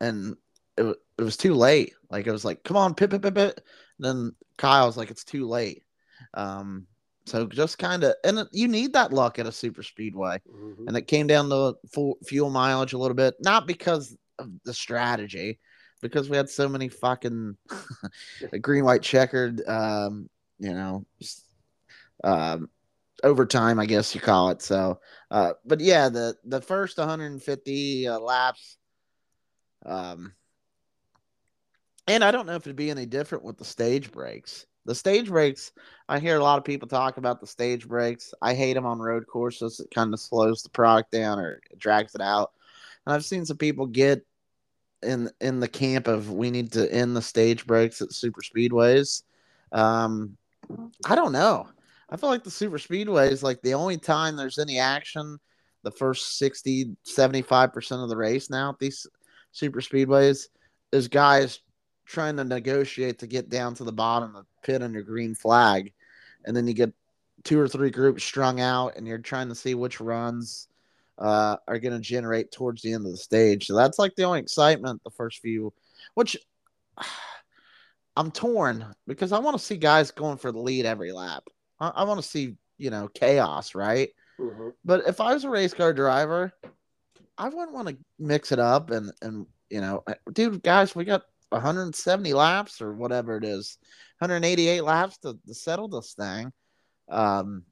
and 0.00 0.36
it, 0.76 0.96
it 1.18 1.22
was 1.22 1.36
too 1.36 1.54
late. 1.54 1.94
Like, 2.10 2.26
it 2.26 2.32
was 2.32 2.44
like, 2.44 2.64
come 2.64 2.76
on, 2.76 2.94
pit, 2.94 3.10
pit, 3.10 3.22
pit, 3.22 3.34
pit. 3.34 3.60
And 3.98 4.04
then 4.04 4.32
Kyle's 4.58 4.96
like, 4.96 5.10
it's 5.10 5.24
too 5.24 5.48
late. 5.48 5.84
Um, 6.34 6.88
so 7.26 7.46
just 7.46 7.78
kind 7.78 8.04
of, 8.04 8.14
and 8.24 8.46
you 8.52 8.68
need 8.68 8.92
that 8.92 9.12
luck 9.12 9.38
at 9.38 9.46
a 9.46 9.52
super 9.52 9.82
speedway. 9.82 10.40
Mm-hmm. 10.48 10.86
And 10.86 10.96
it 10.96 11.08
came 11.08 11.26
down 11.26 11.50
to 11.50 11.74
full 11.92 12.18
fuel 12.24 12.50
mileage 12.50 12.92
a 12.92 12.98
little 12.98 13.16
bit, 13.16 13.34
not 13.40 13.66
because 13.66 14.16
of 14.38 14.48
the 14.64 14.72
strategy, 14.72 15.58
because 16.00 16.30
we 16.30 16.36
had 16.36 16.48
so 16.48 16.68
many 16.68 16.88
fucking 16.88 17.56
green 18.60 18.84
white 18.84 19.02
checkered, 19.02 19.66
um, 19.66 20.30
you 20.60 20.72
know, 20.72 21.04
um, 22.22 22.70
overtime, 23.24 23.80
I 23.80 23.86
guess 23.86 24.14
you 24.14 24.20
call 24.20 24.50
it. 24.50 24.62
So, 24.62 25.00
uh, 25.30 25.54
but 25.64 25.80
yeah, 25.80 26.08
the 26.08 26.36
the 26.44 26.60
first 26.60 26.96
150 26.98 28.08
uh, 28.08 28.18
laps, 28.20 28.78
um, 29.84 30.32
and 32.06 32.22
I 32.22 32.30
don't 32.30 32.46
know 32.46 32.54
if 32.54 32.62
it'd 32.62 32.76
be 32.76 32.90
any 32.90 33.06
different 33.06 33.44
with 33.44 33.58
the 33.58 33.64
stage 33.64 34.12
breaks. 34.12 34.64
The 34.86 34.94
stage 34.94 35.28
breaks, 35.28 35.72
I 36.08 36.18
hear 36.18 36.36
a 36.36 36.42
lot 36.42 36.58
of 36.58 36.64
people 36.64 36.88
talk 36.88 37.16
about 37.16 37.40
the 37.40 37.46
stage 37.46 37.86
breaks. 37.86 38.32
I 38.40 38.54
hate 38.54 38.74
them 38.74 38.86
on 38.86 38.98
road 38.98 39.26
courses. 39.26 39.80
It 39.80 39.90
kind 39.94 40.14
of 40.14 40.20
slows 40.20 40.62
the 40.62 40.70
product 40.70 41.10
down 41.10 41.38
or 41.38 41.60
drags 41.76 42.14
it 42.14 42.20
out. 42.20 42.52
And 43.04 43.14
I've 43.14 43.24
seen 43.24 43.44
some 43.44 43.58
people 43.58 43.86
get 43.86 44.24
in 45.02 45.30
in 45.40 45.60
the 45.60 45.68
camp 45.68 46.08
of 46.08 46.32
we 46.32 46.50
need 46.50 46.72
to 46.72 46.92
end 46.92 47.16
the 47.16 47.22
stage 47.22 47.66
breaks 47.66 48.00
at 48.00 48.12
super 48.12 48.40
speedways. 48.40 49.22
Um, 49.72 50.36
I 51.04 51.14
don't 51.14 51.32
know. 51.32 51.68
I 52.08 52.16
feel 52.16 52.30
like 52.30 52.44
the 52.44 52.50
super 52.50 52.78
speedway 52.78 53.30
is 53.30 53.42
like 53.42 53.60
the 53.62 53.74
only 53.74 53.98
time 53.98 54.36
there's 54.36 54.58
any 54.58 54.78
action 54.78 55.38
the 55.86 55.90
first 55.92 56.38
60 56.38 56.96
75% 57.06 58.02
of 58.02 58.08
the 58.08 58.16
race 58.16 58.50
now 58.50 58.70
at 58.70 58.78
these 58.80 59.06
super 59.52 59.80
speedways 59.80 60.48
is 60.90 61.06
guys 61.06 61.60
trying 62.06 62.36
to 62.36 62.44
negotiate 62.44 63.20
to 63.20 63.26
get 63.28 63.48
down 63.48 63.74
to 63.74 63.84
the 63.84 63.92
bottom 63.92 64.34
of 64.34 64.46
pit 64.66 64.82
under 64.82 65.02
green 65.02 65.34
flag 65.34 65.92
and 66.44 66.56
then 66.56 66.66
you 66.66 66.74
get 66.74 66.92
two 67.44 67.58
or 67.60 67.68
three 67.68 67.90
groups 67.90 68.24
strung 68.24 68.60
out 68.60 68.96
and 68.96 69.06
you're 69.06 69.18
trying 69.18 69.48
to 69.48 69.54
see 69.54 69.74
which 69.74 70.00
runs 70.00 70.68
uh, 71.18 71.56
are 71.68 71.78
going 71.78 71.94
to 71.94 72.00
generate 72.00 72.50
towards 72.50 72.82
the 72.82 72.92
end 72.92 73.06
of 73.06 73.12
the 73.12 73.16
stage. 73.16 73.66
So 73.66 73.74
that's 73.76 73.98
like 73.98 74.14
the 74.16 74.24
only 74.24 74.40
excitement 74.40 75.02
the 75.04 75.10
first 75.10 75.38
few 75.40 75.72
which 76.14 76.36
i'm 78.18 78.30
torn 78.30 78.94
because 79.06 79.30
i 79.30 79.38
want 79.38 79.54
to 79.58 79.62
see 79.62 79.76
guys 79.76 80.10
going 80.10 80.38
for 80.38 80.50
the 80.50 80.58
lead 80.58 80.86
every 80.86 81.12
lap. 81.12 81.44
I, 81.78 81.88
I 81.88 82.04
want 82.04 82.20
to 82.20 82.26
see 82.26 82.56
you 82.78 82.90
know 82.90 83.08
chaos 83.08 83.74
right? 83.74 84.10
Mhm. 84.40 84.72
but 84.84 85.06
if 85.06 85.20
I 85.20 85.32
was 85.32 85.44
a 85.44 85.50
race 85.50 85.72
car 85.72 85.94
driver, 85.94 86.52
I 87.38 87.48
wouldn't 87.48 87.72
want 87.72 87.88
to 87.88 87.96
mix 88.18 88.52
it 88.52 88.58
up 88.58 88.90
and 88.90 89.12
and 89.22 89.46
you 89.70 89.80
know, 89.80 90.04
dude, 90.32 90.62
guys, 90.62 90.94
we 90.94 91.04
got 91.04 91.22
170 91.56 92.32
laps 92.32 92.80
or 92.80 92.94
whatever 92.94 93.36
it 93.36 93.44
is, 93.44 93.78
188 94.18 94.80
laps 94.82 95.18
to, 95.18 95.38
to 95.46 95.54
settle 95.54 95.88
this 95.88 96.14
thing. 96.14 96.52
Um, 97.08 97.64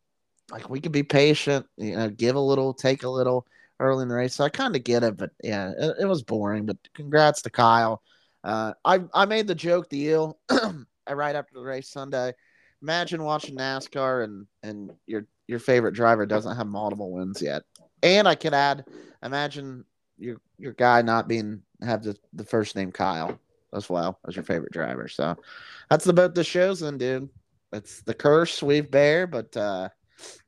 like 0.50 0.68
we 0.68 0.80
could 0.80 0.92
be 0.92 1.02
patient, 1.02 1.66
you 1.76 1.96
know, 1.96 2.10
give 2.10 2.36
a 2.36 2.40
little, 2.40 2.74
take 2.74 3.02
a 3.02 3.08
little 3.08 3.46
early 3.80 4.02
in 4.02 4.08
the 4.08 4.14
race. 4.14 4.34
So 4.34 4.44
I 4.44 4.48
kind 4.48 4.76
of 4.76 4.84
get 4.84 5.02
it, 5.02 5.16
but 5.16 5.30
yeah, 5.42 5.72
it, 5.76 5.96
it 6.00 6.04
was 6.06 6.22
boring. 6.22 6.66
But 6.66 6.76
congrats 6.94 7.42
to 7.42 7.50
Kyle. 7.50 8.02
Uh, 8.42 8.74
I 8.84 9.00
I 9.14 9.24
made 9.24 9.46
the 9.46 9.54
joke 9.54 9.88
deal 9.88 10.38
right 11.10 11.36
after 11.36 11.54
the 11.54 11.62
race 11.62 11.88
Sunday. 11.88 12.32
Imagine 12.82 13.22
watching 13.22 13.56
NASCAR 13.56 14.24
and 14.24 14.46
and 14.62 14.92
your 15.06 15.26
your 15.46 15.58
favorite 15.58 15.94
driver 15.94 16.26
doesn't 16.26 16.56
have 16.56 16.66
multiple 16.66 17.10
wins 17.10 17.40
yet. 17.40 17.62
And 18.02 18.28
I 18.28 18.34
could 18.34 18.54
add, 18.54 18.84
imagine 19.22 19.84
your 20.18 20.36
your 20.58 20.72
guy 20.72 21.02
not 21.02 21.26
being 21.26 21.62
have 21.82 22.02
the, 22.02 22.16
the 22.34 22.44
first 22.44 22.76
name 22.76 22.92
Kyle 22.92 23.38
as 23.74 23.88
well 23.88 24.18
as 24.26 24.36
your 24.36 24.44
favorite 24.44 24.72
driver. 24.72 25.08
So 25.08 25.36
that's 25.90 26.06
about 26.06 26.34
the 26.34 26.44
shows 26.44 26.80
then, 26.80 26.98
dude. 26.98 27.28
It's 27.72 28.02
the 28.02 28.14
curse 28.14 28.62
we've 28.62 28.90
bear, 28.90 29.26
but 29.26 29.56
uh 29.56 29.88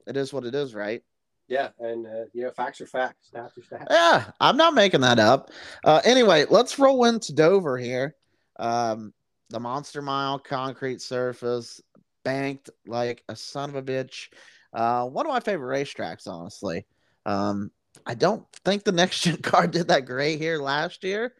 it 0.07 0.17
is 0.17 0.33
what 0.33 0.45
it 0.45 0.55
is, 0.55 0.75
right? 0.75 1.03
Yeah, 1.49 1.69
and 1.79 2.07
uh, 2.07 2.25
you 2.33 2.43
know, 2.43 2.51
facts 2.51 2.81
are 2.81 2.87
facts, 2.87 3.31
stats 3.33 3.57
are 3.57 3.61
stats. 3.61 3.87
Yeah, 3.91 4.31
I'm 4.41 4.57
not 4.57 4.75
making 4.75 5.03
that 5.03 5.19
up. 5.21 5.51
Uh, 5.85 6.01
anyway, 6.05 6.45
let's 6.51 6.79
roll 6.79 7.05
into 7.05 7.33
Dover 7.33 7.79
here. 7.79 8.17
Um, 8.59 9.13
the 9.51 9.61
Monster 9.61 10.03
Mile 10.03 10.41
concrete 10.41 11.01
surface, 11.01 11.81
banked 12.25 12.71
like 12.87 13.23
a 13.29 13.37
son 13.37 13.71
of 13.71 13.77
a 13.77 13.83
bitch. 13.83 14.29
Uh, 14.73 15.07
one 15.07 15.25
of 15.25 15.33
my 15.33 15.39
favorite 15.39 15.85
racetracks, 15.85 16.27
honestly. 16.27 16.85
Um, 17.25 17.71
I 18.05 18.15
don't 18.15 18.45
think 18.65 18.83
the 18.83 18.93
next 18.93 19.21
gen 19.23 19.37
car 19.37 19.69
did 19.69 19.89
that 19.89 20.07
great 20.07 20.41
here 20.41 20.59
last 20.59 21.05
year. 21.05 21.33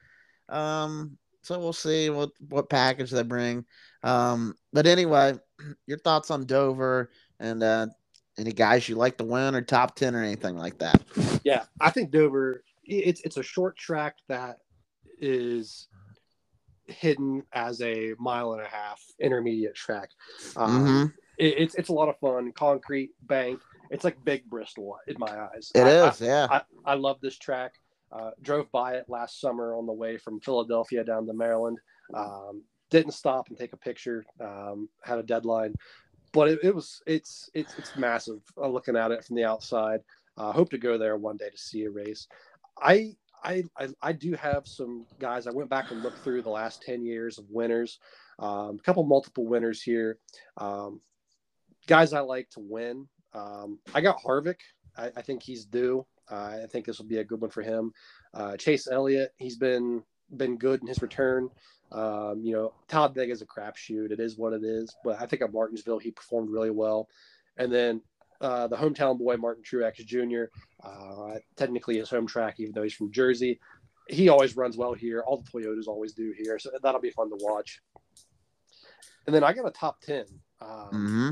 Um, 0.49 1.19
so 1.47 1.61
we'll 1.61 1.73
see 1.73 2.11
what 2.11 2.31
what 2.49 2.69
package 2.69 3.13
they 3.13 3.23
bring. 3.23 3.65
Um, 4.03 4.55
but 4.73 4.87
anyway, 4.87 5.35
your 5.87 5.99
thoughts 5.99 6.33
on 6.33 6.45
Dover 6.45 7.11
and 7.39 7.63
uh, 7.63 7.87
any 8.37 8.53
guys 8.53 8.89
you 8.89 8.97
like 8.97 9.17
to 9.19 9.25
win 9.25 9.55
or 9.55 9.63
top 9.63 9.95
ten 9.95 10.17
or 10.17 10.23
anything 10.25 10.57
like 10.57 10.77
that? 10.79 11.03
Yeah, 11.45 11.65
I 11.81 11.91
think 11.91 12.11
Dover. 12.11 12.65
It's 12.85 13.21
it's 13.21 13.37
a 13.37 13.43
short 13.45 13.77
track 13.77 14.17
that 14.29 14.59
is 15.21 15.87
hidden 16.87 17.43
as 17.53 17.81
a 17.81 18.15
mile 18.19 18.53
and 18.55 18.63
a 18.63 18.69
half 18.69 19.01
intermediate 19.21 19.75
track. 19.75 20.11
Um, 20.57 20.85
Mhm. 20.85 21.13
it- 21.39 21.55
it's 21.59 21.75
it's 21.77 21.89
a 21.91 21.93
lot 21.93 22.09
of 22.09 22.19
fun. 22.19 22.51
Concrete 22.53 23.11
bank. 23.23 23.61
It's 23.91 24.03
like 24.03 24.23
Big 24.25 24.45
Bristol 24.51 24.97
in 25.07 25.15
my 25.19 25.31
eyes. 25.49 25.71
It 25.77 25.83
I- 25.83 26.09
is, 26.09 26.21
yeah. 26.21 26.49
I, 26.51 26.63
I 26.85 26.95
love 26.95 27.21
this 27.21 27.39
track. 27.39 27.75
Uh, 28.13 28.31
drove 28.43 28.71
by 28.71 28.95
it 28.95 29.05
last 29.09 29.41
summer 29.41 29.75
on 29.75 29.87
the 29.87 29.93
way 29.93 30.17
from 30.17 30.41
Philadelphia 30.41 31.03
down 31.05 31.27
to 31.27 31.33
Maryland. 31.33 31.79
Um, 32.15 32.63
didn't 32.91 33.13
stop 33.13 33.49
and 33.49 33.59
take 33.59 33.73
a 33.73 33.77
picture. 33.79 34.25
Um, 34.41 34.89
had 35.03 35.19
a 35.19 35.23
deadline, 35.23 35.75
but 36.33 36.49
it, 36.49 36.61
it 36.63 36.75
was 36.75 37.03
it's 37.07 37.51
it's 37.55 37.77
it's 37.79 37.97
massive. 37.97 38.41
Uh, 38.57 38.69
looking 38.69 38.97
at 38.97 39.11
it 39.11 39.25
from 39.25 39.37
the 39.37 39.45
outside, 39.45 40.01
uh, 40.37 40.53
hope 40.53 40.71
to 40.71 40.79
go 40.79 40.99
there 40.99 41.17
one 41.17 41.37
day 41.37 41.51
to 41.51 41.59
see 41.59 41.85
a 41.85 41.91
race. 41.91 42.29
I, 42.81 43.17
I 43.43 43.65
I 43.77 43.89
I 44.03 44.13
do 44.13 44.35
have 44.35 44.67
some 44.67 45.07
guys. 45.19 45.47
I 45.47 45.53
went 45.53 45.71
back 45.71 45.91
and 45.91 46.03
looked 46.03 46.19
through 46.19 46.43
the 46.43 46.51
last 46.51 46.83
ten 46.83 47.05
years 47.05 47.39
of 47.39 47.47
winners. 47.51 47.99
Um, 48.39 48.77
a 48.79 48.83
couple 48.83 49.03
multiple 49.05 49.47
winners 49.47 49.83
here. 49.83 50.19
Um, 50.59 51.01
guys 51.87 52.13
I 52.13 52.21
like 52.21 52.51
to 52.51 52.61
win. 52.61 53.09
Um, 53.35 53.79
I 53.95 54.01
got 54.01 54.23
Harvick. 54.23 54.61
I, 54.97 55.11
I 55.17 55.23
think 55.23 55.43
he's 55.43 55.65
due. 55.65 56.07
Uh, 56.31 56.59
I 56.63 56.67
think 56.71 56.87
this 56.87 56.99
will 56.99 57.07
be 57.07 57.19
a 57.19 57.25
good 57.25 57.41
one 57.41 57.51
for 57.51 57.63
him. 57.63 57.93
Uh, 58.35 58.57
Chase 58.57 58.89
Elliott, 58.89 59.33
he's 59.37 59.57
been 59.57 60.03
been 60.37 60.57
good 60.57 60.81
in 60.81 60.89
his 60.89 61.03
return. 61.03 61.49
Um, 61.93 62.41
you 62.43 62.53
know, 62.53 62.73
Talladega 62.89 63.33
is 63.33 63.43
a 63.43 63.47
crapshoot. 63.47 64.11
It 64.11 64.19
is 64.19 64.37
what 64.37 64.53
it 64.53 64.65
is. 64.65 64.95
But 65.05 65.21
I 65.21 65.27
think 65.27 65.43
at 65.43 65.53
Martinsville 65.53 65.99
he 65.99 66.11
performed 66.11 66.51
really 66.51 66.71
well. 66.71 67.09
And 67.57 67.73
then 67.73 68.01
uh, 68.41 68.67
the 68.67 68.77
hometown 68.77 69.19
boy 69.19 69.37
Martin 69.37 69.63
Truex 69.63 70.05
Jr. 70.05 70.45
Uh, 70.83 71.39
technically 71.57 71.99
his 71.99 72.11
home 72.11 72.27
track, 72.27 72.57
even 72.59 72.73
though 72.73 72.83
he's 72.83 72.95
from 72.95 73.13
Jersey. 73.13 73.61
He 74.09 74.29
always 74.29 74.57
runs 74.57 74.77
well 74.77 74.95
here. 74.95 75.25
All 75.27 75.43
the 75.43 75.51
Toyotas 75.51 75.89
always 75.89 76.13
do 76.13 76.33
here, 76.37 76.59
so 76.59 76.71
that'll 76.81 77.01
be 77.01 77.11
fun 77.11 77.29
to 77.31 77.37
watch. 77.41 77.81
And 79.27 79.35
then 79.35 79.43
I 79.43 79.53
got 79.53 79.67
a 79.67 79.73
top 79.73 80.01
ten. 80.01 80.25
Um, 80.61 80.89
hmm 80.91 81.31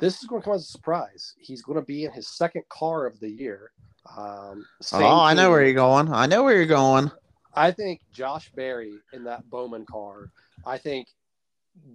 this 0.00 0.20
is 0.20 0.24
going 0.28 0.40
to 0.42 0.44
come 0.44 0.54
as 0.54 0.62
a 0.62 0.66
surprise. 0.66 1.34
He's 1.38 1.62
going 1.62 1.78
to 1.78 1.84
be 1.84 2.04
in 2.04 2.12
his 2.12 2.26
second 2.28 2.64
car 2.68 3.06
of 3.06 3.20
the 3.20 3.28
year. 3.28 3.70
Um, 4.16 4.64
Oh, 4.92 5.20
I 5.20 5.34
know 5.34 5.50
where 5.50 5.62
you're 5.64 5.74
going. 5.74 6.12
I 6.12 6.26
know 6.26 6.42
where 6.42 6.56
you're 6.56 6.66
going. 6.66 7.10
I 7.54 7.70
think 7.70 8.00
Josh 8.12 8.50
Berry 8.54 8.94
in 9.12 9.24
that 9.24 9.48
Bowman 9.50 9.84
car. 9.84 10.30
I 10.64 10.78
think 10.78 11.08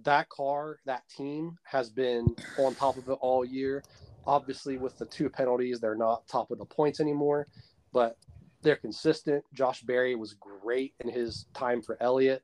that 0.04 0.28
car, 0.28 0.78
that 0.86 1.02
team 1.08 1.56
has 1.64 1.90
been 1.90 2.34
on 2.58 2.74
top 2.74 2.96
of 2.96 3.08
it 3.08 3.18
all 3.20 3.44
year. 3.44 3.82
Obviously, 4.26 4.76
with 4.78 4.96
the 4.98 5.06
two 5.06 5.28
penalties, 5.28 5.80
they're 5.80 5.94
not 5.94 6.26
top 6.26 6.50
of 6.50 6.58
the 6.58 6.64
points 6.64 7.00
anymore, 7.00 7.46
but 7.92 8.16
they're 8.62 8.76
consistent. 8.76 9.44
Josh 9.52 9.82
Berry 9.82 10.14
was 10.16 10.34
great 10.34 10.94
in 11.00 11.08
his 11.08 11.46
time 11.54 11.80
for 11.82 11.96
Elliott, 12.00 12.42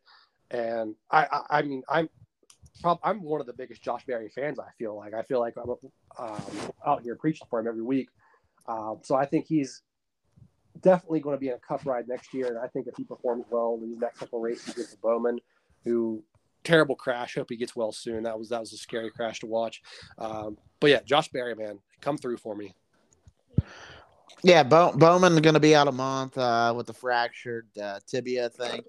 and 0.51 0.95
I, 1.11 1.25
I, 1.25 1.59
I 1.59 1.63
mean, 1.63 1.83
I'm 1.89 2.09
prob- 2.81 3.01
I'm 3.03 3.23
one 3.23 3.41
of 3.41 3.47
the 3.47 3.53
biggest 3.53 3.83
Josh 3.83 4.05
Berry 4.07 4.29
fans. 4.29 4.59
I 4.59 4.71
feel 4.79 4.97
like 4.97 5.15
I 5.15 5.23
feel 5.23 5.41
like 5.41 5.55
I'm 5.57 5.71
um, 6.19 6.43
out 6.87 7.03
here 7.03 7.17
preaching 7.17 7.47
for 7.51 7.61
him 7.61 7.67
every 7.67 7.83
week. 7.83 8.09
Um, 8.67 9.01
so 9.03 9.15
I 9.15 9.27
think 9.27 9.47
he's 9.47 9.83
definitely 10.81 11.21
going 11.21 11.37
to 11.37 11.41
be 11.41 11.49
in 11.49 11.55
a 11.55 11.59
cup 11.59 11.85
ride 11.85 12.09
next 12.09 12.33
year. 12.33 12.47
And 12.49 12.59
I 12.59 12.69
think 12.69 12.87
if 12.87 12.97
he 12.97 13.05
performs 13.05 13.45
well 13.51 13.79
in 13.81 13.89
these 13.89 13.99
next 13.99 14.19
couple 14.19 14.41
races 14.41 14.97
Bowman, 15.03 15.39
who 15.85 16.23
terrible 16.65 16.95
crash. 16.95 17.35
Hope 17.35 17.51
he 17.51 17.57
gets 17.57 17.75
well 17.75 17.93
soon. 17.93 18.23
That 18.25 18.39
was 18.39 18.49
that 18.51 18.61
was 18.61 18.73
a 18.73 18.77
scary 18.77 19.11
crash 19.11 19.41
to 19.41 19.47
watch. 19.47 19.83
Um, 20.19 20.57
but 20.81 20.91
yeah, 20.91 21.01
Josh 21.05 21.29
Berry, 21.29 21.55
man, 21.55 21.79
come 22.01 22.17
through 22.17 22.39
for 22.39 22.55
me. 22.55 22.75
Yeah, 24.43 24.65
Bow- 24.65 24.93
Bowman 24.93 25.41
going 25.41 25.55
to 25.55 25.61
be 25.61 25.75
out 25.75 25.87
a 25.87 25.93
month 25.93 26.37
uh, 26.37 26.75
with 26.77 26.87
the 26.87 26.93
fractured 26.93 27.69
uh, 27.81 28.01
tibia, 28.07 28.47
I 28.47 28.49
think. 28.49 28.87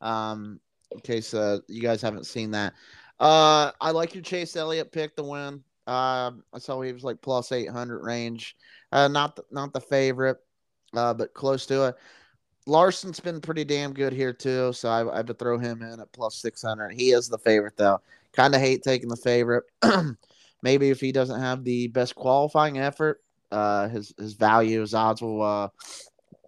Um, 0.00 0.60
in 0.90 1.00
case 1.00 1.34
uh, 1.34 1.58
you 1.68 1.82
guys 1.82 2.02
haven't 2.02 2.26
seen 2.26 2.50
that, 2.52 2.72
uh, 3.20 3.72
I 3.80 3.90
like 3.90 4.14
your 4.14 4.22
Chase 4.22 4.56
Elliott 4.56 4.92
pick 4.92 5.16
to 5.16 5.22
win. 5.22 5.62
Uh, 5.86 6.32
I 6.52 6.58
saw 6.58 6.80
he 6.82 6.92
was 6.92 7.04
like 7.04 7.20
plus 7.20 7.50
eight 7.52 7.70
hundred 7.70 8.04
range. 8.04 8.56
Uh, 8.92 9.08
not 9.08 9.36
the, 9.36 9.44
not 9.50 9.72
the 9.72 9.80
favorite, 9.80 10.38
uh, 10.94 11.14
but 11.14 11.34
close 11.34 11.66
to 11.66 11.88
it. 11.88 11.96
Larson's 12.66 13.20
been 13.20 13.40
pretty 13.40 13.64
damn 13.64 13.94
good 13.94 14.12
here 14.12 14.32
too, 14.32 14.72
so 14.74 14.90
I, 14.90 15.10
I 15.10 15.16
have 15.16 15.26
to 15.26 15.34
throw 15.34 15.58
him 15.58 15.82
in 15.82 16.00
at 16.00 16.12
plus 16.12 16.36
six 16.36 16.62
hundred. 16.62 16.90
He 16.90 17.12
is 17.12 17.28
the 17.28 17.38
favorite 17.38 17.76
though. 17.76 18.00
Kind 18.32 18.54
of 18.54 18.60
hate 18.60 18.82
taking 18.82 19.08
the 19.08 19.16
favorite. 19.16 19.64
Maybe 20.62 20.90
if 20.90 21.00
he 21.00 21.12
doesn't 21.12 21.40
have 21.40 21.64
the 21.64 21.86
best 21.88 22.14
qualifying 22.14 22.78
effort, 22.78 23.22
uh, 23.50 23.88
his 23.88 24.12
his 24.18 24.34
value, 24.34 24.80
his 24.80 24.94
odds 24.94 25.22
will 25.22 25.42
uh, 25.42 25.68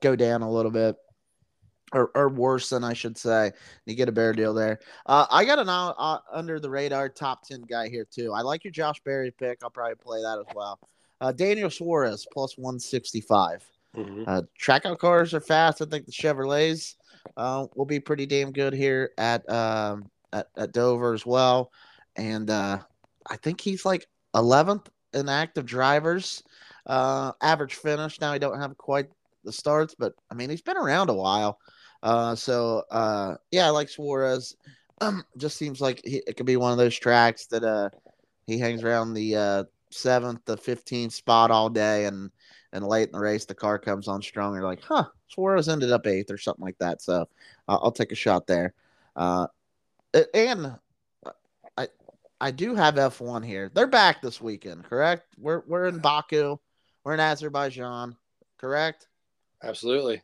go 0.03 0.15
down 0.15 0.43
a 0.43 0.51
little 0.51 0.71
bit, 0.71 0.97
or 1.93 2.11
or 2.15 2.29
worse 2.29 2.69
than 2.71 2.85
I 2.85 2.93
should 2.93 3.17
say. 3.19 3.53
You 3.87 3.95
get 3.95 4.09
a 4.09 4.13
bear 4.13 4.33
deal 4.33 4.55
there. 4.55 4.79
Uh, 5.07 5.27
I 5.31 5.45
got 5.45 5.59
an 5.59 5.69
uh, 5.69 6.19
under 6.33 6.61
the 6.61 6.71
radar 6.71 7.09
top 7.09 7.43
ten 7.47 7.63
guy 7.63 7.89
here 7.89 8.07
too. 8.11 8.33
I 8.33 8.43
like 8.43 8.65
your 8.65 8.73
Josh 8.73 9.01
Berry 9.05 9.31
pick. 9.31 9.59
I'll 9.63 9.71
probably 9.71 9.97
play 9.97 10.23
that 10.23 10.39
as 10.39 10.55
well. 10.55 10.79
Uh, 11.21 11.33
Daniel 11.33 11.71
Suarez 11.71 12.27
plus 12.33 12.57
one 12.57 12.79
sixty 12.79 13.21
five. 13.21 13.65
Uh, 14.27 14.43
Trackhouse 14.61 14.99
cars 14.99 15.35
are 15.35 15.41
fast. 15.41 15.83
I 15.83 15.85
think 15.85 16.07
the 16.07 16.13
Chevrolets 16.13 16.95
uh, 17.37 17.67
will 17.75 17.87
be 17.87 17.99
pretty 17.99 18.25
damn 18.25 18.53
good 18.53 18.73
here 18.73 19.11
at 19.19 19.49
um, 19.51 20.09
at, 20.33 20.49
at 20.57 20.73
Dover 20.73 21.13
as 21.13 21.27
well. 21.27 21.73
and 22.17 22.49
uh, 22.51 22.79
I 23.29 23.37
think 23.37 23.61
he's 23.61 23.85
like 23.85 24.07
11th 24.35 24.87
in 25.13 25.29
active 25.29 25.67
drivers. 25.67 26.43
Uh, 26.87 27.33
average 27.43 27.75
finish. 27.75 28.21
Now 28.21 28.33
he 28.33 28.39
don't 28.39 28.61
have 28.61 28.77
quite 28.79 29.09
the 29.45 29.53
starts, 29.53 29.95
but 29.99 30.15
I 30.31 30.35
mean 30.35 30.51
he's 30.51 30.63
been 30.63 30.77
around 30.77 31.11
a 31.11 31.15
while. 31.15 31.59
Uh, 32.03 32.35
so 32.35 32.85
uh, 32.91 33.35
yeah, 33.51 33.67
I 33.67 33.71
like 33.71 33.89
Suarez. 33.89 34.57
Um, 35.01 35.25
just 35.37 35.57
seems 35.57 35.81
like 35.81 36.03
he, 36.05 36.23
it 36.27 36.37
could 36.37 36.47
be 36.47 36.57
one 36.57 36.73
of 36.73 36.79
those 36.79 36.99
tracks 36.99 37.47
that 37.47 37.65
uh 37.65 37.89
he 38.47 38.59
hangs 38.59 38.85
around 38.85 39.15
the 39.15 39.37
uh 39.37 39.65
seventh 39.91 40.45
to 40.45 40.57
fifteenth 40.57 41.13
spot 41.13 41.51
all 41.51 41.71
day, 41.71 42.05
and 42.05 42.31
and 42.73 42.87
late 42.87 43.09
in 43.09 43.13
the 43.13 43.21
race 43.21 43.45
the 43.45 43.55
car 43.55 43.79
comes 43.79 44.09
on 44.09 44.23
strong. 44.23 44.55
You're 44.55 44.65
like, 44.65 44.83
huh, 44.83 45.07
Suarez 45.29 45.69
ended 45.69 45.91
up 45.91 46.07
eighth 46.07 46.31
or 46.31 46.39
something 46.39 46.65
like 46.65 46.79
that. 46.79 47.03
So 47.03 47.29
I'll 47.69 47.93
take 47.93 48.13
a 48.13 48.17
shot 48.17 48.47
there. 48.47 48.75
Uh, 49.17 49.47
and 50.35 50.77
I 51.77 51.89
I 52.41 52.51
do 52.51 52.75
have 52.75 52.95
F1 52.95 53.45
here. 53.45 53.71
They're 53.73 53.87
back 53.87 54.23
this 54.23 54.41
weekend, 54.41 54.85
correct? 54.85 55.27
We're 55.39 55.63
we're 55.67 55.87
in 55.87 55.99
Baku, 55.99 56.59
we're 57.05 57.15
in 57.15 57.21
Azerbaijan, 57.21 58.17
correct? 58.59 59.09
Absolutely. 59.63 60.23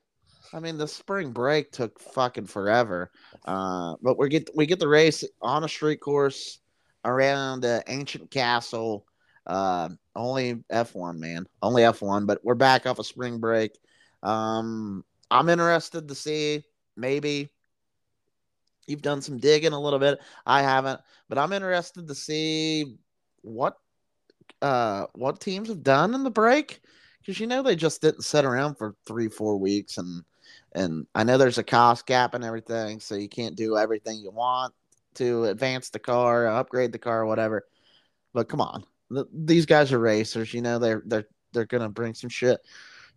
I 0.53 0.61
mean, 0.61 0.79
the 0.79 0.89
spring 0.89 1.33
break 1.33 1.73
took 1.73 2.01
fucking 2.01 2.47
forever, 2.47 3.11
uh, 3.45 3.97
but 4.03 4.19
we 4.19 4.29
get 4.29 4.51
we 4.55 4.67
get 4.67 4.79
the 4.79 4.89
race 4.89 5.25
on 5.43 5.65
a 5.65 5.69
street 5.69 6.01
course 6.01 6.61
around 7.05 7.61
the 7.61 7.83
ancient 7.89 8.31
castle. 8.31 9.07
Uh, 9.47 9.91
only 10.17 10.55
F1, 10.73 11.19
man, 11.19 11.47
only 11.63 11.83
F1. 11.83 12.27
But 12.27 12.45
we're 12.45 12.55
back 12.55 12.87
off 12.87 12.99
a 12.99 13.01
of 13.01 13.07
spring 13.07 13.39
break. 13.39 13.73
Um, 14.23 15.05
I'm 15.31 15.49
interested 15.49 16.09
to 16.09 16.15
see 16.15 16.63
maybe 16.97 17.51
you've 18.87 19.03
done 19.03 19.23
some 19.23 19.39
digging 19.39 19.73
a 19.73 19.81
little 19.81 19.99
bit. 19.99 20.19
I 20.45 20.63
haven't, 20.63 21.01
but 21.29 21.39
I'm 21.39 21.53
interested 21.53 22.09
to 22.09 22.15
see 22.15 22.97
what 23.43 23.77
uh 24.63 25.07
what 25.15 25.41
teams 25.41 25.69
have 25.69 25.83
done 25.83 26.15
in 26.15 26.25
the 26.25 26.31
break 26.31 26.81
because 27.21 27.39
you 27.39 27.47
know 27.47 27.63
they 27.63 27.77
just 27.77 28.01
didn't 28.01 28.23
sit 28.23 28.45
around 28.45 28.77
for 28.77 28.95
three 29.07 29.29
four 29.29 29.57
weeks 29.59 29.99
and 29.99 30.25
and 30.77 31.07
I 31.15 31.25
know 31.25 31.39
there's 31.39 31.59
a 31.59 31.65
cost 31.65 32.07
cap 32.07 32.35
and 32.35 32.45
everything, 32.45 33.01
so 33.01 33.15
you 33.15 33.31
can't 33.31 33.57
do 33.57 33.79
everything 33.79 34.21
you 34.21 34.31
want 34.31 34.75
to 35.15 35.47
advance 35.47 35.89
the 35.89 35.99
car, 35.99 36.47
upgrade 36.47 36.93
the 36.93 36.99
car, 36.99 37.25
whatever. 37.25 37.67
But 38.35 38.51
come 38.51 38.61
on, 38.61 38.85
these 39.33 39.65
guys 39.65 39.91
are 39.93 39.99
racers. 39.99 40.53
You 40.53 40.61
know 40.61 40.79
they're 40.79 41.03
they're 41.07 41.27
they're 41.53 41.65
gonna 41.65 41.89
bring 41.89 42.13
some 42.13 42.29
shit, 42.29 42.61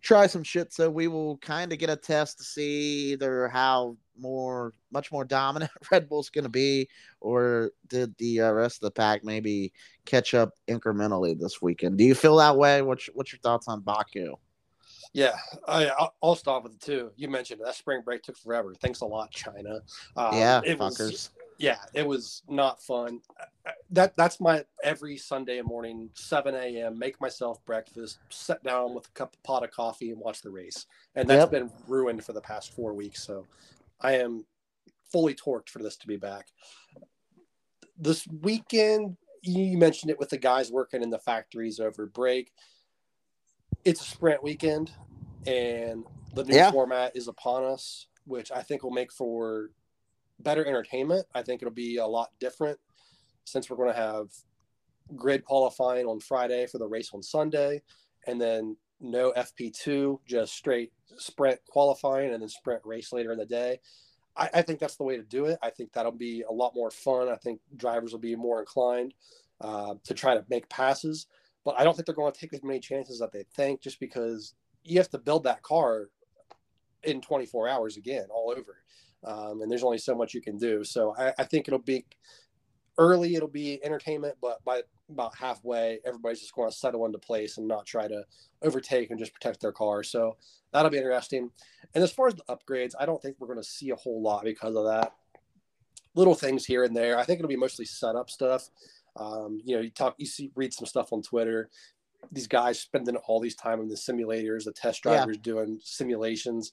try 0.00 0.26
some 0.26 0.42
shit. 0.42 0.72
So 0.72 0.88
we 0.88 1.06
will 1.06 1.36
kind 1.38 1.70
of 1.70 1.78
get 1.78 1.90
a 1.90 1.96
test 1.96 2.38
to 2.38 2.44
see 2.44 3.12
either 3.12 3.48
how 3.48 3.98
more, 4.18 4.72
much 4.90 5.12
more 5.12 5.26
dominant 5.26 5.70
Red 5.92 6.08
Bull's 6.08 6.30
gonna 6.30 6.48
be, 6.48 6.88
or 7.20 7.72
did 7.88 8.16
the 8.16 8.40
uh, 8.40 8.52
rest 8.52 8.78
of 8.78 8.86
the 8.86 8.90
pack 8.90 9.22
maybe 9.22 9.74
catch 10.06 10.32
up 10.32 10.54
incrementally 10.66 11.38
this 11.38 11.60
weekend? 11.60 11.98
Do 11.98 12.04
you 12.04 12.14
feel 12.14 12.36
that 12.36 12.56
way? 12.56 12.80
What's 12.80 13.06
what's 13.12 13.32
your 13.32 13.40
thoughts 13.40 13.68
on 13.68 13.82
Baku? 13.82 14.36
Yeah, 15.12 15.36
I, 15.66 16.08
will 16.22 16.36
stop 16.36 16.62
with 16.62 16.74
it 16.74 16.80
too. 16.80 17.10
You 17.16 17.28
mentioned 17.28 17.60
it. 17.60 17.64
that 17.64 17.74
spring 17.74 18.02
break 18.04 18.22
took 18.22 18.36
forever. 18.36 18.74
Thanks 18.74 19.00
a 19.00 19.06
lot, 19.06 19.30
China. 19.32 19.80
Um, 20.16 20.36
yeah, 20.36 20.60
it 20.64 20.78
fuckers. 20.78 21.10
Was, 21.10 21.30
yeah, 21.58 21.78
it 21.94 22.06
was 22.06 22.42
not 22.48 22.80
fun. 22.80 23.20
That 23.90 24.16
that's 24.16 24.40
my 24.40 24.64
every 24.84 25.16
Sunday 25.16 25.60
morning, 25.62 26.10
seven 26.14 26.54
a.m. 26.54 26.96
Make 26.96 27.20
myself 27.20 27.64
breakfast, 27.64 28.20
sit 28.28 28.62
down 28.62 28.94
with 28.94 29.08
a 29.08 29.10
cup 29.10 29.34
of 29.34 29.42
pot 29.42 29.64
of 29.64 29.72
coffee, 29.72 30.10
and 30.10 30.20
watch 30.20 30.42
the 30.42 30.50
race. 30.50 30.86
And 31.16 31.28
that's 31.28 31.42
yep. 31.42 31.50
been 31.50 31.70
ruined 31.88 32.24
for 32.24 32.32
the 32.32 32.40
past 32.40 32.72
four 32.72 32.94
weeks. 32.94 33.22
So, 33.22 33.46
I 34.00 34.14
am 34.14 34.46
fully 35.10 35.34
torqued 35.34 35.70
for 35.70 35.82
this 35.82 35.96
to 35.98 36.06
be 36.06 36.16
back. 36.18 36.46
This 37.98 38.26
weekend, 38.28 39.16
you 39.42 39.76
mentioned 39.76 40.10
it 40.10 40.20
with 40.20 40.30
the 40.30 40.38
guys 40.38 40.70
working 40.70 41.02
in 41.02 41.10
the 41.10 41.18
factories 41.18 41.80
over 41.80 42.06
break 42.06 42.52
it's 43.84 44.00
a 44.00 44.04
sprint 44.04 44.42
weekend, 44.42 44.90
and 45.46 46.04
the 46.34 46.44
new 46.44 46.54
yeah. 46.54 46.70
format 46.70 47.16
is 47.16 47.28
upon 47.28 47.64
us, 47.64 48.06
which 48.24 48.52
I 48.52 48.62
think 48.62 48.82
will 48.82 48.90
make 48.90 49.12
for 49.12 49.70
better 50.38 50.64
entertainment. 50.64 51.26
I 51.34 51.42
think 51.42 51.62
it'll 51.62 51.74
be 51.74 51.96
a 51.96 52.06
lot 52.06 52.30
different 52.40 52.78
since 53.44 53.68
we're 53.68 53.76
going 53.76 53.92
to 53.92 54.00
have 54.00 54.28
grid 55.16 55.44
qualifying 55.44 56.06
on 56.06 56.20
Friday 56.20 56.66
for 56.66 56.78
the 56.78 56.86
race 56.86 57.10
on 57.12 57.22
Sunday, 57.22 57.82
and 58.26 58.40
then 58.40 58.76
no 59.00 59.32
FP2, 59.32 60.18
just 60.26 60.54
straight 60.54 60.92
sprint 61.16 61.58
qualifying 61.68 62.32
and 62.32 62.42
then 62.42 62.48
sprint 62.48 62.82
race 62.84 63.12
later 63.12 63.32
in 63.32 63.38
the 63.38 63.46
day. 63.46 63.80
I, 64.36 64.48
I, 64.54 64.62
think 64.62 64.78
that's 64.78 64.96
the 64.96 65.04
way 65.04 65.16
to 65.16 65.22
do 65.22 65.46
it. 65.46 65.58
I 65.62 65.70
think 65.70 65.92
that'll 65.92 66.12
be 66.12 66.44
a 66.48 66.52
lot 66.52 66.74
more 66.74 66.90
fun. 66.90 67.28
I 67.28 67.36
think 67.36 67.60
drivers 67.76 68.12
will 68.12 68.20
be 68.20 68.36
more 68.36 68.60
inclined 68.60 69.14
uh, 69.60 69.94
to 70.04 70.14
try 70.14 70.34
to 70.34 70.44
make 70.48 70.68
passes 70.68 71.26
but 71.64 71.78
I 71.78 71.84
don't 71.84 71.94
think 71.94 72.06
they're 72.06 72.14
going 72.14 72.32
to 72.32 72.40
take 72.40 72.54
as 72.54 72.62
many 72.62 72.80
chances 72.80 73.18
that 73.18 73.32
they 73.32 73.44
think 73.54 73.80
just 73.80 74.00
because 74.00 74.54
you 74.84 74.98
have 74.98 75.10
to 75.10 75.18
build 75.18 75.44
that 75.44 75.62
car 75.62 76.08
in 77.04 77.20
24 77.20 77.68
hours 77.68 77.96
again, 77.96 78.26
all 78.30 78.54
over. 78.56 78.76
Um, 79.24 79.60
and 79.60 79.70
there's 79.70 79.84
only 79.84 79.98
so 79.98 80.14
much 80.14 80.34
you 80.34 80.40
can 80.40 80.56
do. 80.56 80.84
So 80.84 81.14
I, 81.18 81.32
I, 81.38 81.44
think 81.44 81.68
it'll 81.68 81.78
be 81.78 82.06
early, 82.96 83.34
it'll 83.34 83.48
be 83.48 83.84
entertainment, 83.84 84.36
but 84.40 84.64
by 84.64 84.82
about 85.10 85.36
halfway, 85.36 86.00
everybody's 86.06 86.40
just 86.40 86.54
going 86.54 86.70
to 86.70 86.76
settle 86.76 87.04
into 87.04 87.18
place 87.18 87.58
and 87.58 87.68
not 87.68 87.84
try 87.84 88.08
to 88.08 88.24
overtake 88.62 89.10
and 89.10 89.18
just 89.18 89.34
protect 89.34 89.60
their 89.60 89.72
car. 89.72 90.02
So 90.02 90.36
that'll 90.72 90.90
be 90.90 90.96
interesting. 90.96 91.50
And 91.94 92.02
as 92.02 92.12
far 92.12 92.28
as 92.28 92.34
the 92.34 92.44
upgrades, 92.48 92.94
I 92.98 93.04
don't 93.04 93.20
think 93.20 93.36
we're 93.38 93.46
going 93.46 93.58
to 93.58 93.64
see 93.64 93.90
a 93.90 93.96
whole 93.96 94.22
lot 94.22 94.44
because 94.44 94.74
of 94.74 94.86
that. 94.86 95.12
Little 96.14 96.34
things 96.34 96.64
here 96.64 96.84
and 96.84 96.96
there. 96.96 97.18
I 97.18 97.24
think 97.24 97.38
it'll 97.38 97.48
be 97.48 97.56
mostly 97.56 97.84
setup 97.84 98.30
stuff. 98.30 98.68
Um, 99.20 99.60
you 99.64 99.76
know, 99.76 99.82
you 99.82 99.90
talk, 99.90 100.14
you 100.18 100.26
see, 100.26 100.50
read 100.56 100.72
some 100.72 100.86
stuff 100.86 101.12
on 101.12 101.22
Twitter. 101.22 101.68
These 102.32 102.48
guys 102.48 102.80
spending 102.80 103.16
all 103.16 103.40
these 103.40 103.54
time 103.54 103.80
in 103.80 103.88
the 103.88 103.94
simulators, 103.94 104.64
the 104.64 104.72
test 104.72 105.02
drivers 105.02 105.36
yeah. 105.36 105.42
doing 105.42 105.78
simulations, 105.82 106.72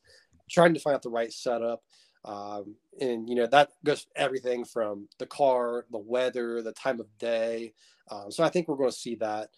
trying 0.50 0.74
to 0.74 0.80
find 0.80 0.96
out 0.96 1.02
the 1.02 1.10
right 1.10 1.32
setup. 1.32 1.84
Um, 2.26 2.76
and 3.00 3.30
you 3.30 3.36
know 3.36 3.48
that 3.48 3.70
goes 3.86 4.08
everything 4.16 4.66
from 4.66 5.08
the 5.20 5.26
car, 5.26 5.86
the 5.92 5.98
weather, 5.98 6.62
the 6.62 6.74
time 6.74 7.00
of 7.00 7.08
day. 7.18 7.74
Um, 8.10 8.32
so 8.32 8.44
I 8.44 8.50
think 8.50 8.68
we're 8.68 8.76
going 8.76 8.90
to 8.90 8.96
see 8.96 9.16
that. 9.16 9.50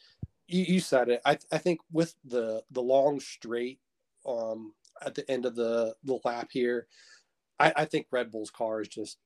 You, 0.47 0.63
you 0.63 0.79
said 0.79 1.09
it. 1.09 1.21
I, 1.25 1.37
I, 1.51 1.57
think 1.59 1.79
with 1.91 2.15
the 2.25 2.63
the 2.71 2.81
long 2.81 3.19
straight 3.19 3.79
um, 4.27 4.73
at 5.03 5.15
the 5.15 5.29
end 5.29 5.45
of 5.45 5.55
the 5.55 5.95
the 6.03 6.19
lap 6.25 6.49
here, 6.51 6.87
I, 7.59 7.73
I 7.75 7.85
think 7.85 8.07
Red 8.11 8.31
Bull's 8.31 8.51
car 8.51 8.81
is 8.81 8.87
just 8.87 9.17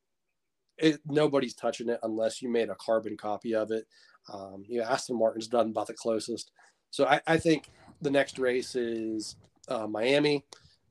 it, 0.77 0.99
nobody's 1.05 1.53
touching 1.53 1.89
it 1.89 1.99
unless 2.03 2.41
you 2.41 2.49
made 2.49 2.69
a 2.69 2.75
carbon 2.75 3.17
copy 3.17 3.55
of 3.55 3.71
it. 3.71 3.85
Um, 4.31 4.63
you 4.67 4.79
know, 4.79 4.85
Aston 4.85 5.17
Martin's 5.17 5.47
done 5.47 5.69
about 5.69 5.87
the 5.87 5.93
closest. 5.93 6.51
So 6.91 7.05
I, 7.05 7.21
I 7.27 7.37
think 7.37 7.69
the 8.01 8.11
next 8.11 8.39
race 8.39 8.75
is 8.75 9.35
uh, 9.67 9.87
Miami, 9.87 10.43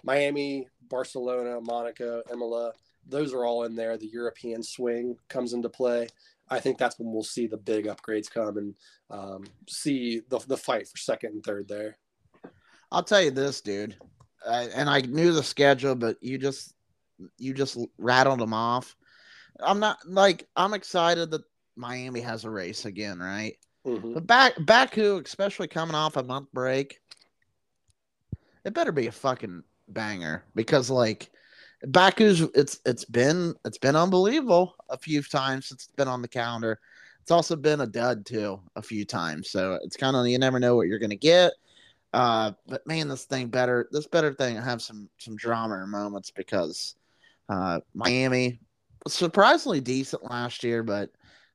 Miami, 0.05 0.69
Barcelona, 0.89 1.61
Monaco, 1.61 2.23
Imola. 2.31 2.73
Those 3.09 3.33
are 3.33 3.45
all 3.45 3.65
in 3.65 3.75
there. 3.75 3.97
The 3.97 4.11
European 4.13 4.63
swing 4.63 5.17
comes 5.29 5.53
into 5.53 5.69
play. 5.69 6.09
I 6.49 6.61
think 6.61 6.77
that's 6.77 6.99
when 6.99 7.13
we'll 7.13 7.23
see 7.23 7.47
the 7.47 7.57
big 7.57 7.87
upgrades 7.87 8.31
come 8.31 8.59
and 8.59 8.75
um, 9.11 9.45
see 9.69 10.21
the, 10.29 10.39
the 10.47 10.57
fight 10.57 10.87
for 10.89 10.99
second 10.99 11.33
and 11.33 11.45
third 11.45 11.69
there. 11.69 11.97
I'll 12.91 13.03
tell 13.03 13.23
you 13.23 13.31
this, 13.31 13.63
dude, 13.63 13.97
I, 14.47 14.65
and 14.75 14.91
I 14.91 15.01
knew 15.01 15.33
the 15.33 15.43
schedule, 15.43 15.95
but 15.95 16.23
you 16.23 16.37
just 16.37 16.75
you 17.39 17.55
just 17.55 17.79
rattled 17.97 18.41
them 18.41 18.53
off. 18.53 18.97
I'm 19.61 19.81
not 19.81 19.99
like 20.07 20.47
I'm 20.57 20.75
excited 20.75 21.31
that 21.31 21.43
Miami 21.77 22.21
has 22.21 22.45
a 22.45 22.51
race 22.51 22.85
again, 22.85 23.19
right? 23.19 23.57
Mm-hmm. 23.87 24.15
But 24.15 24.27
back 24.27 24.55
Baku, 24.61 25.21
especially 25.25 25.69
coming 25.69 25.95
off 25.95 26.17
a 26.17 26.23
month 26.23 26.49
break, 26.53 27.01
it 28.65 28.75
better 28.75 28.93
be 28.93 29.09
a 29.09 29.13
fucking 29.13 29.63
banger 29.89 30.45
because 30.55 30.91
like 30.91 31.31
Baku's 31.87 32.43
it's 32.55 32.81
it's 32.87 33.05
been 33.05 33.55
it's 33.65 33.79
been 33.79 33.97
unbelievable 33.97 34.75
a 34.89 34.97
few 34.97 35.23
times 35.23 35.69
since 35.69 35.85
it's 35.85 35.95
been 35.95 36.09
on 36.09 36.23
the 36.23 36.29
calendar. 36.29 36.79
It's 37.21 37.31
also 37.31 37.57
been 37.57 37.81
a 37.81 37.87
dud 37.87 38.27
too 38.27 38.61
a 38.77 38.83
few 38.83 39.05
times. 39.05 39.51
So 39.51 39.79
it's 39.83 39.97
kind 39.97 40.17
of 40.17 40.27
you 40.27 40.39
never 40.39 40.61
know 40.61 40.77
what 40.77 40.87
you're 40.87 40.99
gonna 40.99 41.17
get. 41.17 41.53
Uh, 42.13 42.53
but 42.67 42.87
man, 42.87 43.09
this 43.09 43.25
thing 43.25 43.49
better 43.49 43.89
this 43.91 44.07
better 44.07 44.33
thing 44.33 44.57
have 44.57 44.83
some 44.83 45.09
some 45.19 45.37
drama 45.37 45.85
moments 45.87 46.31
because 46.31 46.95
uh, 47.49 47.81
Miami 47.95 48.61
surprisingly 49.09 49.81
decent 49.81 50.25
last 50.25 50.65
year, 50.65 50.83
but 50.83 51.11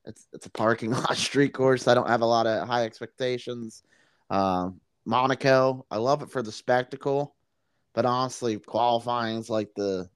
it's 0.05 0.27
it's 0.33 0.45
a 0.45 0.51
parking 0.51 0.91
lot 0.93 1.17
street 1.17 1.53
course. 1.53 1.87
I 1.87 1.93
don't 1.93 2.09
have 2.09 2.21
a 2.21 2.25
lot 2.25 2.47
of 2.47 2.67
high 2.67 2.83
expectations. 2.83 3.83
Um, 4.29 4.79
Monaco, 5.05 5.85
I 5.89 5.97
love 5.97 6.21
it 6.21 6.29
for 6.29 6.41
the 6.41 6.51
spectacle, 6.51 7.35
but 7.93 8.05
honestly, 8.05 8.57
qualifying 8.57 9.37
is 9.37 9.49
like 9.49 9.69
the 9.75 10.09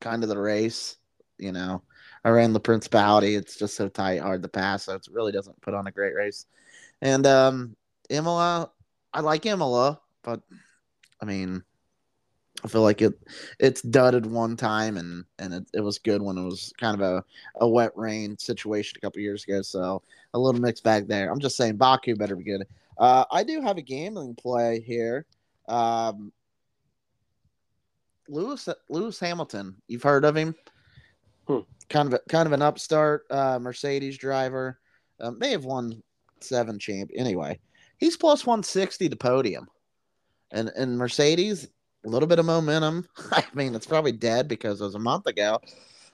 kind 0.00 0.22
of 0.22 0.28
the 0.28 0.38
race. 0.38 0.96
You 1.38 1.52
know, 1.52 1.82
around 2.24 2.52
the 2.52 2.60
Principality, 2.60 3.36
it's 3.36 3.56
just 3.56 3.76
so 3.76 3.88
tight, 3.88 4.20
hard 4.20 4.42
to 4.42 4.48
pass. 4.48 4.84
So 4.84 4.94
it 4.94 5.06
really 5.10 5.32
doesn't 5.32 5.60
put 5.60 5.74
on 5.74 5.86
a 5.86 5.92
great 5.92 6.14
race. 6.14 6.46
And 7.00 7.26
um, 7.26 7.76
Imola, 8.10 8.72
I 9.12 9.20
like 9.20 9.46
Imola, 9.46 10.00
but 10.24 10.42
I 11.22 11.26
mean, 11.26 11.62
I 12.64 12.68
feel 12.68 12.82
like 12.82 13.02
it 13.02 13.14
it's 13.60 13.82
dudded 13.82 14.26
one 14.26 14.56
time 14.56 14.96
and 14.96 15.24
and 15.38 15.54
it, 15.54 15.64
it 15.74 15.80
was 15.80 15.98
good 15.98 16.20
when 16.20 16.36
it 16.38 16.44
was 16.44 16.72
kind 16.78 17.00
of 17.00 17.00
a, 17.00 17.24
a 17.60 17.68
wet 17.68 17.92
rain 17.94 18.36
situation 18.36 18.98
a 18.98 19.00
couple 19.00 19.22
years 19.22 19.44
ago. 19.44 19.62
So 19.62 20.02
a 20.34 20.38
little 20.38 20.60
mixed 20.60 20.82
bag 20.82 21.06
there. 21.06 21.30
I'm 21.30 21.38
just 21.38 21.56
saying 21.56 21.76
Baku 21.76 22.16
better 22.16 22.36
be 22.36 22.44
good. 22.44 22.66
Uh, 22.98 23.24
I 23.30 23.44
do 23.44 23.60
have 23.60 23.78
a 23.78 23.82
gambling 23.82 24.34
play 24.34 24.80
here. 24.80 25.24
Um, 25.68 26.32
Lewis 28.28 28.68
Lewis 28.88 29.20
Hamilton, 29.20 29.76
you've 29.86 30.02
heard 30.02 30.24
of 30.24 30.36
him? 30.36 30.54
Hmm. 31.46 31.60
Kind 31.88 32.08
of 32.08 32.14
a, 32.14 32.20
kind 32.28 32.46
of 32.46 32.52
an 32.52 32.62
upstart 32.62 33.24
uh, 33.30 33.58
Mercedes 33.60 34.18
driver. 34.18 34.80
Um, 35.20 35.38
may 35.38 35.52
have 35.52 35.64
won 35.64 36.02
seven 36.40 36.78
champ 36.78 37.10
anyway. 37.14 37.58
He's 37.98 38.16
plus 38.16 38.44
one 38.44 38.62
sixty 38.62 39.08
to 39.08 39.16
podium, 39.16 39.68
and 40.50 40.70
and 40.76 40.98
Mercedes 40.98 41.68
a 42.08 42.10
little 42.10 42.26
bit 42.26 42.38
of 42.38 42.46
momentum. 42.46 43.06
I 43.32 43.44
mean, 43.54 43.74
it's 43.74 43.86
probably 43.86 44.12
dead 44.12 44.48
because 44.48 44.80
it 44.80 44.84
was 44.84 44.94
a 44.94 45.00
month 45.00 45.26
ago, 45.26 45.60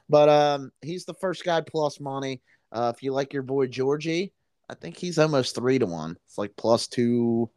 but 0.09 0.29
um, 0.29 0.73
he's 0.83 1.05
the 1.05 1.15
first 1.15 1.45
guy 1.45 1.61
plus 1.61 2.01
money. 2.01 2.43
Uh, 2.73 2.93
if 2.95 3.03
you 3.03 3.12
like 3.12 3.33
your 3.33 3.45
boy 3.45 3.69
Georgie, 3.69 4.33
I 4.69 4.75
think 4.75 4.97
he's 4.97 5.19
almost 5.19 5.55
three 5.55 5.79
to 5.79 5.87
one. 5.87 6.16
It's 6.27 6.37
like 6.37 6.57
plus 6.57 6.89
two 6.89 7.49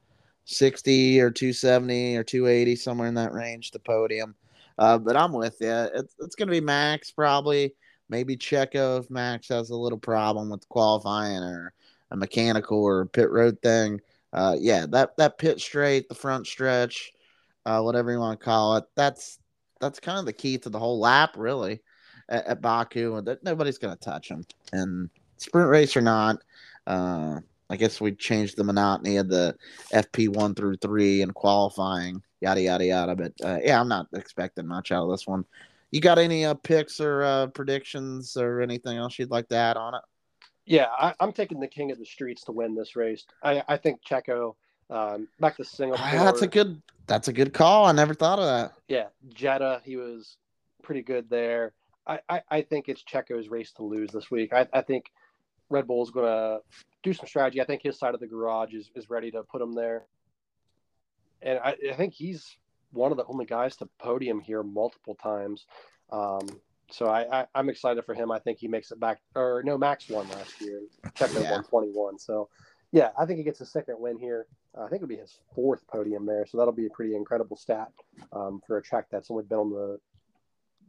sixty 0.46 1.20
or 1.20 1.32
two 1.32 1.52
seventy 1.52 2.16
or 2.16 2.24
two 2.24 2.46
eighty 2.46 2.76
somewhere 2.76 3.08
in 3.08 3.16
that 3.16 3.34
range. 3.34 3.72
The 3.72 3.80
podium, 3.80 4.36
uh, 4.78 5.00
but 5.00 5.18
I'm 5.18 5.34
with 5.34 5.58
you. 5.60 5.90
It's 5.96 6.14
it's 6.20 6.36
gonna 6.36 6.52
be 6.52 6.62
Max 6.62 7.12
probably. 7.12 7.74
Maybe 8.10 8.38
Checo 8.38 9.00
if 9.00 9.10
Max 9.10 9.50
has 9.50 9.72
a 9.72 9.76
little 9.76 9.98
problem 9.98 10.50
with 10.50 10.70
qualifying 10.70 11.44
or 11.44 11.74
a 12.12 12.16
mechanical 12.16 12.82
or 12.82 13.06
pit 13.08 13.32
road 13.32 13.58
thing. 13.62 14.00
Uh, 14.32 14.56
yeah, 14.60 14.86
that 14.90 15.18
that 15.18 15.40
pit 15.40 15.60
straight, 15.60 16.08
the 16.08 16.16
front 16.16 16.46
stretch, 16.46 17.12
uh, 17.68 17.82
whatever 17.82 18.12
you 18.12 18.20
want 18.20 18.40
to 18.40 18.44
call 18.44 18.78
it. 18.78 18.86
That's 18.96 19.40
that's 19.80 20.00
kind 20.00 20.18
of 20.18 20.26
the 20.26 20.34
key 20.34 20.58
to 20.60 20.70
the 20.70 20.80
whole 20.80 21.00
lap, 21.00 21.36
really, 21.36 21.82
at, 22.30 22.48
at 22.48 22.62
Baku. 22.62 23.22
That 23.22 23.44
nobody's 23.44 23.78
going 23.78 23.96
to 23.96 24.00
touch 24.00 24.30
him, 24.30 24.46
and 24.72 25.10
sprint 25.36 25.70
race 25.70 25.96
or 25.96 26.02
not. 26.02 26.38
Uh, 26.88 27.42
I 27.70 27.76
guess 27.76 28.00
we 28.00 28.14
changed 28.14 28.56
the 28.56 28.64
monotony 28.64 29.18
of 29.18 29.28
the 29.28 29.56
FP 29.94 30.30
one 30.30 30.56
through 30.56 30.78
three 30.78 31.22
and 31.22 31.36
qualifying, 31.36 32.24
yada 32.40 32.62
yada 32.62 32.86
yada. 32.86 33.16
But 33.16 33.34
uh, 33.44 33.60
yeah, 33.62 33.82
I'm 33.82 33.90
not 33.90 34.08
expecting 34.14 34.66
much 34.66 34.94
out 34.94 35.04
of 35.04 35.12
this 35.12 35.28
one. 35.28 35.44
You 35.92 36.00
got 36.00 36.18
any 36.18 36.46
uh, 36.46 36.54
picks 36.54 37.02
or 37.02 37.24
uh, 37.24 37.48
predictions 37.48 38.38
or 38.38 38.62
anything 38.62 38.98
else 38.98 39.20
you'd 39.20 39.32
like 39.32 39.50
to 39.50 39.56
add 39.56 39.78
on 39.78 39.96
it? 39.96 40.02
Yeah, 40.66 40.88
I, 40.98 41.14
am 41.22 41.32
taking 41.32 41.62
the 41.62 41.68
king 41.68 41.92
of 41.92 42.00
the 42.00 42.06
streets 42.06 42.44
to 42.44 42.52
win 42.52 42.76
this 42.76 42.98
race. 42.98 43.26
I, 43.42 43.64
I 43.70 43.78
think 43.78 44.02
Checo 44.04 44.56
um, 44.90 45.28
back 45.40 45.58
to 45.58 45.66
Singapore. 45.66 46.06
That's 46.12 46.42
a 46.42 46.48
good. 46.48 46.82
That's 47.08 47.30
a 47.30 47.34
good 47.34 47.54
call. 47.54 47.86
I 47.86 47.94
never 47.94 48.14
thought 48.14 48.40
of 48.40 48.46
that. 48.46 48.74
Yeah, 48.90 49.08
Jetta. 49.34 49.82
he 49.86 49.96
was 49.96 50.36
pretty 50.84 51.02
good 51.02 51.30
there. 51.30 51.74
I, 52.06 52.20
I, 52.28 52.42
I 52.50 52.62
think 52.62 52.90
it's 52.90 53.04
Checo's 53.04 53.50
race 53.50 53.72
to 53.74 53.84
lose 53.84 54.12
this 54.12 54.30
week. 54.30 54.54
I, 54.54 54.68
I 54.74 54.82
think 54.82 55.12
Red 55.70 55.88
Bull 55.88 56.04
is 56.04 56.10
going 56.10 56.26
to 56.26 56.60
do 57.04 57.14
some 57.14 57.28
strategy. 57.28 57.62
I 57.62 57.66
think 57.66 57.82
his 57.82 57.98
side 57.98 58.14
of 58.14 58.20
the 58.20 58.28
garage 58.28 58.74
is, 58.74 58.92
is 58.96 59.10
ready 59.10 59.32
to 59.32 59.44
put 59.44 59.62
him 59.62 59.74
there. 59.74 60.06
And 61.42 61.60
I, 61.60 61.76
I 61.92 61.96
think 61.96 62.14
he's 62.14 62.58
one 62.92 63.12
of 63.12 63.18
the 63.18 63.26
only 63.26 63.46
guys 63.46 63.76
to 63.78 63.90
podium 64.00 64.40
here 64.40 64.64
multiple 64.64 65.16
times. 65.16 65.66
Um, 66.12 66.48
so 66.90 67.08
I, 67.08 67.42
I, 67.42 67.60
am 67.60 67.70
excited 67.70 68.06
for 68.06 68.14
him. 68.14 68.32
I 68.32 68.40
think 68.40 68.60
he 68.60 68.68
makes 68.68 68.92
it 68.92 69.00
back. 69.00 69.20
Or 69.36 69.62
no, 69.66 69.78
Max 69.78 70.10
won 70.10 70.28
last 70.30 70.62
year. 70.62 70.82
Checo 71.16 71.44
yeah. 71.44 71.52
won 71.52 71.64
21. 71.64 72.18
So 72.20 72.50
yeah, 72.92 73.10
I 73.20 73.26
think 73.26 73.38
he 73.38 73.44
gets 73.44 73.62
a 73.62 73.66
second 73.66 73.96
win 74.00 74.18
here. 74.18 74.48
I 74.80 74.88
think 74.90 75.02
it'll 75.02 75.08
be 75.08 75.18
his 75.18 75.40
fourth 75.56 75.86
podium 75.88 76.26
there, 76.26 76.46
so 76.46 76.58
that'll 76.58 76.74
be 76.74 76.86
a 76.86 76.92
pretty 76.92 77.16
incredible 77.16 77.58
stat 77.58 77.90
um, 78.32 78.62
for 78.66 78.78
a 78.78 78.82
track 78.82 79.08
that's 79.12 79.32
only 79.32 79.44
been 79.44 79.58
on 79.58 79.70
the 79.72 80.00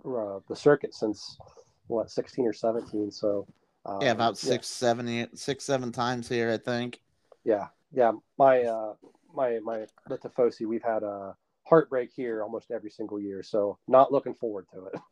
uh, 0.09 0.40
the 0.48 0.56
circuit 0.56 0.94
since 0.94 1.39
what 1.86 2.10
16 2.10 2.47
or 2.47 2.52
17. 2.52 3.10
So 3.10 3.47
um, 3.86 3.98
yeah, 4.02 4.10
about 4.10 4.36
six, 4.36 4.69
yeah. 4.70 4.89
seven, 4.89 5.36
six, 5.36 5.65
seven 5.65 5.93
times 5.93 6.28
here, 6.28 6.51
I 6.51 6.59
think. 6.59 7.01
Yeah, 7.44 7.69
yeah. 7.93 8.12
My 8.39 8.62
uh, 8.62 8.94
my 9.35 9.59
my 9.60 9.86
the 10.09 10.19
Tifosi, 10.19 10.66
we've 10.66 10.82
had 10.82 11.02
a 11.02 11.35
heartbreak 11.65 12.10
here 12.15 12.43
almost 12.43 12.70
every 12.70 12.90
single 12.90 13.20
year, 13.20 13.43
so 13.43 13.78
not 13.89 14.12
looking 14.12 14.35
forward 14.35 14.66
to 14.74 14.86
it. 14.86 15.01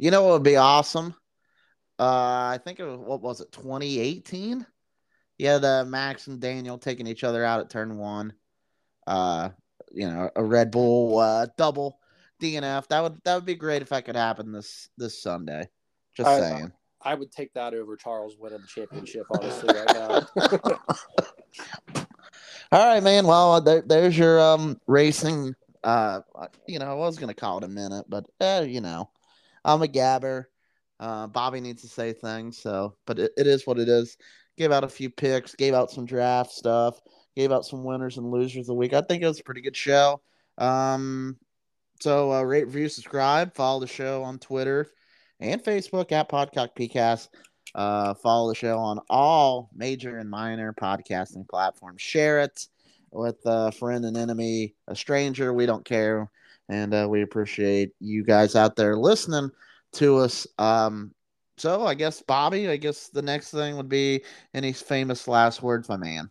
You 0.00 0.12
know 0.12 0.22
what 0.22 0.34
would 0.34 0.42
be 0.44 0.54
awesome? 0.54 1.12
Uh, 1.98 2.54
I 2.54 2.60
think 2.62 2.78
it 2.78 2.84
was 2.84 3.00
what 3.00 3.20
was 3.20 3.40
it, 3.40 3.50
2018? 3.50 4.64
Yeah, 5.38 5.58
the 5.58 5.84
Max 5.84 6.26
and 6.26 6.40
Daniel 6.40 6.78
taking 6.78 7.06
each 7.06 7.22
other 7.22 7.44
out 7.44 7.60
at 7.60 7.70
turn 7.70 7.96
one. 7.96 8.32
Uh, 9.06 9.50
you 9.92 10.08
know, 10.08 10.30
a 10.34 10.44
Red 10.44 10.70
Bull 10.72 11.18
uh, 11.18 11.46
double 11.56 11.98
DNF. 12.42 12.88
That 12.88 13.02
would 13.02 13.20
that 13.24 13.36
would 13.36 13.46
be 13.46 13.54
great 13.54 13.82
if 13.82 13.90
that 13.90 14.04
could 14.04 14.16
happen 14.16 14.52
this 14.52 14.88
this 14.98 15.22
Sunday. 15.22 15.68
Just 16.16 16.28
I, 16.28 16.40
saying. 16.40 16.72
I 17.02 17.14
would 17.14 17.30
take 17.30 17.54
that 17.54 17.74
over 17.74 17.96
Charles 17.96 18.36
winning 18.38 18.60
the 18.60 18.66
championship, 18.66 19.26
honestly, 19.30 19.68
right 19.72 19.94
now. 19.94 20.26
All 22.72 22.86
right, 22.86 23.02
man. 23.02 23.26
Well, 23.26 23.60
there, 23.60 23.82
there's 23.82 24.18
your 24.18 24.40
um 24.40 24.80
racing. 24.88 25.54
Uh, 25.84 26.20
you 26.66 26.80
know, 26.80 26.90
I 26.90 26.94
was 26.94 27.16
gonna 27.16 27.34
call 27.34 27.58
it 27.58 27.64
a 27.64 27.68
minute, 27.68 28.06
but 28.08 28.26
uh, 28.40 28.64
you 28.66 28.80
know, 28.80 29.08
I'm 29.64 29.82
a 29.82 29.86
gabber. 29.86 30.46
Uh, 30.98 31.28
Bobby 31.28 31.60
needs 31.60 31.82
to 31.82 31.88
say 31.88 32.12
things, 32.12 32.58
so 32.58 32.96
but 33.06 33.20
it, 33.20 33.30
it 33.36 33.46
is 33.46 33.64
what 33.68 33.78
it 33.78 33.88
is 33.88 34.16
gave 34.58 34.72
out 34.72 34.84
a 34.84 34.88
few 34.88 35.08
picks, 35.08 35.54
gave 35.54 35.74
out 35.74 35.90
some 35.90 36.04
draft 36.04 36.50
stuff, 36.50 37.00
gave 37.36 37.52
out 37.52 37.64
some 37.64 37.84
winners 37.84 38.18
and 38.18 38.30
losers 38.30 38.62
of 38.62 38.66
the 38.66 38.74
week. 38.74 38.92
I 38.92 39.00
think 39.00 39.22
it 39.22 39.26
was 39.26 39.40
a 39.40 39.44
pretty 39.44 39.60
good 39.62 39.76
show. 39.76 40.20
Um, 40.58 41.36
so 42.00 42.32
uh, 42.32 42.42
rate, 42.42 42.64
review, 42.64 42.88
subscribe, 42.88 43.54
follow 43.54 43.80
the 43.80 43.86
show 43.86 44.22
on 44.22 44.38
Twitter 44.38 44.88
and 45.40 45.62
Facebook 45.62 46.12
at 46.12 46.28
PodCock 46.28 46.70
PeaCast. 46.76 47.28
Uh, 47.74 48.14
follow 48.14 48.48
the 48.48 48.54
show 48.54 48.78
on 48.78 48.98
all 49.08 49.70
major 49.74 50.18
and 50.18 50.28
minor 50.28 50.72
podcasting 50.72 51.48
platforms. 51.48 52.00
Share 52.00 52.40
it 52.40 52.66
with 53.10 53.36
a 53.44 53.70
friend 53.72 54.04
and 54.04 54.16
enemy, 54.16 54.74
a 54.86 54.96
stranger. 54.96 55.52
We 55.52 55.66
don't 55.66 55.84
care, 55.84 56.30
and 56.68 56.94
uh, 56.94 57.06
we 57.08 57.22
appreciate 57.22 57.92
you 58.00 58.24
guys 58.24 58.56
out 58.56 58.74
there 58.76 58.96
listening 58.96 59.50
to 59.92 60.18
us. 60.18 60.46
Um, 60.58 61.12
so 61.58 61.86
I 61.86 61.94
guess 61.94 62.22
Bobby, 62.22 62.68
I 62.68 62.76
guess 62.76 63.08
the 63.08 63.22
next 63.22 63.50
thing 63.50 63.76
would 63.76 63.88
be 63.88 64.22
any 64.54 64.72
famous 64.72 65.28
last 65.28 65.62
words, 65.62 65.88
my 65.88 65.96
man. 65.96 66.30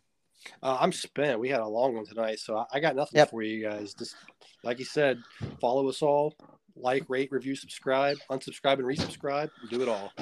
Uh, 0.63 0.77
I'm 0.79 0.91
spent. 0.91 1.39
We 1.39 1.49
had 1.49 1.59
a 1.59 1.67
long 1.67 1.95
one 1.95 2.05
tonight, 2.05 2.39
so 2.39 2.65
I, 2.71 2.79
got 2.79 2.95
nothing 2.95 3.17
yep. 3.17 3.29
for 3.29 3.41
you 3.41 3.67
guys. 3.67 3.93
Just 3.93 4.15
like 4.63 4.79
you 4.79 4.85
said, 4.85 5.21
follow 5.59 5.87
us 5.89 6.01
all, 6.01 6.35
like, 6.75 7.03
rate, 7.09 7.31
review, 7.31 7.55
subscribe, 7.55 8.17
unsubscribe, 8.29 8.73
and 8.73 8.83
resubscribe. 8.83 9.49
Do 9.69 9.81
it 9.81 9.89
all. 9.89 10.13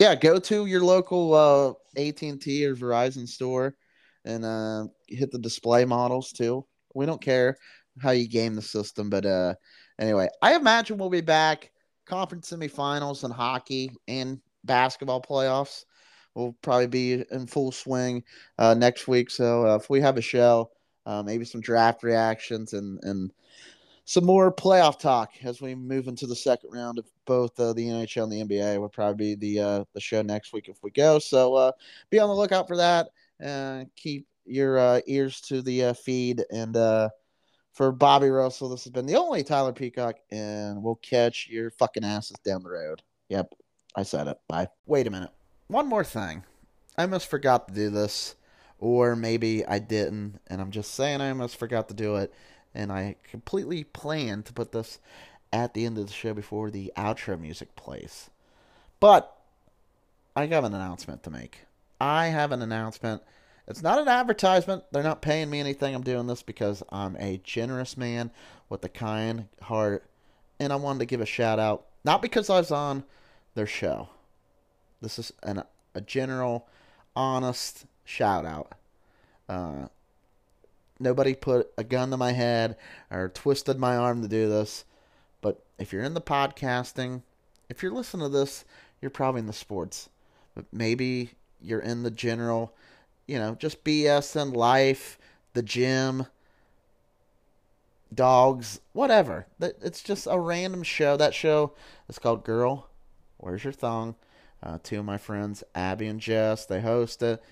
Yeah, 0.00 0.14
go 0.14 0.38
to 0.38 0.66
your 0.66 0.82
local 0.82 1.34
uh, 1.34 2.00
AT&T 2.00 2.66
or 2.66 2.74
Verizon 2.74 3.28
store 3.28 3.76
and 4.24 4.44
uh, 4.44 4.86
hit 5.08 5.30
the 5.30 5.38
display 5.38 5.84
models 5.84 6.32
too. 6.32 6.66
We 6.94 7.06
don't 7.06 7.20
care 7.20 7.58
how 8.00 8.10
you 8.10 8.28
game 8.28 8.54
the 8.54 8.62
system, 8.62 9.10
but 9.10 9.26
uh, 9.26 9.54
anyway, 10.00 10.28
I 10.42 10.54
imagine 10.56 10.98
we'll 10.98 11.10
be 11.10 11.20
back 11.20 11.70
conference 12.06 12.50
semifinals 12.50 13.24
and 13.24 13.32
hockey 13.32 13.90
and 14.08 14.40
basketball 14.64 15.22
playoffs 15.22 15.84
will 16.34 16.52
probably 16.62 16.86
be 16.86 17.24
in 17.30 17.46
full 17.46 17.72
swing 17.72 18.22
uh, 18.58 18.74
next 18.74 19.06
week. 19.06 19.30
So 19.30 19.66
uh, 19.66 19.76
if 19.76 19.88
we 19.88 20.00
have 20.00 20.16
a 20.16 20.22
show, 20.22 20.70
uh, 21.06 21.22
maybe 21.22 21.44
some 21.44 21.60
draft 21.60 22.02
reactions 22.02 22.72
and 22.72 22.98
and 23.02 23.32
some 24.06 24.24
more 24.24 24.52
playoff 24.52 24.98
talk 24.98 25.30
as 25.44 25.62
we 25.62 25.74
move 25.74 26.08
into 26.08 26.26
the 26.26 26.36
second 26.36 26.70
round 26.72 26.98
of 26.98 27.06
both 27.24 27.58
uh, 27.58 27.72
the 27.72 27.86
NHL 27.86 28.24
and 28.24 28.32
the 28.32 28.56
NBA 28.56 28.78
will 28.78 28.88
probably 28.88 29.34
be 29.34 29.56
the 29.56 29.62
uh, 29.62 29.84
the 29.92 30.00
show 30.00 30.22
next 30.22 30.52
week 30.52 30.68
if 30.68 30.82
we 30.82 30.90
go. 30.90 31.18
So 31.18 31.54
uh, 31.54 31.72
be 32.10 32.18
on 32.18 32.28
the 32.28 32.34
lookout 32.34 32.68
for 32.68 32.76
that. 32.76 33.08
keep 33.96 34.26
your 34.46 35.00
ears 35.06 35.40
to 35.42 35.62
the 35.62 35.94
feed 35.94 36.44
and 36.50 36.76
for 37.74 37.90
Bobby 37.90 38.28
Russell, 38.28 38.68
this 38.68 38.84
has 38.84 38.92
been 38.92 39.06
the 39.06 39.16
only 39.16 39.42
Tyler 39.42 39.72
Peacock, 39.72 40.16
and 40.30 40.82
we'll 40.82 40.94
catch 40.96 41.48
your 41.48 41.70
fucking 41.72 42.04
asses 42.04 42.36
down 42.44 42.62
the 42.62 42.70
road. 42.70 43.02
Yep, 43.28 43.52
I 43.96 44.04
said 44.04 44.28
it. 44.28 44.38
Bye. 44.48 44.68
Wait 44.86 45.08
a 45.08 45.10
minute. 45.10 45.30
One 45.66 45.88
more 45.88 46.04
thing. 46.04 46.44
I 46.96 47.02
almost 47.02 47.28
forgot 47.28 47.66
to 47.66 47.74
do 47.74 47.90
this, 47.90 48.36
or 48.78 49.16
maybe 49.16 49.66
I 49.66 49.80
didn't, 49.80 50.40
and 50.46 50.60
I'm 50.60 50.70
just 50.70 50.94
saying 50.94 51.20
I 51.20 51.30
almost 51.30 51.56
forgot 51.56 51.88
to 51.88 51.94
do 51.94 52.14
it, 52.16 52.32
and 52.74 52.92
I 52.92 53.16
completely 53.28 53.82
planned 53.82 54.46
to 54.46 54.52
put 54.52 54.70
this 54.70 55.00
at 55.52 55.74
the 55.74 55.84
end 55.84 55.98
of 55.98 56.06
the 56.06 56.12
show 56.12 56.32
before 56.32 56.70
the 56.70 56.92
outro 56.96 57.38
music 57.38 57.74
plays. 57.74 58.30
But 59.00 59.36
I 60.36 60.46
have 60.46 60.64
an 60.64 60.74
announcement 60.74 61.24
to 61.24 61.30
make. 61.30 61.60
I 62.00 62.26
have 62.26 62.52
an 62.52 62.62
announcement 62.62 63.22
it's 63.66 63.82
not 63.82 63.98
an 63.98 64.08
advertisement. 64.08 64.84
They're 64.92 65.02
not 65.02 65.22
paying 65.22 65.50
me 65.50 65.60
anything. 65.60 65.94
I'm 65.94 66.02
doing 66.02 66.26
this 66.26 66.42
because 66.42 66.82
I'm 66.90 67.16
a 67.16 67.40
generous 67.42 67.96
man 67.96 68.30
with 68.68 68.84
a 68.84 68.88
kind 68.88 69.48
heart. 69.62 70.04
And 70.60 70.72
I 70.72 70.76
wanted 70.76 71.00
to 71.00 71.06
give 71.06 71.20
a 71.20 71.26
shout 71.26 71.58
out, 71.58 71.86
not 72.04 72.22
because 72.22 72.48
I 72.48 72.58
was 72.58 72.70
on 72.70 73.04
their 73.54 73.66
show. 73.66 74.08
This 75.00 75.18
is 75.18 75.32
an, 75.42 75.62
a 75.94 76.00
general, 76.00 76.68
honest 77.16 77.86
shout 78.04 78.44
out. 78.44 78.72
Uh, 79.48 79.88
nobody 81.00 81.34
put 81.34 81.72
a 81.76 81.84
gun 81.84 82.10
to 82.10 82.16
my 82.16 82.32
head 82.32 82.76
or 83.10 83.28
twisted 83.28 83.78
my 83.78 83.96
arm 83.96 84.22
to 84.22 84.28
do 84.28 84.48
this. 84.48 84.84
But 85.40 85.62
if 85.78 85.92
you're 85.92 86.02
in 86.02 86.14
the 86.14 86.20
podcasting, 86.20 87.22
if 87.68 87.82
you're 87.82 87.92
listening 87.92 88.26
to 88.26 88.32
this, 88.32 88.64
you're 89.00 89.10
probably 89.10 89.40
in 89.40 89.46
the 89.46 89.52
sports. 89.52 90.08
But 90.54 90.66
maybe 90.72 91.30
you're 91.60 91.80
in 91.80 92.02
the 92.02 92.10
general, 92.10 92.74
you 93.26 93.38
know, 93.38 93.54
just 93.54 93.84
BS 93.84 94.40
and 94.40 94.56
life, 94.56 95.18
the 95.54 95.62
gym, 95.62 96.26
dogs, 98.12 98.80
whatever. 98.92 99.46
It's 99.60 100.02
just 100.02 100.26
a 100.30 100.38
random 100.38 100.82
show. 100.82 101.16
That 101.16 101.34
show 101.34 101.72
is 102.08 102.18
called 102.18 102.44
Girl, 102.44 102.88
Where's 103.38 103.64
Your 103.64 103.72
Thong? 103.72 104.14
Uh, 104.62 104.78
two 104.82 104.98
of 104.98 105.04
my 105.04 105.18
friends, 105.18 105.62
Abby 105.74 106.06
and 106.06 106.20
Jess, 106.20 106.64
they 106.64 106.80
host 106.80 107.22
it. 107.22 107.42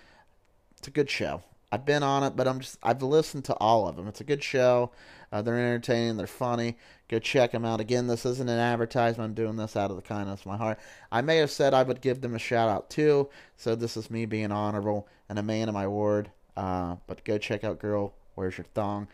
It's 0.79 0.89
a 0.89 0.91
good 0.93 1.11
show. 1.11 1.43
I've 1.71 1.87
been 1.87 2.03
on 2.03 2.23
it, 2.23 2.37
but 2.37 2.47
I'm 2.47 2.61
just 2.61 2.79
I've 2.83 3.03
listened 3.03 3.45
to 3.47 3.55
all 3.55 3.89
of 3.89 3.97
them. 3.97 4.07
It's 4.07 4.21
a 4.21 4.25
good 4.25 4.43
show. 4.43 4.91
Uh, 5.33 5.41
they're 5.41 5.59
entertaining. 5.59 6.19
They're 6.19 6.27
funny. 6.27 6.77
Go 7.13 7.19
check 7.19 7.53
them 7.53 7.67
out. 7.67 7.79
Again, 7.79 8.07
this 8.07 8.25
isn't 8.25 8.49
an 8.49 8.59
advertisement. 8.59 9.29
I'm 9.29 9.35
doing 9.35 9.57
this 9.57 9.77
out 9.77 9.91
of 9.91 9.97
the 9.97 10.03
kindness 10.03 10.41
of 10.41 10.47
my 10.47 10.57
heart. 10.57 10.79
I 11.11 11.21
may 11.21 11.37
have 11.37 11.51
said 11.51 11.75
I 11.75 11.83
would 11.83 12.01
give 12.01 12.23
them 12.23 12.35
a 12.35 12.39
shout 12.39 12.71
out 12.71 12.89
too. 12.89 13.29
So 13.59 13.75
this 13.75 13.99
is 13.99 14.11
me 14.11 14.25
being 14.25 14.51
honorable 14.51 15.07
and 15.29 15.39
a 15.39 15.43
man 15.43 15.69
of 15.69 15.75
my 15.75 15.87
word. 15.87 16.31
Uh, 16.57 16.97
but 17.07 17.23
go 17.23 17.37
check 17.37 17.65
out 17.65 17.81
Girl. 17.81 18.15
Where's 18.35 18.57
your 18.57 18.65
thong? 18.73 19.09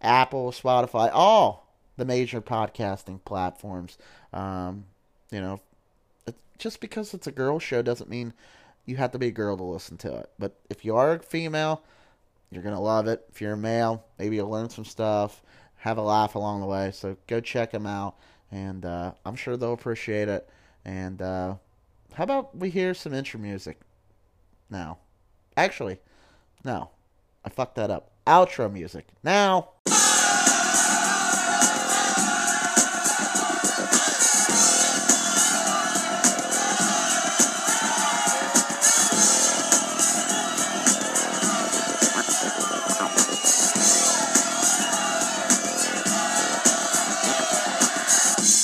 Apple, 0.00 0.50
Spotify, 0.50 1.10
all 1.12 1.76
the 1.98 2.06
major 2.06 2.40
podcasting 2.40 3.22
platforms. 3.22 3.98
Um, 4.32 4.86
you 5.30 5.42
know, 5.42 5.60
just 6.56 6.80
because 6.80 7.12
it's 7.12 7.26
a 7.26 7.32
girl 7.32 7.58
show 7.58 7.82
doesn't 7.82 8.08
mean 8.08 8.32
you 8.86 8.96
have 8.96 9.12
to 9.12 9.18
be 9.18 9.26
a 9.26 9.30
girl 9.30 9.58
to 9.58 9.62
listen 9.62 9.98
to 9.98 10.16
it. 10.20 10.30
But 10.38 10.58
if 10.70 10.86
you 10.86 10.96
are 10.96 11.12
a 11.12 11.18
female, 11.18 11.82
you're 12.50 12.62
gonna 12.62 12.80
love 12.80 13.08
it. 13.08 13.26
If 13.30 13.42
you're 13.42 13.52
a 13.52 13.58
male, 13.58 14.06
maybe 14.18 14.36
you'll 14.36 14.48
learn 14.48 14.70
some 14.70 14.86
stuff, 14.86 15.42
have 15.82 15.98
a 15.98 16.02
laugh 16.02 16.36
along 16.36 16.60
the 16.60 16.66
way. 16.66 16.92
So 16.92 17.16
go 17.26 17.40
check 17.40 17.72
them 17.72 17.86
out, 17.86 18.14
and 18.52 18.84
uh, 18.84 19.12
I'm 19.26 19.34
sure 19.34 19.56
they'll 19.56 19.72
appreciate 19.72 20.28
it. 20.28 20.48
And 20.84 21.20
uh, 21.20 21.56
how 22.14 22.24
about 22.24 22.56
we 22.56 22.70
hear 22.70 22.94
some 22.94 23.12
intro 23.12 23.40
music 23.40 23.80
now? 24.70 24.98
Actually, 25.56 25.98
no, 26.64 26.90
I 27.44 27.48
fucked 27.48 27.74
that 27.76 27.90
up. 27.90 28.12
Outro 28.28 28.72
music 28.72 29.08
now. 29.24 29.70